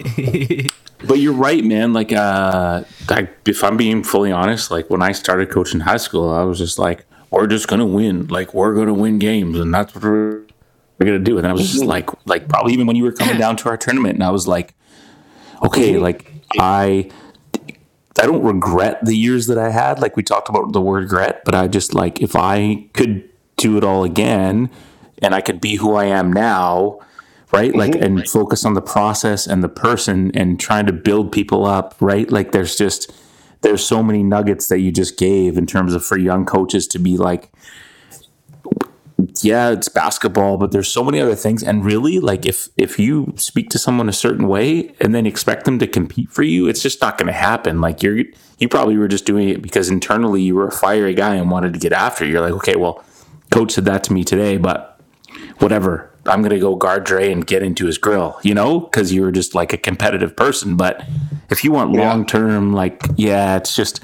but 1.05 1.19
you're 1.19 1.33
right, 1.33 1.63
man. 1.63 1.93
Like, 1.93 2.11
uh, 2.11 2.83
if 3.45 3.63
I'm 3.63 3.77
being 3.77 4.03
fully 4.03 4.31
honest, 4.31 4.71
like 4.71 4.89
when 4.89 5.01
I 5.01 5.11
started 5.11 5.49
coaching 5.49 5.81
high 5.81 5.97
school, 5.97 6.29
I 6.29 6.43
was 6.43 6.57
just 6.57 6.79
like, 6.79 7.05
we're 7.29 7.47
just 7.47 7.67
gonna 7.67 7.85
win. 7.85 8.27
Like, 8.27 8.53
we're 8.53 8.73
gonna 8.75 8.93
win 8.93 9.19
games, 9.19 9.59
and 9.59 9.73
that's 9.73 9.93
what 9.93 10.03
we're, 10.03 10.43
gonna 10.99 11.19
do. 11.19 11.37
And 11.37 11.45
I 11.45 11.53
was 11.53 11.71
just 11.71 11.83
like, 11.83 12.09
like 12.25 12.47
probably 12.47 12.73
even 12.73 12.87
when 12.87 12.95
you 12.95 13.03
were 13.03 13.11
coming 13.11 13.37
down 13.37 13.57
to 13.57 13.69
our 13.69 13.77
tournament, 13.77 14.15
and 14.15 14.23
I 14.23 14.31
was 14.31 14.47
like, 14.47 14.73
okay, 15.63 15.97
like 15.97 16.31
I. 16.59 17.09
I 18.19 18.25
don't 18.25 18.41
regret 18.41 19.05
the 19.05 19.15
years 19.15 19.45
that 19.45 19.59
I 19.59 19.69
had. 19.69 19.99
Like 19.99 20.15
we 20.17 20.23
talked 20.23 20.49
about 20.49 20.73
the 20.73 20.81
word 20.81 21.03
regret, 21.03 21.43
but 21.45 21.53
I 21.53 21.67
just 21.67 21.93
like 21.93 22.19
if 22.19 22.35
I 22.35 22.87
could 22.93 23.29
do 23.57 23.77
it 23.77 23.83
all 23.83 24.03
again 24.03 24.71
and 25.21 25.35
I 25.35 25.41
could 25.41 25.59
be 25.59 25.75
who 25.75 25.93
I 25.93 26.05
am 26.05 26.31
now, 26.31 26.99
right? 27.51 27.75
Like, 27.75 27.91
mm-hmm. 27.91 28.03
and 28.03 28.29
focus 28.29 28.65
on 28.65 28.73
the 28.73 28.81
process 28.81 29.47
and 29.47 29.63
the 29.63 29.69
person 29.69 30.31
and 30.35 30.59
trying 30.59 30.85
to 30.87 30.93
build 30.93 31.31
people 31.31 31.65
up, 31.65 31.95
right? 31.99 32.29
Like, 32.29 32.51
there's 32.51 32.75
just, 32.75 33.11
there's 33.61 33.85
so 33.85 34.03
many 34.03 34.23
nuggets 34.23 34.67
that 34.67 34.79
you 34.79 34.91
just 34.91 35.17
gave 35.17 35.57
in 35.57 35.65
terms 35.65 35.93
of 35.93 36.05
for 36.05 36.17
young 36.17 36.45
coaches 36.45 36.87
to 36.87 36.99
be 36.99 37.17
like, 37.17 37.51
yeah, 39.43 39.71
it's 39.71 39.89
basketball, 39.89 40.57
but 40.57 40.71
there's 40.71 40.87
so 40.87 41.03
many 41.03 41.19
other 41.19 41.35
things. 41.35 41.63
And 41.63 41.83
really, 41.83 42.19
like 42.19 42.45
if 42.45 42.69
if 42.77 42.99
you 42.99 43.33
speak 43.35 43.69
to 43.71 43.79
someone 43.79 44.09
a 44.09 44.13
certain 44.13 44.47
way 44.47 44.93
and 45.01 45.13
then 45.13 45.25
expect 45.25 45.65
them 45.65 45.79
to 45.79 45.87
compete 45.87 46.29
for 46.31 46.43
you, 46.43 46.67
it's 46.67 46.81
just 46.81 47.01
not 47.01 47.17
going 47.17 47.27
to 47.27 47.33
happen. 47.33 47.81
Like 47.81 48.03
you're 48.03 48.25
you 48.59 48.69
probably 48.69 48.97
were 48.97 49.07
just 49.07 49.25
doing 49.25 49.49
it 49.49 49.61
because 49.61 49.89
internally 49.89 50.41
you 50.41 50.55
were 50.55 50.67
a 50.67 50.71
fiery 50.71 51.13
guy 51.13 51.35
and 51.35 51.51
wanted 51.51 51.73
to 51.73 51.79
get 51.79 51.93
after. 51.93 52.25
You're 52.25 52.41
like, 52.41 52.53
okay, 52.53 52.75
well, 52.75 53.03
coach 53.51 53.73
said 53.73 53.85
that 53.85 54.03
to 54.05 54.13
me 54.13 54.23
today, 54.23 54.57
but 54.57 54.99
whatever. 55.59 56.11
I'm 56.27 56.41
going 56.41 56.51
to 56.51 56.59
go 56.59 56.75
guard 56.75 57.03
Dre 57.03 57.31
and 57.31 57.45
get 57.45 57.63
into 57.63 57.85
his 57.85 57.97
grill, 57.97 58.39
you 58.43 58.53
know, 58.53 58.81
because 58.81 59.11
you 59.11 59.21
were 59.21 59.31
just 59.31 59.55
like 59.55 59.73
a 59.73 59.77
competitive 59.77 60.35
person. 60.35 60.75
But 60.75 61.03
if 61.49 61.63
you 61.63 61.71
want 61.71 61.91
long 61.91 62.25
term, 62.25 62.73
like, 62.73 63.03
yeah, 63.15 63.57
it's 63.57 63.75
just, 63.75 64.01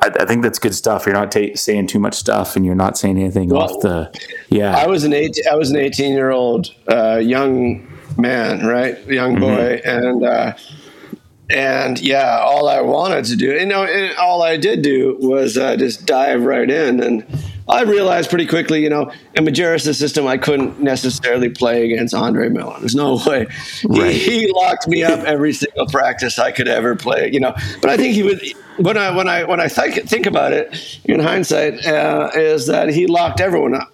I, 0.00 0.10
I, 0.20 0.24
think 0.24 0.42
that's 0.42 0.58
good 0.58 0.74
stuff. 0.74 1.06
You're 1.06 1.14
not 1.14 1.32
ta- 1.32 1.54
saying 1.54 1.88
too 1.88 1.98
much 1.98 2.14
stuff 2.14 2.56
and 2.56 2.64
you're 2.64 2.74
not 2.74 2.96
saying 2.96 3.18
anything 3.18 3.50
well, 3.50 3.62
off 3.62 3.80
the, 3.80 4.10
yeah. 4.48 4.76
I 4.76 4.86
was 4.86 5.04
an 5.04 5.12
eight, 5.12 5.38
I 5.50 5.56
was 5.56 5.70
an 5.70 5.76
18 5.76 6.12
year 6.12 6.30
old 6.30 6.74
uh, 6.88 7.20
young 7.22 7.86
man, 8.16 8.66
right? 8.66 8.98
Young 9.06 9.36
mm-hmm. 9.36 9.40
boy. 9.40 9.80
Mm-hmm. 9.84 10.06
And, 10.06 10.24
uh, 10.24 10.56
and 11.48 12.00
yeah, 12.00 12.40
all 12.40 12.68
I 12.68 12.80
wanted 12.80 13.24
to 13.26 13.36
do, 13.36 13.52
you 13.52 13.66
know, 13.66 14.12
all 14.18 14.42
I 14.42 14.56
did 14.56 14.82
do 14.82 15.16
was 15.20 15.56
uh, 15.56 15.76
just 15.76 16.04
dive 16.06 16.42
right 16.42 16.68
in. 16.68 17.00
And 17.00 17.26
I 17.68 17.82
realized 17.82 18.28
pretty 18.28 18.46
quickly, 18.46 18.82
you 18.82 18.88
know, 18.88 19.10
in 19.34 19.44
Majerus' 19.44 19.94
system, 19.96 20.26
I 20.26 20.38
couldn't 20.38 20.80
necessarily 20.80 21.48
play 21.48 21.90
against 21.90 22.14
Andre 22.14 22.48
Miller. 22.48 22.76
There's 22.78 22.94
no 22.94 23.20
way. 23.26 23.46
Right. 23.84 24.12
He, 24.12 24.46
he, 24.46 24.52
locked 24.52 24.86
me 24.86 25.02
up 25.02 25.20
every 25.20 25.52
single 25.52 25.86
practice 25.88 26.38
I 26.38 26.52
could 26.52 26.68
ever 26.68 26.94
play, 26.94 27.30
you 27.32 27.40
know. 27.40 27.54
But 27.80 27.90
I 27.90 27.96
think 27.96 28.14
he 28.14 28.22
would. 28.22 28.40
When 28.78 28.96
I 28.96 29.14
when 29.14 29.28
I 29.28 29.44
when 29.44 29.58
I 29.58 29.68
think, 29.68 30.08
think 30.08 30.26
about 30.26 30.52
it 30.52 31.00
in 31.04 31.18
hindsight, 31.18 31.86
uh, 31.86 32.30
is 32.34 32.66
that 32.66 32.90
he 32.90 33.06
locked 33.06 33.40
everyone 33.40 33.74
up. 33.74 33.92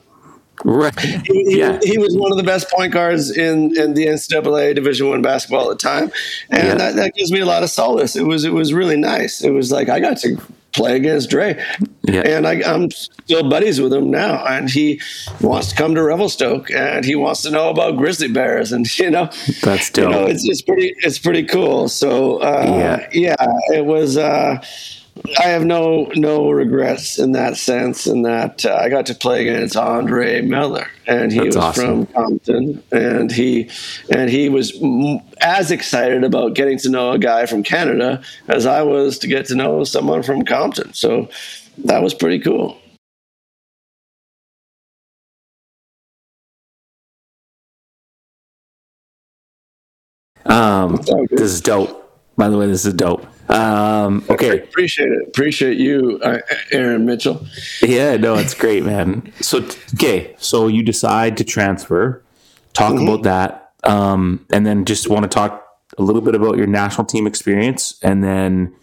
Right. 0.65 0.99
He, 0.99 1.59
yeah. 1.59 1.79
he, 1.83 1.93
he, 1.93 1.99
was 1.99 2.17
one 2.17 2.31
of 2.31 2.39
the 2.39 2.45
best 2.45 2.71
point 2.71 2.93
guards 2.93 3.37
in, 3.37 3.77
in 3.77 3.95
the 3.95 4.07
NCAA 4.07 4.75
Division 4.75 5.09
One 5.09 5.23
basketball 5.23 5.71
at 5.71 5.79
the 5.79 5.83
time, 5.83 6.13
and 6.51 6.67
yeah. 6.69 6.75
that, 6.75 6.97
that 6.97 7.15
gives 7.15 7.33
me 7.33 7.41
a 7.41 7.47
lot 7.47 7.63
of 7.63 7.71
solace. 7.71 8.17
It 8.17 8.25
was 8.25 8.45
it 8.45 8.53
was 8.53 8.73
really 8.73 8.97
nice. 8.97 9.43
It 9.43 9.51
was 9.51 9.73
like 9.73 9.89
I 9.89 9.99
got 9.99 10.19
to 10.19 10.41
play 10.73 10.97
against 10.97 11.31
Dre, 11.31 11.63
yeah. 12.03 12.23
and 12.23 12.47
I, 12.47 12.55
am 12.55 12.91
still 12.91 13.49
buddies 13.49 13.81
with 13.81 13.93
him 13.93 14.11
now. 14.11 14.45
And 14.47 14.71
he 14.71 15.01
wants 15.41 15.69
to 15.69 15.75
come 15.77 15.95
to 15.95 16.03
Revelstoke, 16.03 16.71
and 16.71 17.05
he 17.05 17.15
wants 17.15 17.43
to 17.43 17.51
know 17.51 17.71
about 17.71 17.97
grizzly 17.97 18.29
bears, 18.29 18.73
and 18.73 18.87
you 18.99 19.11
know, 19.11 19.31
that's 19.63 19.91
dope. 19.91 20.05
You 20.05 20.11
know, 20.11 20.27
it's, 20.27 20.49
it's 20.49 20.63
pretty 20.63 20.95
it's 20.99 21.19
pretty 21.19 21.45
cool. 21.45 21.89
So 21.89 22.39
uh, 22.39 22.65
yeah, 22.67 23.09
yeah, 23.13 23.47
it 23.75 23.87
was. 23.87 24.17
Uh, 24.17 24.63
I 25.39 25.45
have 25.45 25.65
no 25.65 26.11
no 26.15 26.51
regrets 26.51 27.19
in 27.19 27.33
that 27.33 27.57
sense, 27.57 28.07
in 28.07 28.23
that 28.23 28.67
uh, 28.67 28.75
I 28.75 28.89
got 28.89 29.07
to 29.07 29.15
play 29.15 29.47
against 29.49 29.77
Andre 29.77 30.43
Miller, 30.43 30.89
and 31.07 31.33
he 31.33 31.39
That's 31.39 31.57
was 31.57 31.57
awesome. 31.57 32.07
from 32.07 32.15
Compton, 32.15 32.83
and 32.91 33.31
he 33.31 33.71
and 34.11 34.29
he 34.29 34.49
was 34.49 34.73
as 35.41 35.71
excited 35.71 36.25
about 36.25 36.55
getting 36.55 36.79
to 36.79 36.91
know 36.91 37.13
a 37.13 37.19
guy 37.19 37.47
from 37.47 37.63
Canada 37.63 38.23
as 38.49 38.67
I 38.67 38.83
was 38.83 39.19
to 39.21 39.29
get 39.29 39.47
to 39.47 39.55
know 39.55 39.85
someone 39.85 40.23
from 40.23 40.45
Compton. 40.45 40.93
So 40.93 41.29
that 41.79 42.03
was 42.03 42.15
pretty 42.15 42.41
cool. 42.41 42.79
Um, 50.45 50.97
this 51.31 51.41
is 51.41 51.61
dope. 51.61 52.02
By 52.37 52.49
the 52.49 52.57
way, 52.57 52.67
this 52.67 52.85
is 52.85 52.95
dope. 52.95 53.27
Um, 53.51 54.25
okay. 54.31 54.61
Appreciate 54.61 55.13
it. 55.13 55.29
Appreciate 55.29 55.79
you, 55.79 56.19
uh, 56.23 56.39
Aaron 56.71 57.05
Mitchell. 57.05 57.47
Yeah, 57.83 58.17
no, 58.17 58.35
it's 58.37 58.55
great, 58.55 58.85
man. 58.85 59.33
So, 59.43 59.67
okay. 59.95 60.35
So 60.39 60.69
you 60.69 60.83
decide 60.83 61.37
to 61.39 61.45
transfer. 61.45 62.23
Talk 62.73 62.95
mm-hmm. 62.95 63.09
about 63.09 63.23
that. 63.25 63.73
Um, 63.85 64.47
and 64.53 64.65
then 64.65 64.85
just 64.85 65.09
want 65.09 65.25
to 65.25 65.29
talk 65.29 65.67
a 65.99 66.03
little 66.03 66.23
bit 66.23 66.35
about 66.35 66.57
your 66.57 66.67
national 66.67 67.05
team 67.07 67.27
experience 67.27 67.99
and 68.03 68.23
then 68.23 68.75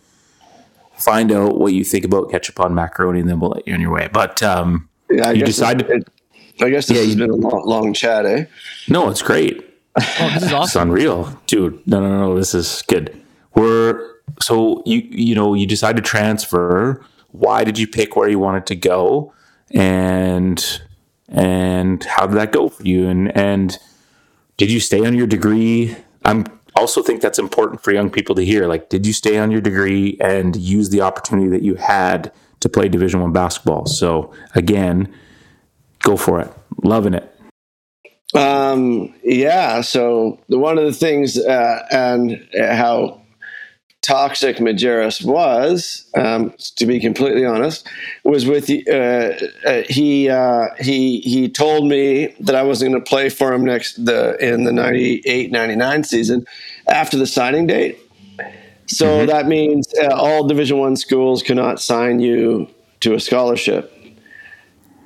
find 0.95 1.32
out 1.32 1.58
what 1.58 1.74
you 1.74 1.84
think 1.84 2.04
about 2.04 2.30
ketchup 2.30 2.60
on 2.60 2.76
macaroni 2.76 3.22
and 3.22 3.30
then 3.30 3.39
we'll 3.39 3.52
let 3.52 3.68
you 3.68 3.74
on 3.74 3.82
your 3.82 3.91
way. 3.91 4.10
But, 4.12 4.43
um, 4.43 4.89
yeah, 5.10 5.30
I 5.30 5.32
you 5.32 5.45
decided. 5.45 5.89
It, 5.89 6.08
I 6.62 6.70
guess 6.70 6.88
this 6.88 6.97
yeah, 6.97 7.04
has 7.04 7.16
you, 7.16 7.20
been 7.20 7.30
a 7.30 7.36
long, 7.36 7.64
long 7.66 7.93
chat, 7.93 8.26
eh? 8.26 8.45
No, 8.89 9.10
it's 9.10 9.22
great. 9.22 9.66
Oh, 9.95 10.32
this 10.34 10.43
is 10.43 10.54
awesome. 10.54 10.64
It's 10.64 10.76
unreal, 10.76 11.41
dude. 11.47 11.88
No, 11.88 12.02
no, 12.02 12.20
no. 12.20 12.36
This 12.36 12.54
is 12.54 12.84
good. 12.88 13.20
We're 13.56 14.16
so 14.41 14.84
you 14.86 15.00
you 15.10 15.36
know 15.36 15.54
you 15.54 15.66
decide 15.66 15.95
to 15.95 16.02
transfer. 16.02 17.04
Why 17.32 17.64
did 17.64 17.78
you 17.78 17.88
pick 17.88 18.16
where 18.16 18.30
you 18.30 18.39
wanted 18.39 18.66
to 18.68 18.76
go, 18.76 19.34
and 19.72 20.82
and 21.28 22.04
how 22.04 22.28
did 22.28 22.36
that 22.38 22.52
go 22.52 22.70
for 22.70 22.84
you? 22.84 23.08
And 23.08 23.36
and 23.36 23.78
did 24.58 24.72
you 24.72 24.80
stay 24.80 25.06
on 25.06 25.16
your 25.16 25.28
degree? 25.28 25.95
I'm 26.26 26.45
also 26.76 27.02
think 27.02 27.22
that's 27.22 27.39
important 27.39 27.84
for 27.84 27.91
young 27.91 28.10
people 28.10 28.36
to 28.36 28.45
hear. 28.45 28.68
Like, 28.68 28.89
did 28.89 29.06
you 29.06 29.14
stay 29.14 29.38
on 29.38 29.52
your 29.52 29.62
degree 29.62 30.18
and 30.20 30.56
use 30.56 30.89
the 30.89 31.02
opportunity 31.02 31.50
that 31.50 31.62
you 31.62 31.76
had 31.76 32.32
to 32.62 32.70
play 32.70 32.88
Division 32.89 33.22
One 33.22 33.34
basketball? 33.34 33.86
So 33.86 34.34
again, 34.56 35.14
go 36.00 36.18
for 36.18 36.39
it. 36.39 36.52
Loving 36.84 37.14
it. 37.14 37.36
Um, 38.34 39.14
yeah. 39.24 39.82
So 39.82 40.39
one 40.47 40.78
of 40.78 40.86
the 40.86 40.93
things, 40.93 41.38
uh, 41.38 41.86
and 41.91 42.47
how 42.56 43.18
toxic 44.02 44.58
Majerus 44.58 45.24
was, 45.24 46.06
um, 46.16 46.54
to 46.78 46.86
be 46.86 47.00
completely 47.00 47.45
honest, 47.45 47.88
was 48.24 48.45
with 48.45 48.68
the, 48.68 48.84
uh, 48.88 49.70
uh, 49.70 49.84
he 49.89 50.30
uh, 50.30 50.68
he 50.80 51.20
he 51.22 51.50
told 51.50 51.88
me 51.88 52.36
that 52.39 52.56
I 52.56 52.64
wasn't 52.64 52.91
going 52.91 53.04
to 53.04 53.10
play 53.10 53.30
for 53.30 53.54
him 53.54 53.66
next 53.66 54.04
the 54.04 54.38
in 54.38 54.64
the 54.64 54.72
98-99 54.72 56.06
season 56.06 56.45
after 56.88 57.18
the 57.18 57.28
signing 57.28 57.68
date. 57.68 58.00
So 58.88 59.06
mm-hmm. 59.06 59.28
that 59.28 59.47
means 59.47 59.93
uh, 60.02 60.16
all 60.16 60.47
Division 60.47 60.78
One 60.78 60.95
schools 60.95 61.43
cannot 61.43 61.80
sign 61.80 62.20
you 62.20 62.68
to 63.02 63.14
a 63.14 63.20
scholarship. 63.20 63.95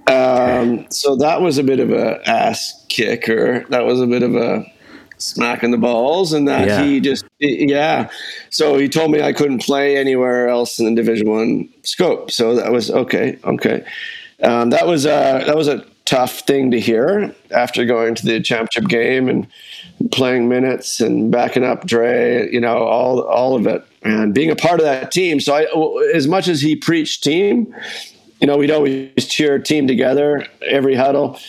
Um, 0.08 0.86
so 0.90 1.16
that 1.18 1.42
was 1.42 1.58
a 1.58 1.64
bit 1.64 1.80
of 1.80 1.92
a 1.92 2.22
ass 2.28 2.86
kicker. 2.90 3.66
That 3.70 3.86
was 3.86 4.02
a 4.02 4.08
bit 4.08 4.24
of 4.24 4.36
a 4.36 4.66
smacking 5.18 5.72
the 5.72 5.78
balls 5.78 6.34
and 6.34 6.48
that 6.48 6.68
yeah. 6.68 6.84
he 6.84 7.00
just 7.00 7.26
yeah. 7.40 8.10
So 8.50 8.78
he 8.78 8.90
told 8.90 9.12
me 9.12 9.22
i 9.22 9.34
couldn't 9.34 9.62
play 9.62 9.98
anywhere 9.98 10.48
else 10.48 10.80
in 10.80 10.86
the 10.86 10.96
division 10.96 11.30
one 11.30 11.70
scope. 11.84 12.32
So 12.32 12.56
that 12.56 12.72
was 12.72 12.92
okay 12.92 13.40
okay. 13.44 13.86
Um, 14.42 14.72
that 14.72 14.88
was 14.88 15.06
a 15.06 15.44
that 15.46 15.56
was 15.56 15.68
a 15.68 15.86
tough 16.06 16.40
thing 16.40 16.72
to 16.72 16.80
hear 16.80 17.34
after 17.52 17.86
going 17.86 18.16
to 18.16 18.26
the 18.26 18.42
championship 18.42 18.90
game 18.90 19.30
and 19.30 19.48
playing 20.12 20.50
minutes 20.50 21.00
and 21.00 21.32
backing 21.32 21.64
up 21.64 21.86
Dre, 21.86 22.52
you 22.52 22.60
know, 22.60 22.78
all 22.78 23.22
all 23.22 23.56
of 23.56 23.68
it, 23.68 23.86
and 24.04 24.34
being 24.34 24.50
a 24.50 24.56
part 24.56 24.80
of 24.80 24.86
that 24.86 25.12
team. 25.12 25.40
So, 25.40 25.56
I, 25.56 26.14
as 26.14 26.28
much 26.28 26.48
as 26.48 26.62
he 26.62 26.76
preached 26.76 27.24
team, 27.24 27.74
you 28.40 28.48
know, 28.48 28.58
we'd 28.58 28.72
always 28.72 29.28
cheer 29.28 29.60
team 29.60 29.88
together 29.88 30.46
every 30.66 30.96
huddle. 30.96 31.40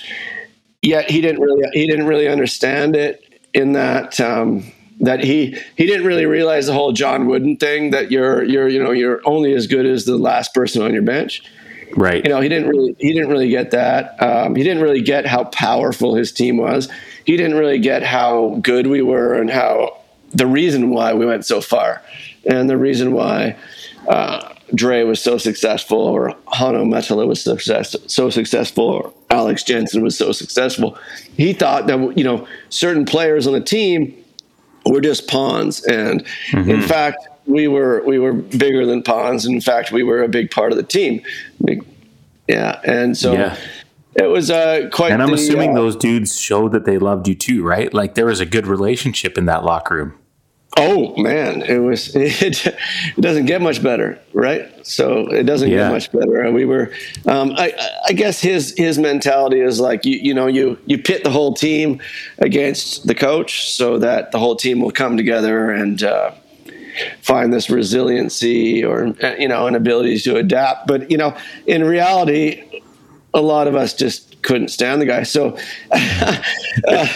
Yet 0.82 1.10
he 1.10 1.20
didn't 1.20 1.40
really 1.40 1.64
he 1.72 1.86
didn't 1.86 2.06
really 2.06 2.28
understand 2.28 2.94
it 2.94 3.23
in 3.54 3.72
that 3.72 4.20
um, 4.20 4.64
that 5.00 5.22
he 5.22 5.56
he 5.76 5.86
didn't 5.86 6.06
really 6.06 6.26
realize 6.26 6.66
the 6.66 6.72
whole 6.72 6.92
John 6.92 7.26
Wooden 7.26 7.56
thing 7.56 7.90
that 7.90 8.10
you're 8.10 8.42
you're 8.44 8.68
you 8.68 8.82
know 8.82 8.90
you're 8.90 9.20
only 9.24 9.54
as 9.54 9.66
good 9.66 9.86
as 9.86 10.04
the 10.04 10.16
last 10.16 10.52
person 10.54 10.82
on 10.82 10.92
your 10.92 11.02
bench. 11.02 11.42
Right. 11.96 12.24
You 12.24 12.30
know 12.30 12.40
he 12.40 12.48
didn't 12.48 12.68
really 12.68 12.96
he 12.98 13.12
didn't 13.12 13.28
really 13.28 13.48
get 13.48 13.70
that. 13.70 14.20
Um, 14.22 14.54
he 14.56 14.62
didn't 14.62 14.82
really 14.82 15.02
get 15.02 15.26
how 15.26 15.44
powerful 15.44 16.14
his 16.14 16.32
team 16.32 16.56
was. 16.56 16.88
He 17.24 17.36
didn't 17.36 17.56
really 17.56 17.78
get 17.78 18.02
how 18.02 18.58
good 18.60 18.86
we 18.86 19.00
were 19.02 19.34
and 19.34 19.50
how 19.50 19.98
the 20.32 20.46
reason 20.46 20.90
why 20.90 21.14
we 21.14 21.24
went 21.24 21.46
so 21.46 21.60
far 21.60 22.02
and 22.44 22.68
the 22.68 22.76
reason 22.76 23.12
why. 23.12 23.56
Uh, 24.08 24.53
Dre 24.74 25.02
was 25.04 25.22
so 25.22 25.38
successful, 25.38 25.98
or 25.98 26.34
Hanno 26.48 26.84
Möttölä 26.84 27.26
was 27.26 27.42
success, 27.42 27.96
so 28.06 28.30
successful, 28.30 28.84
or 28.84 29.12
Alex 29.30 29.62
Jensen 29.62 30.02
was 30.02 30.16
so 30.16 30.32
successful. 30.32 30.96
He 31.36 31.52
thought 31.52 31.86
that 31.86 32.16
you 32.16 32.24
know 32.24 32.46
certain 32.68 33.04
players 33.04 33.46
on 33.46 33.52
the 33.52 33.60
team 33.60 34.14
were 34.86 35.00
just 35.00 35.28
pawns, 35.28 35.84
and 35.84 36.24
mm-hmm. 36.50 36.70
in 36.70 36.82
fact, 36.82 37.28
we 37.46 37.68
were 37.68 38.02
we 38.06 38.18
were 38.18 38.32
bigger 38.32 38.86
than 38.86 39.02
pawns. 39.02 39.46
In 39.46 39.60
fact, 39.60 39.92
we 39.92 40.02
were 40.02 40.22
a 40.22 40.28
big 40.28 40.50
part 40.50 40.72
of 40.72 40.76
the 40.76 40.84
team. 40.84 41.22
Yeah, 42.48 42.80
and 42.84 43.16
so. 43.16 43.32
Yeah. 43.32 43.56
It 44.16 44.26
was 44.28 44.48
uh, 44.48 44.90
quite. 44.92 45.10
And 45.10 45.20
I'm 45.20 45.30
the, 45.30 45.34
assuming 45.34 45.72
uh, 45.72 45.80
those 45.80 45.96
dudes 45.96 46.38
showed 46.38 46.70
that 46.70 46.84
they 46.84 46.98
loved 46.98 47.26
you 47.26 47.34
too, 47.34 47.64
right? 47.64 47.92
Like 47.92 48.14
there 48.14 48.26
was 48.26 48.38
a 48.38 48.46
good 48.46 48.64
relationship 48.64 49.36
in 49.36 49.46
that 49.46 49.64
locker 49.64 49.96
room. 49.96 50.14
Oh 50.76 51.16
man, 51.16 51.62
it 51.62 51.78
was. 51.78 52.14
It, 52.16 52.66
it 53.16 53.20
doesn't 53.20 53.46
get 53.46 53.62
much 53.62 53.82
better, 53.82 54.18
right? 54.32 54.68
So 54.84 55.28
it 55.28 55.44
doesn't 55.44 55.70
yeah. 55.70 55.88
get 55.88 55.92
much 55.92 56.10
better. 56.10 56.42
And 56.42 56.54
we 56.54 56.64
were, 56.64 56.92
um, 57.26 57.54
I, 57.56 57.72
I 58.06 58.12
guess 58.12 58.40
his 58.40 58.74
his 58.76 58.98
mentality 58.98 59.60
is 59.60 59.78
like 59.78 60.04
you 60.04 60.16
you 60.16 60.34
know 60.34 60.48
you 60.48 60.78
you 60.86 60.98
pit 60.98 61.22
the 61.22 61.30
whole 61.30 61.54
team 61.54 62.00
against 62.38 63.06
the 63.06 63.14
coach 63.14 63.70
so 63.72 63.98
that 63.98 64.32
the 64.32 64.38
whole 64.38 64.56
team 64.56 64.80
will 64.80 64.90
come 64.90 65.16
together 65.16 65.70
and 65.70 66.02
uh, 66.02 66.32
find 67.20 67.52
this 67.52 67.70
resiliency 67.70 68.84
or 68.84 69.14
you 69.38 69.46
know 69.46 69.68
an 69.68 69.76
ability 69.76 70.18
to 70.20 70.36
adapt. 70.36 70.88
But 70.88 71.08
you 71.08 71.16
know, 71.16 71.36
in 71.66 71.84
reality, 71.84 72.82
a 73.32 73.40
lot 73.40 73.68
of 73.68 73.76
us 73.76 73.94
just 73.94 74.33
couldn't 74.44 74.68
stand 74.68 75.02
the 75.02 75.06
guy. 75.06 75.24
So, 75.24 75.58
uh, 75.90 77.06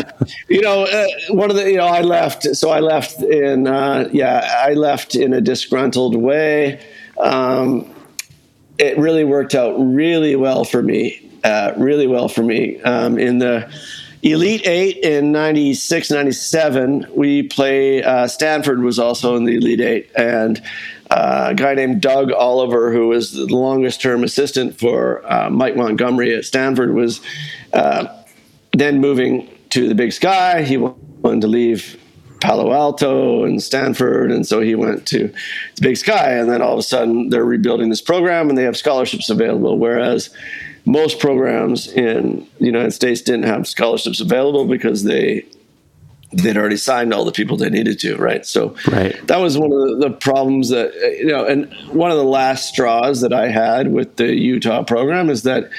you 0.49 0.61
know, 0.61 0.85
uh, 0.85 1.07
one 1.31 1.51
of 1.51 1.57
the, 1.57 1.71
you 1.71 1.77
know, 1.77 1.87
I 1.87 2.01
left. 2.01 2.43
So 2.57 2.71
I 2.71 2.81
left 2.81 3.23
in, 3.23 3.69
uh, 3.69 4.09
yeah, 4.13 4.65
I 4.67 4.73
left 4.73 5.15
in 5.15 5.33
a 5.33 5.41
disgruntled 5.41 6.17
way. 6.17 6.85
Um, 7.21 7.95
it 8.79 8.99
really 8.99 9.25
worked 9.25 9.55
out 9.55 9.75
really 9.79 10.37
well 10.37 10.65
for 10.65 10.83
me, 10.83 11.31
uh, 11.45 11.73
really 11.77 12.07
well 12.07 12.29
for 12.29 12.43
me. 12.43 12.81
Um, 12.83 13.19
in 13.19 13.39
the 13.39 13.71
Elite 14.23 14.67
Eight 14.67 14.99
in 14.99 15.31
96, 15.31 16.11
97, 16.11 17.07
we 17.15 17.45
play, 17.45 18.03
uh, 18.03 18.27
Stanford 18.27 18.83
was 18.83 18.99
also 18.99 19.37
in 19.37 19.45
the 19.45 19.57
Elite 19.57 19.81
Eight. 19.81 20.11
And 20.17 20.63
a 21.11 21.55
guy 21.55 21.75
named 21.75 22.01
Doug 22.01 22.33
Oliver, 22.33 22.93
who 22.93 23.09
was 23.09 23.33
the 23.33 23.47
longest 23.47 24.01
term 24.01 24.25
assistant 24.25 24.79
for 24.79 25.31
uh, 25.31 25.49
Mike 25.51 25.77
Montgomery 25.77 26.35
at 26.35 26.45
Stanford, 26.45 26.95
was 26.95 27.21
uh, 27.73 28.07
then 28.73 29.01
moving 29.01 29.49
to 29.71 29.89
the 29.89 29.95
Big 29.95 30.13
Sky. 30.13 30.63
He 30.63 30.77
wanted 30.77 31.41
to 31.43 31.47
leave 31.47 31.99
Palo 32.41 32.73
Alto 32.73 33.45
and 33.45 33.63
Stanford, 33.63 34.31
and 34.31 34.47
so 34.47 34.61
he 34.61 34.75
went 34.75 35.07
to 35.09 35.29
the 35.77 35.81
Big 35.81 35.97
Sky. 35.97 36.33
And 36.33 36.49
then 36.49 36.63
all 36.63 36.75
of 36.75 36.79
a 36.79 36.83
sudden, 36.83 37.31
they're 37.31 37.45
rebuilding 37.45 37.89
this 37.89 38.03
program, 38.03 38.49
and 38.49 38.57
they 38.57 38.63
have 38.65 38.77
scholarships 38.77 39.31
available. 39.31 39.79
Whereas 39.79 40.31
most 40.85 41.19
programs 41.19 41.89
in 41.89 42.47
the 42.59 42.67
United 42.67 42.93
States 42.93 43.21
didn't 43.21 43.45
have 43.45 43.67
scholarships 43.67 44.21
available 44.21 44.65
because 44.65 45.05
they 45.05 45.45
they'd 46.33 46.57
already 46.57 46.77
signed 46.77 47.15
all 47.15 47.25
the 47.25 47.33
people 47.33 47.57
they 47.57 47.71
needed 47.71 47.99
to, 48.01 48.17
right? 48.17 48.45
So 48.45 48.75
right. 48.89 49.27
that 49.27 49.39
was 49.39 49.57
one 49.57 49.73
of 49.73 50.01
the, 50.01 50.11
problems 50.11 50.69
that 50.71 50.93
you 51.19 51.27
know, 51.27 51.45
and 51.45 51.73
one 51.93 52.11
of 52.11 52.17
the 52.17 52.25
last 52.25 52.69
straws 52.69 53.21
that 53.21 53.33
I 53.33 53.49
had 53.49 53.93
with 53.93 54.17
the 54.17 54.35
Utah 54.35 54.83
program 54.83 55.31
is 55.31 55.45
that 55.45 55.71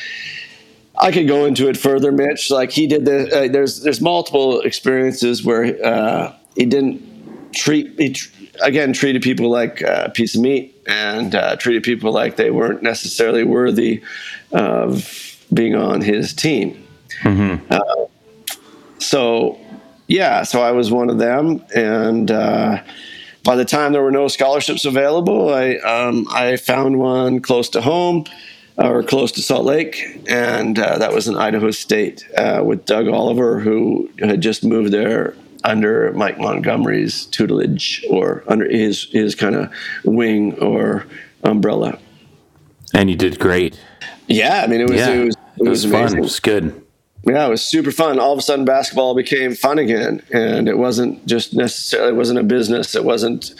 I 0.97 1.11
could 1.11 1.27
go 1.27 1.45
into 1.45 1.67
it 1.69 1.77
further, 1.77 2.11
Mitch. 2.11 2.49
Like 2.49 2.71
he 2.71 2.87
did 2.87 3.05
the 3.05 3.45
uh, 3.45 3.47
there's 3.51 3.81
there's 3.81 4.01
multiple 4.01 4.61
experiences 4.61 5.43
where 5.43 5.85
uh, 5.85 6.33
he 6.55 6.65
didn't 6.65 7.53
treat 7.53 7.99
he 7.99 8.13
tr- 8.13 8.31
again 8.61 8.93
treated 8.93 9.21
people 9.21 9.49
like 9.49 9.81
a 9.81 10.11
piece 10.13 10.35
of 10.35 10.41
meat 10.41 10.75
and 10.87 11.35
uh, 11.35 11.55
treated 11.57 11.83
people 11.83 12.11
like 12.11 12.35
they 12.35 12.51
weren't 12.51 12.81
necessarily 12.81 13.43
worthy 13.43 14.01
of 14.51 15.37
being 15.53 15.75
on 15.75 16.01
his 16.01 16.33
team. 16.33 16.85
Mm-hmm. 17.21 17.71
Uh, 17.71 17.79
so 18.99 19.59
yeah, 20.09 20.41
so 20.41 20.61
I 20.61 20.71
was 20.71 20.91
one 20.91 21.11
of 21.11 21.19
them, 21.19 21.63
and 21.75 22.31
uh, 22.31 22.81
by 23.43 23.55
the 23.55 23.63
time 23.63 23.93
there 23.93 24.01
were 24.01 24.11
no 24.11 24.27
scholarships 24.27 24.83
available, 24.83 25.53
I 25.53 25.75
um, 25.75 26.27
I 26.31 26.57
found 26.57 26.97
one 26.97 27.41
close 27.41 27.69
to 27.69 27.81
home 27.81 28.25
or 28.75 29.03
close 29.03 29.31
to 29.33 29.43
Salt 29.43 29.65
Lake, 29.65 30.23
and 30.27 30.79
uh, 30.79 30.97
that 30.97 31.13
was 31.13 31.27
in 31.27 31.37
Idaho 31.37 31.69
State 31.69 32.27
uh, 32.35 32.63
with 32.65 32.85
Doug 32.85 33.07
Oliver, 33.07 33.59
who 33.59 34.09
had 34.17 34.41
just 34.41 34.65
moved 34.65 34.91
there 34.91 35.35
under 35.63 36.11
Mike 36.13 36.39
Montgomery's 36.39 37.27
tutelage 37.27 38.03
or 38.09 38.43
under 38.47 38.67
his 38.67 39.03
his 39.11 39.35
kind 39.35 39.55
of 39.55 39.71
wing 40.03 40.57
or 40.57 41.05
umbrella. 41.43 41.99
And 42.95 43.11
you 43.11 43.15
did 43.15 43.37
great. 43.37 43.79
Yeah, 44.25 44.63
I 44.63 44.67
mean 44.67 44.81
it 44.81 44.89
was 44.89 44.97
yeah, 44.97 45.11
it 45.11 45.23
was 45.23 45.35
it 45.35 45.69
was, 45.69 45.85
it 45.85 45.91
was 45.91 46.09
fun. 46.09 46.17
It 46.17 46.21
was 46.21 46.39
good 46.39 46.83
yeah, 47.23 47.45
it 47.45 47.49
was 47.49 47.63
super 47.63 47.91
fun. 47.91 48.17
All 48.19 48.31
of 48.31 48.39
a 48.39 48.41
sudden, 48.41 48.65
basketball 48.65 49.13
became 49.13 49.53
fun 49.53 49.77
again, 49.77 50.21
and 50.31 50.69
it 50.69 50.77
wasn't 50.77 51.25
just 51.25 51.53
necessarily 51.53 52.11
it 52.11 52.15
wasn't 52.15 52.39
a 52.39 52.43
business. 52.43 52.95
It 52.95 53.03
wasn't 53.03 53.53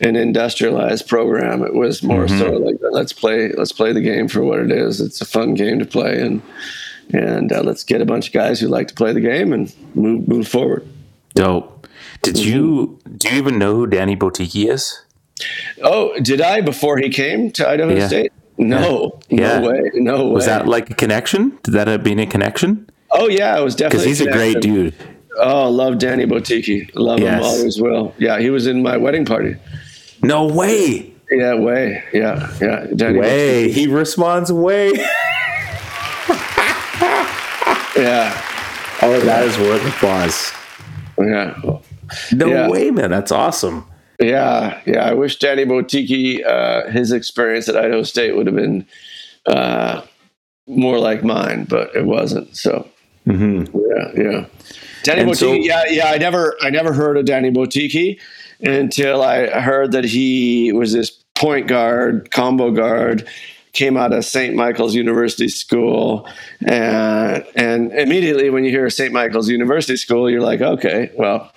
an 0.00 0.16
industrialized 0.16 1.08
program. 1.08 1.62
It 1.62 1.74
was 1.74 2.02
more 2.02 2.26
mm-hmm. 2.26 2.38
so 2.38 2.52
like 2.52 2.76
let's 2.92 3.12
play 3.12 3.52
let's 3.52 3.72
play 3.72 3.92
the 3.92 4.02
game 4.02 4.28
for 4.28 4.42
what 4.42 4.58
it 4.58 4.70
is. 4.70 5.00
It's 5.00 5.20
a 5.20 5.24
fun 5.24 5.54
game 5.54 5.78
to 5.78 5.86
play, 5.86 6.20
and 6.20 6.42
and 7.12 7.52
uh, 7.52 7.62
let's 7.62 7.84
get 7.84 8.02
a 8.02 8.06
bunch 8.06 8.28
of 8.28 8.32
guys 8.34 8.60
who 8.60 8.68
like 8.68 8.88
to 8.88 8.94
play 8.94 9.12
the 9.12 9.20
game 9.20 9.52
and 9.52 9.74
move 9.94 10.28
move 10.28 10.46
forward. 10.46 10.86
Dope. 11.34 11.86
Did 12.22 12.34
mm-hmm. 12.34 12.54
you 12.54 13.00
do 13.16 13.28
you 13.28 13.38
even 13.38 13.58
know 13.58 13.74
who 13.76 13.86
Danny 13.86 14.16
Bottiki 14.16 14.70
is? 14.70 15.00
Oh, 15.82 16.18
did 16.20 16.40
I 16.40 16.60
before 16.60 16.98
he 16.98 17.08
came 17.08 17.50
to 17.52 17.68
Idaho 17.68 17.94
yeah. 17.94 18.06
State? 18.06 18.32
No, 18.58 19.20
yeah. 19.28 19.58
no 19.58 19.68
way, 19.68 19.90
no 19.94 20.26
way. 20.26 20.32
Was 20.32 20.46
that 20.46 20.66
like 20.66 20.90
a 20.90 20.94
connection? 20.94 21.58
Did 21.62 21.72
that 21.72 21.88
have 21.88 22.02
been 22.02 22.18
a 22.18 22.26
connection? 22.26 22.88
Oh 23.10 23.28
yeah, 23.28 23.58
it 23.58 23.62
was 23.62 23.74
definitely 23.74 24.06
because 24.06 24.18
he's 24.18 24.26
a 24.26 24.32
great 24.32 24.60
dude. 24.60 24.94
Oh, 25.38 25.68
love 25.70 25.98
Danny 25.98 26.24
Bottiki. 26.24 26.90
Love 26.94 27.20
yes. 27.20 27.38
him 27.38 27.42
always 27.42 27.80
will. 27.80 28.14
Yeah, 28.18 28.38
he 28.38 28.50
was 28.50 28.66
in 28.66 28.82
my 28.82 28.96
wedding 28.96 29.24
party. 29.24 29.56
No 30.22 30.46
way. 30.46 31.14
Yeah, 31.30 31.54
way. 31.54 32.02
Yeah, 32.12 32.52
yeah. 32.60 32.86
Danny 32.94 33.18
way. 33.18 33.70
He 33.70 33.86
responds 33.86 34.52
way. 34.52 34.92
yeah. 37.96 38.42
Oh, 39.02 39.20
that 39.24 39.44
is 39.44 39.58
worth 39.58 39.86
applause. 39.86 40.52
Yeah. 41.18 41.58
No 42.32 42.46
yeah. 42.46 42.68
way, 42.68 42.90
man. 42.90 43.10
That's 43.10 43.32
awesome. 43.32 43.86
Yeah, 44.20 44.80
yeah. 44.86 45.04
I 45.04 45.12
wish 45.12 45.38
Danny 45.38 45.64
Bottiki, 45.64 46.44
uh, 46.46 46.90
his 46.90 47.12
experience 47.12 47.68
at 47.68 47.76
Idaho 47.76 48.02
State 48.02 48.34
would 48.36 48.46
have 48.46 48.56
been 48.56 48.86
uh, 49.44 50.02
more 50.66 50.98
like 50.98 51.22
mine, 51.22 51.64
but 51.64 51.94
it 51.94 52.06
wasn't. 52.06 52.56
So 52.56 52.88
Mm-hmm. 53.26 53.76
Yeah, 53.76 54.24
yeah. 54.24 54.46
Danny 55.02 55.22
Bottiki, 55.24 55.36
so, 55.36 55.52
yeah, 55.52 55.84
yeah. 55.88 56.06
I 56.06 56.18
never, 56.18 56.56
I 56.60 56.70
never 56.70 56.92
heard 56.92 57.16
of 57.16 57.26
Danny 57.26 57.50
Bottiki 57.50 58.18
until 58.60 59.22
I 59.22 59.46
heard 59.60 59.92
that 59.92 60.04
he 60.04 60.72
was 60.72 60.92
this 60.92 61.10
point 61.34 61.68
guard, 61.68 62.30
combo 62.30 62.70
guard, 62.70 63.28
came 63.72 63.96
out 63.96 64.12
of 64.12 64.24
St. 64.24 64.54
Michael's 64.54 64.94
University 64.94 65.48
School, 65.48 66.28
and 66.66 67.44
and 67.54 67.92
immediately 67.92 68.50
when 68.50 68.64
you 68.64 68.70
hear 68.70 68.88
St. 68.90 69.12
Michael's 69.12 69.48
University 69.48 69.96
School, 69.96 70.30
you're 70.30 70.40
like, 70.40 70.60
okay, 70.60 71.10
well, 71.14 71.52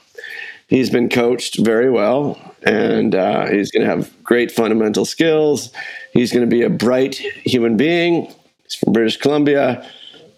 he's 0.68 0.90
been 0.90 1.08
coached 1.08 1.60
very 1.60 1.90
well, 1.90 2.38
and 2.64 3.16
uh, 3.16 3.48
he's 3.48 3.72
going 3.72 3.88
to 3.88 3.90
have 3.90 4.12
great 4.24 4.52
fundamental 4.52 5.06
skills. 5.06 5.72
He's 6.14 6.32
going 6.32 6.48
to 6.48 6.56
be 6.56 6.64
a 6.64 6.70
bright 6.70 7.16
human 7.16 7.78
being. 7.78 8.34
He's 8.64 8.76
from 8.76 8.94
British 8.94 9.18
Columbia. 9.18 9.88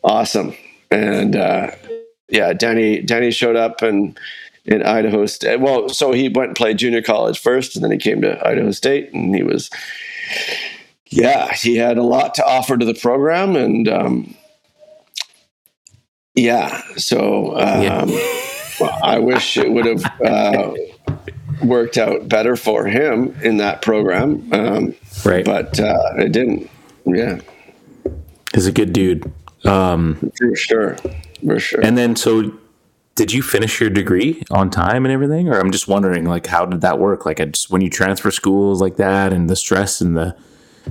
Awesome 0.04 0.56
and 0.92 1.36
uh, 1.36 1.72
yeah, 2.30 2.54
Danny 2.54 3.02
Danny 3.02 3.32
showed 3.32 3.56
up 3.56 3.82
and 3.82 4.20
in 4.66 4.84
Idaho 4.84 5.26
State. 5.26 5.60
Well, 5.60 5.90
so 5.90 6.12
he 6.12 6.30
went 6.30 6.50
and 6.50 6.56
played 6.56 6.78
junior 6.78 7.02
college 7.02 7.40
first, 7.40 7.76
and 7.76 7.84
then 7.84 7.92
he 7.92 7.98
came 7.98 8.22
to 8.22 8.48
Idaho 8.48 8.72
State, 8.72 9.12
and 9.14 9.36
he 9.36 9.44
was, 9.44 9.70
yeah, 11.08 11.54
he 11.54 11.78
had 11.78 11.98
a 11.98 12.04
lot 12.04 12.36
to 12.36 12.46
offer 12.46 12.78
to 12.78 12.86
the 12.86 12.94
program, 12.94 13.56
and 13.56 13.88
um, 13.88 14.36
yeah, 16.36 16.82
so 16.98 17.58
um, 17.58 17.82
yeah. 17.82 18.06
Well, 18.80 19.00
I 19.04 19.20
wish 19.20 19.58
it 19.58 19.72
would 19.72 19.86
have 19.86 20.22
uh, 20.22 20.74
worked 21.64 21.98
out 21.98 22.28
better 22.28 22.56
for 22.56 22.86
him 22.86 23.36
in 23.44 23.58
that 23.58 23.82
program, 23.82 24.52
um, 24.54 24.96
right? 25.26 25.46
But 25.46 25.80
uh, 25.80 26.14
it 26.18 26.32
didn't. 26.32 26.70
Yeah, 27.06 27.42
he's 28.54 28.68
a 28.68 28.72
good 28.72 28.94
dude 28.94 29.32
Um, 29.66 30.32
for 30.38 30.56
sure, 30.56 30.98
for 31.46 31.60
sure. 31.60 31.82
And 31.82 31.98
then, 31.98 32.16
so 32.16 32.54
did 33.16 33.32
you 33.32 33.42
finish 33.42 33.80
your 33.80 33.90
degree 33.90 34.44
on 34.50 34.70
time 34.70 35.06
and 35.06 35.12
everything, 35.12 35.50
or 35.50 35.60
I'm 35.60 35.72
just 35.72 35.88
wondering, 35.88 36.26
like, 36.26 36.48
how 36.48 36.66
did 36.66 36.82
that 36.82 36.98
work? 36.98 37.26
Like, 37.26 37.38
just 37.38 37.70
when 37.70 37.82
you 37.82 37.90
transfer 37.90 38.32
schools 38.32 38.82
like 38.82 38.96
that, 38.96 39.34
and 39.34 39.50
the 39.50 39.56
stress 39.56 40.02
and 40.02 40.18
the 40.18 40.36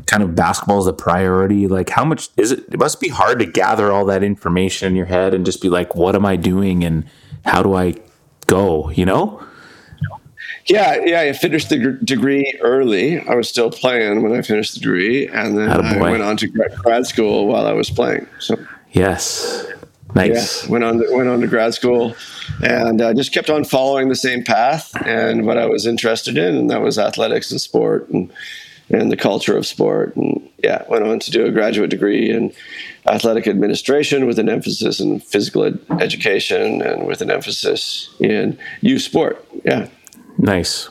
kind 0.07 0.23
of 0.23 0.37
basketball 0.37 0.79
is 0.79 0.87
a 0.87 0.93
priority. 0.93 1.67
Like, 1.67 1.89
how 1.89 2.05
much 2.05 2.29
is 2.37 2.53
it? 2.53 2.61
It 2.73 2.79
must 2.79 3.01
be 3.01 3.09
hard 3.09 3.41
to 3.41 3.47
gather 3.47 3.91
all 3.91 4.05
that 4.07 4.23
information 4.23 4.89
in 4.89 4.95
your 4.95 5.07
head 5.07 5.35
and 5.35 5.45
just 5.45 5.61
be 5.61 5.69
like, 5.69 5.95
what 5.97 6.15
am 6.15 6.25
I 6.25 6.37
doing, 6.37 6.85
and 6.85 7.05
how 7.45 7.63
do 7.63 7.75
I 7.75 7.95
go? 8.47 8.91
You 8.91 9.07
know? 9.07 9.45
Yeah, 10.71 11.01
yeah. 11.05 11.21
I 11.21 11.33
finished 11.33 11.69
the 11.69 11.99
degree 12.05 12.57
early. 12.63 13.21
I 13.21 13.35
was 13.35 13.49
still 13.49 13.71
playing 13.71 14.23
when 14.23 14.33
I 14.33 14.43
finished 14.43 14.75
the 14.75 14.81
degree, 14.81 15.27
and 15.27 15.59
then 15.59 15.69
I 15.69 15.99
went 15.99 16.23
on 16.23 16.37
to 16.39 16.47
grad 16.47 17.07
school 17.07 17.47
while 17.47 17.67
I 17.67 17.73
was 17.73 17.91
playing. 17.91 18.27
So 18.39 18.57
yes, 18.93 19.67
nice. 20.15 20.65
Yeah, 20.65 20.71
went 20.71 20.85
on 20.85 20.99
to, 20.99 21.07
went 21.11 21.29
on 21.29 21.41
to 21.41 21.49
grad 21.49 21.75
school, 21.75 22.15
and 22.63 23.01
uh, 23.01 23.15
just 23.15 23.33
kept 23.33 23.51
on 23.51 23.65
following 23.65 24.09
the 24.09 24.17
same 24.17 24.45
path 24.45 24.95
and 25.05 25.45
what 25.45 25.59
I 25.59 25.67
was 25.67 25.87
interested 25.87 26.39
in, 26.39 26.55
and 26.55 26.71
that 26.71 26.81
was 26.81 26.99
athletics 26.99 27.51
and 27.51 27.61
sport 27.61 28.09
and 28.09 28.33
and 28.91 29.11
the 29.11 29.17
culture 29.17 29.57
of 29.57 29.67
sport. 29.67 30.15
And 30.15 30.49
yeah, 30.63 30.85
went 30.89 31.05
on 31.05 31.19
to 31.19 31.31
do 31.31 31.47
a 31.47 31.51
graduate 31.51 31.91
degree 31.91 32.31
in 32.31 32.53
athletic 33.07 33.47
administration 33.47 34.27
with 34.27 34.39
an 34.39 34.49
emphasis 34.49 35.01
in 35.01 35.21
physical 35.21 35.65
ed- 35.65 35.81
education 36.01 36.81
and 36.83 37.07
with 37.07 37.23
an 37.23 37.31
emphasis 37.31 38.09
in 38.21 38.59
youth 38.83 39.03
sport. 39.03 39.45
Yeah. 39.65 39.89
Nice. 40.41 40.89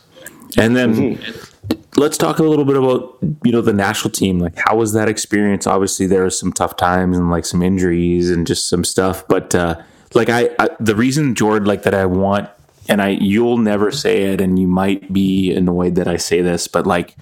And 0.58 0.76
then 0.76 0.96
mm-hmm. 0.96 2.00
let's 2.00 2.18
talk 2.18 2.40
a 2.40 2.44
little 2.44 2.66
bit 2.66 2.78
about 2.78 3.18
you 3.44 3.52
know 3.52 3.62
the 3.62 3.74
national 3.74 4.12
team. 4.12 4.40
Like, 4.40 4.58
how 4.58 4.76
was 4.76 4.94
that 4.94 5.10
experience? 5.10 5.68
Obviously, 5.68 6.06
there 6.06 6.24
was 6.24 6.40
some 6.40 6.54
tough 6.54 6.78
times 6.78 7.18
and 7.18 7.30
like 7.30 7.46
some 7.46 7.62
injuries 7.62 8.30
and 8.30 8.46
just 8.46 8.70
some 8.70 8.84
stuff. 8.84 9.28
But 9.28 9.54
uh, 9.56 9.82
like, 10.14 10.30
I, 10.30 10.50
I 10.60 10.70
the 10.80 10.96
reason 10.96 11.36
Jordan 11.36 11.68
like 11.68 11.84
that 11.84 11.94
I 11.94 12.06
want, 12.06 12.50
and 12.88 13.02
I 13.02 13.10
you'll 13.10 13.58
never 13.58 13.92
say 13.92 14.24
it, 14.24 14.42
and 14.42 14.60
you 14.60 14.68
might 14.68 15.12
be 15.12 15.54
annoyed 15.54 15.96
that 15.96 16.08
I 16.08 16.18
say 16.18 16.42
this, 16.42 16.68
but 16.68 16.86
like, 16.86 17.16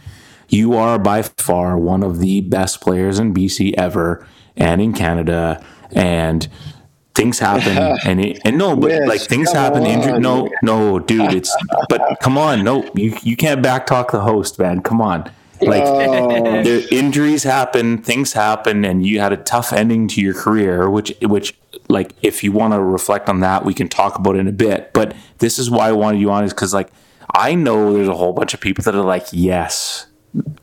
you 0.50 0.74
are 0.74 1.00
by 1.00 1.22
far 1.22 1.78
one 1.78 2.04
of 2.04 2.20
the 2.20 2.42
best 2.42 2.82
players 2.82 3.20
in 3.20 3.34
BC 3.34 3.74
ever 3.78 4.26
and 4.58 4.82
in 4.82 4.94
Canada, 4.94 5.64
and 5.92 6.48
things 7.18 7.40
happen 7.40 7.78
and 8.06 8.24
it, 8.24 8.40
and 8.46 8.58
no 8.58 8.76
but 8.76 8.92
yes, 8.92 9.08
like 9.08 9.22
things 9.22 9.52
happen 9.52 9.86
injury 9.86 10.20
no 10.20 10.50
no 10.62 11.00
dude 11.00 11.34
it's 11.34 11.54
but 11.90 12.02
come 12.22 12.38
on 12.38 12.64
no 12.64 12.90
you 12.94 13.18
you 13.24 13.36
can't 13.36 13.62
backtalk 13.62 14.12
the 14.12 14.22
host 14.22 14.58
man 14.60 14.82
come 14.82 15.02
on 15.02 15.30
like 15.62 15.82
oh. 15.84 16.62
the 16.62 16.88
injuries 16.94 17.44
happen 17.44 17.98
things 17.98 18.34
happen 18.34 18.86
and 18.86 19.06
you 19.06 19.20
had 19.20 19.34
a 19.34 19.38
tough 19.38 19.74
ending 19.74 20.08
to 20.08 20.22
your 20.22 20.36
career 20.36 20.88
which 20.90 21.12
which 21.24 21.58
like 21.90 22.14
if 22.22 22.44
you 22.44 22.52
want 22.52 22.74
to 22.74 22.82
reflect 22.82 23.28
on 23.28 23.40
that 23.40 23.66
we 23.66 23.74
can 23.74 23.90
talk 23.90 24.20
about 24.20 24.36
it 24.36 24.40
in 24.40 24.48
a 24.48 24.52
bit 24.52 24.94
but 24.94 25.16
this 25.40 25.58
is 25.58 25.72
why 25.72 25.88
i 25.88 25.92
wanted 25.92 26.22
you 26.22 26.30
on 26.30 26.44
is 26.44 26.54
because 26.54 26.76
like 26.76 26.92
i 27.34 27.56
know 27.56 27.92
there's 27.92 28.08
a 28.08 28.16
whole 28.16 28.34
bunch 28.34 28.54
of 28.54 28.62
people 28.62 28.84
that 28.84 28.94
are 28.94 29.04
like 29.04 29.26
yes 29.32 30.06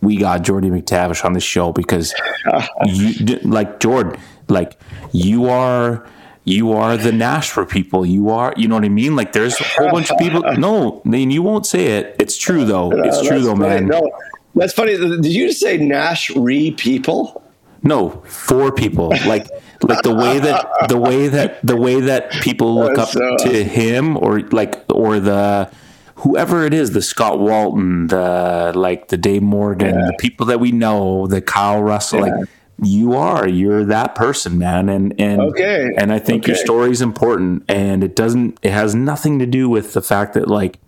we 0.01 0.17
got 0.17 0.43
Jordie 0.43 0.71
McTavish 0.71 1.25
on 1.25 1.33
the 1.33 1.41
show 1.41 1.73
because 1.73 2.15
you 2.87 3.39
like 3.43 3.81
Jordan, 3.81 4.21
like 4.49 4.79
you 5.13 5.47
are 5.47 6.07
you 6.45 6.73
are 6.73 6.97
the 6.97 7.13
Nash 7.13 7.51
for 7.51 7.65
people. 7.65 8.05
You 8.05 8.29
are, 8.31 8.53
you 8.57 8.69
know 8.69 8.75
what 8.75 8.85
I 8.85 8.91
mean? 8.91 9.17
Like 9.17 9.33
there's 9.33 9.59
a 9.61 9.65
whole 9.65 9.91
bunch 9.91 10.11
of 10.11 10.19
people. 10.19 10.43
No, 10.59 11.03
I 11.05 11.09
mean, 11.09 11.31
you 11.31 11.43
won't 11.43 11.67
say 11.67 11.99
it. 11.99 12.17
It's 12.19 12.37
true 12.37 12.65
though. 12.65 12.93
It's 12.93 13.27
true 13.27 13.41
though, 13.41 13.57
funny. 13.57 13.87
man. 13.87 13.87
No, 13.89 14.11
that's 14.55 14.73
funny. 14.73 14.97
Did 14.97 15.27
you 15.27 15.49
just 15.49 15.61
say 15.61 15.79
Nash 15.79 16.31
re 16.31 16.71
people? 16.73 17.43
No, 17.83 18.11
for 18.27 18.71
people. 18.73 19.09
Like 19.27 19.49
like 19.83 20.03
the 20.03 20.15
way 20.15 20.39
that 20.39 20.89
the 20.89 20.99
way 20.99 21.29
that 21.29 21.65
the 21.67 21.77
way 21.77 22.01
that 22.01 22.31
people 22.31 22.75
look 22.81 22.97
that's 22.97 23.17
up 23.17 23.39
to 23.39 23.65
him 23.65 24.17
or 24.17 24.41
like 24.41 24.85
or 24.91 25.21
the 25.21 25.71
whoever 26.17 26.65
it 26.65 26.73
is, 26.73 26.93
the 26.93 27.03
Scott 27.03 27.39
Walton, 27.39 28.09
the 28.09 28.73
like 28.75 29.09
the 29.09 29.17
Dave 29.17 29.43
Morgan, 29.43 29.95
yeah. 29.95 30.07
the 30.07 30.17
people 30.19 30.47
that 30.47 30.61
we 30.61 30.73
know, 30.73 31.27
the 31.27 31.41
Kyle 31.41 31.83
Russell, 31.83 32.27
yeah. 32.27 32.37
like 32.37 32.49
you 32.83 33.15
are. 33.15 33.49
You're 33.49 33.85
that 33.85 34.15
person 34.15 34.59
man. 34.59 34.89
And 34.89 35.19
and 35.21 35.41
okay. 35.41 35.93
and 35.97 36.13
i 36.13 36.19
think 36.19 36.45
okay. 36.45 36.53
your 36.53 36.57
story 36.57 36.91
is 36.91 37.03
important. 37.03 37.65
And 37.69 38.03
it 38.03 38.17
doesn't 38.17 38.59
it 38.63 38.73
has 38.73 38.95
nothing 38.95 39.39
to 39.39 39.47
do 39.47 39.69
with 39.69 39.93
the 39.93 40.03
fact 40.03 40.35
that 40.35 40.49
like 40.49 40.79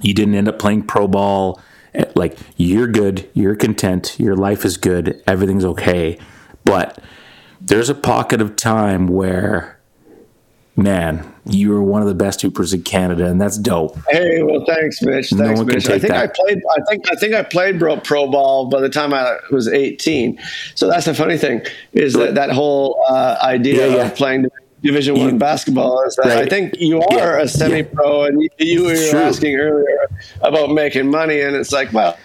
you 0.00 0.14
didn't 0.14 0.34
end 0.34 0.48
up 0.48 0.58
playing 0.58 0.82
pro 0.82 1.08
ball. 1.08 1.60
Eh, 1.94 2.04
like 2.14 2.38
you're 2.56 2.88
good. 2.88 3.28
You're 3.34 3.56
content. 3.56 4.18
Your 4.18 4.36
life 4.36 4.64
is 4.64 4.76
good. 4.76 5.22
Everything's 5.26 5.64
okay. 5.64 6.18
But 6.64 6.98
there's 7.60 7.88
a 7.88 7.94
pocket 7.94 8.40
of 8.40 8.56
time 8.56 9.06
where 9.06 9.73
man 10.76 11.34
you 11.46 11.74
are 11.74 11.82
one 11.82 12.00
of 12.00 12.08
the 12.08 12.14
best 12.14 12.40
hoopers 12.40 12.72
in 12.72 12.82
Canada, 12.82 13.26
and 13.26 13.40
that's 13.40 13.58
dope. 13.58 13.98
Hey, 14.08 14.42
well, 14.42 14.64
thanks, 14.66 15.02
Mitch. 15.02 15.30
Thanks, 15.30 15.60
no 15.60 15.64
Mitch. 15.64 15.86
I 15.88 15.98
think 15.98 16.12
that. 16.12 16.22
I 16.22 16.26
played. 16.26 16.62
I 16.70 16.80
think 16.88 17.12
I 17.12 17.16
think 17.16 17.34
I 17.34 17.42
played 17.42 17.78
pro, 17.78 17.98
pro 17.98 18.30
ball 18.30 18.66
by 18.66 18.80
the 18.80 18.88
time 18.88 19.12
I 19.12 19.36
was 19.50 19.68
18. 19.68 20.38
So 20.74 20.88
that's 20.88 21.04
the 21.04 21.14
funny 21.14 21.36
thing 21.36 21.62
is 21.92 22.14
that 22.14 22.34
that 22.36 22.50
whole 22.50 23.04
uh, 23.08 23.36
idea 23.42 23.88
yeah, 23.88 23.96
yeah. 23.96 24.06
of 24.06 24.14
playing 24.14 24.46
Division 24.84 25.18
One 25.18 25.38
basketball 25.38 26.04
is 26.04 26.14
that 26.16 26.26
right. 26.26 26.38
I 26.40 26.46
think 26.46 26.78
you 26.78 27.00
are 27.00 27.38
yeah. 27.38 27.40
a 27.40 27.48
semi-pro, 27.48 28.20
yeah. 28.20 28.28
and 28.28 28.42
you, 28.42 28.48
you 28.58 28.84
were 28.84 28.94
True. 28.94 29.18
asking 29.18 29.56
earlier 29.56 30.10
about 30.42 30.72
making 30.72 31.10
money, 31.10 31.40
and 31.40 31.56
it's 31.56 31.72
like, 31.72 31.90
well, 31.94 32.18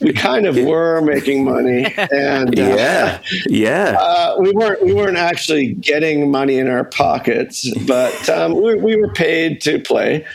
we 0.00 0.12
kind 0.12 0.44
of 0.44 0.56
were 0.56 1.00
making 1.02 1.44
money, 1.44 1.84
and 2.12 2.58
uh, 2.58 2.62
yeah, 2.62 3.22
yeah, 3.46 3.96
uh, 4.00 4.36
we 4.40 4.50
weren't 4.50 4.82
we 4.82 4.92
weren't 4.92 5.16
actually 5.16 5.74
getting 5.74 6.32
money 6.32 6.58
in 6.58 6.68
our 6.68 6.82
pockets, 6.82 7.72
but 7.86 8.28
um, 8.28 8.60
we, 8.60 8.74
we 8.74 8.96
were 8.96 9.12
paid 9.12 9.60
to 9.60 9.78
play, 9.78 10.26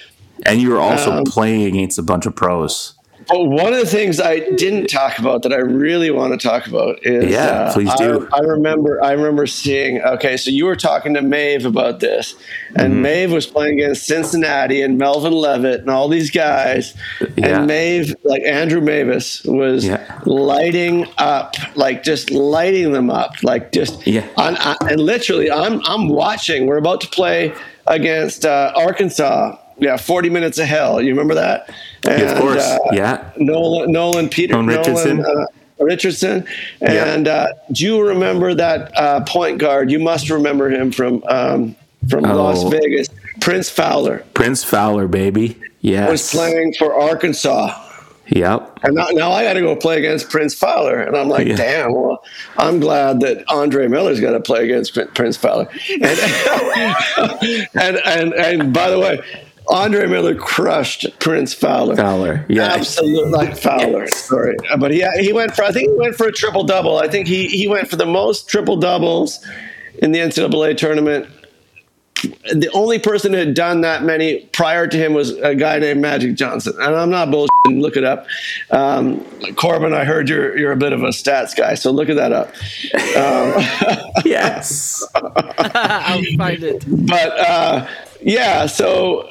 and 0.45 0.61
you 0.61 0.69
were 0.69 0.79
also 0.79 1.11
um, 1.11 1.25
playing 1.25 1.63
against 1.63 1.99
a 1.99 2.03
bunch 2.03 2.25
of 2.25 2.37
pros. 2.37 2.95
But 3.29 3.45
one 3.45 3.73
of 3.73 3.79
the 3.79 3.85
things 3.85 4.19
I 4.19 4.39
didn't 4.39 4.87
talk 4.87 5.19
about 5.19 5.43
that 5.43 5.53
I 5.53 5.57
really 5.57 6.09
want 6.09 6.39
to 6.39 6.47
talk 6.47 6.65
about 6.65 7.05
is 7.05 7.31
yeah, 7.31 7.45
uh, 7.45 7.73
please 7.73 7.93
do. 7.95 8.27
I, 8.33 8.37
I, 8.37 8.41
remember 8.41 9.03
I 9.03 9.11
remember 9.11 9.45
seeing. 9.45 10.01
Okay, 10.01 10.35
so 10.35 10.49
you 10.49 10.65
were 10.65 10.75
talking 10.75 11.13
to 11.13 11.21
Maeve 11.21 11.65
about 11.65 11.99
this, 11.99 12.35
and 12.75 12.93
mm-hmm. 12.93 13.01
Maeve 13.03 13.31
was 13.31 13.45
playing 13.45 13.79
against 13.79 14.07
Cincinnati 14.07 14.81
and 14.81 14.97
Melvin 14.97 15.33
Levett 15.33 15.79
and 15.79 15.89
all 15.89 16.07
these 16.07 16.31
guys, 16.31 16.95
yeah. 17.37 17.59
and 17.59 17.67
Maeve, 17.67 18.15
like 18.23 18.41
Andrew 18.43 18.81
Mavis, 18.81 19.43
was 19.43 19.85
yeah. 19.85 20.19
lighting 20.25 21.07
up, 21.17 21.55
like 21.75 22.03
just 22.03 22.31
lighting 22.31 22.93
them 22.93 23.09
up, 23.09 23.31
like 23.43 23.71
just 23.71 24.07
yeah. 24.07 24.27
On, 24.37 24.57
on, 24.57 24.75
and 24.89 24.99
literally, 24.99 25.51
I'm 25.51 25.81
I'm 25.85 26.09
watching. 26.09 26.65
We're 26.65 26.77
about 26.77 27.01
to 27.01 27.07
play 27.07 27.53
against 27.85 28.45
uh, 28.45 28.71
Arkansas. 28.75 29.57
Yeah, 29.79 29.97
40 29.97 30.29
minutes 30.29 30.57
of 30.57 30.67
hell. 30.67 31.01
You 31.01 31.09
remember 31.09 31.35
that? 31.35 31.73
And, 32.07 32.23
of 32.23 32.37
course, 32.37 32.63
uh, 32.63 32.79
yeah. 32.91 33.31
Nolan, 33.37 33.91
Nolan 33.91 34.29
Peter, 34.29 34.53
Nolan 34.53 34.67
Richardson. 34.67 35.25
Uh, 35.25 35.45
Richardson. 35.79 36.45
And 36.81 37.27
uh, 37.27 37.47
do 37.71 37.85
you 37.85 38.05
remember 38.05 38.53
that 38.53 38.97
uh, 38.97 39.21
point 39.21 39.57
guard? 39.57 39.89
You 39.91 39.99
must 39.99 40.29
remember 40.29 40.69
him 40.69 40.91
from 40.91 41.23
um, 41.27 41.75
from 42.09 42.25
oh. 42.25 42.35
Las 42.35 42.63
Vegas, 42.63 43.09
Prince 43.41 43.69
Fowler. 43.69 44.25
Prince 44.33 44.63
Fowler, 44.63 45.07
baby. 45.07 45.59
Yes. 45.81 46.09
Was 46.09 46.31
playing 46.31 46.73
for 46.77 46.93
Arkansas. 46.93 47.85
Yep. 48.27 48.79
And 48.83 48.95
now, 48.95 49.07
now 49.11 49.31
I 49.31 49.43
got 49.43 49.53
to 49.53 49.61
go 49.61 49.75
play 49.75 49.97
against 49.97 50.29
Prince 50.29 50.53
Fowler. 50.53 51.01
And 51.01 51.17
I'm 51.17 51.29
like, 51.29 51.47
yeah. 51.47 51.55
damn, 51.55 51.93
well, 51.93 52.23
I'm 52.57 52.79
glad 52.79 53.21
that 53.21 53.43
Andre 53.49 53.87
Miller's 53.87 54.19
got 54.19 54.33
to 54.33 54.39
play 54.39 54.65
against 54.65 54.97
Prince 55.15 55.35
Fowler. 55.35 55.67
And, 55.89 56.03
and, 57.73 57.97
and, 58.05 58.33
and 58.33 58.73
by 58.73 58.91
the 58.91 58.99
way, 58.99 59.19
Andre 59.69 60.07
Miller 60.07 60.35
crushed 60.35 61.05
Prince 61.19 61.53
Fowler. 61.53 61.95
Fowler, 61.95 62.45
yeah, 62.49 62.63
absolutely 62.63 63.31
like 63.31 63.55
Fowler. 63.55 64.05
Yes. 64.05 64.15
Sorry, 64.25 64.55
but 64.79 64.93
yeah, 64.93 65.11
he 65.19 65.31
went 65.31 65.55
for. 65.55 65.63
I 65.63 65.71
think 65.71 65.89
he 65.89 65.95
went 65.95 66.15
for 66.15 66.27
a 66.27 66.31
triple 66.31 66.63
double. 66.63 66.97
I 66.97 67.07
think 67.07 67.27
he 67.27 67.47
he 67.47 67.67
went 67.67 67.87
for 67.87 67.95
the 67.95 68.05
most 68.05 68.49
triple 68.49 68.77
doubles 68.77 69.45
in 70.01 70.11
the 70.11 70.19
NCAA 70.19 70.75
tournament. 70.75 71.27
The 72.53 72.69
only 72.73 72.99
person 72.99 73.31
who 73.31 73.39
had 73.39 73.53
done 73.53 73.81
that 73.81 74.03
many 74.03 74.41
prior 74.47 74.87
to 74.87 74.97
him 74.97 75.13
was 75.13 75.31
a 75.37 75.55
guy 75.55 75.79
named 75.79 76.01
Magic 76.01 76.35
Johnson, 76.35 76.73
and 76.79 76.95
I'm 76.95 77.09
not 77.09 77.29
bullshitting. 77.29 77.79
Look 77.79 77.95
it 77.95 78.03
up, 78.03 78.25
um, 78.71 79.23
Corbin. 79.55 79.93
I 79.93 80.03
heard 80.03 80.27
you're 80.29 80.57
you're 80.57 80.71
a 80.71 80.77
bit 80.77 80.93
of 80.93 81.03
a 81.03 81.09
stats 81.09 81.55
guy, 81.55 81.75
so 81.75 81.91
look 81.91 82.09
at 82.09 82.15
that 82.15 82.33
up. 82.33 82.49
Um, 83.15 84.11
yes, 84.25 85.07
I'll 85.15 86.23
find 86.37 86.63
it. 86.63 86.83
But 86.87 87.39
uh, 87.39 87.87
yeah, 88.21 88.65
so 88.65 89.29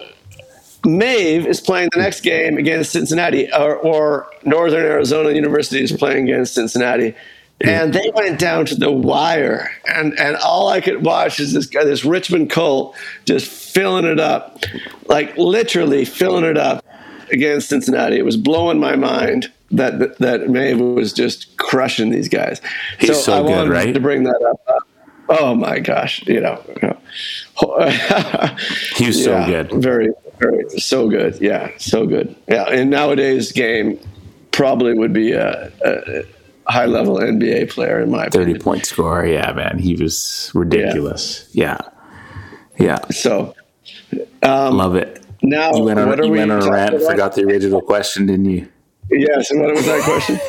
Maeve 0.89 1.47
is 1.47 1.61
playing 1.61 1.91
the 1.93 2.01
next 2.01 2.23
game 2.23 2.57
against 2.57 2.93
Cincinnati, 2.93 3.53
or, 3.53 3.77
or 3.77 4.31
Northern 4.45 4.85
Arizona 4.85 5.31
University 5.31 5.83
is 5.83 5.93
playing 5.93 6.25
against 6.29 6.55
Cincinnati. 6.55 7.15
And 7.61 7.93
they 7.93 8.11
went 8.15 8.39
down 8.39 8.67
to 8.67 8.77
the 8.77 8.91
wire, 8.93 9.71
and, 9.87 10.17
and 10.19 10.37
all 10.37 10.69
I 10.69 10.81
could 10.81 11.05
watch 11.05 11.41
is 11.41 11.53
this 11.53 11.67
guy, 11.67 11.85
this 11.85 12.05
Richmond 12.05 12.51
Colt, 12.51 12.97
just 13.25 13.51
filling 13.51 14.05
it 14.05 14.21
up, 14.21 14.63
like 15.09 15.37
literally 15.37 16.05
filling 16.05 16.45
it 16.45 16.57
up 16.57 16.85
against 17.33 17.69
Cincinnati. 17.69 18.17
It 18.17 18.25
was 18.25 18.37
blowing 18.37 18.79
my 18.79 18.95
mind 18.95 19.53
that 19.73 19.99
that, 19.99 20.19
that 20.19 20.49
Maeve 20.49 20.79
was 20.79 21.13
just 21.13 21.57
crushing 21.57 22.11
these 22.11 22.29
guys. 22.29 22.61
He's 23.01 23.17
so, 23.17 23.23
so 23.23 23.45
I 23.45 23.49
good, 23.49 23.69
right? 23.69 23.93
To 23.93 24.01
bring 24.01 24.23
that 24.23 24.57
up, 24.69 24.85
Oh 25.29 25.55
my 25.55 25.79
gosh, 25.79 26.27
you 26.27 26.41
know. 26.41 26.63
he 28.97 29.07
was 29.07 29.23
so 29.23 29.33
Yeah, 29.33 29.47
good. 29.47 29.73
Very, 29.73 30.11
very, 30.39 30.69
so 30.79 31.09
good. 31.09 31.39
Yeah, 31.41 31.71
so 31.79 32.07
good. 32.07 32.35
Yeah, 32.49 32.65
and 32.65 32.91
nowadays 32.91 33.53
game 33.53 33.99
probably 34.53 34.95
would 34.95 35.13
be 35.13 35.33
a, 35.33 35.71
a 35.85 36.23
high 36.71 36.87
level 36.87 37.17
NBA 37.19 37.71
player 37.71 38.01
in 38.01 38.11
my 38.11 38.25
30 38.25 38.39
opinion. 38.39 38.61
point 38.61 38.87
scorer. 38.87 39.27
Yeah, 39.27 39.53
man. 39.53 39.79
He 39.79 39.95
was 39.95 40.51
ridiculous. 40.55 41.49
Yeah. 41.53 41.79
Yeah. 42.79 42.99
So 43.11 43.55
um, 44.43 44.77
Love 44.77 44.95
it. 44.97 45.25
now, 45.43 45.73
You 45.75 45.85
went 45.85 45.99
on, 45.99 46.09
what 46.09 46.21
are 46.21 46.25
you 46.25 46.33
we 46.33 46.39
went 46.39 46.51
on 46.53 46.63
a 46.63 46.71
rant, 46.71 46.95
about? 46.95 47.11
forgot 47.11 47.35
the 47.35 47.43
original 47.45 47.81
question, 47.81 48.27
didn't 48.27 48.47
you? 48.47 48.69
Yes, 49.11 49.51
and 49.51 49.61
what 49.63 49.75
was 49.75 49.87
that 49.87 50.03
question? 50.03 50.41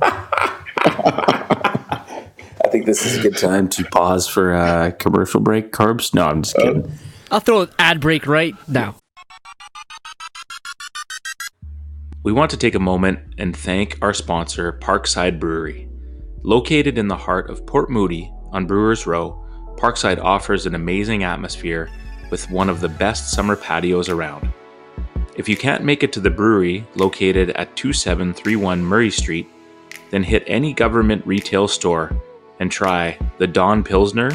I 2.64 2.70
think 2.70 2.86
this 2.86 3.04
is 3.04 3.18
a 3.18 3.22
good 3.22 3.36
time 3.36 3.68
to 3.70 3.84
pause 3.84 4.28
for 4.28 4.54
a 4.54 4.92
commercial 4.92 5.40
break. 5.40 5.72
Carbs? 5.72 6.14
No, 6.14 6.26
I'm 6.26 6.42
just 6.42 6.56
uh, 6.58 6.62
kidding. 6.62 6.92
I'll 7.30 7.40
throw 7.40 7.62
an 7.62 7.70
ad 7.78 8.00
break 8.00 8.26
right 8.26 8.54
now. 8.68 8.96
We 12.24 12.32
want 12.32 12.50
to 12.50 12.56
take 12.56 12.74
a 12.74 12.80
moment 12.80 13.20
and 13.38 13.56
thank 13.56 13.96
our 14.02 14.12
sponsor, 14.12 14.72
Parkside 14.72 15.38
Brewery. 15.38 15.88
Located 16.42 16.98
in 16.98 17.06
the 17.06 17.16
heart 17.16 17.48
of 17.48 17.64
Port 17.64 17.90
Moody 17.90 18.32
on 18.50 18.66
Brewers 18.66 19.06
Row, 19.06 19.44
Parkside 19.76 20.18
offers 20.18 20.66
an 20.66 20.74
amazing 20.74 21.22
atmosphere 21.22 21.88
with 22.32 22.50
one 22.50 22.68
of 22.68 22.80
the 22.80 22.88
best 22.88 23.30
summer 23.30 23.54
patios 23.54 24.08
around. 24.08 24.52
If 25.36 25.48
you 25.48 25.56
can't 25.56 25.84
make 25.84 26.02
it 26.02 26.12
to 26.14 26.20
the 26.20 26.28
brewery 26.28 26.84
located 26.96 27.50
at 27.50 27.76
2731 27.76 28.84
Murray 28.84 29.12
Street, 29.12 29.48
then 30.10 30.24
hit 30.24 30.42
any 30.48 30.72
government 30.72 31.24
retail 31.24 31.68
store 31.68 32.10
and 32.58 32.70
try 32.70 33.16
the 33.38 33.46
Dawn 33.46 33.84
Pilsner, 33.84 34.32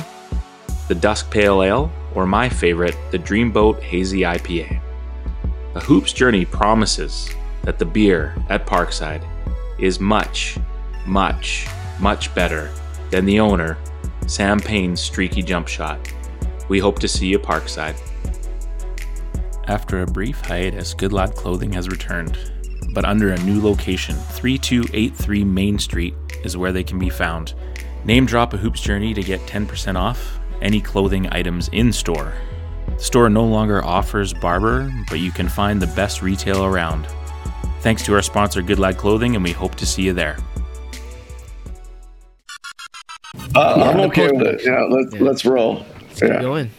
the 0.87 0.95
Dusk 0.95 1.29
Pale 1.29 1.63
Ale, 1.63 1.91
or 2.15 2.25
my 2.25 2.47
favorite, 2.47 2.95
the 3.11 3.19
Dreamboat 3.19 3.81
Hazy 3.81 4.21
IPA. 4.21 4.79
A 5.75 5.81
Hoops 5.81 6.13
Journey 6.13 6.45
promises 6.45 7.29
that 7.63 7.79
the 7.79 7.85
beer 7.85 8.35
at 8.49 8.65
Parkside 8.65 9.25
is 9.79 9.99
much, 9.99 10.57
much, 11.05 11.67
much 11.99 12.33
better 12.35 12.71
than 13.09 13.25
the 13.25 13.39
owner, 13.39 13.77
Sam 14.27 14.59
Payne's 14.59 15.01
streaky 15.01 15.41
jump 15.41 15.67
shot. 15.67 15.99
We 16.69 16.79
hope 16.79 16.99
to 16.99 17.07
see 17.07 17.27
you 17.27 17.39
Parkside. 17.39 17.99
After 19.67 20.01
a 20.01 20.07
brief 20.07 20.41
hiatus, 20.41 20.93
Good 20.93 21.13
Lad 21.13 21.35
Clothing 21.35 21.71
has 21.73 21.89
returned, 21.89 22.37
but 22.93 23.05
under 23.05 23.31
a 23.31 23.43
new 23.43 23.61
location. 23.61 24.15
3283 24.15 25.43
Main 25.43 25.79
Street 25.79 26.15
is 26.43 26.57
where 26.57 26.71
they 26.71 26.83
can 26.83 26.99
be 26.99 27.09
found. 27.09 27.53
Name 28.05 28.25
drop 28.25 28.53
a 28.53 28.57
Hoops 28.57 28.81
Journey 28.81 29.13
to 29.13 29.23
get 29.23 29.39
10% 29.41 29.95
off 29.95 30.39
any 30.61 30.81
clothing 30.81 31.27
items 31.31 31.69
in 31.69 31.91
store. 31.91 32.33
The 32.87 33.03
store 33.03 33.29
no 33.29 33.45
longer 33.45 33.83
offers 33.83 34.33
barber, 34.33 34.91
but 35.09 35.19
you 35.19 35.31
can 35.31 35.49
find 35.49 35.81
the 35.81 35.87
best 35.87 36.21
retail 36.21 36.65
around. 36.65 37.07
Thanks 37.83 38.03
to 38.05 38.13
our 38.15 38.21
sponsor, 38.21 38.61
Good 38.61 38.79
Lad 38.79 38.97
Clothing, 38.97 39.35
and 39.35 39.43
we 39.43 39.51
hope 39.51 39.75
to 39.75 39.85
see 39.85 40.03
you 40.03 40.13
there. 40.13 40.37
Uh, 43.55 43.91
I'm 43.93 43.99
okay 44.09 44.31
with 44.31 44.47
it. 44.47 44.61
Yeah, 44.63 44.83
let's 44.89 45.13
let's 45.19 45.45
roll. 45.45 45.85
Keep 46.15 46.23
Yeah. 46.29 46.41
going. 46.41 46.69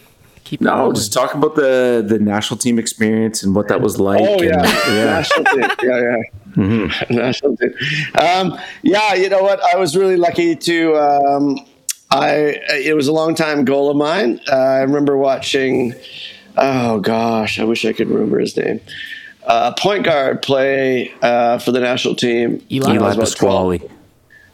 Keep 0.45 0.61
No, 0.61 0.75
going. 0.75 0.95
just 0.95 1.13
talk 1.13 1.33
about 1.35 1.55
the 1.55 2.03
the 2.07 2.17
national 2.19 2.57
team 2.57 2.79
experience 2.79 3.43
and 3.43 3.53
what 3.55 3.67
that 3.67 3.81
was 3.81 3.99
like. 3.99 4.21
Oh 4.21 4.33
and- 4.39 4.43
yeah, 4.43 4.63
yeah. 4.89 5.05
national 5.05 5.45
team. 5.45 5.69
Yeah, 5.83 6.17
yeah. 6.57 7.05
National 7.09 7.57
team. 7.57 7.73
Um, 8.15 8.57
yeah, 8.81 9.13
you 9.13 9.29
know 9.29 9.43
what? 9.43 9.61
I 9.63 9.77
was 9.77 9.95
really 9.95 10.17
lucky 10.17 10.55
to. 10.55 10.95
Um, 10.95 11.59
I 12.09 12.57
it 12.83 12.95
was 12.95 13.07
a 13.07 13.13
long 13.13 13.35
time 13.35 13.63
goal 13.65 13.89
of 13.91 13.97
mine. 13.97 14.39
Uh, 14.51 14.55
I 14.55 14.79
remember 14.81 15.17
watching. 15.17 15.93
Oh 16.57 16.99
gosh, 16.99 17.59
I 17.59 17.63
wish 17.65 17.85
I 17.85 17.91
could 17.93 18.07
remember 18.09 18.39
his 18.39 18.55
name. 18.57 18.79
Uh, 19.45 19.73
point 19.73 20.03
guard 20.03 20.41
play 20.41 21.13
uh, 21.21 21.57
for 21.59 21.71
the 21.71 21.79
national 21.79 22.15
team. 22.15 22.65
Eli 22.71 22.95
Eli 22.95 23.15
was 23.15 23.15
about 23.15 23.37
12. 23.37 23.81
Pasquale. 23.81 23.95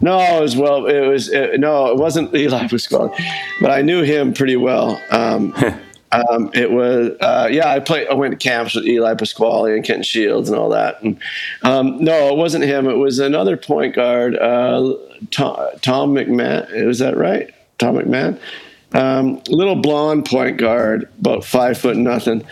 No, 0.02 0.20
it 0.20 0.42
was 0.42 0.58
well. 0.58 0.88
It 0.88 1.08
was 1.08 1.30
it, 1.30 1.60
no, 1.60 1.88
it 1.88 1.98
wasn't 1.98 2.34
Eli 2.36 2.68
Pasquale, 2.68 3.16
but 3.62 3.72
I 3.72 3.82
knew 3.82 4.02
him 4.02 4.34
pretty 4.34 4.58
well. 4.58 5.00
Um, 5.12 5.54
um, 6.12 6.50
it 6.54 6.72
was 6.72 7.12
uh, 7.22 7.48
yeah. 7.52 7.70
I 7.70 7.80
played. 7.80 8.08
I 8.08 8.16
went 8.16 8.32
to 8.32 8.38
camps 8.38 8.76
with 8.76 8.86
Eli 8.86 9.14
Pasquale 9.14 9.76
and 9.76 9.84
Kenton 9.84 10.04
Shields 10.04 10.50
and 10.50 10.58
all 10.58 10.70
that. 10.70 11.02
And 11.04 11.20
um, 11.62 12.04
no, 12.04 12.30
it 12.30 12.38
wasn't 12.38 12.64
him. 12.64 12.88
It 12.88 12.98
was 12.98 13.20
another 13.20 13.56
point 13.56 13.96
guard, 13.96 14.36
uh, 14.36 14.96
Tom, 15.30 15.70
Tom 15.82 16.16
McMahon. 16.16 16.86
Was 16.86 17.00
that 17.00 17.16
right? 17.16 17.54
Tom 17.78 17.96
McMahon. 17.96 18.40
Um, 18.94 19.42
little 19.48 19.76
blonde 19.76 20.26
point 20.26 20.58
guard, 20.58 21.10
about 21.20 21.46
five 21.46 21.78
foot 21.78 21.96
nothing. 21.98 22.44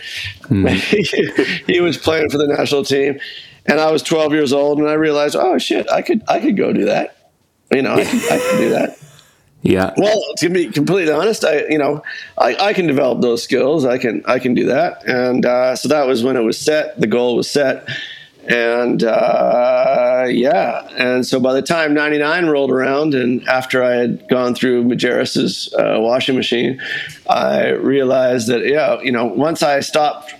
he, 0.48 1.02
he 1.66 1.80
was 1.80 1.98
playing 1.98 2.30
for 2.30 2.38
the 2.38 2.46
national 2.46 2.84
team, 2.84 3.20
and 3.66 3.78
I 3.78 3.90
was 3.90 4.02
12 4.02 4.32
years 4.32 4.52
old, 4.52 4.78
and 4.78 4.88
I 4.88 4.94
realized, 4.94 5.36
oh 5.36 5.58
shit, 5.58 5.90
I 5.90 6.02
could 6.02 6.22
I 6.28 6.40
could 6.40 6.56
go 6.56 6.72
do 6.72 6.86
that. 6.86 7.16
You 7.70 7.82
know, 7.82 7.94
I 7.94 8.04
could, 8.04 8.32
I 8.32 8.38
could 8.38 8.58
do 8.58 8.70
that. 8.70 8.98
Yeah. 9.62 9.92
Well, 9.98 10.22
to 10.38 10.48
be 10.48 10.70
completely 10.70 11.12
honest, 11.12 11.44
I 11.44 11.66
you 11.68 11.76
know 11.76 12.02
I, 12.38 12.56
I 12.56 12.72
can 12.72 12.86
develop 12.86 13.20
those 13.20 13.42
skills. 13.42 13.84
I 13.84 13.98
can 13.98 14.22
I 14.26 14.38
can 14.38 14.54
do 14.54 14.64
that, 14.66 15.06
and 15.06 15.44
uh, 15.44 15.76
so 15.76 15.88
that 15.88 16.06
was 16.06 16.24
when 16.24 16.36
it 16.36 16.40
was 16.40 16.58
set. 16.58 16.98
The 16.98 17.06
goal 17.06 17.36
was 17.36 17.50
set, 17.50 17.86
and 18.50 19.04
uh, 19.04 20.26
yeah, 20.28 20.88
and 20.96 21.24
so 21.24 21.38
by 21.38 21.54
the 21.54 21.62
time 21.62 21.94
'99 21.94 22.46
rolled 22.46 22.72
around, 22.72 23.14
and 23.14 23.46
after 23.48 23.82
I 23.82 23.92
had 23.92 24.28
gone 24.28 24.56
through 24.56 24.84
Majerus's 24.84 25.72
uh, 25.74 25.98
washing 26.00 26.34
machine, 26.34 26.82
I 27.28 27.68
realized 27.68 28.48
that 28.48 28.66
yeah, 28.66 29.00
you 29.02 29.12
know, 29.12 29.24
once 29.24 29.62
I 29.62 29.78
stopped 29.80 30.34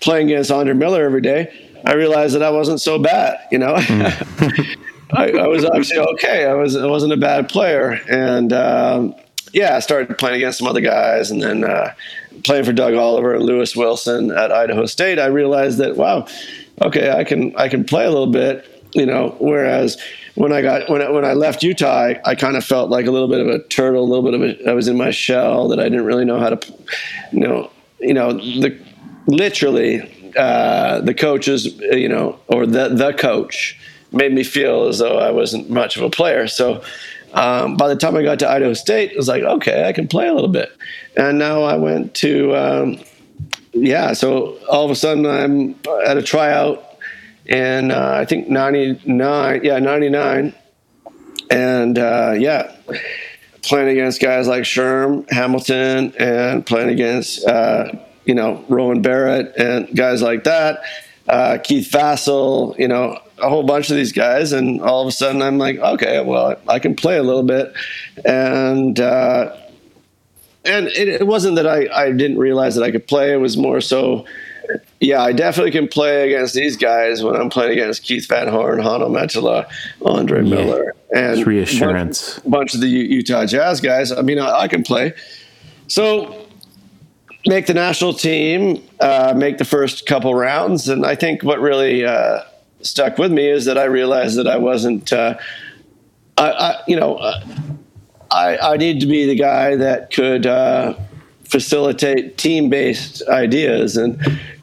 playing 0.00 0.30
against 0.30 0.52
Andre 0.52 0.72
Miller 0.72 1.04
every 1.04 1.20
day, 1.20 1.52
I 1.84 1.94
realized 1.94 2.34
that 2.36 2.44
I 2.44 2.50
wasn't 2.50 2.80
so 2.80 2.98
bad. 2.98 3.38
You 3.50 3.58
know. 3.58 3.74
I, 5.14 5.30
I 5.32 5.46
was 5.46 5.62
actually 5.66 5.98
okay. 6.14 6.46
I 6.46 6.54
was 6.54 6.74
I 6.74 6.86
wasn't 6.86 7.12
a 7.12 7.18
bad 7.18 7.48
player, 7.48 8.00
and 8.08 8.50
um, 8.52 9.14
yeah, 9.52 9.76
I 9.76 9.80
started 9.80 10.16
playing 10.16 10.36
against 10.36 10.58
some 10.58 10.66
other 10.68 10.80
guys, 10.80 11.30
and 11.30 11.42
then 11.42 11.64
uh, 11.64 11.92
playing 12.44 12.64
for 12.64 12.72
Doug 12.72 12.94
Oliver 12.94 13.34
and 13.34 13.44
Lewis 13.44 13.76
Wilson 13.76 14.30
at 14.30 14.50
Idaho 14.50 14.86
State. 14.86 15.18
I 15.18 15.26
realized 15.26 15.78
that 15.78 15.96
wow, 15.96 16.26
okay, 16.86 17.10
I 17.10 17.24
can 17.24 17.54
I 17.56 17.68
can 17.68 17.84
play 17.84 18.04
a 18.04 18.10
little 18.10 18.30
bit, 18.30 18.88
you 18.92 19.06
know. 19.06 19.36
Whereas 19.38 20.00
when 20.34 20.52
I 20.52 20.62
got 20.62 20.88
when 20.88 21.02
I, 21.02 21.10
when 21.10 21.24
I 21.24 21.32
left 21.34 21.62
Utah, 21.62 22.14
I, 22.24 22.34
kind 22.34 22.56
of 22.56 22.64
felt 22.64 22.90
like 22.90 23.06
a 23.06 23.10
little 23.10 23.28
bit 23.28 23.40
of 23.40 23.48
a 23.48 23.62
turtle, 23.68 24.04
a 24.04 24.08
little 24.10 24.24
bit 24.24 24.34
of 24.34 24.42
a 24.42 24.70
I 24.70 24.74
was 24.74 24.88
in 24.88 24.96
my 24.96 25.10
shell 25.10 25.68
that 25.68 25.80
I 25.80 25.84
didn't 25.84 26.04
really 26.04 26.24
know 26.24 26.38
how 26.38 26.50
to, 26.50 26.72
you 27.32 27.40
know, 27.40 27.70
you 28.00 28.14
know 28.14 28.32
the 28.32 28.78
literally 29.26 30.32
uh, 30.36 31.00
the 31.00 31.14
coaches, 31.14 31.66
you 31.66 32.08
know, 32.08 32.38
or 32.48 32.66
the 32.66 32.88
the 32.88 33.12
coach 33.12 33.78
made 34.12 34.32
me 34.32 34.44
feel 34.44 34.88
as 34.88 34.98
though 34.98 35.18
I 35.18 35.30
wasn't 35.30 35.70
much 35.70 35.96
of 35.96 36.02
a 36.02 36.10
player. 36.10 36.46
So 36.46 36.82
um, 37.32 37.76
by 37.76 37.88
the 37.88 37.96
time 37.96 38.14
I 38.16 38.22
got 38.22 38.38
to 38.40 38.48
Idaho 38.48 38.74
State, 38.74 39.12
it 39.12 39.16
was 39.16 39.28
like, 39.28 39.42
okay, 39.42 39.88
I 39.88 39.92
can 39.92 40.06
play 40.06 40.28
a 40.28 40.34
little 40.34 40.50
bit. 40.50 40.70
And 41.16 41.38
now 41.38 41.62
I 41.62 41.76
went 41.76 42.14
to, 42.16 42.54
um, 42.54 43.00
yeah, 43.72 44.12
so 44.12 44.58
all 44.68 44.84
of 44.84 44.90
a 44.90 44.94
sudden 44.94 45.26
I'm 45.26 45.76
at 46.06 46.16
a 46.16 46.22
tryout 46.22 46.84
and 47.48 47.92
uh, 47.92 48.14
I 48.14 48.24
think 48.24 48.48
99, 48.48 49.64
yeah, 49.64 49.78
99. 49.78 50.54
And 51.50 51.98
uh, 51.98 52.34
yeah, 52.38 52.74
playing 53.62 53.88
against 53.88 54.20
guys 54.20 54.46
like 54.48 54.62
Sherm, 54.62 55.30
Hamilton, 55.30 56.14
and 56.18 56.64
playing 56.64 56.90
against, 56.90 57.46
uh, 57.46 57.92
you 58.24 58.34
know, 58.34 58.64
Rowan 58.68 59.02
Barrett 59.02 59.56
and 59.56 59.94
guys 59.94 60.22
like 60.22 60.44
that. 60.44 60.82
Uh, 61.28 61.58
Keith 61.62 61.90
Vassell, 61.90 62.78
you 62.78 62.88
know, 62.88 63.18
a 63.38 63.48
whole 63.48 63.62
bunch 63.64 63.90
of 63.90 63.96
these 63.96 64.12
guys, 64.12 64.52
and 64.52 64.80
all 64.80 65.02
of 65.02 65.08
a 65.08 65.12
sudden 65.12 65.42
I'm 65.42 65.58
like, 65.58 65.78
okay, 65.78 66.22
well, 66.24 66.56
I 66.68 66.78
can 66.78 66.94
play 66.94 67.18
a 67.18 67.22
little 67.22 67.42
bit, 67.42 67.72
and 68.24 68.98
uh, 68.98 69.56
and 70.64 70.88
it, 70.88 71.08
it 71.08 71.26
wasn't 71.26 71.56
that 71.56 71.66
I, 71.66 71.88
I 71.92 72.12
didn't 72.12 72.38
realize 72.38 72.74
that 72.76 72.82
I 72.84 72.90
could 72.90 73.06
play. 73.06 73.32
It 73.32 73.38
was 73.38 73.56
more 73.56 73.80
so, 73.80 74.26
yeah, 75.00 75.20
I 75.22 75.32
definitely 75.32 75.72
can 75.72 75.88
play 75.88 76.26
against 76.26 76.54
these 76.54 76.76
guys 76.76 77.22
when 77.22 77.36
I'm 77.36 77.50
playing 77.50 77.72
against 77.72 78.02
Keith 78.04 78.26
Van 78.28 78.48
Horn, 78.48 78.80
Hanno 78.80 79.08
Möttölä, 79.08 79.66
Andre 80.04 80.42
Miller, 80.42 80.94
and 81.14 81.38
It's 81.38 81.46
reassurance. 81.46 82.38
bunch, 82.38 82.50
bunch 82.50 82.74
of 82.74 82.80
the 82.80 82.88
Utah 82.88 83.44
Jazz 83.46 83.80
guys. 83.80 84.12
I 84.12 84.22
mean, 84.22 84.38
I, 84.38 84.60
I 84.60 84.68
can 84.68 84.82
play. 84.82 85.14
So 85.88 86.46
make 87.46 87.66
the 87.66 87.74
national 87.74 88.14
team, 88.14 88.82
uh, 89.00 89.34
make 89.36 89.58
the 89.58 89.64
first 89.64 90.06
couple 90.06 90.32
rounds, 90.34 90.88
and 90.88 91.04
I 91.04 91.16
think 91.16 91.42
what 91.42 91.60
really 91.60 92.04
uh, 92.04 92.42
stuck 92.82 93.18
with 93.18 93.32
me 93.32 93.50
is 93.50 93.64
that 93.64 93.76
I 93.76 93.84
realized 93.84 94.38
that 94.38 94.46
I 94.46 94.58
wasn't, 94.58 95.12
uh, 95.12 95.36
I, 96.38 96.50
I, 96.50 96.82
you 96.86 96.96
know, 96.96 97.16
uh, 97.16 97.40
I, 98.32 98.56
I 98.72 98.76
need 98.76 99.00
to 99.00 99.06
be 99.06 99.26
the 99.26 99.36
guy 99.36 99.76
that 99.76 100.10
could 100.10 100.46
uh, 100.46 100.94
facilitate 101.44 102.38
team-based 102.38 103.28
ideas, 103.28 103.96
and 103.96 104.20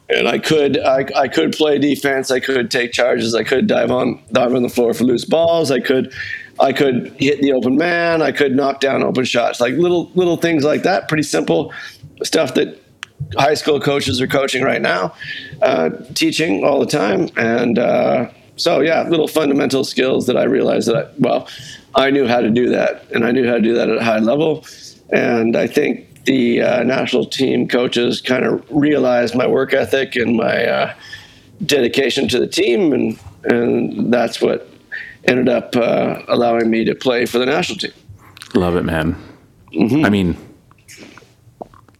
and 0.08 0.28
I 0.28 0.38
could 0.38 0.78
I, 0.78 1.06
I 1.16 1.28
could 1.28 1.52
play 1.52 1.78
defense, 1.78 2.30
I 2.30 2.40
could 2.40 2.70
take 2.70 2.92
charges, 2.92 3.34
I 3.34 3.44
could 3.44 3.66
dive 3.66 3.90
on 3.90 4.20
dive 4.32 4.54
on 4.54 4.62
the 4.62 4.68
floor 4.68 4.92
for 4.92 5.04
loose 5.04 5.24
balls, 5.24 5.70
I 5.70 5.80
could 5.80 6.12
I 6.60 6.72
could 6.72 7.14
hit 7.18 7.40
the 7.40 7.52
open 7.52 7.76
man. 7.76 8.20
I 8.20 8.32
could 8.32 8.54
knock 8.54 8.80
down 8.80 9.02
open 9.02 9.24
shots, 9.24 9.60
like 9.60 9.74
little 9.74 10.10
little 10.14 10.36
things 10.36 10.62
like 10.62 10.82
that. 10.82 11.08
Pretty 11.08 11.22
simple 11.22 11.72
stuff 12.22 12.54
that 12.54 12.78
high 13.36 13.54
school 13.54 13.80
coaches 13.80 14.20
are 14.20 14.26
coaching 14.26 14.62
right 14.62 14.82
now, 14.82 15.14
uh, 15.62 15.90
teaching 16.14 16.64
all 16.64 16.80
the 16.80 16.86
time, 16.86 17.28
and 17.36 17.78
uh, 17.78 18.30
so 18.56 18.80
yeah, 18.80 19.08
little 19.08 19.28
fundamental 19.28 19.84
skills 19.84 20.26
that 20.26 20.36
I 20.36 20.44
realized 20.44 20.88
that 20.88 20.96
I, 20.96 21.10
well, 21.18 21.48
I 21.94 22.10
knew 22.10 22.26
how 22.26 22.40
to 22.40 22.50
do 22.50 22.68
that, 22.70 23.10
and 23.12 23.24
I 23.24 23.32
knew 23.32 23.46
how 23.46 23.54
to 23.54 23.60
do 23.60 23.74
that 23.74 23.88
at 23.88 23.96
a 23.98 24.04
high 24.04 24.18
level, 24.18 24.64
and 25.10 25.56
I 25.56 25.66
think 25.66 26.24
the 26.24 26.62
uh, 26.62 26.82
national 26.82 27.26
team 27.26 27.66
coaches 27.66 28.20
kind 28.20 28.44
of 28.44 28.64
realized 28.70 29.34
my 29.34 29.46
work 29.46 29.72
ethic 29.72 30.16
and 30.16 30.36
my 30.36 30.64
uh, 30.64 30.94
dedication 31.64 32.28
to 32.28 32.38
the 32.38 32.46
team, 32.46 32.92
and 32.92 33.18
and 33.44 34.12
that's 34.12 34.40
what 34.40 34.68
ended 35.24 35.48
up 35.48 35.74
uh, 35.76 36.22
allowing 36.28 36.70
me 36.70 36.84
to 36.84 36.94
play 36.94 37.26
for 37.26 37.38
the 37.38 37.46
national 37.46 37.78
team. 37.78 37.92
Love 38.54 38.76
it, 38.76 38.84
man. 38.84 39.16
Mm-hmm. 39.72 40.04
I 40.04 40.10
mean, 40.10 40.36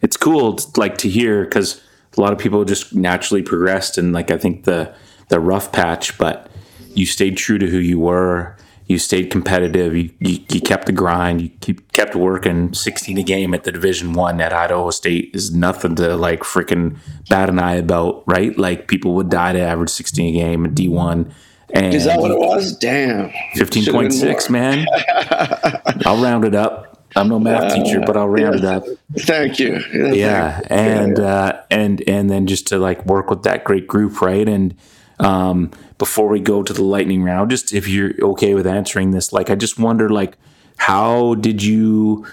it's 0.03 0.17
cool, 0.17 0.57
to, 0.57 0.81
like 0.81 0.99
to 0.99 1.09
hear 1.09 1.45
because 1.45 1.81
a 2.17 2.21
lot 2.21 2.33
of 2.33 2.39
people 2.39 2.65
just 2.65 2.95
naturally 2.95 3.43
progressed, 3.43 3.99
and 3.99 4.13
like 4.13 4.31
I 4.31 4.39
think 4.39 4.65
the 4.65 4.95
the 5.29 5.41
rough 5.41 5.73
patch, 5.73 6.19
but 6.19 6.51
you 6.95 7.07
stayed 7.07 7.37
true 7.37 7.59
to 7.59 7.67
who 7.67 7.79
you 7.79 7.99
were. 7.99 8.57
You 8.91 8.99
stayed 8.99 9.31
competitive. 9.31 9.95
You, 9.95 10.11
you, 10.19 10.41
you 10.51 10.61
kept 10.61 10.87
the 10.87 10.93
grind. 10.93 11.41
You 11.41 11.51
keep, 11.61 11.93
kept 11.93 12.17
working. 12.17 12.75
16 12.75 13.19
a 13.19 13.23
game 13.23 13.55
at 13.55 13.63
the 13.63 13.71
Division 13.71 14.15
One 14.15 14.41
at 14.41 14.53
Idaho 14.53 14.91
State 14.91 15.31
is 15.33 15.55
nothing 15.55 15.95
to 15.95 16.17
like 16.17 16.41
freaking 16.41 16.99
bat 17.29 17.49
an 17.49 17.61
eye 17.61 17.77
about, 17.77 18.25
right? 18.27 18.59
Like 18.59 18.89
people 18.89 19.15
would 19.15 19.29
die 19.29 19.53
to 19.53 19.61
average 19.61 19.91
16 19.91 20.35
a 20.35 20.37
game 20.37 20.67
at 20.67 20.73
D1. 20.73 21.33
And 21.73 21.95
is 21.95 22.07
that 22.07 22.19
what 22.19 22.33
it 22.33 22.39
was? 22.41 22.77
Damn. 22.79 23.31
15.6, 23.55 24.51
man. 24.51 24.85
I'll 26.05 26.21
round 26.21 26.45
it 26.45 26.57
up. 26.57 27.01
I'm 27.15 27.29
no 27.29 27.39
math 27.39 27.71
uh, 27.71 27.77
teacher, 27.77 28.01
but 28.05 28.17
I'll 28.17 28.29
round 28.29 28.57
it 28.57 28.65
up. 28.65 28.83
Thank 29.19 29.61
you. 29.61 29.79
Yeah, 29.93 30.61
and 30.69 31.19
uh, 31.19 31.61
and 31.71 32.03
and 32.09 32.29
then 32.29 32.47
just 32.47 32.69
to 32.69 32.79
like 32.79 33.05
work 33.07 33.31
with 33.31 33.45
that 33.45 33.65
great 33.65 33.87
group, 33.87 34.21
right? 34.21 34.49
And 34.49 34.77
um, 35.19 35.73
before 36.01 36.29
we 36.29 36.41
go 36.41 36.63
to 36.63 36.73
the 36.73 36.83
lightning 36.83 37.23
round, 37.23 37.51
just 37.51 37.75
if 37.75 37.87
you're 37.87 38.13
okay 38.23 38.55
with 38.55 38.67
answering 38.67 39.11
this, 39.11 39.35
like 39.35 39.51
I 39.51 39.55
just 39.55 39.79
wonder, 39.79 40.09
like 40.09 40.37
how 40.79 41.35
did 41.35 41.63
you, 41.63 42.27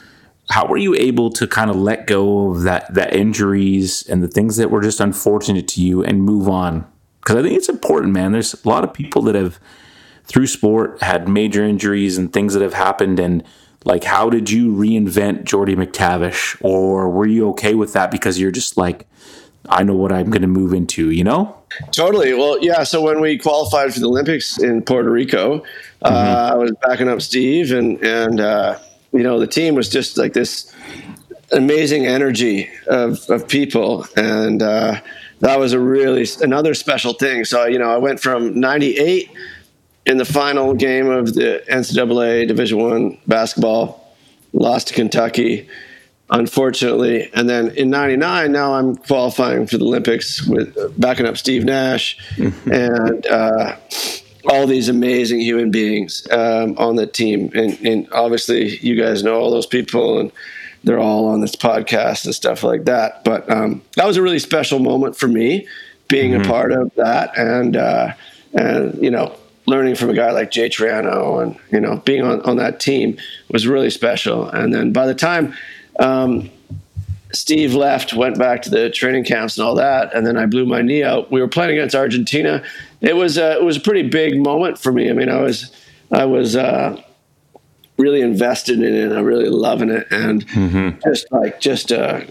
how 0.50 0.66
were 0.66 0.78
you 0.78 0.96
able 0.96 1.30
to 1.32 1.46
kind 1.46 1.70
of 1.70 1.76
let 1.76 2.08
go 2.08 2.52
of 2.52 2.64
that 2.64 2.92
that 2.94 3.14
injuries 3.14 4.08
and 4.08 4.24
the 4.24 4.30
things 4.30 4.56
that 4.56 4.72
were 4.72 4.82
just 4.82 5.02
unfortunate 5.02 5.68
to 5.68 5.82
you 5.82 6.02
and 6.02 6.24
move 6.24 6.48
on? 6.48 6.90
Because 7.20 7.36
I 7.36 7.42
think 7.44 7.58
it's 7.58 7.68
important, 7.68 8.14
man. 8.14 8.32
There's 8.32 8.54
a 8.54 8.68
lot 8.68 8.86
of 8.86 8.94
people 8.94 9.22
that 9.24 9.36
have 9.36 9.60
through 10.24 10.48
sport 10.48 11.02
had 11.04 11.28
major 11.28 11.64
injuries 11.64 12.18
and 12.18 12.32
things 12.32 12.54
that 12.54 12.62
have 12.62 12.74
happened 12.74 13.20
and 13.20 13.44
like 13.86 14.04
how 14.04 14.30
did 14.30 14.50
you 14.50 14.74
reinvent 14.74 15.46
Jordie 15.46 15.76
McTavish 15.76 16.58
or 16.62 17.10
were 17.10 17.26
you 17.26 17.50
okay 17.50 17.74
with 17.76 17.94
that 17.94 18.12
because 18.12 18.40
you're 18.40 18.52
just 18.52 18.76
like 18.76 19.08
I 19.70 19.84
know 19.84 19.96
what 19.96 20.12
I'm 20.12 20.30
going 20.30 20.42
to 20.42 20.48
move 20.48 20.74
into, 20.74 21.12
you 21.12 21.24
know? 21.24 21.57
Totally. 21.92 22.34
Well, 22.34 22.58
yeah. 22.62 22.84
So 22.84 23.02
when 23.02 23.20
we 23.20 23.38
qualified 23.38 23.94
for 23.94 24.00
the 24.00 24.08
Olympics 24.08 24.58
in 24.58 24.82
Puerto 24.82 25.10
Rico, 25.10 25.64
uh, 26.02 26.10
mm-hmm. 26.10 26.16
uh, 26.16 26.54
I 26.54 26.56
was 26.56 26.72
backing 26.82 27.08
up 27.10 27.22
Steve, 27.22 27.72
and 27.72 28.02
and 28.04 28.40
uh, 28.40 28.80
you 29.12 29.24
know 29.24 29.40
the 29.40 29.48
team 29.48 29.76
was 29.76 29.90
just 29.90 30.18
like 30.18 30.34
this 30.34 30.74
amazing 31.52 32.06
energy 32.06 32.70
of 32.88 33.20
of 33.30 33.48
people, 33.48 34.06
and 34.16 34.62
uh, 34.62 35.00
that 35.40 35.60
was 35.60 35.74
a 35.74 35.80
really 35.80 36.26
another 36.42 36.74
special 36.74 37.14
thing. 37.14 37.46
So 37.46 37.66
you 37.66 37.80
know, 37.80 37.92
I 37.92 37.98
went 37.98 38.20
from 38.20 38.60
'98 38.60 39.30
in 40.06 40.18
the 40.18 40.26
final 40.26 40.74
game 40.74 41.10
of 41.10 41.34
the 41.34 41.64
NCAA 41.70 42.48
Division 42.48 42.80
One 42.80 43.18
basketball, 43.28 44.16
lost 44.54 44.88
to 44.88 44.94
Kentucky, 44.94 45.68
unfortunately. 46.30 47.30
And 47.34 47.50
then 47.50 47.70
in 47.72 47.90
'99, 47.90 48.52
now 48.52 48.74
I'm 48.74 48.96
qualifying 48.96 49.68
for 49.68 49.78
the 49.78 49.86
Olympics 49.86 50.46
with 50.46 51.00
backing 51.00 51.26
up 51.26 51.38
Steve 51.38 51.66
Nash 51.66 52.18
mm-hmm. 52.36 52.72
and 52.72 53.26
uh, 53.28 53.76
all 54.50 54.68
these 54.68 54.90
amazing 54.90 55.42
human 55.42 55.72
beings 55.72 56.28
um, 56.32 56.76
on 56.78 56.96
the 56.96 57.08
team. 57.08 57.52
And, 57.54 57.78
and, 57.86 58.08
obviously, 58.12 58.78
you 58.78 58.96
guys 59.02 59.24
know 59.24 59.40
all 59.40 59.52
those 59.52 59.66
people, 59.66 60.20
and 60.20 60.32
they're 60.84 61.00
all 61.00 61.28
on 61.28 61.42
this 61.42 61.56
podcast 61.56 62.26
and 62.26 62.34
stuff 62.34 62.64
like 62.64 62.86
that. 62.86 63.24
But 63.24 63.50
um, 63.52 63.82
that 63.96 64.06
was 64.06 64.18
a 64.18 64.22
really 64.22 64.40
special 64.40 64.80
moment 64.80 65.16
for 65.16 65.28
me, 65.28 65.68
being 66.08 66.32
mm-hmm. 66.32 66.44
a 66.44 66.48
part 66.48 66.72
of 66.72 66.94
that, 66.96 67.38
and 67.38 67.76
uh, 67.76 68.14
and 68.54 69.02
you 69.02 69.12
know 69.12 69.36
learning 69.66 69.96
from 69.96 70.10
a 70.10 70.14
guy 70.14 70.32
like 70.32 70.50
Jay 70.50 70.70
Triano 70.70 71.44
and 71.44 71.60
you 71.72 71.80
know 71.80 71.98
being 71.98 72.24
on, 72.24 72.42
on 72.42 72.58
that 72.58 72.80
team 72.80 73.18
was 73.50 73.68
really 73.68 73.90
special. 73.90 74.48
And 74.50 74.74
then 74.74 74.94
by 74.94 75.06
the 75.06 75.16
time 75.16 75.54
um, 76.00 76.50
Steve 77.34 77.74
left, 77.74 78.14
went 78.14 78.38
back 78.38 78.62
to 78.64 78.70
the 78.70 78.90
training 78.90 79.24
camps 79.24 79.58
and 79.58 79.68
all 79.68 79.76
that, 79.76 80.14
and 80.14 80.26
then 80.26 80.38
I 80.38 80.46
blew 80.46 80.66
my 80.66 80.82
knee 80.82 81.04
out. 81.04 81.32
We 81.32 81.42
were 81.42 81.48
playing 81.48 81.72
against 81.72 81.96
Argentina. 81.96 82.64
It 83.02 83.16
was 83.16 83.38
a, 83.38 83.58
it 83.58 83.64
was 83.64 83.78
a 83.78 83.82
pretty 83.82 84.08
big 84.08 84.42
moment 84.42 84.80
for 84.80 84.92
me. 84.92 85.10
I 85.10 85.14
mean, 85.14 85.30
I 85.30 85.42
was 85.42 85.72
I 86.12 86.26
was 86.26 86.56
uh, 86.56 87.02
really 87.98 88.22
invested 88.22 88.82
in 88.82 88.94
it. 88.94 89.16
I 89.16 89.20
really 89.20 89.50
loving 89.50 89.90
it, 89.90 90.08
and 90.10 90.48
mm-hmm. 90.48 91.00
just 91.04 91.32
like 91.32 91.60
just 91.60 91.92
a 91.92 92.26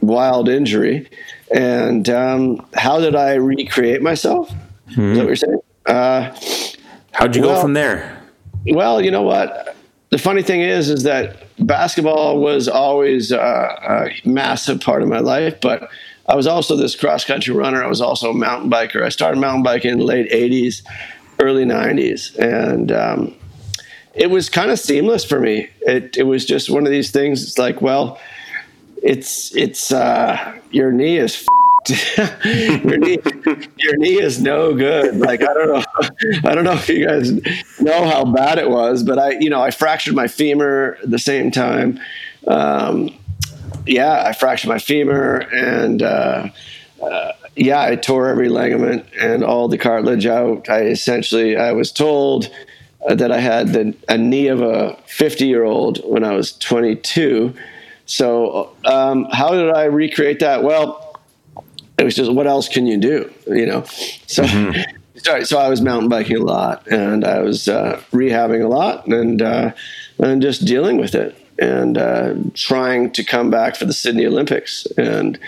wild 0.00 0.48
injury. 0.48 1.08
And 1.54 2.08
um, 2.08 2.66
how 2.74 3.00
did 3.00 3.14
I 3.14 3.34
recreate 3.34 4.02
myself? 4.02 4.52
Mm-hmm. 4.90 4.90
Is 4.90 4.96
that 4.96 5.00
what 5.00 5.06
mm-hmm. 5.06 5.26
you're 5.26 5.36
saying? 5.36 5.60
Uh, 5.86 6.36
How'd 7.12 7.36
you 7.36 7.42
well, 7.42 7.56
go 7.56 7.62
from 7.62 7.72
there? 7.72 8.22
Well, 8.66 9.02
you 9.02 9.10
know 9.10 9.22
what? 9.22 9.71
The 10.12 10.18
funny 10.18 10.42
thing 10.42 10.60
is, 10.60 10.90
is 10.90 11.04
that 11.04 11.36
basketball 11.58 12.38
was 12.38 12.68
always 12.68 13.32
uh, 13.32 14.10
a 14.14 14.28
massive 14.28 14.78
part 14.78 15.00
of 15.00 15.08
my 15.08 15.20
life, 15.20 15.58
but 15.62 15.88
I 16.26 16.36
was 16.36 16.46
also 16.46 16.76
this 16.76 16.94
cross 16.94 17.24
country 17.24 17.54
runner. 17.54 17.82
I 17.82 17.86
was 17.86 18.02
also 18.02 18.28
a 18.28 18.34
mountain 18.34 18.70
biker. 18.70 19.02
I 19.02 19.08
started 19.08 19.40
mountain 19.40 19.62
biking 19.62 19.92
in 19.92 19.98
the 20.00 20.04
late 20.04 20.30
80s, 20.30 20.82
early 21.40 21.64
90s. 21.64 22.36
And 22.36 22.92
um, 22.92 23.34
it 24.12 24.28
was 24.28 24.50
kind 24.50 24.70
of 24.70 24.78
seamless 24.78 25.24
for 25.24 25.40
me. 25.40 25.70
It, 25.80 26.18
it 26.18 26.24
was 26.24 26.44
just 26.44 26.68
one 26.68 26.84
of 26.84 26.92
these 26.92 27.10
things. 27.10 27.42
It's 27.42 27.56
like, 27.56 27.80
well, 27.80 28.20
it's, 29.02 29.56
it's, 29.56 29.92
uh, 29.92 30.58
your 30.70 30.92
knee 30.92 31.16
is 31.16 31.34
your 32.84 32.98
knee, 32.98 33.18
your 33.78 33.96
knee 33.96 34.20
is 34.20 34.40
no 34.40 34.74
good. 34.74 35.16
Like 35.16 35.42
I 35.42 35.52
don't 35.52 35.68
know, 35.68 35.84
I 36.50 36.54
don't 36.54 36.64
know 36.64 36.72
if 36.72 36.88
you 36.88 37.06
guys 37.06 37.32
know 37.80 38.04
how 38.04 38.24
bad 38.24 38.58
it 38.58 38.70
was, 38.70 39.02
but 39.02 39.18
I, 39.18 39.32
you 39.38 39.50
know, 39.50 39.60
I 39.60 39.70
fractured 39.70 40.14
my 40.14 40.28
femur 40.28 40.98
at 41.02 41.10
the 41.10 41.18
same 41.18 41.50
time. 41.50 41.98
Um, 42.46 43.16
yeah, 43.86 44.22
I 44.24 44.32
fractured 44.32 44.68
my 44.68 44.78
femur, 44.78 45.38
and 45.52 46.02
uh, 46.02 46.48
uh, 47.02 47.32
yeah, 47.56 47.82
I 47.82 47.96
tore 47.96 48.28
every 48.28 48.48
ligament 48.48 49.06
and 49.20 49.44
all 49.44 49.68
the 49.68 49.78
cartilage 49.78 50.26
out. 50.26 50.68
I 50.68 50.82
essentially, 50.82 51.56
I 51.56 51.72
was 51.72 51.92
told 51.92 52.50
that 53.08 53.32
I 53.32 53.40
had 53.40 53.68
the, 53.68 53.94
a 54.08 54.16
knee 54.16 54.46
of 54.48 54.60
a 54.60 54.96
50 55.06 55.46
year 55.46 55.64
old 55.64 55.98
when 56.04 56.24
I 56.24 56.34
was 56.34 56.56
22. 56.58 57.54
So, 58.06 58.74
um, 58.84 59.26
how 59.32 59.50
did 59.50 59.70
I 59.70 59.84
recreate 59.84 60.40
that? 60.40 60.62
Well, 60.62 61.01
it 61.98 62.04
was 62.04 62.14
just 62.14 62.32
what 62.32 62.46
else 62.46 62.68
can 62.68 62.86
you 62.86 62.98
do? 62.98 63.32
You 63.46 63.66
know? 63.66 63.84
So 64.26 64.44
mm-hmm. 64.44 64.80
so 65.44 65.58
i 65.58 65.68
was 65.68 65.80
mountain 65.80 66.08
biking 66.08 66.36
a 66.36 66.40
lot 66.40 66.86
and 66.88 67.24
i 67.24 67.40
was 67.40 67.68
uh, 67.68 68.00
rehabbing 68.12 68.64
a 68.64 68.68
lot 68.68 69.06
and 69.06 69.42
uh, 69.42 69.70
and 70.18 70.42
just 70.42 70.64
dealing 70.64 70.96
with 70.96 71.14
it 71.14 71.36
and 71.58 71.98
uh, 71.98 72.34
trying 72.54 73.10
to 73.10 73.22
come 73.22 73.50
back 73.50 73.76
for 73.76 73.84
the 73.84 73.92
sydney 73.92 74.26
olympics 74.26 74.86
and 74.96 75.38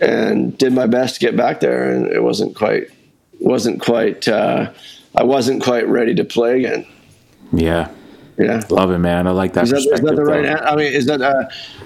and 0.00 0.56
did 0.58 0.72
my 0.72 0.86
best 0.86 1.14
to 1.14 1.20
get 1.20 1.36
back 1.36 1.60
there 1.60 1.92
and 1.92 2.06
it 2.06 2.22
wasn't 2.22 2.54
quite 2.56 2.88
wasn't 3.40 3.80
quite 3.80 4.26
uh, 4.26 4.70
i 5.14 5.22
wasn't 5.22 5.62
quite 5.62 5.86
ready 5.86 6.14
to 6.14 6.24
play 6.24 6.58
again. 6.58 6.86
Yeah 7.52 7.88
yeah, 8.40 8.62
love 8.70 8.90
it, 8.90 8.98
man. 8.98 9.26
I 9.26 9.30
like 9.30 9.52
that. 9.54 9.64
Is 9.64 9.70
that, 9.70 9.78
is 9.78 10.00
that 10.00 10.16
the 10.16 10.24
right? 10.24 10.44
An- 10.44 10.58
I 10.58 10.76
mean, 10.76 10.92
is 10.92 11.06
that? 11.06 11.20
Uh, 11.20 11.44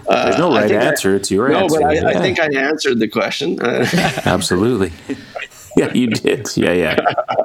uh, 0.08 0.24
There's 0.24 0.38
no 0.38 0.52
right 0.52 0.70
answer. 0.70 1.12
I, 1.12 1.16
it's 1.16 1.30
your 1.30 1.48
no, 1.48 1.60
answer. 1.60 1.80
No, 1.80 1.86
but 1.86 1.90
I, 1.90 1.94
yeah. 1.94 2.06
I, 2.06 2.22
think 2.22 2.38
I 2.38 2.46
answered 2.46 2.98
the 2.98 3.08
question. 3.08 3.58
Absolutely. 3.62 4.92
Yeah, 5.76 5.92
you 5.92 6.06
did. 6.06 6.56
Yeah, 6.56 6.72
yeah, 6.72 6.96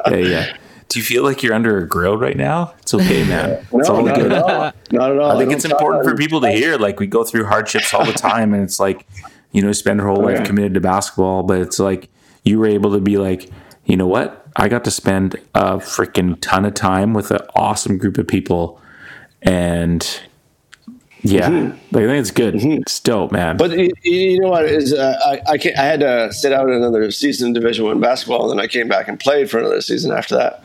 yeah, 0.07 0.15
yeah. 0.15 0.57
Do 0.87 0.99
you 0.99 1.05
feel 1.05 1.23
like 1.23 1.41
you're 1.41 1.53
under 1.53 1.79
a 1.79 1.87
grill 1.87 2.17
right 2.17 2.37
now? 2.37 2.73
It's 2.79 2.93
okay, 2.93 3.23
man. 3.27 3.65
It's 3.73 3.89
no, 3.89 3.95
all 3.95 4.05
not 4.05 4.15
good. 4.15 4.31
At 4.31 4.43
all. 4.43 4.71
Not 4.91 5.11
at 5.11 5.19
all. 5.19 5.31
I 5.31 5.37
think 5.39 5.51
I 5.51 5.55
it's 5.55 5.65
important 5.65 6.03
for 6.03 6.15
people 6.15 6.41
to 6.41 6.51
hear. 6.51 6.77
Like 6.77 6.99
we 6.99 7.07
go 7.07 7.23
through 7.23 7.45
hardships 7.45 7.93
all 7.93 8.05
the 8.05 8.13
time, 8.13 8.53
and 8.53 8.63
it's 8.63 8.79
like, 8.79 9.07
you 9.51 9.61
know, 9.61 9.71
spend 9.71 9.99
her 9.99 10.07
whole 10.07 10.23
life 10.23 10.45
committed 10.45 10.73
to 10.75 10.81
basketball, 10.81 11.43
but 11.43 11.59
it's 11.59 11.79
like 11.79 12.09
you 12.43 12.59
were 12.59 12.67
able 12.67 12.91
to 12.91 12.99
be 12.99 13.17
like, 13.17 13.49
you 13.85 13.97
know 13.97 14.07
what? 14.07 14.47
I 14.55 14.67
got 14.67 14.83
to 14.85 14.91
spend 14.91 15.35
a 15.55 15.77
freaking 15.77 16.37
ton 16.41 16.65
of 16.65 16.73
time 16.73 17.13
with 17.13 17.31
an 17.31 17.41
awesome 17.55 17.97
group 17.97 18.17
of 18.17 18.27
people 18.27 18.81
and 19.41 20.21
yeah, 21.21 21.49
mm-hmm. 21.49 21.97
I 21.97 21.99
think 21.99 22.11
it's 22.11 22.31
good. 22.31 22.55
Mm-hmm. 22.55 22.81
It's 22.81 22.99
dope, 22.99 23.31
man. 23.31 23.57
But 23.57 23.77
you, 23.77 23.91
you 24.03 24.39
know 24.39 24.49
what 24.49 24.65
is 24.65 24.93
uh, 24.93 25.19
I 25.25 25.53
I, 25.53 25.59
I, 25.77 25.83
had 25.83 25.99
to 25.99 26.31
sit 26.31 26.53
out 26.53 26.69
another 26.69 27.11
season 27.11 27.47
in 27.47 27.53
Division 27.53 27.85
One 27.85 27.99
basketball, 27.99 28.49
and 28.49 28.57
then 28.57 28.63
I 28.63 28.67
came 28.67 28.87
back 28.87 29.07
and 29.07 29.19
played 29.19 29.49
for 29.49 29.59
another 29.59 29.81
season 29.81 30.11
after 30.11 30.35
that. 30.35 30.63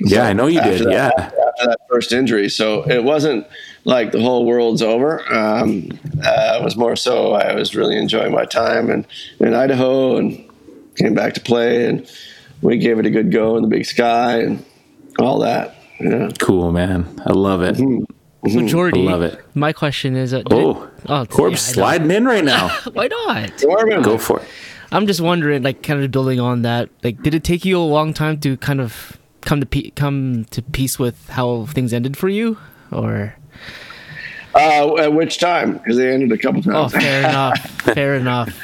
Yeah, 0.00 0.26
I 0.26 0.32
know 0.32 0.46
you 0.46 0.60
did. 0.60 0.82
that- 0.82 0.92
Yeah. 0.92 1.08
after 1.08 1.66
that 1.66 1.78
first 1.88 2.12
injury. 2.12 2.48
So 2.48 2.86
it 2.88 3.04
wasn't 3.04 3.46
like 3.84 4.12
the 4.12 4.20
whole 4.20 4.44
world's 4.44 4.82
over. 4.82 5.20
Um, 5.32 5.88
uh, 6.22 6.58
it 6.60 6.64
was 6.64 6.76
more 6.76 6.96
so 6.96 7.32
I 7.32 7.54
was 7.54 7.74
really 7.74 7.96
enjoying 7.96 8.32
my 8.32 8.44
time 8.44 8.90
in, 8.90 9.06
in 9.40 9.54
Idaho 9.54 10.16
and 10.16 10.44
came 10.96 11.14
back 11.14 11.34
to 11.34 11.40
play 11.40 11.86
and 11.86 12.10
we 12.62 12.78
gave 12.78 12.98
it 12.98 13.06
a 13.06 13.10
good 13.10 13.30
go 13.30 13.56
in 13.56 13.62
the 13.62 13.68
big 13.68 13.86
sky 13.86 14.40
and 14.40 14.64
all 15.18 15.38
that. 15.40 15.74
Yeah. 16.00 16.28
Cool, 16.38 16.72
man. 16.72 17.06
I 17.26 17.32
love 17.32 17.62
it. 17.62 17.76
So 17.76 18.60
Jordie, 18.66 19.08
I 19.08 19.10
love 19.12 19.22
it. 19.22 19.40
My 19.54 19.72
question 19.72 20.14
is, 20.16 20.32
uh, 20.34 20.42
Oh, 20.50 20.82
it- 20.84 20.90
oh, 21.08 21.26
Corb's 21.26 21.52
yeah, 21.68 21.74
sliding 21.74 22.10
in 22.10 22.24
right 22.26 22.44
now. 22.44 22.68
Why 22.92 23.08
not? 23.08 23.60
Corbin, 23.60 24.02
Go 24.02 24.18
for 24.18 24.40
it. 24.40 24.46
I'm 24.92 25.06
just 25.06 25.20
wondering, 25.20 25.62
like, 25.62 25.82
kind 25.82 26.02
of 26.04 26.10
building 26.12 26.38
on 26.38 26.62
that. 26.62 26.88
Like, 27.02 27.20
did 27.22 27.34
it 27.34 27.42
take 27.42 27.64
you 27.64 27.76
a 27.76 27.80
long 27.82 28.14
time 28.14 28.38
to 28.40 28.56
kind 28.58 28.80
of 28.80 29.18
come 29.40 29.58
to 29.60 29.66
pe- 29.66 29.90
come 29.90 30.44
to 30.50 30.62
peace 30.62 30.96
with 30.98 31.28
how 31.30 31.66
things 31.66 31.92
ended 31.92 32.16
for 32.16 32.28
you, 32.28 32.56
or? 32.92 33.34
uh, 34.54 34.96
at 34.98 35.12
which 35.12 35.38
time? 35.38 35.72
Because 35.78 35.96
they 35.96 36.12
ended 36.12 36.30
a 36.30 36.38
couple 36.38 36.62
times. 36.62 36.94
Oh, 36.94 36.98
fair 37.00 37.20
enough. 37.28 37.58
Fair 37.82 38.14
enough. 38.14 38.56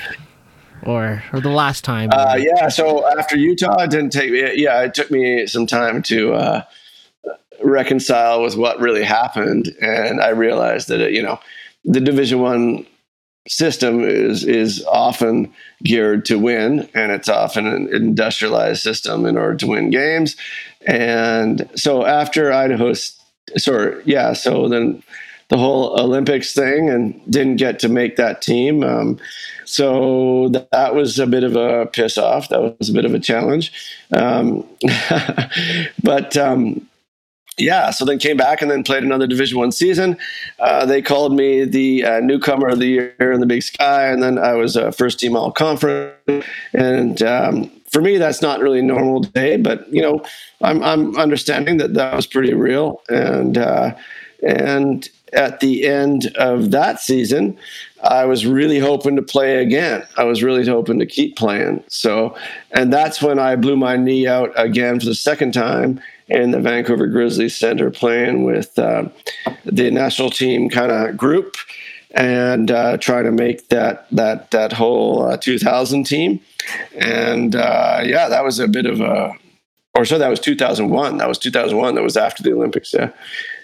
Or 0.84 1.22
or 1.32 1.40
the 1.40 1.48
last 1.48 1.84
time. 1.84 2.10
Uh, 2.12 2.36
yeah. 2.38 2.68
So 2.68 3.06
after 3.18 3.36
Utah, 3.36 3.82
it 3.82 3.90
didn't 3.90 4.10
take 4.10 4.30
me. 4.30 4.42
Yeah, 4.62 4.82
it 4.82 4.94
took 4.94 5.10
me 5.10 5.46
some 5.46 5.66
time 5.66 6.02
to 6.04 6.34
uh, 6.34 6.62
reconcile 7.64 8.42
with 8.42 8.56
what 8.56 8.80
really 8.80 9.04
happened, 9.04 9.74
and 9.82 10.20
I 10.20 10.30
realized 10.30 10.88
that 10.88 11.00
it, 11.00 11.12
you 11.12 11.22
know 11.22 11.40
the 11.84 12.00
Division 12.00 12.40
One 12.40 12.86
system 13.48 14.02
is 14.04 14.44
is 14.44 14.84
often 14.90 15.52
geared 15.84 16.24
to 16.26 16.38
win, 16.38 16.88
and 16.94 17.12
it's 17.12 17.28
often 17.28 17.66
an 17.66 17.88
industrialized 17.94 18.82
system 18.82 19.26
in 19.26 19.36
order 19.36 19.56
to 19.56 19.66
win 19.66 19.90
games. 19.90 20.36
And 20.86 21.68
so 21.74 22.04
after 22.06 22.52
Idaho, 22.52 22.90
s- 22.90 23.20
sorry, 23.56 24.02
yeah. 24.06 24.32
So 24.32 24.68
then 24.68 25.02
the 25.48 25.58
whole 25.58 26.00
Olympics 26.00 26.54
thing, 26.54 26.88
and 26.90 27.20
didn't 27.30 27.56
get 27.56 27.78
to 27.80 27.88
make 27.88 28.16
that 28.16 28.42
team. 28.42 28.82
Um, 28.82 29.18
so 29.66 30.48
th- 30.52 30.66
that 30.72 30.94
was 30.94 31.18
a 31.18 31.26
bit 31.26 31.44
of 31.44 31.56
a 31.56 31.86
piss 31.86 32.18
off. 32.18 32.48
That 32.50 32.78
was 32.78 32.88
a 32.88 32.92
bit 32.94 33.04
of 33.04 33.14
a 33.14 33.20
challenge. 33.20 33.72
Um, 34.12 34.66
but 36.02 36.36
um, 36.36 36.88
yeah, 37.58 37.90
so 37.90 38.04
then 38.04 38.18
came 38.18 38.36
back 38.36 38.62
and 38.62 38.70
then 38.70 38.82
played 38.82 39.02
another 39.02 39.26
Division 39.26 39.58
One 39.58 39.72
season. 39.72 40.16
Uh, 40.58 40.86
they 40.86 41.02
called 41.02 41.34
me 41.34 41.64
the 41.64 42.04
uh, 42.04 42.20
newcomer 42.20 42.68
of 42.68 42.78
the 42.78 42.86
year 42.86 43.32
in 43.32 43.40
the 43.40 43.46
Big 43.46 43.62
Sky, 43.62 44.06
and 44.06 44.22
then 44.22 44.38
I 44.38 44.54
was 44.54 44.76
uh, 44.76 44.90
first 44.90 45.20
team 45.20 45.36
all 45.36 45.52
conference. 45.52 46.46
And 46.72 47.22
um, 47.22 47.70
for 47.90 48.00
me, 48.00 48.16
that's 48.16 48.40
not 48.40 48.60
really 48.60 48.78
a 48.78 48.82
normal 48.82 49.20
day, 49.20 49.56
but 49.56 49.86
you 49.92 50.00
know, 50.00 50.24
I'm 50.62 50.82
I'm 50.82 51.16
understanding 51.16 51.76
that 51.76 51.94
that 51.94 52.14
was 52.14 52.26
pretty 52.26 52.54
real. 52.54 53.02
And 53.10 53.58
uh, 53.58 53.94
and 54.42 55.08
at 55.32 55.60
the 55.60 55.86
end 55.86 56.32
of 56.36 56.70
that 56.72 57.00
season, 57.00 57.58
I 58.02 58.24
was 58.24 58.46
really 58.46 58.78
hoping 58.78 59.16
to 59.16 59.22
play 59.22 59.56
again. 59.56 60.04
I 60.16 60.24
was 60.24 60.42
really 60.42 60.66
hoping 60.66 60.98
to 60.98 61.06
keep 61.06 61.36
playing. 61.36 61.84
So, 61.88 62.36
and 62.72 62.92
that's 62.92 63.22
when 63.22 63.38
I 63.38 63.56
blew 63.56 63.76
my 63.76 63.96
knee 63.96 64.26
out 64.26 64.52
again 64.56 65.00
for 65.00 65.06
the 65.06 65.14
second 65.14 65.52
time 65.52 66.00
in 66.32 66.50
the 66.50 66.60
Vancouver 66.60 67.06
Grizzlies 67.06 67.54
Center, 67.54 67.90
playing 67.90 68.44
with 68.44 68.78
uh, 68.78 69.04
the 69.64 69.90
national 69.90 70.30
team 70.30 70.70
kind 70.70 70.90
of 70.90 71.16
group 71.16 71.56
and 72.12 72.70
uh, 72.70 72.96
trying 72.96 73.24
to 73.24 73.32
make 73.32 73.68
that 73.68 74.06
that 74.10 74.50
that 74.50 74.72
whole 74.72 75.22
uh, 75.24 75.36
2000 75.36 76.04
team. 76.04 76.40
And 76.96 77.54
uh, 77.54 78.00
yeah, 78.04 78.28
that 78.28 78.44
was 78.44 78.58
a 78.58 78.68
bit 78.68 78.86
of 78.86 79.00
a, 79.00 79.32
or 79.94 80.04
so 80.04 80.18
that 80.18 80.28
was 80.28 80.40
2001. 80.40 81.18
That 81.18 81.28
was 81.28 81.38
2001. 81.38 81.94
That 81.94 82.02
was 82.02 82.16
after 82.16 82.42
the 82.42 82.52
Olympics. 82.52 82.94
Yeah, 82.94 83.10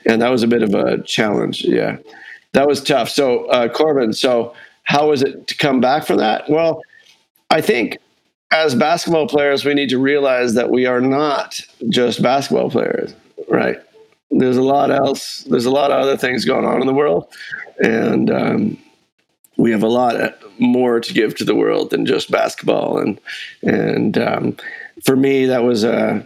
and 0.05 0.21
that 0.21 0.31
was 0.31 0.43
a 0.43 0.49
bit 0.49 0.63
of 0.63 0.75
a 0.75 1.03
challenge. 1.03 1.65
Yeah, 1.65 1.97
that 2.53 2.69
was 2.69 2.83
tough. 2.83 3.09
So 3.09 3.47
uh, 3.47 3.69
Corbin, 3.69 4.13
so 4.13 4.55
how 4.85 5.09
was 5.09 5.23
it 5.23 5.47
to 5.47 5.57
come 5.57 5.81
back 5.81 6.07
from 6.07 6.19
that? 6.19 6.49
Well, 6.51 6.83
I 7.51 7.63
think 7.63 7.99
as 8.51 8.75
basketball 8.75 9.29
players, 9.29 9.65
we 9.65 9.75
need 9.75 9.91
to 9.91 9.99
realize 9.99 10.55
that 10.55 10.71
we 10.71 10.87
are 10.87 11.01
not 11.01 11.61
just 11.89 12.23
basketball 12.23 12.71
players, 12.71 13.15
right? 13.49 13.79
There's 14.31 14.57
a 14.57 14.63
lot 14.63 14.91
else. 14.91 15.45
There's 15.45 15.67
a 15.67 15.71
lot 15.71 15.91
of 15.91 16.01
other 16.01 16.17
things 16.17 16.45
going 16.45 16.65
on 16.65 16.81
in 16.81 16.87
the 16.87 16.95
world, 16.95 17.27
and 17.79 18.31
um, 18.31 18.79
we 19.57 19.71
have 19.71 19.83
a 19.83 19.89
lot 19.89 20.39
more 20.59 21.01
to 21.01 21.15
give 21.15 21.35
to 21.37 21.45
the 21.45 21.55
world 21.55 21.91
than 21.91 22.07
just 22.07 22.31
basketball. 22.31 22.99
And 22.99 23.21
and 23.63 24.19
um, 24.19 24.57
for 25.05 25.17
me, 25.17 25.47
that 25.47 25.63
was 25.63 25.85
uh, 25.85 26.23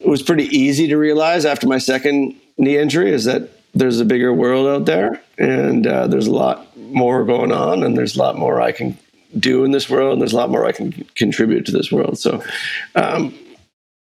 it 0.00 0.08
was 0.08 0.22
pretty 0.22 0.44
easy 0.56 0.88
to 0.88 0.96
realize 0.96 1.44
after 1.44 1.66
my 1.66 1.78
second 1.78 2.36
knee 2.56 2.78
injury 2.78 3.12
is 3.12 3.24
that 3.24 3.50
there's 3.74 4.00
a 4.00 4.04
bigger 4.04 4.32
world 4.32 4.68
out 4.68 4.86
there, 4.86 5.20
and 5.38 5.86
uh, 5.86 6.06
there's 6.06 6.28
a 6.28 6.34
lot 6.34 6.76
more 6.76 7.24
going 7.24 7.52
on, 7.52 7.82
and 7.82 7.96
there's 7.96 8.16
a 8.16 8.20
lot 8.20 8.38
more 8.38 8.60
I 8.60 8.72
can 8.72 8.96
do 9.38 9.64
in 9.64 9.70
this 9.72 9.88
world, 9.90 10.12
and 10.12 10.20
there's 10.20 10.32
a 10.32 10.36
lot 10.36 10.50
more 10.50 10.66
I 10.66 10.72
can 10.72 10.92
contribute 11.16 11.66
to 11.66 11.72
this 11.72 11.90
world. 11.92 12.18
So, 12.18 12.42
um, 12.94 13.34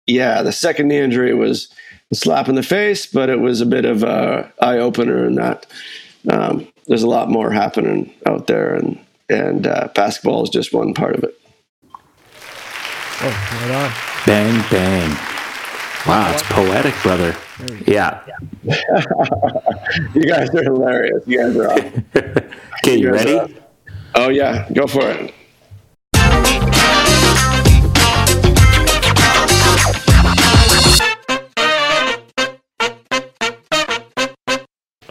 yeah, 0.06 0.42
the 0.42 0.52
second 0.52 0.88
knee 0.88 0.98
injury 0.98 1.34
was 1.34 1.68
a 2.12 2.14
slap 2.14 2.48
in 2.48 2.54
the 2.54 2.62
face, 2.62 3.06
but 3.06 3.28
it 3.30 3.40
was 3.40 3.60
a 3.60 3.66
bit 3.66 3.84
of 3.84 4.02
a 4.02 4.52
eye 4.60 4.78
opener 4.78 5.26
in 5.26 5.34
that 5.36 5.66
um, 6.30 6.66
there's 6.86 7.02
a 7.02 7.08
lot 7.08 7.30
more 7.30 7.50
happening 7.50 8.12
out 8.26 8.46
there, 8.46 8.74
and 8.74 8.98
and 9.28 9.66
uh, 9.66 9.88
basketball 9.94 10.42
is 10.42 10.50
just 10.50 10.72
one 10.72 10.92
part 10.94 11.16
of 11.16 11.24
it. 11.24 11.34
oh, 13.22 13.58
right 13.62 13.70
on. 13.70 13.92
Bang, 14.26 14.64
bang. 14.70 15.10
Wow, 16.06 16.30
it's 16.32 16.42
poetic, 16.42 16.94
brother. 17.02 17.34
Yeah. 17.86 18.20
You 20.14 20.22
guys 20.22 20.52
are 20.54 20.62
hilarious. 20.62 21.22
You 21.26 21.38
guys 21.38 21.56
are 21.56 21.68
awesome. 21.70 22.04
Okay, 22.84 22.96
you 22.98 23.10
guys 23.12 23.24
ready? 23.24 23.54
Oh 24.16 24.28
yeah, 24.28 24.68
go 24.72 24.86
for 24.86 25.10
it. 25.10 25.34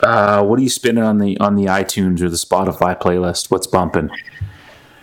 Uh, 0.02 0.44
what 0.44 0.60
are 0.60 0.62
you 0.62 0.70
spinning 0.70 1.04
on 1.04 1.18
the 1.18 1.38
on 1.40 1.56
the 1.56 1.66
iTunes 1.66 2.22
or 2.22 2.30
the 2.30 2.38
Spotify 2.38 3.00
playlist? 3.00 3.52
What's 3.52 3.68
bumping? 3.68 4.10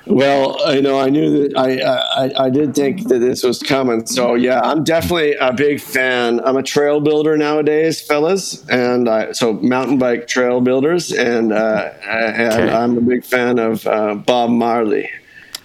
Well, 0.06 0.58
I 0.66 0.80
know 0.80 0.98
I 0.98 1.08
knew 1.10 1.46
that 1.48 1.56
I, 1.58 2.24
I 2.26 2.46
I 2.46 2.50
did 2.50 2.74
think 2.74 3.06
that 3.08 3.18
this 3.18 3.42
was 3.42 3.58
coming. 3.62 4.06
So 4.06 4.34
yeah, 4.34 4.60
I'm 4.60 4.82
definitely 4.82 5.34
a 5.34 5.52
big 5.52 5.80
fan. 5.80 6.40
I'm 6.40 6.56
a 6.56 6.62
trail 6.62 7.00
builder 7.00 7.36
nowadays, 7.36 8.00
fellas, 8.00 8.66
and 8.68 9.08
I, 9.08 9.32
so 9.32 9.52
mountain 9.54 9.98
bike 9.98 10.26
trail 10.26 10.60
builders, 10.60 11.12
and 11.12 11.52
uh, 11.52 11.92
and 12.08 12.52
Okay. 12.52 12.74
I'm 12.74 12.96
a 12.98 13.00
big 13.02 13.24
fan 13.24 13.58
of 13.58 13.86
uh, 13.86 14.14
Bob 14.14 14.50
Marley. 14.50 15.08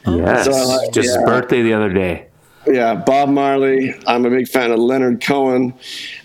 Yes, 0.05 0.45
So 0.45 0.51
I 0.51 0.63
like- 0.65 0.91
just 0.93 1.07
his 1.15 1.17
birthday 1.25 1.61
the 1.63 1.73
other 1.73 1.91
day. 1.91 2.27
Yeah, 2.67 2.95
Bob 2.95 3.29
Marley. 3.29 3.93
I'm 4.07 4.25
a 4.25 4.29
big 4.29 4.47
fan 4.47 4.71
of 4.71 4.79
Leonard 4.79 5.23
Cohen. 5.23 5.73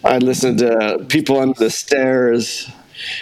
I 0.05 0.19
listen 0.19 0.57
to 0.59 1.05
People 1.09 1.39
Under 1.39 1.59
the 1.59 1.71
Stairs. 1.71 2.69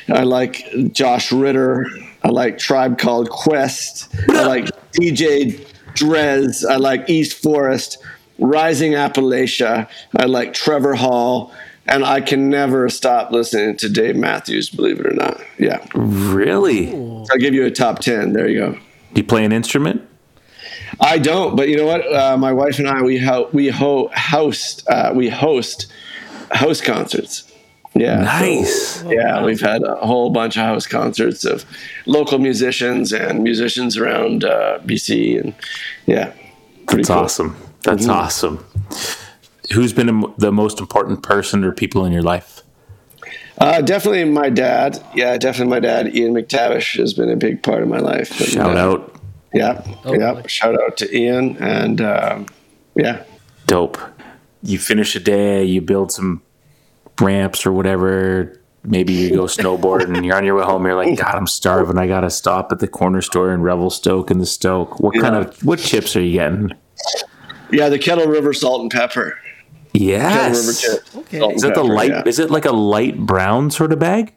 I 0.09 0.23
like 0.23 0.65
Josh 0.93 1.31
Ritter. 1.33 1.87
I 2.23 2.29
like 2.29 2.59
Tribe 2.59 2.99
Called 2.99 3.31
Quest. 3.31 4.09
I 4.31 4.45
like 4.45 4.65
DJ 4.93 5.65
Drez. 5.95 6.69
I 6.69 6.77
like 6.77 7.09
East 7.09 7.41
Forest, 7.43 7.99
Rising 8.39 8.93
Appalachia. 8.93 9.89
I 10.17 10.25
like 10.27 10.53
Trevor 10.55 10.95
Hall. 10.95 11.53
And 11.91 12.05
I 12.05 12.21
can 12.21 12.51
never 12.51 12.91
stop 12.91 13.31
listening 13.31 13.79
to 13.79 13.89
Dave 13.89 14.15
Matthews, 14.15 14.69
believe 14.69 15.01
it 15.01 15.07
or 15.07 15.15
not. 15.15 15.41
Yeah. 15.59 15.83
Really? 15.95 16.91
So 16.91 17.27
I'll 17.33 17.39
give 17.39 17.55
you 17.55 17.65
a 17.65 17.71
top 17.71 18.01
10. 18.01 18.35
There 18.35 18.47
you 18.47 18.59
go. 18.59 18.73
Do 18.73 18.81
you 19.15 19.25
play 19.25 19.43
an 19.43 19.53
instrument? 19.53 20.03
I 21.01 21.19
don't, 21.19 21.57
but 21.57 21.69
you 21.71 21.79
know 21.79 21.87
what? 21.87 22.07
Uh, 22.13 22.37
my 22.37 22.53
wife 22.53 22.79
and 22.79 22.89
I 22.89 23.01
we 23.03 23.17
ho- 23.19 23.49
we 23.55 23.69
ho- 23.69 24.11
host 24.15 24.87
uh, 24.91 25.13
we 25.15 25.29
host 25.31 25.87
host 26.53 26.85
concerts. 26.85 27.48
Yeah, 27.99 28.21
Nice. 28.23 29.01
so, 29.01 29.11
yeah, 29.11 29.43
we've 29.45 29.61
had 29.61 29.83
a 29.83 29.97
whole 29.97 30.31
bunch 30.31 30.57
of 30.57 30.63
house 30.63 30.87
concerts 30.87 31.45
of 31.45 31.65
local 32.07 32.39
musicians 32.39 33.13
and 33.13 33.43
musicians 33.43 33.97
around 33.97 34.45
uh, 34.45 34.79
BC, 34.87 35.39
and 35.41 35.55
yeah, 36.07 36.33
pretty 36.87 37.03
That's 37.03 37.09
cool. 37.09 37.19
awesome. 37.19 37.57
That's 37.83 38.07
Mhm. 38.07 38.15
awesome. 38.15 38.65
Who's 39.73 39.93
been 39.93 40.25
the 40.39 40.53
most 40.53 40.81
important 40.81 41.23
person 41.23 41.65
or 41.65 41.73
people 41.73 42.05
in 42.05 42.13
your 42.13 42.23
life? 42.23 42.63
Uh, 43.59 43.81
definitely 43.81 44.25
my 44.25 44.49
dad. 44.51 44.99
Yeah, 45.15 45.37
definitely 45.37 45.71
my 45.71 45.81
dad. 45.81 46.15
Ian 46.15 46.33
McTavish 46.35 46.97
has 46.99 47.13
been 47.13 47.29
a 47.29 47.37
big 47.37 47.63
part 47.63 47.83
of 47.83 47.89
my 47.89 47.99
life. 47.99 48.31
And, 48.41 48.49
Shout 48.49 48.77
uh, 48.77 48.81
out. 48.81 49.15
Yeah, 49.53 49.83
Oh, 50.05 50.15
yeah. 50.15 50.35
boy. 50.35 50.43
Shout 50.47 50.81
out 50.81 50.97
to 50.99 51.17
Ian, 51.17 51.57
and 51.59 52.01
um, 52.01 52.47
yeah, 52.95 53.23
Dope. 53.67 53.99
You 54.63 54.79
finish 54.79 55.15
a 55.17 55.21
day, 55.21 55.65
you 55.65 55.81
build 55.81 56.11
some 56.13 56.43
ramps 57.21 57.67
or 57.67 57.73
whatever. 57.73 58.61
Maybe 58.85 59.13
you 59.13 59.31
go 59.31 59.45
snowboarding 59.45 60.17
and 60.17 60.25
you're 60.25 60.37
on 60.37 60.45
your 60.45 60.55
way 60.57 60.65
home. 60.65 60.85
You're 60.87 60.95
like, 60.95 61.19
God, 61.19 61.35
I'm 61.35 61.47
starving. 61.47 61.99
I 61.99 62.07
got 62.07 62.21
to 62.21 62.31
stop 62.31 62.71
at 62.73 62.79
the 62.79 62.89
corner 62.89 63.21
store 63.21 63.53
in 63.53 63.61
Revelstoke 63.61 64.31
in 64.31 64.39
the 64.39 64.47
Stoke. 64.47 65.01
What 65.01 65.21
kind 65.21 65.35
of, 65.35 65.63
what 65.65 65.79
chips 65.79 66.15
are 66.17 66.23
you 66.23 66.33
getting? 66.35 66.71
yeah. 67.71 67.89
The 67.89 67.99
Kettle 67.99 68.27
River 68.27 68.53
salt 68.53 68.83
and 68.83 68.91
pepper. 68.91 69.37
Yes. 69.93 70.81
chips. 70.81 71.17
Okay. 71.17 71.39
Salt 71.39 71.51
and 71.51 71.57
Is 71.57 71.63
that 71.63 71.75
the 71.75 71.83
light? 71.83 72.11
yeah. 72.11 72.23
Is 72.25 72.39
it 72.39 72.51
like 72.51 72.65
a 72.65 72.73
light 72.73 73.19
brown 73.19 73.71
sort 73.71 73.93
of 73.93 73.99
bag? 73.99 74.33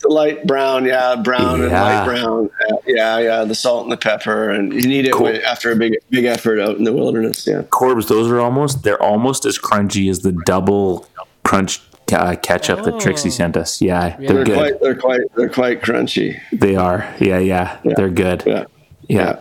The 0.00 0.08
light 0.10 0.46
brown, 0.46 0.84
yeah, 0.84 1.16
brown 1.16 1.62
and 1.62 1.72
light 1.72 2.04
brown. 2.04 2.50
Yeah, 2.86 3.18
yeah, 3.20 3.44
the 3.44 3.54
salt 3.54 3.84
and 3.84 3.92
the 3.92 3.96
pepper, 3.96 4.50
and 4.50 4.70
you 4.70 4.86
need 4.86 5.06
it 5.06 5.12
Cool. 5.12 5.22
when- 5.24 5.40
after 5.40 5.72
a 5.72 5.76
big, 5.76 5.94
big 6.10 6.26
effort 6.26 6.60
out 6.60 6.76
in 6.76 6.84
the 6.84 6.92
wilderness. 6.92 7.46
Yeah, 7.46 7.62
Corbs, 7.70 8.08
those 8.08 8.30
are 8.30 8.38
almost 8.38 8.82
they're 8.82 9.02
almost 9.02 9.46
as 9.46 9.58
crunchy 9.58 10.10
as 10.10 10.20
the 10.20 10.32
double 10.44 11.06
crunch 11.44 11.80
uh, 12.12 12.36
ketchup 12.36 12.82
that 12.84 13.00
Trixie 13.00 13.28
Oh. 13.28 13.32
sent 13.32 13.56
us. 13.56 13.80
Yeah, 13.80 14.16
Yeah. 14.20 14.28
they're 14.28 14.28
they're 14.28 14.44
good. 14.44 14.54
quite, 14.56 14.80
they're 14.80 14.94
quite, 14.94 15.20
they're 15.36 15.48
quite 15.48 15.82
crunchy. 15.82 16.38
they 16.52 16.76
are. 16.76 17.06
Yeah, 17.18 17.38
yeah, 17.38 17.78
Yeah. 17.84 17.92
they're 17.96 18.10
good. 18.10 18.42
Yeah. 18.46 18.64
Yeah. 19.08 19.36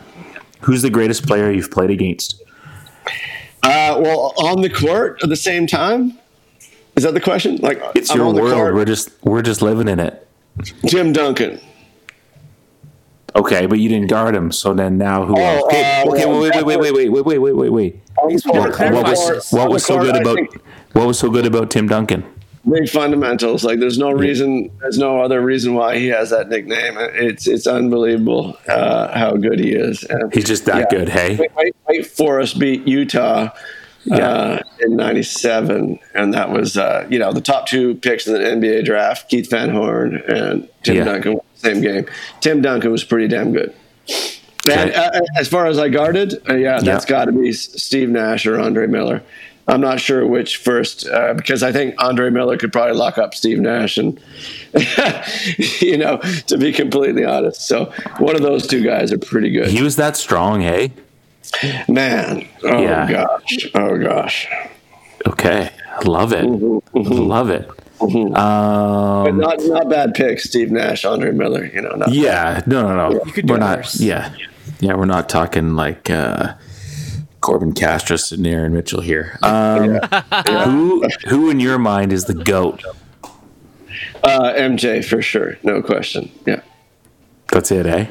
Who's 0.61 0.81
the 0.81 0.89
greatest 0.89 1.27
player 1.27 1.51
you've 1.51 1.71
played 1.71 1.89
against? 1.89 2.41
Uh, 3.63 3.97
well, 4.01 4.33
on 4.37 4.61
the 4.61 4.69
court 4.69 5.19
at 5.23 5.29
the 5.29 5.35
same 5.35 5.67
time. 5.67 6.17
Is 6.95 7.03
that 7.03 7.13
the 7.13 7.21
question? 7.21 7.57
Like, 7.57 7.81
It's 7.95 8.11
I'm 8.11 8.17
your 8.17 8.27
on 8.27 8.35
the 8.35 8.41
world. 8.41 8.53
court. 8.55 8.75
We're 8.75 8.85
just 8.85 9.09
we're 9.23 9.41
just 9.41 9.61
living 9.61 9.87
in 9.87 9.99
it. 9.99 10.27
Tim 10.87 11.11
Duncan. 11.11 11.59
Okay, 13.35 13.65
but 13.65 13.79
you 13.79 13.89
didn't 13.89 14.09
guard 14.09 14.35
him, 14.35 14.51
so 14.51 14.75
then 14.75 14.99
now 14.99 15.25
who? 15.25 15.35
Oh, 15.35 15.41
else? 15.41 15.63
Okay, 15.65 16.03
uh, 16.05 16.11
okay, 16.11 16.25
well, 16.27 16.41
wait, 16.41 16.53
wait, 16.53 16.65
wait, 16.65 16.93
wait, 16.93 16.93
wait, 16.93 17.09
wait, 17.09 17.23
wait, 17.25 17.37
wait, 17.39 17.55
wait, 17.55 17.69
wait. 17.71 17.99
What- 18.15 18.93
what 18.93 19.07
was- 19.07 19.51
What 19.51 19.69
was 19.71 19.83
so 19.83 19.99
good 19.99 20.15
about 20.17 20.37
what 20.93 21.07
was 21.07 21.17
so 21.17 21.29
good 21.31 21.47
about 21.47 21.71
Tim 21.71 21.87
Duncan? 21.87 22.23
Big 22.69 22.89
fundamentals? 22.89 23.63
Like, 23.63 23.79
there's 23.79 23.97
no 23.97 24.11
reason, 24.11 24.69
there's 24.79 24.97
no 24.97 25.21
other 25.21 25.41
reason 25.41 25.73
why 25.73 25.97
he 25.97 26.07
has 26.07 26.29
that 26.31 26.49
nickname. 26.49 26.95
It's 26.97 27.47
it's 27.47 27.67
unbelievable 27.67 28.57
uh, 28.67 29.17
how 29.17 29.33
good 29.35 29.59
he 29.59 29.73
is. 29.73 30.03
And 30.03 30.33
He's 30.33 30.45
just 30.45 30.65
that 30.65 30.77
Yeah. 30.91 30.97
good, 30.97 31.09
hey? 31.09 31.35
Wake, 31.37 31.55
Wake, 31.55 31.75
Wake 31.87 32.05
Forest 32.05 32.59
beat 32.59 32.87
Utah 32.87 33.49
uh, 34.11 34.59
in 34.81 34.95
'97, 34.97 35.99
and 36.13 36.33
that 36.33 36.49
was 36.51 36.77
uh, 36.77 37.07
you 37.09 37.19
know 37.19 37.31
the 37.31 37.41
top 37.41 37.67
two 37.67 37.95
picks 37.95 38.27
in 38.27 38.33
the 38.33 38.39
NBA 38.39 38.83
draft: 38.85 39.29
Keith 39.29 39.49
Van 39.49 39.69
Horn 39.69 40.17
and 40.27 40.67
Tim 40.83 40.97
Yeah. 40.97 41.03
Duncan. 41.05 41.39
Same 41.55 41.79
game. 41.81 42.05
Tim 42.41 42.61
Duncan 42.61 42.91
was 42.91 43.03
pretty 43.05 43.27
damn 43.29 43.53
good. 43.53 43.73
And 44.69 44.89
Okay. 44.91 44.93
uh, 44.95 45.21
as 45.37 45.47
far 45.47 45.65
as 45.67 45.77
I 45.77 45.87
guarded, 45.89 46.35
uh, 46.49 46.55
yeah, 46.55 46.79
that's 46.81 47.05
Yeah. 47.05 47.09
got 47.09 47.25
to 47.25 47.31
be 47.33 47.51
Steve 47.53 48.09
Nash 48.09 48.45
or 48.45 48.59
Andre 48.59 48.87
Miller. 48.87 49.21
I'm 49.67 49.79
not 49.79 49.99
sure 50.01 50.27
which 50.27 50.57
first 50.57 51.07
uh, 51.07 51.33
because 51.33 51.63
I 51.63 51.71
think 51.71 51.95
Andre 51.97 52.29
Miller 52.29 52.57
could 52.57 52.73
probably 52.73 52.95
lock 52.95 53.17
up 53.17 53.33
Steve 53.33 53.59
Nash, 53.59 53.97
and 53.97 54.19
you 55.81 55.97
know, 55.97 56.17
to 56.47 56.57
be 56.57 56.71
completely 56.73 57.23
honest, 57.25 57.67
so 57.67 57.85
one 58.17 58.35
of 58.35 58.41
those 58.41 58.67
two 58.67 58.83
guys 58.83 59.11
are 59.11 59.17
pretty 59.17 59.51
good. 59.51 59.67
He 59.69 59.81
was 59.81 59.95
that 59.95 60.17
strong, 60.17 60.61
hey? 60.61 60.91
Man, 61.87 62.47
oh 62.63 62.81
Yeah. 62.81 63.09
gosh, 63.09 63.67
oh 63.75 63.97
gosh. 63.97 64.47
Okay, 65.27 65.69
love 66.05 66.33
it, 66.33 66.45
Mm-hmm, 66.45 66.99
love 67.09 67.49
it. 67.49 67.69
But 67.99 68.15
Um, 68.37 69.37
not 69.37 69.59
not 69.61 69.89
bad 69.89 70.13
picks, 70.13 70.43
Steve 70.43 70.71
Nash, 70.71 71.05
Andre 71.05 71.31
Miller. 71.31 71.65
You 71.65 71.81
know, 71.81 71.91
not 71.95 72.11
yeah, 72.11 72.61
no, 72.65 72.81
no, 72.81 72.95
no. 73.11 73.23
You 73.25 73.31
could 73.31 73.45
do 73.47 73.53
we're 73.53 73.59
not. 73.59 73.77
worse. 73.79 74.01
Yeah, 74.01 74.33
yeah, 74.81 74.95
we're 74.95 75.05
not 75.05 75.29
talking 75.29 75.75
like 75.77 76.09
uh, 76.09 76.53
Corbin 77.43 77.73
Castros 77.73 78.31
and 78.31 78.47
Aaron 78.47 78.73
Mitchell 78.73 79.01
here. 79.01 79.37
Um, 79.43 79.99
Who, 80.63 81.07
who 81.27 81.49
in 81.49 81.59
your 81.59 81.77
mind 81.77 82.11
is 82.11 82.25
the 82.25 82.33
goat? 82.33 82.83
uh, 84.23 84.53
MJ 84.53 85.03
for 85.03 85.21
sure, 85.21 85.57
no 85.63 85.81
question. 85.81 86.31
Yeah. 86.45 86.61
That's 87.51 87.71
it, 87.71 87.85
eh? 87.85 88.07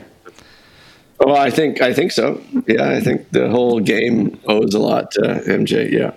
Well, 1.18 1.36
I 1.36 1.50
think 1.50 1.80
I 1.80 1.92
think 1.94 2.12
so. 2.12 2.40
Yeah, 2.66 2.90
I 2.90 3.00
think 3.00 3.30
the 3.30 3.48
whole 3.48 3.80
game 3.80 4.38
owes 4.46 4.74
a 4.74 4.78
lot 4.78 5.10
to 5.12 5.20
MJ. 5.20 5.90
Yeah. 5.90 6.12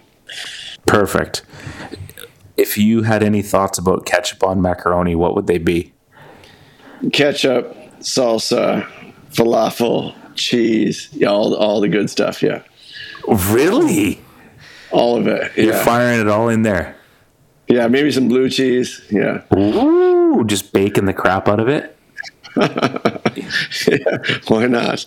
Perfect. 0.86 1.44
If 2.58 2.78
you 2.78 3.04
had 3.04 3.24
any 3.24 3.42
thoughts 3.42 3.78
about 3.78 4.06
ketchup 4.06 4.44
on 4.44 4.62
macaroni, 4.62 5.16
what 5.16 5.36
would 5.36 5.48
they 5.48 5.58
be? 5.58 5.94
Ketchup, 7.14 7.76
salsa, 8.00 8.88
falafel, 9.32 10.16
cheese, 10.36 11.10
yeah, 11.14 11.28
all 11.28 11.56
all 11.56 11.82
the 11.82 11.90
good 11.90 12.10
stuff. 12.10 12.42
Yeah, 12.42 12.62
Really? 13.28 14.22
all 14.92 15.18
of 15.18 15.28
it. 15.28 15.52
You're 15.58 15.74
firing 15.74 16.22
it 16.22 16.28
all 16.28 16.48
in 16.50 16.62
there. 16.62 16.96
yeah, 17.68 17.88
maybe 17.88 18.12
some 18.12 18.28
blue 18.28 18.50
cheese. 18.50 19.02
Yeah, 19.12 19.42
Ooh, 19.58 20.44
just 20.46 20.72
baking 20.74 21.06
the 21.06 21.14
crap 21.14 21.48
out 21.48 21.60
of 21.60 21.68
it. 21.68 21.92
yeah. 22.56 24.18
Why 24.48 24.68
not? 24.68 25.06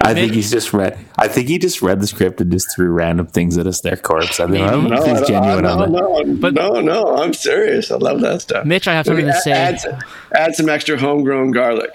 I 0.00 0.14
think 0.14 0.32
he's 0.32 0.50
just 0.52 0.72
read. 0.72 0.96
I 1.18 1.26
think 1.26 1.48
he 1.48 1.58
just 1.58 1.82
read 1.82 2.00
the 2.00 2.06
script 2.06 2.40
and 2.40 2.52
just 2.52 2.68
threw 2.76 2.90
random 2.90 3.26
things 3.26 3.58
at 3.58 3.66
us 3.66 3.80
there, 3.80 3.96
Corbs. 3.96 4.38
I, 4.38 4.46
think, 4.48 4.64
I 4.64 4.70
don't 4.70 4.84
know 4.84 4.90
No, 4.90 4.96
if 4.96 5.02
I 5.02 5.08
he's 5.10 5.18
don't- 5.20 5.28
genuine 5.28 5.64
no, 5.64 5.84
no, 5.86 6.22
no, 6.22 6.34
But- 6.36 6.54
no, 6.54 6.80
no. 6.80 7.16
I'm 7.16 7.32
serious. 7.32 7.90
I 7.90 7.96
love 7.96 8.20
that 8.20 8.42
stuff. 8.42 8.64
Mitch, 8.64 8.86
I 8.86 8.92
have 8.94 9.06
something 9.06 9.26
to 9.26 9.32
Add- 9.32 9.42
say. 9.42 9.52
Add, 9.52 9.80
some- 9.80 9.98
add 10.36 10.54
some 10.54 10.68
extra 10.68 10.96
homegrown 10.96 11.50
garlic. 11.50 11.90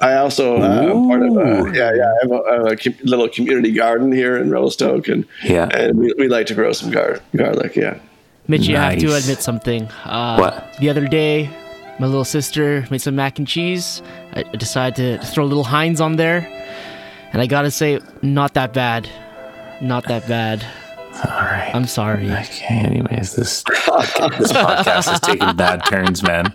I 0.00 0.14
also 0.16 0.56
uh, 0.56 0.92
part 1.08 1.22
of 1.22 1.36
uh, 1.36 1.40
Ooh. 1.40 1.72
yeah 1.74 1.92
yeah 1.94 2.12
I 2.12 2.16
have 2.22 2.30
a, 2.32 2.40
I 2.50 2.54
have 2.54 2.66
a 2.66 2.76
com- 2.76 2.94
little 3.04 3.28
community 3.28 3.72
garden 3.72 4.12
here 4.12 4.36
in 4.36 4.50
Revelstoke 4.50 5.08
and 5.08 5.24
Yeah. 5.44 5.68
and 5.72 5.98
we, 5.98 6.12
we 6.18 6.28
like 6.28 6.46
to 6.46 6.54
grow 6.54 6.72
some 6.72 6.90
gar- 6.90 7.20
garlic 7.34 7.76
yeah 7.76 7.98
Mitch, 8.48 8.66
you 8.68 8.76
have 8.76 8.98
to 8.98 9.14
admit 9.14 9.42
something. 9.42 9.88
Uh, 10.04 10.36
What? 10.38 10.76
The 10.78 10.88
other 10.88 11.08
day, 11.08 11.50
my 11.98 12.06
little 12.06 12.24
sister 12.24 12.86
made 12.92 13.00
some 13.02 13.16
mac 13.16 13.38
and 13.40 13.48
cheese. 13.48 14.02
I 14.34 14.40
I 14.52 14.56
decided 14.56 15.20
to 15.20 15.26
throw 15.26 15.44
a 15.44 15.50
little 15.50 15.64
Heinz 15.64 16.00
on 16.00 16.14
there, 16.16 16.46
and 17.32 17.42
I 17.42 17.46
gotta 17.46 17.72
say, 17.72 17.98
not 18.22 18.54
that 18.54 18.72
bad. 18.72 19.08
Not 19.80 20.04
that 20.06 20.28
bad. 20.28 20.64
All 21.24 21.30
right. 21.42 21.72
I'm 21.74 21.86
sorry. 21.86 22.30
Okay. 22.30 22.66
Anyways, 22.86 23.34
this 23.34 23.64
this 23.64 24.52
podcast 24.52 25.12
is 25.12 25.20
taking 25.20 25.56
bad 25.56 25.84
turns, 25.86 26.22
man. 26.22 26.52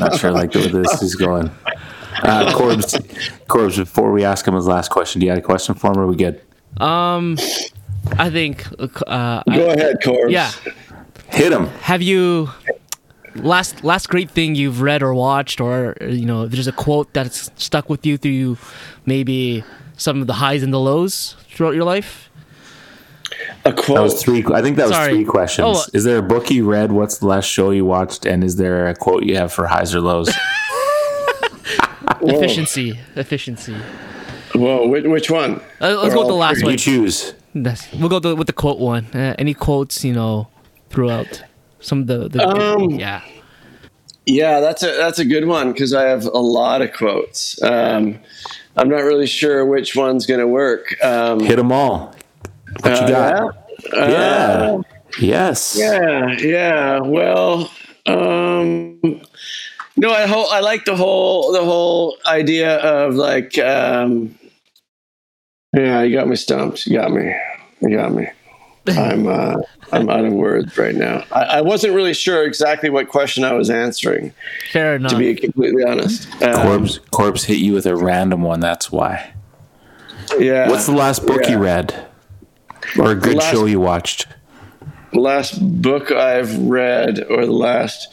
Not 0.00 0.16
sure 0.18 0.32
like 0.32 0.52
where 0.54 0.66
this 0.66 1.00
is 1.02 1.14
going. 1.14 1.48
Uh, 2.22 2.52
Corbs, 2.56 2.96
Corbs. 3.48 3.76
Before 3.76 4.10
we 4.12 4.24
ask 4.24 4.46
him 4.46 4.54
his 4.54 4.66
last 4.66 4.90
question, 4.90 5.20
do 5.20 5.26
you 5.26 5.30
have 5.30 5.38
a 5.38 5.42
question 5.42 5.74
for 5.74 5.90
him? 5.92 5.98
Or 5.98 6.02
are 6.02 6.06
we 6.06 6.16
good? 6.16 6.40
Um, 6.78 7.36
I 8.18 8.30
think. 8.30 8.66
Uh, 8.80 9.42
I- 9.46 9.56
go 9.56 9.70
ahead 9.70 9.96
Corbs 10.02 10.30
yeah. 10.32 10.50
Hit 11.30 11.52
him. 11.52 11.66
Have 11.82 12.02
you 12.02 12.50
last 13.34 13.84
last 13.84 14.08
great 14.08 14.30
thing 14.30 14.54
you've 14.54 14.80
read 14.80 15.02
or 15.02 15.14
watched, 15.14 15.60
or 15.60 15.96
you 16.00 16.24
know, 16.26 16.46
there's 16.46 16.66
a 16.68 16.72
quote 16.72 17.12
that's 17.12 17.50
stuck 17.56 17.88
with 17.90 18.04
you 18.06 18.16
through 18.16 18.56
maybe 19.04 19.62
some 19.96 20.20
of 20.20 20.26
the 20.26 20.34
highs 20.34 20.62
and 20.62 20.72
the 20.72 20.80
lows 20.80 21.36
throughout 21.50 21.74
your 21.74 21.84
life? 21.84 22.30
a 23.64 23.72
quote 23.72 23.96
That 23.96 24.02
was 24.02 24.22
three. 24.22 24.44
I 24.52 24.62
think 24.62 24.76
that 24.76 24.86
was 24.88 24.96
Sorry. 24.96 25.12
three 25.12 25.24
questions. 25.24 25.66
Oh. 25.78 25.84
Is 25.92 26.04
there 26.04 26.18
a 26.18 26.22
book 26.22 26.50
you 26.50 26.64
read? 26.68 26.92
What's 26.92 27.18
the 27.18 27.26
last 27.26 27.44
show 27.46 27.70
you 27.70 27.84
watched? 27.84 28.24
And 28.24 28.42
is 28.42 28.56
there 28.56 28.88
a 28.88 28.94
quote 28.94 29.24
you 29.24 29.36
have 29.36 29.52
for 29.52 29.66
highs 29.66 29.94
or 29.94 30.00
lows? 30.00 30.30
Efficiency, 32.22 32.98
efficiency. 33.16 33.76
whoa 34.54 34.86
which, 34.88 35.04
which 35.04 35.30
one 35.30 35.60
Uh, 35.80 35.94
let's 36.02 36.12
Or 36.12 36.16
go 36.16 36.18
with 36.20 36.28
the 36.28 36.34
last 36.34 36.56
three? 36.58 36.64
one. 36.64 36.72
you 36.72 36.78
choose. 36.78 37.34
That's, 37.54 37.90
we'll 37.92 38.08
go 38.08 38.18
the, 38.18 38.34
with 38.36 38.46
the 38.46 38.52
quote 38.52 38.78
one. 38.78 39.06
Uh, 39.14 39.34
any 39.38 39.54
quotes, 39.54 40.04
you 40.04 40.12
know, 40.12 40.48
throughout 40.90 41.42
some 41.80 42.00
of 42.02 42.06
the, 42.06 42.28
the 42.28 42.46
Um, 42.46 42.90
yeah. 42.90 43.22
Yeah, 44.26 44.60
that's 44.60 44.82
a 44.82 44.88
that's 44.98 45.18
a 45.18 45.24
good 45.24 45.46
one 45.46 45.72
because 45.72 45.94
I 45.94 46.02
have 46.02 46.26
a 46.26 46.38
lot 46.38 46.82
of 46.82 46.92
quotes. 46.92 47.60
Um, 47.62 48.18
I'm 48.76 48.88
not 48.90 49.02
really 49.02 49.26
sure 49.26 49.64
which 49.64 49.96
one's 49.96 50.26
going 50.26 50.40
to 50.40 50.46
work. 50.46 51.02
Um, 51.02 51.40
Hit 51.40 51.56
them 51.56 51.72
all. 51.72 52.14
What 52.80 52.92
you 52.92 53.06
uh, 53.06 53.08
got? 53.08 53.56
yeah? 53.94 54.08
Yeah. 54.10 54.80
yes. 55.18 55.76
Yeah, 55.80 56.36
yeah. 56.40 57.00
Well, 57.00 57.70
um, 58.04 59.00
no, 59.98 60.10
I 60.12 60.26
ho- 60.26 60.48
I 60.50 60.60
like 60.60 60.84
the 60.84 60.96
whole 60.96 61.52
the 61.52 61.64
whole 61.64 62.16
idea 62.26 62.76
of 62.78 63.14
like, 63.14 63.58
um, 63.58 64.38
yeah, 65.76 66.02
you 66.02 66.16
got 66.16 66.28
me 66.28 66.36
stumped. 66.36 66.86
You 66.86 66.94
got 66.98 67.10
me. 67.12 67.34
You 67.80 67.96
got 67.96 68.12
me. 68.12 68.28
I'm 68.88 69.26
uh, 69.26 69.56
I'm 69.92 70.08
out 70.08 70.24
of 70.24 70.32
words 70.32 70.78
right 70.78 70.94
now. 70.94 71.24
I, 71.32 71.42
I 71.42 71.60
wasn't 71.60 71.94
really 71.94 72.14
sure 72.14 72.44
exactly 72.46 72.88
what 72.90 73.08
question 73.08 73.44
I 73.44 73.52
was 73.52 73.68
answering, 73.70 74.32
Fair 74.72 74.96
enough. 74.96 75.12
to 75.12 75.18
be 75.18 75.34
completely 75.34 75.84
honest. 75.84 76.26
Um, 76.42 76.54
Corbs, 76.54 77.00
Corbs 77.10 77.44
hit 77.44 77.58
you 77.58 77.74
with 77.74 77.86
a 77.86 77.94
random 77.96 78.42
one. 78.42 78.60
That's 78.60 78.90
why. 78.90 79.32
yeah. 80.38 80.68
What's 80.70 80.86
the 80.86 80.92
last 80.92 81.26
book 81.26 81.48
you 81.48 81.58
read? 81.58 82.06
Or 82.98 83.10
a 83.10 83.14
good 83.14 83.36
last- 83.36 83.52
show 83.52 83.66
you 83.66 83.80
watched? 83.80 84.26
last 85.14 85.58
book 85.80 86.10
I've 86.12 86.54
read 86.58 87.24
or 87.30 87.46
the 87.46 87.52
last 87.52 88.08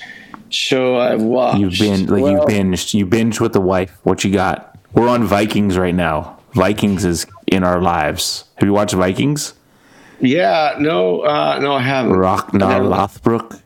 show 0.49 0.97
I've 0.97 1.21
watched? 1.21 1.59
You've 1.59 1.77
been 1.79 2.05
like 2.07 2.19
you 2.19 2.23
Well, 2.37 2.47
binged. 2.47 2.93
You 2.93 3.05
binged 3.05 3.39
with 3.39 3.53
the 3.53 3.61
wife. 3.61 3.91
What 4.03 4.23
you 4.23 4.31
got? 4.31 4.77
We're 4.93 5.07
on 5.09 5.23
Vikings 5.25 5.77
right 5.77 5.95
now. 5.95 6.37
Vikings 6.53 7.03
is 7.05 7.25
in 7.47 7.63
our 7.63 7.81
lives. 7.81 8.45
Have 8.55 8.67
you 8.67 8.73
watched 8.73 8.93
Vikings? 8.93 9.53
Yeah, 10.21 10.75
no, 10.79 11.21
uh, 11.21 11.59
no, 11.61 11.73
I 11.73 11.81
haven't. 11.81 12.13
Ragnar 12.15 12.71
haven't. 12.71 12.89
Lothbrok. 12.89 13.61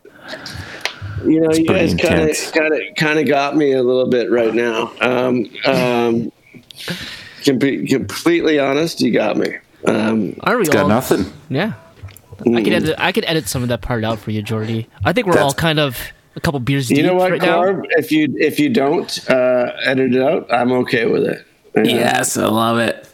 You 1.24 1.40
know, 1.40 1.52
you 1.52 1.66
guys 1.66 1.94
kind 1.94 2.14
of, 2.14 2.28
intense. 2.30 2.50
kind 2.50 2.72
of, 2.74 2.80
kind 2.96 3.18
of 3.20 3.28
got 3.28 3.54
me 3.56 3.72
a 3.72 3.82
little 3.82 4.08
bit 4.08 4.30
right 4.30 4.52
now. 4.54 4.90
Um, 5.00 5.48
um, 5.66 6.32
can 7.44 7.58
be 7.58 7.86
completely 7.86 8.58
honest, 8.58 9.00
you 9.00 9.12
got 9.12 9.36
me. 9.36 9.54
Um, 9.86 10.34
Are 10.40 10.56
we 10.58 10.64
Got 10.64 10.82
all? 10.84 10.88
nothing. 10.88 11.26
Yeah. 11.48 11.74
I 12.40 12.62
could 12.62 12.72
edit. 12.72 12.94
I 12.98 13.12
could 13.12 13.24
edit 13.26 13.48
some 13.48 13.62
of 13.62 13.68
that 13.68 13.82
part 13.82 14.02
out 14.02 14.18
for 14.18 14.30
you, 14.30 14.42
Jordie. 14.42 14.86
I 15.04 15.12
think 15.12 15.26
we're 15.26 15.34
That's- 15.34 15.52
all 15.52 15.54
kind 15.54 15.78
of 15.78 15.98
a 16.36 16.40
couple 16.40 16.60
beers 16.60 16.88
deep 16.88 16.98
You 16.98 17.02
know 17.04 17.14
what, 17.14 17.32
right 17.32 17.42
now. 17.42 17.82
If 17.90 18.12
you 18.12 18.28
if 18.36 18.58
you 18.60 18.68
don't 18.68 19.30
uh, 19.30 19.72
edit 19.82 20.14
it 20.14 20.22
out, 20.22 20.52
I'm 20.52 20.72
okay 20.72 21.06
with 21.06 21.24
it. 21.24 21.46
Yeah. 21.74 21.82
Yes, 21.82 22.36
I 22.36 22.46
love 22.46 22.78
it. 22.78 23.06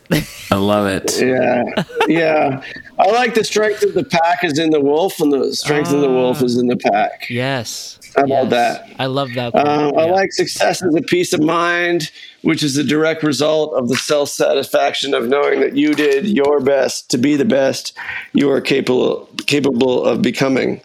I 0.51 0.56
love 0.56 0.86
it. 0.86 1.20
Yeah, 1.26 1.64
yeah. 2.06 2.62
I 2.98 3.10
like 3.10 3.34
the 3.34 3.44
strength 3.44 3.82
of 3.82 3.94
the 3.94 4.05
pack 4.05 4.44
is 4.44 4.59
in 4.59 4.70
the 4.70 4.80
wolf, 4.80 5.20
and 5.20 5.32
the 5.32 5.55
strength 5.55 5.93
of 5.93 6.01
the 6.01 6.09
wolf 6.09 6.43
is 6.43 6.56
in 6.56 6.68
the 6.68 6.76
pack. 6.76 7.28
Yes. 7.28 7.98
How 8.16 8.24
about 8.24 8.51
yes. 8.51 8.51
that? 8.51 8.97
I 8.98 9.06
love 9.06 9.34
that. 9.34 9.55
Um, 9.55 9.93
part, 9.93 9.97
I 9.97 10.10
like 10.10 10.32
success 10.32 10.82
as 10.82 10.94
a 10.94 11.02
peace 11.02 11.32
of 11.32 11.40
mind, 11.40 12.10
which 12.43 12.62
is 12.62 12.76
a 12.76 12.84
direct 12.84 13.22
result 13.22 13.74
of 13.74 13.88
the 13.88 13.97
self 13.97 14.30
satisfaction 14.30 15.12
of 15.12 15.28
knowing 15.28 15.60
that 15.60 15.76
you 15.76 15.94
did 15.94 16.26
your 16.26 16.60
best 16.60 17.10
to 17.10 17.18
be 17.18 17.36
the 17.36 17.44
best 17.44 17.97
you 18.32 18.51
are 18.51 18.60
capable 18.60 19.28
capable 19.47 20.05
of 20.05 20.22
becoming. 20.22 20.80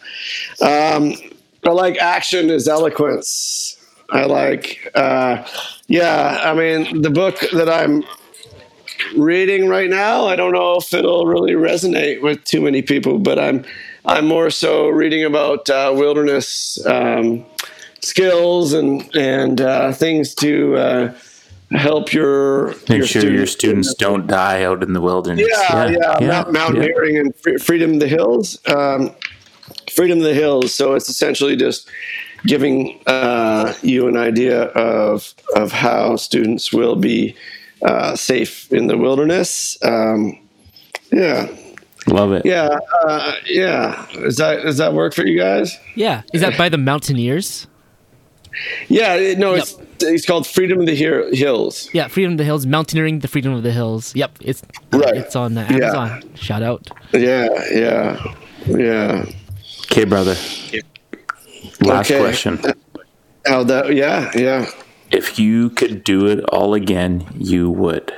Um, 0.62 1.14
I 1.66 1.72
like 1.72 1.98
action 1.98 2.50
is 2.50 2.68
eloquence. 2.68 3.78
I 4.10 4.26
like, 4.26 4.92
uh, 4.96 5.46
yeah. 5.88 6.42
I 6.44 6.54
mean, 6.54 7.02
the 7.02 7.10
book 7.10 7.40
that 7.54 7.70
I'm 7.70 8.04
reading 9.16 9.68
right 9.70 9.90
now, 9.90 10.26
I 10.26 10.36
don't 10.36 10.52
know 10.52 10.76
if 10.78 10.94
it'll 10.94 11.26
really 11.26 11.54
resonate 11.54 12.22
with 12.22 12.44
too 12.44 12.62
many 12.62 12.82
people, 12.82 13.20
but 13.20 13.40
I'm 13.40 13.64
I'm 14.06 14.26
more 14.28 14.50
so 14.50 14.90
reading 14.90 15.24
about 15.24 15.70
uh, 15.70 15.94
wilderness 15.96 16.84
um, 16.88 17.46
skills 18.02 18.74
and 18.74 19.16
and 19.16 19.62
uh, 19.62 19.94
things 19.94 20.34
to 20.36 20.76
uh, 20.76 21.14
help 21.72 22.12
your 22.12 22.70
Make 22.90 22.90
your 22.90 23.06
sure 23.08 23.32
your 23.32 23.46
students 23.48 23.94
don't 23.94 24.28
die 24.28 24.64
out 24.64 24.84
in 24.84 24.94
the 24.94 25.02
wilderness. 25.02 25.48
yeah, 25.50 25.88
yeah, 25.90 26.28
mount- 26.28 26.52
mountaineering 26.52 27.18
and 27.18 27.62
freedom 27.62 27.94
of 27.94 28.00
the 28.00 28.08
hills. 28.08 28.60
Um, 28.68 29.12
freedom 29.92 30.18
of 30.20 30.24
the 30.24 30.34
hills. 30.34 30.74
So 30.74 30.94
it's 30.96 31.10
essentially 31.10 31.56
just 31.56 31.90
giving 32.46 33.00
uh, 33.08 33.74
you 33.82 34.08
an 34.08 34.18
idea 34.18 34.64
of 34.74 35.34
of 35.56 35.72
how 35.72 36.16
students 36.16 36.74
will 36.74 36.96
be 36.96 37.36
uh, 37.84 38.16
safe 38.16 38.72
in 38.72 38.88
the 38.88 38.98
wilderness. 38.98 39.78
Um, 39.84 40.38
yeah, 41.12 41.48
Love 42.08 42.32
it. 42.34 42.46
yeah, 42.46 42.70
uh, 43.04 43.34
yeah. 43.46 44.08
Does 44.14 44.38
that 44.38 44.64
does 44.64 44.78
that 44.78 44.94
work 44.94 45.14
for 45.14 45.26
you 45.26 45.38
guys? 45.38 45.78
Yeah. 45.96 46.22
Is 46.34 46.42
that 46.42 46.58
by 46.58 46.70
the 46.70 46.78
Mountaineers? 46.78 47.68
Yeah, 48.88 49.16
it- 49.16 49.38
no, 49.38 49.54
it's 49.54 49.78
it's 50.02 50.26
called 50.26 50.48
Freedom 50.48 50.80
of 50.80 50.86
the 50.88 50.96
Hi- 50.96 51.36
Hills. 51.36 51.90
Yeah, 51.94 52.08
Freedom 52.08 52.34
of 52.34 52.38
the 52.38 52.44
Hills, 52.44 52.66
Mountaineering 52.66 53.20
the 53.20 53.28
Freedom 53.28 53.54
of 53.54 53.64
the 53.64 53.72
Hills. 53.72 54.16
Yep, 54.16 54.32
it's 54.42 54.62
Right. 54.92 55.16
it's 55.16 55.36
on 55.36 55.58
uh, 55.58 55.68
Yeah. 55.70 55.76
Amazon. 55.76 56.24
Shout 56.36 56.64
out. 56.64 56.90
Yeah, 57.14 57.48
yeah, 57.72 58.34
yeah. 58.68 59.26
Okay, 59.92 60.06
brother. 60.06 60.36
Last 61.82 62.10
Okay. 62.10 62.20
question. 62.20 62.62
How 63.46 63.64
that? 63.64 63.94
Yeah, 63.94 64.32
yeah. 64.34 64.68
If 65.12 65.38
you 65.38 65.70
could 65.70 66.06
do 66.06 66.28
it 66.28 66.46
all 66.46 66.74
again, 66.74 67.26
you 67.38 67.70
would. 67.70 68.14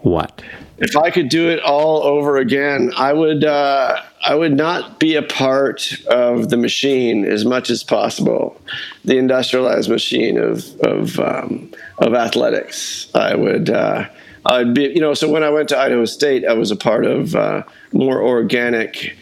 What? 0.00 0.40
if 0.78 0.96
I 0.96 1.10
could 1.10 1.28
do 1.28 1.48
it 1.50 1.60
all 1.60 2.02
over 2.04 2.38
again, 2.38 2.92
I 2.96 3.12
would. 3.12 3.44
Uh, 3.44 4.00
I 4.24 4.34
would 4.36 4.56
not 4.56 4.98
be 4.98 5.16
a 5.16 5.22
part 5.22 5.92
of 6.06 6.48
the 6.48 6.56
machine 6.56 7.26
as 7.26 7.44
much 7.44 7.68
as 7.68 7.82
possible, 7.84 8.58
the 9.04 9.18
industrialized 9.18 9.90
machine 9.90 10.38
of 10.38 10.64
of 10.80 11.20
um, 11.20 11.70
of 11.98 12.14
athletics. 12.14 13.08
I 13.14 13.34
would. 13.34 13.68
Uh, 13.68 14.08
I'd 14.46 14.72
be. 14.72 14.84
You 14.84 15.00
know. 15.00 15.12
So 15.12 15.28
when 15.30 15.44
I 15.44 15.50
went 15.50 15.68
to 15.70 15.78
Idaho 15.78 16.06
State, 16.06 16.46
I 16.46 16.54
was 16.54 16.70
a 16.70 16.76
part 16.76 17.04
of 17.04 17.34
uh, 17.34 17.64
more 17.92 18.22
organic. 18.22 19.14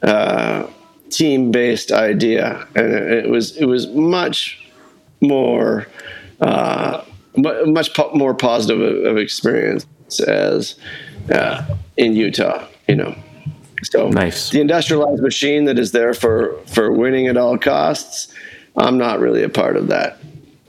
Uh, 0.00 0.66
team-based 1.10 1.92
idea 1.92 2.66
and 2.74 2.92
it 2.92 3.28
was 3.28 3.56
it 3.56 3.66
was 3.66 3.88
much 3.88 4.58
more 5.20 5.86
uh, 6.40 7.04
much 7.36 7.94
po- 7.94 8.12
more 8.14 8.34
positive 8.34 8.80
of, 8.80 9.04
of 9.04 9.16
experience 9.18 9.86
as 10.26 10.76
uh, 11.32 11.64
in 11.96 12.14
Utah, 12.16 12.66
you 12.88 12.96
know. 12.96 13.14
So 13.82 14.08
Nice. 14.08 14.50
the 14.50 14.60
industrialized 14.60 15.22
machine 15.22 15.64
that 15.64 15.78
is 15.78 15.92
there 15.92 16.14
for 16.14 16.54
for 16.66 16.92
winning 16.92 17.28
at 17.28 17.36
all 17.36 17.56
costs. 17.58 18.34
I'm 18.76 18.98
not 18.98 19.20
really 19.20 19.42
a 19.42 19.48
part 19.48 19.76
of 19.76 19.88
that. 19.88 20.18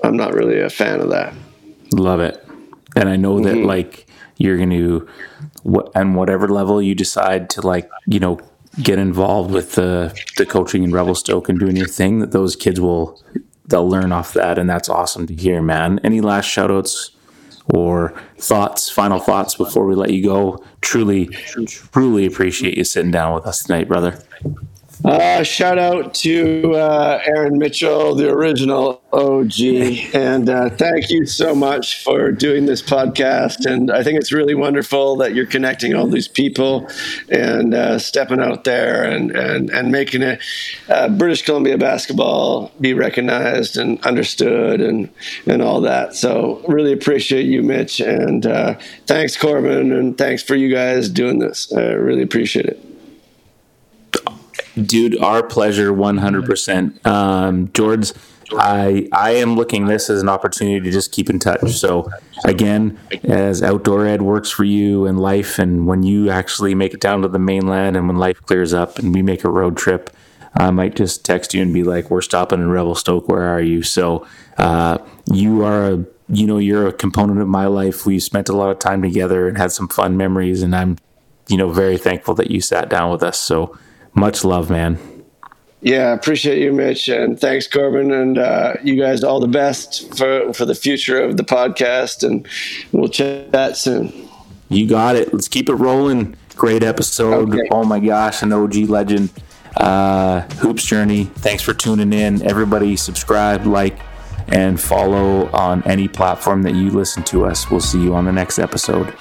I'm 0.03 0.17
not 0.17 0.33
really 0.33 0.59
a 0.59 0.69
fan 0.69 0.99
of 1.01 1.09
that. 1.09 1.33
Love 1.93 2.19
it. 2.19 2.43
And 2.95 3.07
I 3.09 3.15
know 3.15 3.39
that 3.41 3.57
like 3.57 4.07
you're 4.37 4.57
going 4.57 4.71
to 4.71 5.07
what 5.63 5.91
and 5.95 6.15
whatever 6.15 6.47
level 6.47 6.81
you 6.81 6.95
decide 6.95 7.49
to 7.51 7.61
like, 7.61 7.89
you 8.07 8.19
know, 8.19 8.39
get 8.81 8.99
involved 8.99 9.51
with 9.51 9.73
the 9.73 10.17
the 10.37 10.45
coaching 10.45 10.83
in 10.83 10.91
Revelstoke 10.91 11.49
and 11.49 11.59
doing 11.59 11.75
your 11.75 11.87
thing 11.87 12.19
that 12.19 12.31
those 12.31 12.55
kids 12.55 12.79
will 12.79 13.21
they'll 13.65 13.87
learn 13.87 14.11
off 14.11 14.33
that 14.33 14.57
and 14.57 14.69
that's 14.69 14.89
awesome 14.89 15.27
to 15.27 15.35
hear, 15.35 15.61
man. 15.61 15.99
Any 16.03 16.21
last 16.21 16.45
shout 16.45 16.71
outs 16.71 17.11
or 17.73 18.13
thoughts, 18.37 18.89
final 18.89 19.19
thoughts 19.19 19.55
before 19.55 19.85
we 19.85 19.95
let 19.95 20.11
you 20.11 20.23
go? 20.23 20.63
Truly 20.81 21.27
truly 21.65 22.25
appreciate 22.25 22.77
you 22.77 22.83
sitting 22.83 23.11
down 23.11 23.33
with 23.35 23.45
us 23.45 23.63
tonight, 23.63 23.87
brother. 23.87 24.21
Uh, 25.03 25.41
shout 25.41 25.79
out 25.79 26.13
to 26.13 26.75
uh, 26.75 27.19
Aaron 27.25 27.57
Mitchell, 27.57 28.13
the 28.13 28.29
original 28.29 29.01
OG, 29.11 29.59
and 30.13 30.47
uh, 30.47 30.69
thank 30.69 31.09
you 31.09 31.25
so 31.25 31.55
much 31.55 32.03
for 32.03 32.31
doing 32.31 32.67
this 32.67 32.83
podcast. 32.83 33.65
And 33.65 33.89
I 33.89 34.03
think 34.03 34.19
it's 34.19 34.31
really 34.31 34.53
wonderful 34.53 35.15
that 35.17 35.33
you're 35.33 35.47
connecting 35.47 35.95
all 35.95 36.07
these 36.07 36.27
people 36.27 36.87
and 37.29 37.73
uh, 37.73 37.97
stepping 37.97 38.39
out 38.39 38.63
there 38.63 39.03
and 39.03 39.31
and 39.31 39.71
and 39.71 39.91
making 39.91 40.21
it 40.21 40.39
uh, 40.89 41.09
British 41.09 41.41
Columbia 41.41 41.79
basketball 41.79 42.71
be 42.79 42.93
recognized 42.93 43.77
and 43.77 43.99
understood 44.05 44.81
and 44.81 45.09
and 45.47 45.63
all 45.63 45.81
that. 45.81 46.15
So 46.15 46.61
really 46.67 46.93
appreciate 46.93 47.47
you, 47.47 47.63
Mitch, 47.63 48.01
and 48.01 48.45
uh, 48.45 48.75
thanks 49.07 49.35
Corbin, 49.35 49.91
and 49.91 50.15
thanks 50.15 50.43
for 50.43 50.55
you 50.55 50.71
guys 50.71 51.09
doing 51.09 51.39
this. 51.39 51.73
I 51.73 51.93
really 51.93 52.21
appreciate 52.21 52.65
it. 52.65 52.90
Dude, 54.75 55.17
our 55.19 55.43
pleasure, 55.43 55.91
one 55.91 56.17
hundred 56.17 56.45
percent. 56.45 57.05
Um, 57.05 57.71
George, 57.73 58.13
I 58.51 59.07
I 59.11 59.31
am 59.31 59.55
looking 59.55 59.85
this 59.85 60.09
as 60.09 60.21
an 60.21 60.29
opportunity 60.29 60.79
to 60.79 60.91
just 60.91 61.11
keep 61.11 61.29
in 61.29 61.39
touch. 61.39 61.71
So 61.71 62.09
again, 62.45 62.99
as 63.23 63.61
outdoor 63.61 64.05
ed 64.05 64.21
works 64.21 64.49
for 64.49 64.63
you 64.63 65.05
and 65.05 65.19
life, 65.19 65.59
and 65.59 65.87
when 65.87 66.03
you 66.03 66.29
actually 66.29 66.75
make 66.75 66.93
it 66.93 67.01
down 67.01 67.21
to 67.21 67.27
the 67.27 67.39
mainland, 67.39 67.97
and 67.97 68.07
when 68.07 68.17
life 68.17 68.41
clears 68.45 68.73
up, 68.73 68.99
and 68.99 69.13
we 69.13 69.21
make 69.21 69.43
a 69.43 69.49
road 69.49 69.77
trip, 69.77 70.09
I 70.55 70.71
might 70.71 70.95
just 70.95 71.25
text 71.25 71.53
you 71.53 71.61
and 71.61 71.73
be 71.73 71.83
like, 71.83 72.09
"We're 72.09 72.21
stopping 72.21 72.59
in 72.59 72.69
Revelstoke. 72.69 73.27
Where 73.27 73.43
are 73.43 73.61
you?" 73.61 73.83
So 73.83 74.25
uh, 74.57 74.99
you 75.31 75.63
are 75.63 75.91
a 75.91 76.05
you 76.29 76.47
know 76.47 76.57
you're 76.57 76.87
a 76.87 76.93
component 76.93 77.41
of 77.41 77.47
my 77.47 77.65
life. 77.65 78.05
We 78.05 78.19
spent 78.19 78.47
a 78.47 78.55
lot 78.55 78.69
of 78.69 78.79
time 78.79 79.01
together 79.01 79.47
and 79.47 79.57
had 79.57 79.71
some 79.71 79.87
fun 79.89 80.17
memories, 80.17 80.61
and 80.61 80.75
I'm 80.75 80.97
you 81.49 81.57
know 81.57 81.69
very 81.69 81.97
thankful 81.97 82.35
that 82.35 82.51
you 82.51 82.61
sat 82.61 82.89
down 82.89 83.11
with 83.11 83.23
us. 83.23 83.37
So 83.37 83.77
much 84.13 84.43
love, 84.43 84.69
man. 84.69 84.97
Yeah, 85.81 86.13
appreciate 86.13 86.61
you, 86.61 86.71
Mitch, 86.71 87.09
and 87.09 87.39
thanks, 87.39 87.67
Corbin, 87.67 88.11
and 88.11 88.37
uh, 88.37 88.73
you 88.83 88.95
guys 88.95 89.23
all 89.23 89.39
the 89.39 89.47
best 89.47 90.15
for 90.15 90.53
for 90.53 90.63
the 90.63 90.75
future 90.75 91.19
of 91.19 91.37
the 91.37 91.43
podcast, 91.43 92.23
and 92.23 92.47
we'll 92.91 93.09
chat 93.09 93.77
soon. 93.77 94.29
You 94.69 94.87
got 94.87 95.15
it. 95.15 95.33
Let's 95.33 95.47
keep 95.47 95.69
it 95.69 95.75
rolling. 95.75 96.35
Great 96.55 96.83
episode. 96.83 97.49
Okay. 97.49 97.67
Oh 97.71 97.83
my 97.83 97.99
gosh, 97.99 98.43
an 98.43 98.53
OG 98.53 98.75
legend. 98.89 99.31
Uh, 99.75 100.41
Hoops 100.59 100.85
Journey. 100.85 101.23
Thanks 101.23 101.63
for 101.63 101.73
tuning 101.73 102.13
in. 102.13 102.43
Everybody, 102.43 102.95
subscribe, 102.95 103.65
like, 103.65 103.97
and 104.49 104.79
follow 104.79 105.49
on 105.51 105.81
any 105.83 106.07
platform 106.07 106.61
that 106.63 106.75
you 106.75 106.91
listen 106.91 107.23
to 107.23 107.45
us. 107.45 107.71
We'll 107.71 107.79
see 107.79 108.01
you 108.03 108.13
on 108.13 108.25
the 108.25 108.31
next 108.31 108.59
episode. 108.59 109.15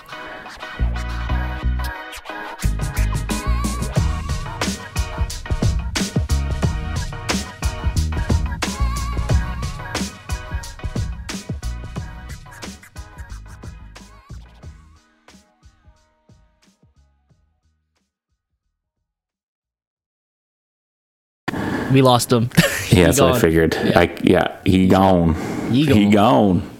We 21.92 22.02
lost 22.02 22.32
him. 22.32 22.50
Yeah, 22.90 23.04
that's 23.06 23.20
what 23.20 23.28
I 23.28 23.32
gone. 23.32 23.40
figured. 23.40 23.76
I, 23.76 24.18
yeah, 24.24 24.56
he 24.64 24.88
gone. 24.88 25.34
He 25.70 25.84
He 25.86 26.10
gone. 26.10 26.10
gone. 26.10 26.70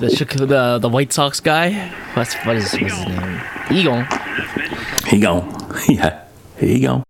the, 0.00 0.46
the 0.46 0.78
the 0.80 0.88
White 0.88 1.12
Sox 1.12 1.38
guy. 1.40 1.90
What's 2.14 2.34
what 2.46 2.56
is 2.56 2.72
what's 2.72 2.94
his 2.94 3.06
name? 3.06 3.40
He 3.68 3.84
gone. 3.84 4.06
He 5.06 5.20
gone. 5.20 5.52
Yeah, 5.88 6.24
he 6.58 6.80
gone. 6.80 7.04